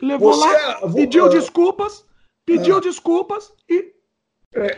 Levou 0.00 0.32
você, 0.34 0.48
lá, 0.48 0.80
é, 0.82 0.92
pediu 0.92 1.28
desculpas, 1.28 2.04
pediu 2.44 2.78
é. 2.78 2.80
desculpas 2.80 3.52
e. 3.68 3.92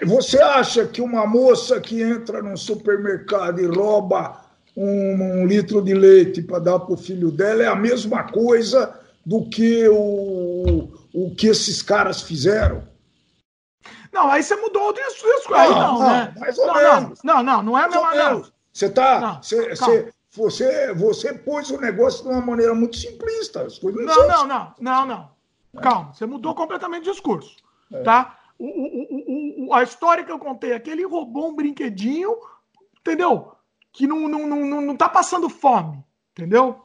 Você 0.04 0.40
acha 0.40 0.86
que 0.86 1.00
uma 1.00 1.26
moça 1.26 1.80
que 1.80 2.00
entra 2.00 2.40
num 2.40 2.56
supermercado 2.56 3.60
e 3.60 3.66
rouba 3.66 4.40
um, 4.76 5.40
um 5.40 5.46
litro 5.46 5.82
de 5.82 5.94
leite 5.94 6.42
para 6.42 6.60
dar 6.60 6.78
para 6.78 6.94
o 6.94 6.96
filho 6.96 7.30
dela 7.32 7.64
é 7.64 7.66
a 7.66 7.74
mesma 7.74 8.22
coisa 8.22 9.00
do 9.26 9.48
que 9.48 9.88
o, 9.88 10.92
o 11.12 11.34
que 11.34 11.48
esses 11.48 11.82
caras 11.82 12.22
fizeram? 12.22 12.86
Não, 14.12 14.30
aí 14.30 14.44
você 14.44 14.54
mudou 14.54 14.90
o 14.90 14.92
discurso. 14.92 15.52
Aí 15.54 15.68
não, 15.70 15.98
não, 15.98 16.08
né? 16.08 16.34
Não. 16.56 17.14
Não, 17.24 17.42
não, 17.42 17.62
não 17.62 17.78
é 17.78 17.84
a 17.84 17.88
mesma. 17.88 18.14
Não. 18.14 18.53
Você 18.74 18.90
tá. 18.90 19.40
Você, 19.40 19.76
você, 19.76 20.12
você, 20.32 20.92
você 20.92 21.32
pôs 21.32 21.70
o 21.70 21.80
negócio 21.80 22.24
de 22.24 22.28
uma 22.28 22.40
maneira 22.40 22.74
muito 22.74 22.96
simplista. 22.96 23.68
não, 23.84 24.26
não, 24.26 24.46
não, 24.46 24.74
não, 24.80 25.06
não. 25.06 25.30
É. 25.76 25.80
Calma, 25.80 26.12
você 26.12 26.26
mudou 26.26 26.54
completamente 26.56 27.08
o 27.08 27.12
discurso. 27.12 27.56
É. 27.92 28.02
Tá? 28.02 28.36
O, 28.58 28.66
o, 28.66 29.66
o, 29.68 29.74
a 29.74 29.84
história 29.84 30.24
que 30.24 30.32
eu 30.32 30.40
contei 30.40 30.72
aqui, 30.72 30.90
ele 30.90 31.06
roubou 31.06 31.50
um 31.50 31.54
brinquedinho, 31.54 32.36
entendeu? 33.00 33.52
Que 33.92 34.08
não, 34.08 34.28
não, 34.28 34.46
não, 34.46 34.80
não 34.80 34.96
tá 34.96 35.08
passando 35.08 35.48
fome, 35.48 36.04
entendeu? 36.32 36.80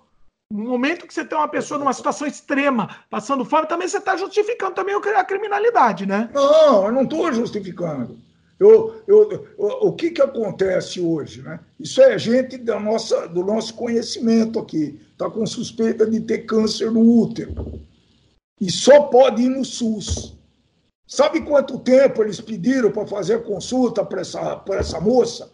No 0.51 0.69
momento 0.69 1.07
que 1.07 1.13
você 1.13 1.25
tem 1.25 1.37
uma 1.37 1.47
pessoa 1.47 1.79
numa 1.79 1.93
situação 1.93 2.27
extrema, 2.27 2.97
passando 3.09 3.45
fome, 3.45 3.67
também 3.67 3.87
você 3.87 3.97
está 3.97 4.15
justificando 4.15 4.75
também 4.75 4.95
a 4.95 5.23
criminalidade, 5.23 6.05
né? 6.05 6.29
Não, 6.33 6.85
eu 6.85 6.91
não 6.91 7.03
estou 7.03 7.31
justificando. 7.31 8.19
Eu, 8.59 9.01
eu, 9.07 9.31
eu, 9.31 9.47
o 9.57 9.93
que, 9.93 10.11
que 10.11 10.21
acontece 10.21 10.99
hoje? 10.99 11.41
Né? 11.41 11.59
Isso 11.79 12.01
é 12.01 12.17
gente 12.19 12.57
da 12.57 12.77
nossa, 12.77 13.27
do 13.27 13.43
nosso 13.43 13.73
conhecimento 13.73 14.59
aqui. 14.59 14.99
Está 15.11 15.29
com 15.29 15.45
suspeita 15.45 16.05
de 16.05 16.19
ter 16.19 16.39
câncer 16.39 16.91
no 16.91 16.99
útero. 16.99 17.79
E 18.59 18.69
só 18.69 19.03
pode 19.03 19.43
ir 19.43 19.49
no 19.49 19.63
SUS. 19.63 20.37
Sabe 21.07 21.41
quanto 21.41 21.79
tempo 21.79 22.21
eles 22.21 22.41
pediram 22.41 22.91
para 22.91 23.07
fazer 23.07 23.35
a 23.35 23.41
consulta 23.41 24.03
para 24.03 24.21
essa, 24.21 24.63
essa 24.71 24.99
moça? 24.99 25.51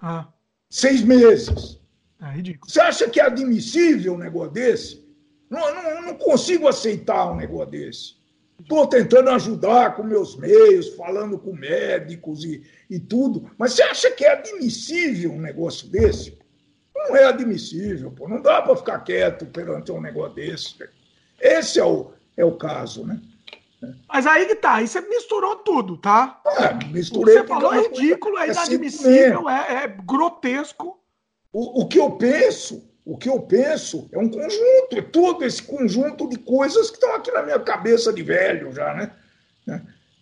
Ah. 0.00 0.26
Seis 0.70 1.02
meses. 1.02 1.78
É 2.20 2.30
ridículo. 2.32 2.70
Você 2.70 2.80
acha 2.80 3.08
que 3.08 3.20
é 3.20 3.24
admissível 3.24 4.14
um 4.14 4.18
negócio 4.18 4.52
desse? 4.52 5.06
Não, 5.50 5.74
não, 5.74 6.02
não 6.02 6.14
consigo 6.14 6.66
aceitar 6.66 7.30
um 7.30 7.36
negócio 7.36 7.70
desse. 7.70 8.17
Estou 8.60 8.86
tentando 8.86 9.30
ajudar 9.30 9.94
com 9.94 10.02
meus 10.02 10.36
meios, 10.36 10.88
falando 10.96 11.38
com 11.38 11.52
médicos 11.52 12.44
e, 12.44 12.62
e 12.90 12.98
tudo. 12.98 13.50
Mas 13.56 13.74
você 13.74 13.82
acha 13.82 14.10
que 14.10 14.24
é 14.24 14.32
admissível 14.32 15.32
um 15.32 15.40
negócio 15.40 15.88
desse? 15.88 16.36
Não 16.94 17.16
é 17.16 17.24
admissível, 17.24 18.10
pô. 18.10 18.28
Não 18.28 18.42
dá 18.42 18.60
para 18.60 18.76
ficar 18.76 18.98
quieto 19.00 19.46
perante 19.46 19.92
um 19.92 20.00
negócio 20.00 20.34
desse. 20.34 20.74
Esse 21.40 21.78
é 21.78 21.84
o, 21.84 22.10
é 22.36 22.44
o 22.44 22.56
caso, 22.56 23.06
né? 23.06 23.20
Mas 24.08 24.26
aí 24.26 24.46
que 24.46 24.56
tá, 24.56 24.74
aí 24.74 24.88
você 24.88 25.00
misturou 25.02 25.56
tudo, 25.56 25.96
tá? 25.96 26.40
É, 26.44 26.84
misturei. 26.86 27.38
Você 27.38 27.46
falou 27.46 27.72
é 27.72 27.82
ridículo, 27.82 28.36
é, 28.38 28.48
é 28.48 28.50
inadmissível, 28.50 29.48
é, 29.48 29.84
é, 29.84 29.88
grotesco. 30.04 30.98
O, 31.52 31.82
o 31.82 31.88
que 31.88 31.98
eu 31.98 32.10
penso, 32.12 32.87
o 33.08 33.16
que 33.16 33.26
eu 33.26 33.40
penso 33.40 34.06
é 34.12 34.18
um 34.18 34.28
conjunto, 34.28 34.98
é 34.98 35.00
todo 35.00 35.42
esse 35.42 35.62
conjunto 35.62 36.28
de 36.28 36.36
coisas 36.36 36.90
que 36.90 36.96
estão 36.96 37.14
aqui 37.14 37.32
na 37.32 37.42
minha 37.42 37.58
cabeça 37.58 38.12
de 38.12 38.22
velho 38.22 38.70
já, 38.70 38.94
né? 38.94 39.10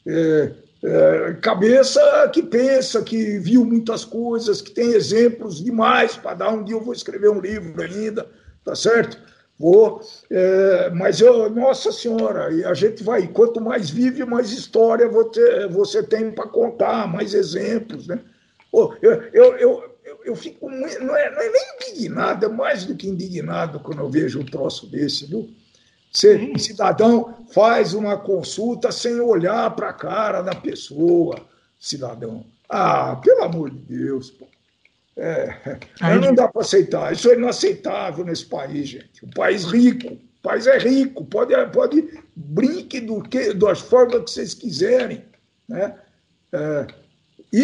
É, 0.07 0.53
é, 0.85 1.35
cabeça 1.43 2.01
que 2.33 2.45
pensa, 2.45 3.03
que 3.03 3.41
viu 3.41 3.65
muitas 3.65 4.05
coisas, 4.05 4.63
que 4.63 4.71
tem 4.71 4.93
exemplos 4.93 5.65
demais 5.65 6.17
para 6.17 6.35
dar. 6.35 6.53
Um 6.53 6.63
dia 6.63 6.77
eu 6.77 6.81
vou 6.81 6.95
escrever 6.95 7.29
um 7.29 7.41
livro 7.41 7.83
ainda, 7.83 8.25
tá 8.65 8.77
certo? 8.77 9.21
Vou, 9.59 10.01
é, 10.31 10.91
mas 10.91 11.21
eu, 11.21 11.51
nossa 11.51 11.91
senhora, 11.91 12.53
e 12.53 12.65
a 12.65 12.73
gente 12.73 13.03
vai, 13.03 13.27
quanto 13.27 13.61
mais 13.61 13.91
vive, 13.91 14.25
mais 14.25 14.53
história 14.53 15.09
você, 15.09 15.67
você 15.67 16.05
tem 16.05 16.31
para 16.31 16.47
contar, 16.47 17.09
mais 17.09 17.35
exemplos, 17.35 18.07
né? 18.07 18.21
Pô, 18.71 18.95
eu, 19.03 19.23
eu, 19.33 19.57
eu, 19.57 19.86
eu, 20.27 20.35
fico, 20.35 20.69
não 20.69 20.87
é, 21.17 21.31
não 21.31 21.41
é 21.41 21.51
nem 21.51 21.63
indignado, 21.81 22.47
é 22.47 22.49
mais 22.49 22.85
do 22.85 22.97
que 22.97 23.09
indignado 23.09 23.81
quando 23.81 24.01
eu 24.01 24.11
vejo 24.11 24.41
um 24.41 24.45
troço 24.45 24.87
desse, 24.87 25.27
viu? 25.27 25.49
Você, 26.13 26.53
cidadão, 26.59 27.47
faz 27.53 27.95
uma 27.95 28.17
consulta 28.17 28.91
sem 28.91 29.21
olhar 29.21 29.75
para 29.77 29.91
a 29.91 29.93
cara 29.93 30.43
da 30.43 30.55
pessoa, 30.55 31.47
cidadão. 31.79 32.45
Ah, 32.69 33.17
pelo 33.17 33.45
amor 33.45 33.71
de 33.71 33.79
Deus, 33.79 34.31
pô. 34.31 34.47
É, 35.17 35.79
Aí, 36.01 36.19
não 36.19 36.35
dá 36.35 36.49
para 36.49 36.63
aceitar. 36.63 37.13
Isso 37.13 37.31
é 37.31 37.35
inaceitável 37.35 38.25
nesse 38.25 38.47
país, 38.47 38.89
gente. 38.89 39.25
Um 39.25 39.31
país 39.31 39.65
rico. 39.65 40.15
O 40.15 40.43
país 40.43 40.67
é 40.67 40.77
rico. 40.79 41.25
Pode, 41.25 41.55
pode 41.73 42.21
brinque 42.35 43.01
do 43.01 43.23
que, 43.23 43.55
das 43.55 43.81
formas 43.81 44.25
que 44.25 44.31
vocês 44.31 44.55
quiserem. 44.55 45.25
Né? 45.69 45.95
É, 46.53 46.87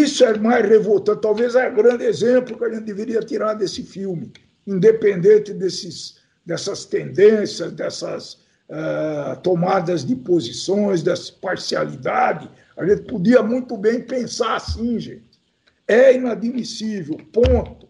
isso 0.00 0.24
é 0.24 0.38
mais 0.38 0.66
revoltante. 0.66 1.20
Talvez 1.20 1.54
é 1.54 1.68
o 1.68 1.74
grande 1.74 2.04
exemplo 2.04 2.56
que 2.56 2.64
a 2.64 2.70
gente 2.70 2.84
deveria 2.84 3.20
tirar 3.20 3.54
desse 3.54 3.82
filme, 3.82 4.32
independente 4.66 5.52
desses, 5.52 6.18
dessas 6.46 6.84
tendências, 6.84 7.72
dessas 7.72 8.34
uh, 8.70 9.38
tomadas 9.42 10.04
de 10.04 10.16
posições, 10.16 11.02
dessa 11.02 11.32
parcialidade. 11.40 12.50
A 12.76 12.86
gente 12.86 13.02
podia 13.02 13.42
muito 13.42 13.76
bem 13.76 14.00
pensar 14.00 14.56
assim, 14.56 14.98
gente. 14.98 15.40
É 15.86 16.14
inadmissível, 16.14 17.18
ponto. 17.32 17.88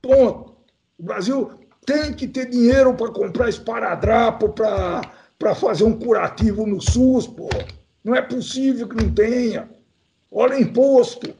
Ponto. 0.00 0.54
O 0.98 1.02
Brasil 1.02 1.50
tem 1.84 2.14
que 2.14 2.26
ter 2.26 2.48
dinheiro 2.48 2.94
para 2.94 3.10
comprar 3.10 3.48
esparadrapo, 3.48 4.48
para 4.48 5.54
fazer 5.54 5.84
um 5.84 5.98
curativo 5.98 6.66
no 6.66 6.80
SUS, 6.80 7.26
pô. 7.26 7.48
Não 8.02 8.14
é 8.14 8.22
possível 8.22 8.88
que 8.88 8.96
não 8.96 9.12
tenha. 9.12 9.68
Olha 10.30 10.56
o 10.56 10.60
imposto 10.60 11.34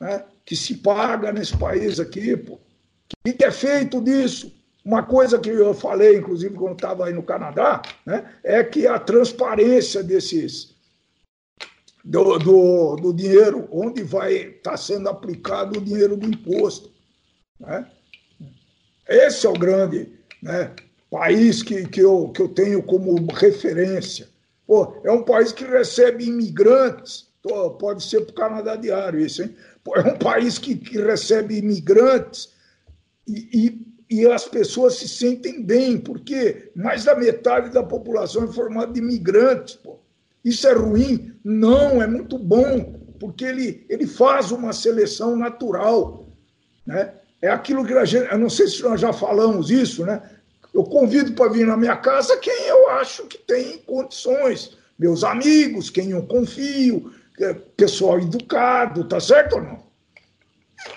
né, 0.00 0.24
que 0.44 0.54
se 0.54 0.76
paga 0.76 1.32
nesse 1.32 1.56
país 1.56 1.98
aqui, 1.98 2.36
pô. 2.36 2.54
O 2.54 3.32
que 3.32 3.44
é 3.44 3.50
feito 3.50 4.00
disso? 4.00 4.52
Uma 4.84 5.02
coisa 5.02 5.38
que 5.38 5.48
eu 5.48 5.74
falei, 5.74 6.16
inclusive, 6.16 6.54
quando 6.54 6.74
estava 6.74 7.06
aí 7.06 7.12
no 7.12 7.22
Canadá, 7.22 7.82
né, 8.04 8.32
é 8.42 8.64
que 8.64 8.86
a 8.86 8.98
transparência 8.98 10.02
desses, 10.02 10.74
do, 12.04 12.38
do, 12.38 12.96
do 12.96 13.12
dinheiro, 13.12 13.68
onde 13.70 14.02
vai 14.02 14.34
estar 14.34 14.72
tá 14.72 14.76
sendo 14.76 15.08
aplicado 15.08 15.78
o 15.78 15.84
dinheiro 15.84 16.16
do 16.16 16.26
imposto. 16.26 16.90
Né? 17.60 17.88
Esse 19.08 19.46
é 19.46 19.50
o 19.50 19.54
grande 19.54 20.08
né, 20.42 20.74
país 21.10 21.62
que, 21.62 21.86
que, 21.86 22.00
eu, 22.00 22.30
que 22.34 22.42
eu 22.42 22.48
tenho 22.48 22.82
como 22.82 23.14
referência. 23.32 24.28
Pô, 24.66 24.96
é 25.04 25.12
um 25.12 25.22
país 25.22 25.52
que 25.52 25.64
recebe 25.64 26.24
imigrantes, 26.24 27.28
pode 27.42 28.04
ser 28.04 28.20
para 28.22 28.30
o 28.30 28.34
Canadá 28.34 28.76
Diário 28.76 29.20
isso, 29.20 29.42
hein? 29.42 29.54
É 29.96 30.00
um 30.00 30.16
país 30.16 30.58
que, 30.58 30.76
que 30.76 31.00
recebe 31.00 31.58
imigrantes 31.58 32.52
e, 33.26 33.84
e, 34.08 34.18
e, 34.20 34.26
as 34.26 34.44
pessoas 34.44 34.94
se 34.94 35.08
sentem 35.08 35.62
bem, 35.62 35.98
porque 35.98 36.70
mais 36.74 37.04
da 37.04 37.16
metade 37.16 37.70
da 37.70 37.82
população 37.82 38.44
é 38.44 38.48
formada 38.48 38.92
de 38.92 39.00
imigrantes. 39.00 39.74
Pô. 39.74 39.98
Isso 40.44 40.66
é 40.66 40.72
ruim? 40.72 41.34
Não, 41.42 42.00
é 42.02 42.06
muito 42.06 42.38
bom, 42.38 43.00
porque 43.18 43.44
ele, 43.44 43.86
ele 43.88 44.06
faz 44.06 44.50
uma 44.52 44.72
seleção 44.72 45.36
natural. 45.36 46.28
Né? 46.86 47.12
É 47.40 47.48
aquilo 47.48 47.84
que 47.84 47.92
a 47.92 48.04
gente. 48.04 48.30
Eu 48.30 48.38
não 48.38 48.50
sei 48.50 48.68
se 48.68 48.82
nós 48.82 49.00
já 49.00 49.12
falamos 49.12 49.70
isso, 49.70 50.04
né? 50.04 50.22
Eu 50.72 50.84
convido 50.84 51.32
para 51.32 51.52
vir 51.52 51.66
na 51.66 51.76
minha 51.76 51.96
casa 51.96 52.36
quem 52.38 52.66
eu 52.66 52.88
acho 52.90 53.26
que 53.26 53.38
tem 53.38 53.78
condições. 53.78 54.76
Meus 54.98 55.22
amigos, 55.24 55.90
quem 55.90 56.10
eu 56.10 56.22
confio, 56.22 57.12
pessoal 57.76 58.18
educado, 58.18 59.04
tá 59.04 59.18
certo 59.20 59.56
ou 59.56 59.62
não? 59.62 59.82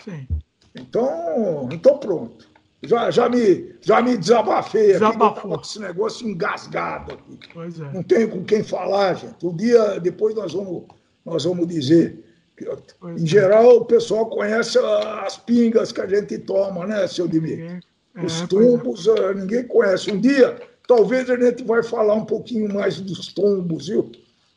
Sim. 0.03 0.27
Então, 0.75 1.69
então 1.71 1.97
pronto. 1.97 2.45
Já, 2.83 3.09
já, 3.09 3.27
me, 3.29 3.75
já 3.81 4.01
me 4.01 4.17
desabafei 4.17 4.93
Desabafou. 4.93 5.53
aqui, 5.53 5.57
com 5.57 5.61
esse 5.61 5.79
negócio 5.79 6.27
engasgado 6.27 7.13
aqui. 7.13 7.39
Pois 7.53 7.79
é. 7.79 7.91
Não 7.91 8.03
tenho 8.03 8.29
com 8.29 8.43
quem 8.43 8.63
falar, 8.63 9.15
gente. 9.15 9.45
Um 9.45 9.55
dia 9.55 9.99
depois 9.99 10.35
nós 10.35 10.53
vamos, 10.53 10.83
nós 11.25 11.45
vamos 11.45 11.67
dizer. 11.67 12.23
Que, 12.55 12.65
em 12.65 13.23
é. 13.23 13.25
geral, 13.25 13.77
o 13.77 13.85
pessoal 13.85 14.27
conhece 14.27 14.77
as 14.77 15.37
pingas 15.37 15.91
que 15.91 15.99
a 15.99 16.07
gente 16.07 16.37
toma, 16.37 16.85
né, 16.85 17.07
seu 17.07 17.27
Dimi? 17.27 17.61
É, 17.61 17.79
Os 18.23 18.41
é. 18.41 18.47
tombos, 18.47 19.07
é. 19.07 19.33
ninguém 19.33 19.67
conhece. 19.67 20.11
Um 20.11 20.21
dia, 20.21 20.61
talvez 20.87 21.29
a 21.29 21.37
gente 21.37 21.63
vai 21.63 21.83
falar 21.83 22.13
um 22.13 22.25
pouquinho 22.25 22.73
mais 22.73 22.99
dos 23.01 23.33
tombos, 23.33 23.87
viu? 23.87 24.11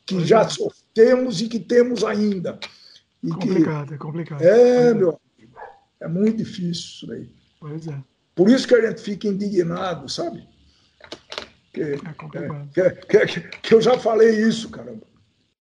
Que 0.06 0.14
pois 0.16 0.28
já 0.28 0.42
é. 0.42 0.48
Temos 0.98 1.40
e 1.40 1.48
que 1.48 1.60
temos 1.60 2.02
ainda. 2.02 2.58
E 3.22 3.30
complicado, 3.30 3.88
que... 3.88 3.94
é 3.94 3.98
complicado. 3.98 4.42
É, 4.42 4.92
meu 4.92 5.10
amigo. 5.10 5.56
É 6.00 6.08
muito 6.08 6.38
difícil 6.38 6.72
isso 6.72 7.06
daí. 7.06 7.30
Pois 7.60 7.86
é. 7.86 8.02
Por 8.34 8.50
isso 8.50 8.66
que 8.66 8.74
a 8.74 8.88
gente 8.88 9.00
fica 9.00 9.28
indignado, 9.28 10.08
sabe? 10.08 10.48
Que, 11.72 11.82
é 11.82 11.96
que, 12.72 12.90
que, 13.06 13.26
que, 13.26 13.40
que 13.60 13.74
eu 13.74 13.80
já 13.80 13.96
falei 13.96 14.30
isso, 14.42 14.70
caramba. 14.70 15.06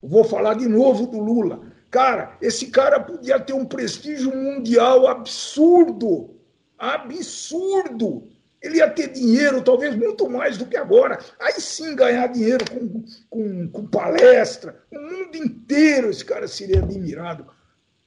Vou 0.02 0.24
falar 0.24 0.54
de 0.54 0.68
novo 0.68 1.08
do 1.08 1.20
Lula. 1.20 1.62
Cara, 1.90 2.38
esse 2.40 2.68
cara 2.68 3.00
podia 3.00 3.40
ter 3.40 3.54
um 3.54 3.66
prestígio 3.66 4.36
mundial 4.36 5.08
absurdo. 5.08 6.36
Absurdo. 6.78 8.28
Ele 8.64 8.78
ia 8.78 8.90
ter 8.90 9.10
dinheiro, 9.10 9.62
talvez 9.62 9.94
muito 9.94 10.30
mais 10.30 10.58
do 10.58 10.66
que 10.66 10.78
agora. 10.78 11.20
Aí 11.38 11.60
sim 11.60 11.94
ganhar 11.98 12.28
dinheiro 12.28 12.64
com, 12.72 13.04
com, 13.30 13.68
com 13.68 13.88
palestra. 13.88 14.82
O 14.90 14.98
mundo 14.98 15.36
inteiro 15.36 16.10
esse 16.10 16.24
cara 16.24 16.48
seria 16.48 16.80
admirado. 16.80 17.46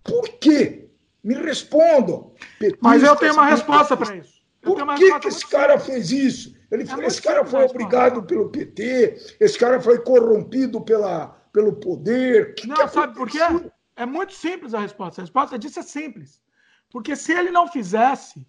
Por 0.02 0.26
quê? 0.40 0.88
Me 1.22 1.34
respondam. 1.34 2.32
Mas 2.80 3.02
eu 3.02 3.14
tenho 3.16 3.34
uma 3.34 3.44
resposta 3.44 3.94
para 3.98 4.16
isso. 4.16 4.36
Por 4.62 4.96
que, 4.96 5.20
que 5.20 5.28
esse 5.28 5.46
cara 5.46 5.78
fez 5.78 6.10
isso? 6.10 6.56
Ele 6.72 6.84
é 6.84 6.86
foi, 6.86 7.04
esse 7.04 7.20
cara 7.20 7.44
foi 7.44 7.64
obrigado 7.64 8.22
pelo 8.22 8.48
PT, 8.48 9.36
esse 9.38 9.56
cara 9.58 9.80
foi 9.80 10.00
corrompido 10.00 10.80
pela, 10.80 11.28
pelo 11.52 11.74
poder. 11.74 12.54
Que 12.54 12.66
não, 12.66 12.76
que 12.76 12.88
sabe 12.88 13.14
por 13.14 13.30
quê? 13.30 13.38
É 13.94 14.06
muito 14.06 14.32
simples 14.32 14.74
a 14.74 14.80
resposta. 14.80 15.20
A 15.20 15.24
resposta 15.24 15.58
disso 15.58 15.78
é 15.78 15.82
simples. 15.82 16.40
Porque 16.90 17.14
se 17.14 17.32
ele 17.32 17.50
não 17.50 17.68
fizesse, 17.68 18.44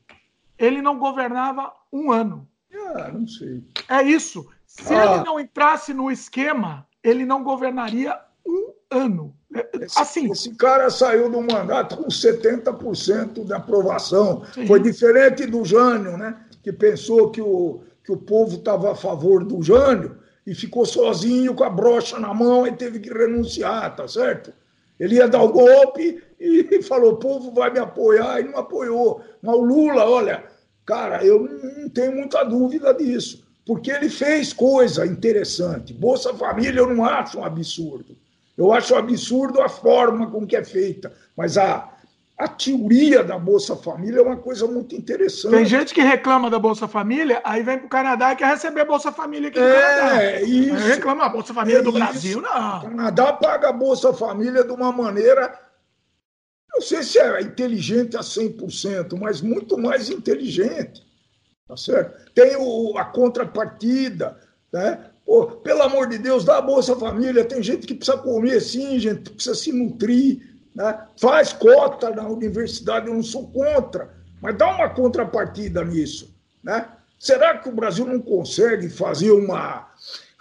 ele 0.58 0.82
não 0.82 0.98
governava 0.98 1.72
um 1.98 2.12
ano. 2.12 2.48
Ah, 2.96 3.12
não 3.12 3.28
sei. 3.28 3.64
É 3.90 4.04
isso. 4.04 4.48
Se 4.66 4.94
ah. 4.94 5.16
ele 5.16 5.24
não 5.24 5.40
entrasse 5.40 5.94
no 5.94 6.12
esquema, 6.12 6.86
ele 7.04 7.26
não 7.26 7.44
governaria 7.44 8.18
um 8.46 8.74
ano. 8.90 9.36
Esse, 9.74 10.00
assim. 10.00 10.32
Esse 10.32 10.56
cara 10.56 10.90
saiu 10.90 11.30
do 11.30 11.42
mandato 11.42 11.98
com 11.98 12.08
70% 12.08 13.46
de 13.46 13.54
aprovação. 13.54 14.44
Sim. 14.54 14.68
Foi 14.68 14.80
diferente 14.80 15.46
do 15.46 15.64
Jânio, 15.64 16.18
né? 16.18 16.38
Que 16.62 16.72
pensou 16.72 17.32
que 17.32 17.42
o, 17.42 17.82
que 18.04 18.12
o 18.12 18.18
povo 18.18 18.58
estava 18.58 18.92
a 18.92 18.96
favor 18.96 19.44
do 19.44 19.62
Jânio 19.62 20.18
e 20.46 20.54
ficou 20.54 20.86
sozinho 20.86 21.54
com 21.54 21.64
a 21.64 21.70
brocha 21.70 22.20
na 22.20 22.34
mão 22.34 22.68
e 22.68 22.72
teve 22.72 23.00
que 23.00 23.12
renunciar, 23.12 23.96
tá 23.96 24.08
certo? 24.08 24.54
Ele 25.00 25.16
ia 25.16 25.28
dar 25.28 25.44
o 25.44 25.52
golpe 25.52 26.22
e 26.40 26.82
falou: 26.82 27.14
o 27.14 27.18
povo 27.18 27.52
vai 27.52 27.72
me 27.72 27.80
apoiar, 27.80 28.42
e 28.42 28.46
não 28.46 28.58
apoiou. 28.58 29.22
Mas 29.42 29.56
o 29.56 29.62
Lula, 29.62 30.10
olha, 30.10 30.44
cara, 30.88 31.24
eu 31.24 31.48
não 31.76 31.90
tenho 31.90 32.16
muita 32.16 32.44
dúvida 32.46 32.94
disso, 32.94 33.46
porque 33.66 33.92
ele 33.92 34.10
fez 34.10 34.54
coisa 34.54 35.06
interessante. 35.06 35.94
Bolsa 35.94 36.34
Família 36.34 36.80
eu 36.80 36.96
não 36.96 37.04
acho 37.04 37.40
um 37.40 37.44
absurdo. 37.44 38.16
Eu 38.58 38.74
acho 38.74 38.96
absurdo 38.96 39.62
a 39.62 39.70
forma 39.70 40.32
com 40.32 40.48
que 40.48 40.56
é 40.56 40.64
feita, 40.64 41.14
mas 41.36 41.58
a, 41.58 41.90
a 42.38 42.48
teoria 42.48 43.24
da 43.24 43.38
Bolsa 43.38 43.76
Família 43.76 44.20
é 44.20 44.22
uma 44.24 44.38
coisa 44.38 44.66
muito 44.66 44.96
interessante. 44.96 45.52
Tem 45.52 45.66
gente 45.66 45.94
que 45.94 46.02
reclama 46.02 46.50
da 46.50 46.58
Bolsa 46.58 46.88
Família, 46.88 47.42
aí 47.44 47.62
vem 47.62 47.78
para 47.78 47.86
o 47.86 47.90
Canadá 47.90 48.32
e 48.32 48.36
quer 48.38 48.48
receber 48.48 48.82
a 48.82 48.86
Bolsa 48.86 49.12
Família 49.12 49.50
aqui 49.50 49.60
no 49.60 49.66
é, 49.66 49.82
Canadá. 49.82 50.24
É, 50.24 50.42
isso. 50.44 50.76
Aí 50.76 50.90
reclama 50.90 51.26
a 51.26 51.30
Bolsa 51.30 51.54
Família 51.54 51.80
é 51.80 51.82
do 51.84 51.90
isso. 51.90 52.00
Brasil, 52.00 52.42
não. 52.42 52.78
O 52.78 52.82
Canadá 52.84 53.34
paga 53.34 53.70
a 53.70 53.74
Bolsa 53.74 54.14
Família 54.14 54.64
de 54.64 54.72
uma 54.72 54.92
maneira, 54.92 55.54
não 56.78 56.82
sei 56.82 57.02
se 57.02 57.18
é 57.18 57.42
inteligente 57.42 58.16
a 58.16 58.20
100%, 58.20 59.20
mas 59.20 59.42
muito 59.42 59.80
mais 59.80 60.12
inteligente. 60.12 61.04
Tá 61.68 61.76
certo? 61.76 62.32
Tem 62.34 62.56
o, 62.56 62.98
a 62.98 63.04
contrapartida 63.04 64.40
Né? 64.72 65.10
Pô, 65.26 65.48
pelo 65.48 65.82
amor 65.82 66.08
de 66.08 66.20
Deus, 66.20 66.46
dá 66.46 66.60
a 66.60 66.62
Bolsa 66.62 66.96
Família. 66.96 67.44
Tem 67.44 67.64
gente 67.64 67.88
que 67.88 67.96
precisa 67.96 68.18
comer 68.18 68.62
sim, 68.62 69.00
gente 69.00 69.32
precisa 69.32 69.56
se 69.56 69.74
nutrir. 69.74 70.40
Né? 70.76 71.02
Faz 71.20 71.52
cota 71.52 72.12
na 72.12 72.28
universidade, 72.28 73.08
eu 73.08 73.16
não 73.16 73.24
sou 73.24 73.48
contra, 73.48 74.14
mas 74.40 74.56
dá 74.56 74.68
uma 74.76 74.90
contrapartida 74.90 75.84
nisso. 75.84 76.32
Né? 76.64 76.88
Será 77.18 77.58
que 77.58 77.68
o 77.68 77.76
Brasil 77.76 78.06
não 78.06 78.22
consegue 78.22 78.88
fazer 78.88 79.32
uma, 79.32 79.92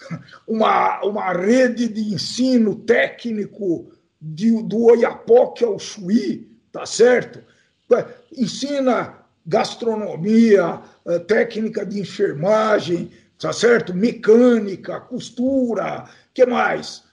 uma, 0.47 1.01
uma 1.01 1.33
rede 1.33 1.89
de 1.89 2.13
ensino 2.13 2.75
técnico 2.77 3.91
de, 4.21 4.63
do 4.63 4.85
Oiapoque 4.85 5.65
ao 5.65 5.79
Chuí? 5.79 6.51
Tá 6.73 6.85
certo? 6.85 7.43
Ensina 8.37 9.25
gastronomia, 9.47 10.81
eh, 11.07 11.19
técnica 11.21 11.87
de 11.87 12.01
enfermagem, 12.01 13.13
tá 13.39 13.53
certo? 13.53 13.95
Mecânica, 13.95 15.01
costura, 15.01 16.09
que 16.35 16.45
mais? 16.45 17.05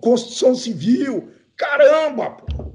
Construção 0.00 0.54
civil. 0.54 1.30
Caramba! 1.56 2.30
Pô. 2.30 2.72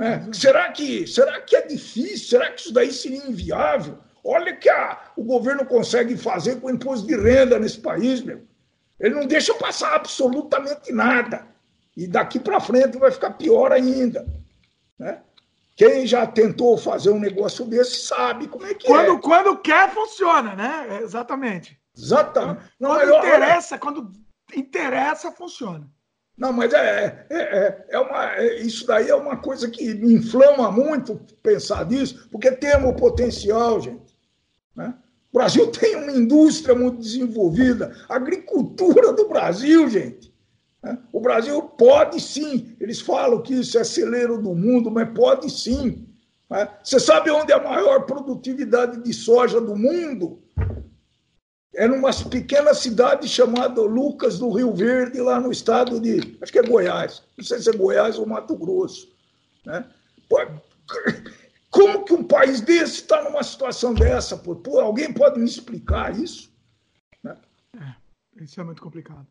É, 0.00 0.32
será, 0.32 0.72
que, 0.72 1.06
será 1.06 1.40
que 1.42 1.54
é 1.54 1.66
difícil? 1.66 2.28
Será 2.28 2.50
que 2.50 2.60
isso 2.62 2.72
daí 2.72 2.90
seria 2.90 3.26
inviável? 3.26 3.98
Olha 4.24 4.56
que 4.56 4.68
a, 4.68 5.12
o 5.14 5.22
governo 5.22 5.66
consegue 5.66 6.16
fazer 6.16 6.58
com 6.58 6.68
o 6.68 6.70
imposto 6.70 7.06
de 7.06 7.16
renda 7.16 7.58
nesse 7.58 7.78
país, 7.78 8.22
meu. 8.22 8.42
Ele 8.98 9.14
não 9.14 9.26
deixa 9.26 9.54
passar 9.54 9.94
absolutamente 9.94 10.90
nada. 10.92 11.46
E 11.96 12.06
daqui 12.06 12.38
para 12.38 12.60
frente 12.60 12.98
vai 12.98 13.10
ficar 13.10 13.30
pior 13.30 13.72
ainda. 13.72 14.26
Né? 14.98 15.20
Quem 15.76 16.06
já 16.06 16.26
tentou 16.26 16.76
fazer 16.76 17.10
um 17.10 17.18
negócio 17.18 17.64
desse 17.64 18.06
sabe 18.06 18.48
como 18.48 18.66
é 18.66 18.74
que 18.74 18.86
quando, 18.86 19.12
é. 19.16 19.20
Quando 19.20 19.56
quer, 19.58 19.90
funciona, 19.90 20.54
né? 20.54 20.86
É, 20.90 21.02
exatamente. 21.02 21.80
Exatamente. 21.96 22.60
Não, 22.78 22.90
quando 22.90 23.16
interessa, 23.16 23.74
olha... 23.74 23.80
quando 23.80 24.12
interessa, 24.54 25.32
funciona. 25.32 25.88
Não, 26.36 26.52
mas 26.52 26.72
é, 26.72 27.26
é, 27.28 27.36
é, 27.38 27.86
é 27.90 27.98
uma, 27.98 28.32
é, 28.36 28.60
isso 28.60 28.86
daí 28.86 29.10
é 29.10 29.14
uma 29.14 29.36
coisa 29.36 29.68
que 29.68 29.92
me 29.94 30.14
inflama 30.14 30.70
muito 30.70 31.20
pensar 31.42 31.84
nisso, 31.86 32.28
porque 32.30 32.50
temos 32.52 32.98
potencial, 32.98 33.80
gente. 33.80 34.16
Né? 34.74 34.94
O 35.30 35.38
Brasil 35.38 35.66
tem 35.72 35.96
uma 35.96 36.12
indústria 36.12 36.74
muito 36.74 36.98
desenvolvida, 36.98 37.94
a 38.08 38.16
agricultura 38.16 39.12
do 39.12 39.28
Brasil, 39.28 39.88
gente. 39.88 40.29
Né? 40.82 40.98
O 41.12 41.20
Brasil 41.20 41.62
pode 41.62 42.20
sim, 42.20 42.76
eles 42.80 43.00
falam 43.00 43.42
que 43.42 43.54
isso 43.54 43.78
é 43.78 43.84
celeiro 43.84 44.40
do 44.40 44.54
mundo, 44.54 44.90
mas 44.90 45.08
pode 45.10 45.50
sim. 45.50 46.06
Né? 46.48 46.68
Você 46.82 46.98
sabe 46.98 47.30
onde 47.30 47.52
é 47.52 47.56
a 47.56 47.62
maior 47.62 48.06
produtividade 48.06 49.02
de 49.02 49.12
soja 49.12 49.60
do 49.60 49.76
mundo? 49.76 50.42
É 51.74 51.86
numa 51.86 52.10
pequena 52.28 52.74
cidade 52.74 53.28
chamada 53.28 53.80
Lucas 53.80 54.38
do 54.38 54.50
Rio 54.50 54.74
Verde, 54.74 55.20
lá 55.20 55.38
no 55.38 55.52
estado 55.52 56.00
de. 56.00 56.36
Acho 56.42 56.50
que 56.50 56.58
é 56.58 56.62
Goiás. 56.62 57.22
Não 57.38 57.44
sei 57.44 57.60
se 57.60 57.70
é 57.70 57.72
Goiás 57.72 58.18
ou 58.18 58.26
Mato 58.26 58.56
Grosso. 58.56 59.08
Né? 59.64 59.88
Como 61.70 62.04
que 62.04 62.12
um 62.12 62.24
país 62.24 62.60
desse 62.60 62.94
está 62.94 63.22
numa 63.22 63.44
situação 63.44 63.94
dessa? 63.94 64.36
Pô? 64.36 64.80
alguém 64.80 65.12
pode 65.12 65.38
me 65.38 65.44
explicar 65.44 66.18
isso? 66.18 66.50
Né? 67.22 67.36
É, 67.76 68.42
isso 68.42 68.60
é 68.60 68.64
muito 68.64 68.82
complicado. 68.82 69.26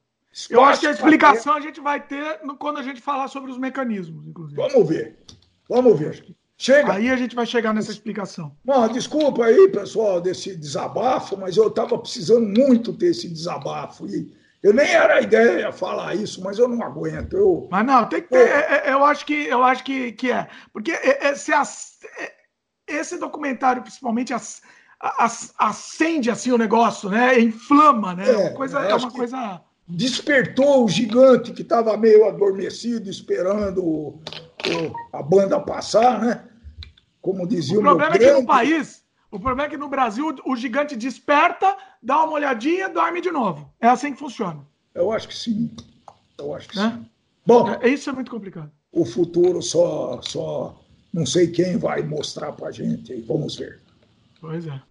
Eu 0.49 0.63
acho 0.63 0.81
que 0.81 0.87
a 0.87 0.91
explicação 0.91 1.53
a 1.53 1.59
gente 1.59 1.81
vai 1.81 1.99
ter 1.99 2.39
quando 2.59 2.77
a 2.77 2.83
gente 2.83 3.01
falar 3.01 3.27
sobre 3.27 3.51
os 3.51 3.57
mecanismos, 3.57 4.27
inclusive. 4.27 4.61
Vamos 4.61 4.87
ver. 4.87 5.17
Vamos 5.67 5.99
ver. 5.99 6.35
Chega. 6.57 6.93
Aí 6.93 7.09
a 7.09 7.15
gente 7.15 7.35
vai 7.35 7.45
chegar 7.45 7.73
nessa 7.73 7.91
explicação. 7.91 8.55
Não, 8.65 8.87
desculpa 8.89 9.45
aí, 9.45 9.69
pessoal, 9.69 10.19
desse 10.19 10.55
desabafo, 10.55 11.37
mas 11.37 11.55
eu 11.55 11.67
estava 11.67 11.97
precisando 11.97 12.45
muito 12.47 12.93
ter 12.93 13.07
esse 13.07 13.29
desabafo. 13.29 14.05
E 14.07 14.37
eu 14.61 14.73
nem 14.73 14.91
era 14.91 15.15
a 15.15 15.21
ideia 15.21 15.71
falar 15.71 16.15
isso, 16.15 16.43
mas 16.43 16.59
eu 16.59 16.67
não 16.67 16.83
aguento. 16.83 17.33
Eu... 17.33 17.67
Mas 17.71 17.85
não, 17.85 18.05
tem 18.07 18.21
que 18.21 18.27
ter. 18.27 18.47
É, 18.49 18.89
é, 18.89 18.93
eu 18.93 19.05
acho 19.05 19.25
que, 19.25 19.33
eu 19.33 19.63
acho 19.63 19.83
que, 19.85 20.11
que 20.11 20.31
é. 20.31 20.49
Porque 20.73 20.91
esse, 20.91 21.53
esse 22.85 23.17
documentário, 23.17 23.81
principalmente, 23.81 24.33
acende 25.57 26.29
assim 26.29 26.51
o 26.51 26.57
negócio, 26.57 27.09
né? 27.09 27.39
Inflama, 27.39 28.13
né? 28.13 28.29
É, 28.29 28.37
uma 28.37 28.53
coisa, 28.53 28.79
é 28.79 28.95
uma 28.95 29.11
coisa 29.11 29.61
despertou 29.89 30.85
o 30.85 30.87
gigante 30.87 31.51
que 31.51 31.63
estava 31.63 31.97
meio 31.97 32.27
adormecido, 32.27 33.09
esperando 33.09 33.83
o, 33.83 34.07
o, 34.11 35.17
a 35.17 35.23
banda 35.23 35.59
passar, 35.59 36.21
né? 36.21 36.43
Como 37.19 37.47
dizia 37.47 37.77
o, 37.77 37.81
o 37.81 37.83
problema 37.83 38.15
é 38.15 38.19
que 38.19 38.31
no 38.31 38.45
país, 38.45 39.03
o 39.31 39.39
problema 39.39 39.67
é 39.67 39.69
que 39.69 39.77
no 39.77 39.89
Brasil 39.89 40.35
o 40.45 40.55
gigante 40.55 40.95
desperta, 40.95 41.75
dá 42.01 42.23
uma 42.23 42.33
olhadinha, 42.33 42.87
dorme 42.87 43.19
de 43.19 43.31
novo. 43.31 43.73
É 43.81 43.87
assim 43.87 44.13
que 44.13 44.19
funciona. 44.19 44.65
Eu 44.93 45.11
acho 45.11 45.27
que 45.27 45.35
sim. 45.35 45.75
Eu 46.37 46.53
acho 46.53 46.69
que 46.69 46.79
é? 46.79 46.91
sim. 46.91 47.05
Bom, 47.45 47.69
é, 47.81 47.89
isso 47.89 48.09
é 48.09 48.13
muito 48.13 48.29
complicado. 48.29 48.71
O 48.91 49.03
futuro 49.05 49.61
só, 49.61 50.21
só 50.21 50.79
não 51.11 51.25
sei 51.25 51.47
quem 51.47 51.77
vai 51.77 52.03
mostrar 52.03 52.51
para 52.51 52.71
gente. 52.71 53.13
Vamos 53.21 53.55
ver. 53.55 53.79
Pois 54.39 54.67
é. 54.67 54.81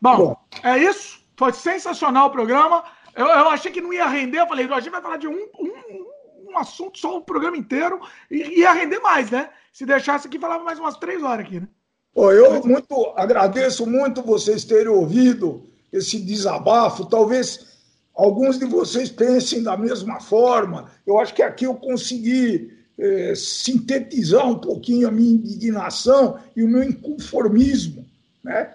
Bom, 0.00 0.16
Bom, 0.16 0.36
é 0.64 0.78
isso. 0.78 1.20
Foi 1.36 1.52
sensacional 1.52 2.28
o 2.28 2.32
programa. 2.32 2.82
Eu, 3.18 3.26
eu 3.26 3.48
achei 3.48 3.72
que 3.72 3.80
não 3.80 3.92
ia 3.92 4.06
render. 4.06 4.38
Eu 4.38 4.46
falei, 4.46 4.64
a 4.64 4.80
gente 4.80 4.92
vai 4.92 5.02
falar 5.02 5.16
de 5.16 5.26
um, 5.26 5.34
um, 5.34 6.50
um 6.50 6.58
assunto 6.58 6.96
só 7.00 7.16
o 7.16 7.22
programa 7.22 7.56
inteiro 7.56 8.00
e 8.30 8.60
ia 8.60 8.72
render 8.72 9.00
mais, 9.00 9.28
né? 9.28 9.50
Se 9.72 9.84
deixasse 9.84 10.28
aqui, 10.28 10.38
falava 10.38 10.62
mais 10.62 10.78
umas 10.78 10.96
três 10.96 11.20
horas 11.20 11.44
aqui, 11.44 11.58
né? 11.58 11.68
Pô, 12.14 12.30
eu 12.30 12.64
muito 12.64 13.12
agradeço 13.16 13.84
muito 13.86 14.22
vocês 14.22 14.64
terem 14.64 14.86
ouvido 14.86 15.68
esse 15.92 16.20
desabafo. 16.20 17.06
Talvez 17.06 17.66
alguns 18.14 18.56
de 18.56 18.66
vocês 18.66 19.10
pensem 19.10 19.64
da 19.64 19.76
mesma 19.76 20.20
forma. 20.20 20.88
Eu 21.04 21.18
acho 21.18 21.34
que 21.34 21.42
aqui 21.42 21.64
eu 21.64 21.74
consegui 21.74 22.72
é, 22.96 23.34
sintetizar 23.34 24.48
um 24.48 24.60
pouquinho 24.60 25.08
a 25.08 25.10
minha 25.10 25.34
indignação 25.34 26.38
e 26.54 26.62
o 26.62 26.68
meu 26.68 26.84
inconformismo. 26.84 28.06
Né? 28.44 28.74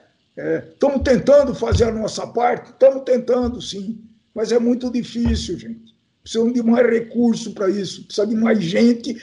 Estamos 0.74 1.00
é, 1.00 1.04
tentando 1.04 1.56
fazer 1.56 1.86
a 1.86 1.92
nossa 1.92 2.28
parte? 2.28 2.72
Estamos 2.72 3.04
tentando, 3.04 3.62
sim. 3.62 4.02
Mas 4.34 4.52
é 4.52 4.60
muito 4.60 4.92
difícil, 4.92 5.58
gente. 5.58 5.94
Precisamos 6.22 6.54
de 6.54 6.64
mais 6.64 6.90
recurso 6.90 7.54
para 7.54 7.70
isso, 7.70 8.06
precisa 8.06 8.26
de 8.26 8.36
mais 8.36 8.64
gente 8.64 9.22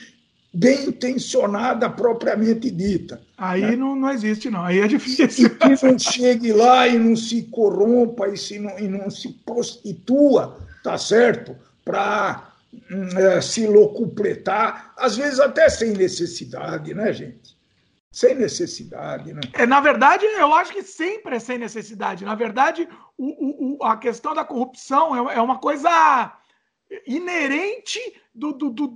bem 0.52 0.88
intencionada 0.88 1.88
propriamente 1.88 2.70
dita. 2.70 3.20
Aí 3.38 3.62
né? 3.62 3.76
não, 3.76 3.96
não 3.96 4.10
existe, 4.10 4.50
não. 4.50 4.64
Aí 4.64 4.80
é 4.80 4.88
difícil. 4.88 5.46
E 5.46 5.50
que 5.50 5.86
não 5.86 5.98
chegue 5.98 6.52
lá 6.52 6.88
e 6.88 6.98
não 6.98 7.16
se 7.16 7.42
corrompa 7.44 8.28
e, 8.28 8.36
se 8.36 8.58
não, 8.58 8.78
e 8.78 8.88
não 8.88 9.08
se 9.08 9.28
prostitua, 9.46 10.58
tá 10.82 10.98
certo? 10.98 11.56
Para 11.84 12.52
hum, 12.74 13.18
é, 13.18 13.40
se 13.40 13.66
locupletar, 13.66 14.92
às 14.96 15.16
vezes 15.16 15.40
até 15.40 15.68
sem 15.68 15.92
necessidade, 15.92 16.92
né, 16.92 17.12
gente? 17.12 17.56
Sem 18.12 18.34
necessidade, 18.34 19.32
né? 19.32 19.40
É, 19.52 19.64
na 19.64 19.80
verdade, 19.80 20.24
eu 20.26 20.52
acho 20.52 20.72
que 20.72 20.82
sempre 20.82 21.36
é 21.36 21.38
sem 21.38 21.58
necessidade. 21.58 22.24
Na 22.24 22.34
verdade, 22.34 22.88
o, 23.16 23.76
o, 23.78 23.84
a 23.84 23.96
questão 23.96 24.34
da 24.34 24.44
corrupção 24.44 25.30
é, 25.30 25.36
é 25.36 25.40
uma 25.40 25.58
coisa 25.58 26.32
inerente 27.06 28.00
do, 28.34 28.52
do, 28.52 28.70
do, 28.70 28.88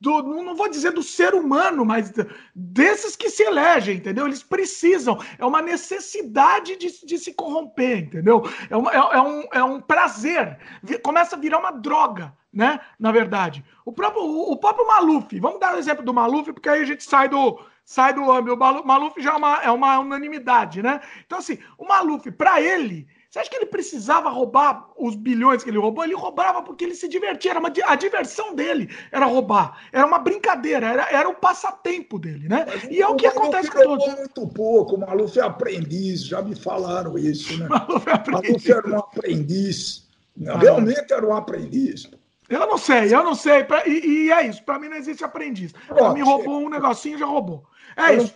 do, 0.00 0.22
não 0.22 0.56
vou 0.56 0.70
dizer 0.70 0.92
do 0.92 1.02
ser 1.02 1.34
humano, 1.34 1.84
mas 1.84 2.10
desses 2.54 3.14
que 3.14 3.28
se 3.28 3.42
elegem, 3.42 3.96
entendeu? 3.96 4.26
Eles 4.26 4.42
precisam, 4.42 5.18
é 5.38 5.44
uma 5.44 5.60
necessidade 5.60 6.76
de, 6.76 7.04
de 7.04 7.18
se 7.18 7.34
corromper, 7.34 7.98
entendeu? 7.98 8.42
É, 8.70 8.76
uma, 8.76 8.90
é, 8.90 8.96
é, 8.96 9.20
um, 9.20 9.44
é 9.52 9.64
um 9.64 9.80
prazer, 9.80 10.58
começa 11.02 11.36
a 11.36 11.38
virar 11.38 11.58
uma 11.58 11.72
droga, 11.72 12.32
né? 12.52 12.80
Na 12.98 13.12
verdade. 13.12 13.62
O 13.84 13.92
próprio, 13.92 14.22
o, 14.22 14.52
o 14.52 14.56
próprio 14.56 14.86
Maluf, 14.86 15.38
vamos 15.38 15.60
dar 15.60 15.74
o 15.74 15.76
um 15.76 15.78
exemplo 15.78 16.04
do 16.04 16.14
Maluf, 16.14 16.52
porque 16.52 16.68
aí 16.70 16.80
a 16.80 16.86
gente 16.86 17.04
sai 17.04 17.28
do, 17.28 17.60
sai 17.86 18.12
do 18.12 18.30
âmbito. 18.30 18.56
O 18.56 18.86
Maluf 18.86 19.22
já 19.22 19.30
é 19.30 19.36
uma, 19.36 19.62
é 19.62 19.70
uma 19.70 19.98
unanimidade, 20.00 20.82
né? 20.82 21.00
Então, 21.24 21.38
assim, 21.38 21.58
o 21.78 21.86
Maluf, 21.86 22.30
para 22.32 22.60
ele, 22.60 23.06
você 23.30 23.38
acha 23.38 23.50
que 23.50 23.56
ele 23.56 23.66
precisava 23.66 24.28
roubar 24.28 24.90
os 24.98 25.14
bilhões 25.14 25.62
que 25.62 25.70
ele 25.70 25.78
roubou? 25.78 26.02
Ele 26.02 26.14
roubava 26.14 26.62
porque 26.62 26.84
ele 26.84 26.94
se 26.94 27.08
divertia. 27.08 27.52
Era 27.52 27.60
uma, 27.60 27.72
a 27.86 27.94
diversão 27.94 28.54
dele 28.54 28.88
era 29.12 29.24
roubar. 29.24 29.78
Era 29.92 30.04
uma 30.04 30.18
brincadeira, 30.18 30.86
era, 30.88 31.08
era 31.10 31.28
o 31.28 31.34
passatempo 31.34 32.18
dele, 32.18 32.48
né? 32.48 32.66
Mas 32.66 32.84
e 32.84 33.00
é 33.00 33.06
o 33.06 33.14
que 33.14 33.26
acontece 33.26 33.70
com 33.70 33.82
todos. 33.82 34.06
muito 34.06 34.48
pouco. 34.48 34.96
O 34.96 35.00
Maluf 35.00 35.38
é 35.38 35.42
aprendiz, 35.42 36.24
já 36.24 36.42
me 36.42 36.56
falaram 36.56 37.16
isso, 37.16 37.56
né? 37.58 37.68
Maluf, 37.70 38.08
é 38.08 38.12
aprendiz. 38.12 38.50
Maluf 38.50 38.72
era 38.72 38.88
um 38.88 38.98
aprendiz. 38.98 40.08
Ah, 40.48 40.58
Realmente 40.58 41.12
era 41.12 41.26
um 41.26 41.34
aprendiz. 41.34 42.10
Eu 42.48 42.60
não 42.60 42.78
sei, 42.78 43.12
eu 43.12 43.24
não 43.24 43.34
sei. 43.34 43.66
E, 43.86 44.06
e 44.06 44.32
é 44.32 44.46
isso. 44.46 44.62
Para 44.64 44.78
mim 44.78 44.88
não 44.88 44.96
existe 44.96 45.24
aprendiz. 45.24 45.72
Para 45.88 46.12
mim 46.12 46.22
roubou 46.22 46.60
um 46.60 46.68
negocinho, 46.68 47.18
já 47.18 47.26
roubou. 47.26 47.64
É 47.96 48.14
isso. 48.14 48.34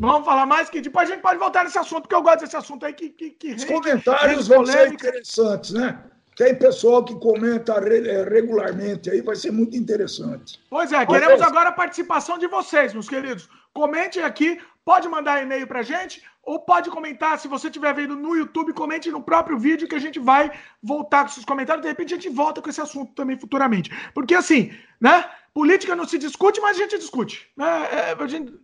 Vamos 0.00 0.24
falar 0.24 0.46
mais, 0.46 0.70
que 0.70 0.80
depois 0.80 1.10
a 1.10 1.12
gente 1.12 1.22
pode 1.22 1.38
voltar 1.38 1.64
nesse 1.64 1.78
assunto, 1.78 2.02
porque 2.02 2.14
eu 2.14 2.22
gosto 2.22 2.40
desse 2.40 2.56
assunto 2.56 2.86
aí 2.86 2.92
que. 2.92 3.10
que, 3.10 3.30
que 3.30 3.54
Os 3.54 3.64
comentários 3.64 4.46
vão 4.46 4.64
ser 4.64 4.92
interessantes, 4.92 5.72
né? 5.72 6.00
Tem 6.38 6.54
pessoal 6.54 7.04
que 7.04 7.16
comenta 7.16 7.72
é, 7.72 8.22
regularmente 8.22 9.10
aí, 9.10 9.20
vai 9.20 9.34
ser 9.34 9.50
muito 9.50 9.76
interessante. 9.76 10.60
Pois 10.70 10.92
é, 10.92 11.04
queremos 11.04 11.42
agora 11.42 11.70
a 11.70 11.72
participação 11.72 12.38
de 12.38 12.46
vocês, 12.46 12.94
meus 12.94 13.08
queridos. 13.08 13.48
Comente 13.74 14.20
aqui, 14.20 14.56
pode 14.84 15.08
mandar 15.08 15.42
e-mail 15.42 15.66
para 15.66 15.82
gente, 15.82 16.22
ou 16.44 16.60
pode 16.60 16.90
comentar, 16.90 17.40
se 17.40 17.48
você 17.48 17.66
estiver 17.66 17.92
vendo 17.92 18.14
no 18.14 18.36
YouTube, 18.36 18.72
comente 18.72 19.10
no 19.10 19.20
próprio 19.20 19.58
vídeo 19.58 19.88
que 19.88 19.96
a 19.96 19.98
gente 19.98 20.20
vai 20.20 20.48
voltar 20.80 21.24
com 21.24 21.30
esses 21.32 21.44
comentários. 21.44 21.82
De 21.82 21.88
repente 21.88 22.14
a 22.14 22.16
gente 22.16 22.28
volta 22.28 22.62
com 22.62 22.70
esse 22.70 22.80
assunto 22.80 23.12
também 23.14 23.36
futuramente. 23.36 23.90
Porque 24.14 24.36
assim, 24.36 24.70
né? 25.00 25.28
Política 25.52 25.96
não 25.96 26.06
se 26.06 26.18
discute, 26.18 26.60
mas 26.60 26.76
a 26.76 26.80
gente 26.80 26.98
discute. 26.98 27.50
Né? 27.56 27.66
É, 27.66 28.16
a 28.16 28.26
gente... 28.28 28.54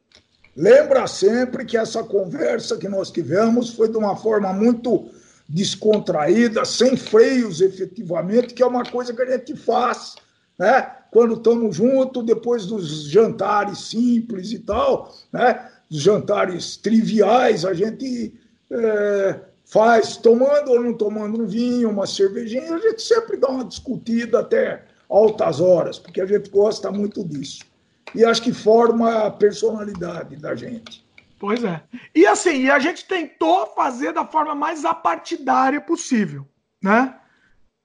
Lembra 0.57 1.09
sempre 1.09 1.65
que 1.65 1.77
essa 1.77 2.05
conversa 2.05 2.79
que 2.79 2.89
nós 2.89 3.11
tivemos 3.11 3.75
foi 3.75 3.89
de 3.89 3.97
uma 3.97 4.15
forma 4.15 4.53
muito 4.53 5.11
descontraída, 5.49 6.65
sem 6.65 6.97
freios 6.97 7.61
efetivamente, 7.61 8.55
que 8.55 8.63
é 8.63 8.67
uma 8.67 8.85
coisa 8.85 9.13
que 9.13 9.23
a 9.23 9.37
gente 9.37 9.55
faz, 9.57 10.17
né? 10.59 10.91
Quando 11.11 11.35
estamos 11.35 11.77
juntos, 11.77 12.25
depois 12.25 12.67
dos 12.67 13.09
jantares 13.09 13.79
simples 13.79 14.51
e 14.51 14.59
tal, 14.59 15.15
né? 15.33 15.71
jantares 15.91 16.77
triviais, 16.77 17.65
a 17.65 17.73
gente 17.73 18.35
é, 18.71 19.41
faz, 19.65 20.17
tomando 20.17 20.73
ou 20.73 20.83
não 20.83 20.95
tomando 20.95 21.43
um 21.43 21.47
vinho, 21.47 21.91
uma 21.91 22.07
cervejinha, 22.07 22.75
a 22.75 22.79
gente 22.79 23.03
sempre 23.03 23.37
dá 23.37 23.49
uma 23.49 23.65
discutida 23.65 24.41
até 24.41 24.85
altas 25.09 25.61
horas, 25.61 25.99
porque 25.99 26.21
a 26.21 26.27
gente 26.27 26.51
gosta 26.51 26.91
muito 26.91 27.25
disso. 27.25 27.63
E 28.15 28.25
acho 28.25 28.43
que 28.43 28.53
forma 28.53 29.27
a 29.27 29.31
personalidade 29.31 30.37
da 30.37 30.55
gente. 30.55 31.04
Pois 31.39 31.63
é. 31.65 31.83
E 32.15 32.27
assim, 32.27 32.69
a 32.69 32.79
gente 32.79 33.07
tentou 33.07 33.67
fazer 33.75 34.13
da 34.13 34.25
forma 34.27 34.55
mais 34.55 34.85
apartidária 34.85 35.81
possível, 35.81 36.47
né? 36.83 37.19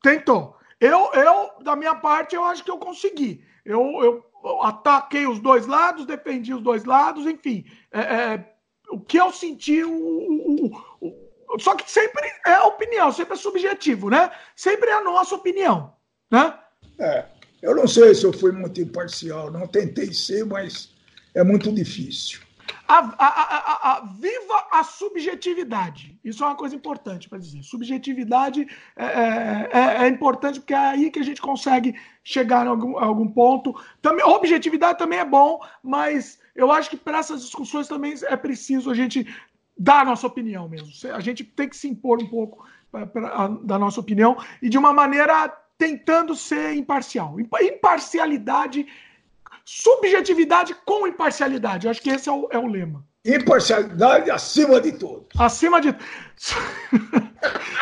Tentou. 0.01 0.57
Eu, 0.79 1.11
eu, 1.13 1.63
da 1.63 1.75
minha 1.75 1.95
parte, 1.95 2.35
eu 2.35 2.43
acho 2.43 2.63
que 2.63 2.71
eu 2.71 2.77
consegui. 2.77 3.43
Eu, 3.65 3.81
eu 4.43 4.63
ataquei 4.63 5.27
os 5.27 5.39
dois 5.39 5.67
lados, 5.67 6.05
defendi 6.05 6.53
os 6.53 6.61
dois 6.61 6.85
lados, 6.85 7.25
enfim. 7.25 7.65
É, 7.91 7.99
é, 7.99 8.53
o 8.89 8.99
que 8.99 9.17
eu 9.17 9.31
senti, 9.31 9.83
o, 9.83 9.91
o, 9.91 10.71
o, 11.01 11.59
só 11.59 11.75
que 11.75 11.89
sempre 11.89 12.23
é 12.45 12.59
opinião, 12.61 13.11
sempre 13.11 13.33
é 13.33 13.37
subjetivo, 13.37 14.09
né? 14.09 14.31
Sempre 14.55 14.89
é 14.89 14.93
a 14.93 15.03
nossa 15.03 15.35
opinião, 15.35 15.93
né? 16.31 16.57
É, 16.97 17.25
eu 17.61 17.75
não 17.75 17.87
sei 17.87 18.15
se 18.15 18.25
eu 18.25 18.31
fui 18.31 18.51
muito 18.51 18.79
imparcial, 18.79 19.51
não 19.51 19.67
tentei 19.67 20.13
ser, 20.13 20.45
mas 20.45 20.93
é 21.33 21.43
muito 21.43 21.71
difícil. 21.71 22.39
A, 22.91 22.97
a, 23.19 23.91
a, 23.91 23.99
viva 24.19 24.67
a 24.71 24.83
subjetividade. 24.83 26.19
Isso 26.23 26.43
é 26.43 26.47
uma 26.47 26.55
coisa 26.55 26.75
importante 26.75 27.29
para 27.29 27.37
dizer. 27.37 27.61
Subjetividade 27.61 28.67
é, 28.95 29.05
é, 29.05 29.69
é, 29.71 30.03
é, 30.05 30.07
importante 30.07 30.59
porque 30.59 30.73
é 30.73 30.77
aí 30.77 31.11
que 31.11 31.19
a 31.19 31.23
gente 31.23 31.39
consegue 31.39 31.93
chegar 32.23 32.65
em 32.65 32.69
algum, 32.69 32.97
algum 32.97 33.27
ponto. 33.27 33.79
Também, 34.01 34.25
objetividade 34.25 34.97
também 34.97 35.19
é 35.19 35.25
bom, 35.25 35.59
mas 35.83 36.39
eu 36.55 36.71
acho 36.71 36.89
que 36.89 36.97
para 36.97 37.19
essas 37.19 37.41
discussões 37.41 37.87
também 37.87 38.15
é 38.23 38.35
preciso 38.35 38.89
a 38.89 38.95
gente 38.95 39.23
dar 39.77 40.01
a 40.01 40.05
nossa 40.05 40.25
opinião 40.25 40.67
mesmo. 40.67 40.89
A 41.13 41.19
gente 41.19 41.43
tem 41.43 41.69
que 41.69 41.77
se 41.77 41.87
impor 41.87 42.19
um 42.19 42.27
pouco 42.27 42.65
pra, 42.91 43.05
pra, 43.05 43.47
da 43.63 43.77
nossa 43.77 43.99
opinião 43.99 44.35
e 44.63 44.67
de 44.67 44.79
uma 44.79 44.91
maneira 44.91 45.47
tentando 45.77 46.35
ser 46.35 46.73
imparcial. 46.75 47.37
Imparcialidade 47.39 48.87
subjetividade 49.69 50.75
com 50.83 51.05
imparcialidade. 51.05 51.85
Eu 51.85 51.91
acho 51.91 52.01
que 52.01 52.09
esse 52.09 52.27
é 52.27 52.31
o, 52.31 52.47
é 52.51 52.57
o 52.57 52.65
lema. 52.65 53.05
Imparcialidade 53.23 54.31
acima 54.31 54.81
de 54.81 54.93
tudo. 54.93 55.27
Acima 55.37 55.79
de. 55.79 55.95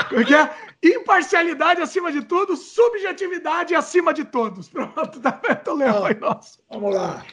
Porque 0.10 0.36
é? 0.36 0.50
Imparcialidade 0.84 1.82
acima 1.82 2.12
de 2.12 2.22
tudo, 2.24 2.56
subjetividade 2.58 3.74
acima 3.74 4.14
de 4.14 4.26
todos. 4.26 4.68
Pronto, 4.68 5.20
tá 5.22 5.40
vendo 5.42 5.72
o 5.72 5.76
lema 5.76 6.08
aí, 6.10 6.20
nosso. 6.20 6.60
Vamos 6.70 6.94
lá. 6.94 7.26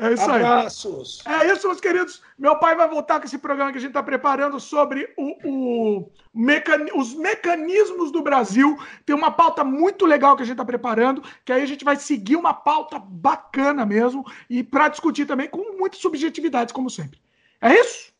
É 0.00 0.14
isso 0.14 0.30
Abraços. 0.30 1.22
aí. 1.26 1.46
É 1.46 1.52
isso, 1.52 1.68
meus 1.68 1.78
queridos. 1.78 2.22
Meu 2.38 2.56
pai 2.56 2.74
vai 2.74 2.88
voltar 2.88 3.20
com 3.20 3.26
esse 3.26 3.36
programa 3.36 3.70
que 3.70 3.76
a 3.76 3.80
gente 3.80 3.90
está 3.90 4.02
preparando 4.02 4.58
sobre 4.58 5.12
o, 5.14 5.36
o 5.44 6.12
mecan... 6.32 6.86
os 6.94 7.12
mecanismos 7.14 8.10
do 8.10 8.22
Brasil. 8.22 8.78
Tem 9.04 9.14
uma 9.14 9.30
pauta 9.30 9.62
muito 9.62 10.06
legal 10.06 10.36
que 10.36 10.42
a 10.42 10.46
gente 10.46 10.54
está 10.54 10.64
preparando, 10.64 11.22
que 11.44 11.52
aí 11.52 11.62
a 11.62 11.66
gente 11.66 11.84
vai 11.84 11.96
seguir 11.96 12.36
uma 12.36 12.54
pauta 12.54 12.98
bacana 12.98 13.84
mesmo 13.84 14.24
e 14.48 14.64
para 14.64 14.88
discutir 14.88 15.26
também 15.26 15.50
com 15.50 15.76
muitas 15.76 16.00
subjetividades, 16.00 16.72
como 16.72 16.88
sempre. 16.88 17.20
É 17.60 17.74
isso? 17.78 18.10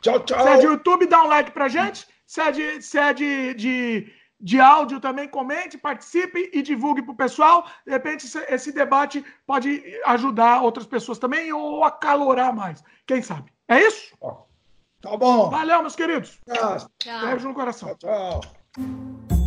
Tchau, 0.00 0.20
tchau. 0.20 0.42
Se 0.42 0.48
é 0.48 0.56
de 0.56 0.66
YouTube, 0.66 1.06
dá 1.06 1.22
um 1.22 1.28
like 1.28 1.50
pra 1.50 1.68
gente. 1.68 2.08
Se 2.26 2.40
é 2.40 2.50
de, 2.50 2.82
se 2.82 2.98
é 2.98 3.12
de, 3.12 3.54
de 3.54 4.12
de 4.40 4.60
áudio 4.60 5.00
também, 5.00 5.28
comente, 5.28 5.76
participe 5.76 6.50
e 6.52 6.62
divulgue 6.62 7.02
para 7.02 7.12
o 7.12 7.16
pessoal. 7.16 7.66
De 7.84 7.92
repente, 7.92 8.26
esse 8.48 8.72
debate 8.72 9.24
pode 9.46 9.82
ajudar 10.06 10.62
outras 10.62 10.86
pessoas 10.86 11.18
também 11.18 11.52
ou 11.52 11.84
acalorar 11.84 12.54
mais. 12.54 12.82
Quem 13.06 13.20
sabe? 13.22 13.52
É 13.66 13.80
isso? 13.80 14.16
Tá 15.00 15.16
bom. 15.16 15.50
Valeu, 15.50 15.80
meus 15.80 15.96
queridos. 15.96 16.38
Tchau. 16.98 17.26
Beijo 17.26 17.48
no 17.48 17.54
coração. 17.54 17.94
Tchau, 17.96 18.40
tchau. 18.40 19.37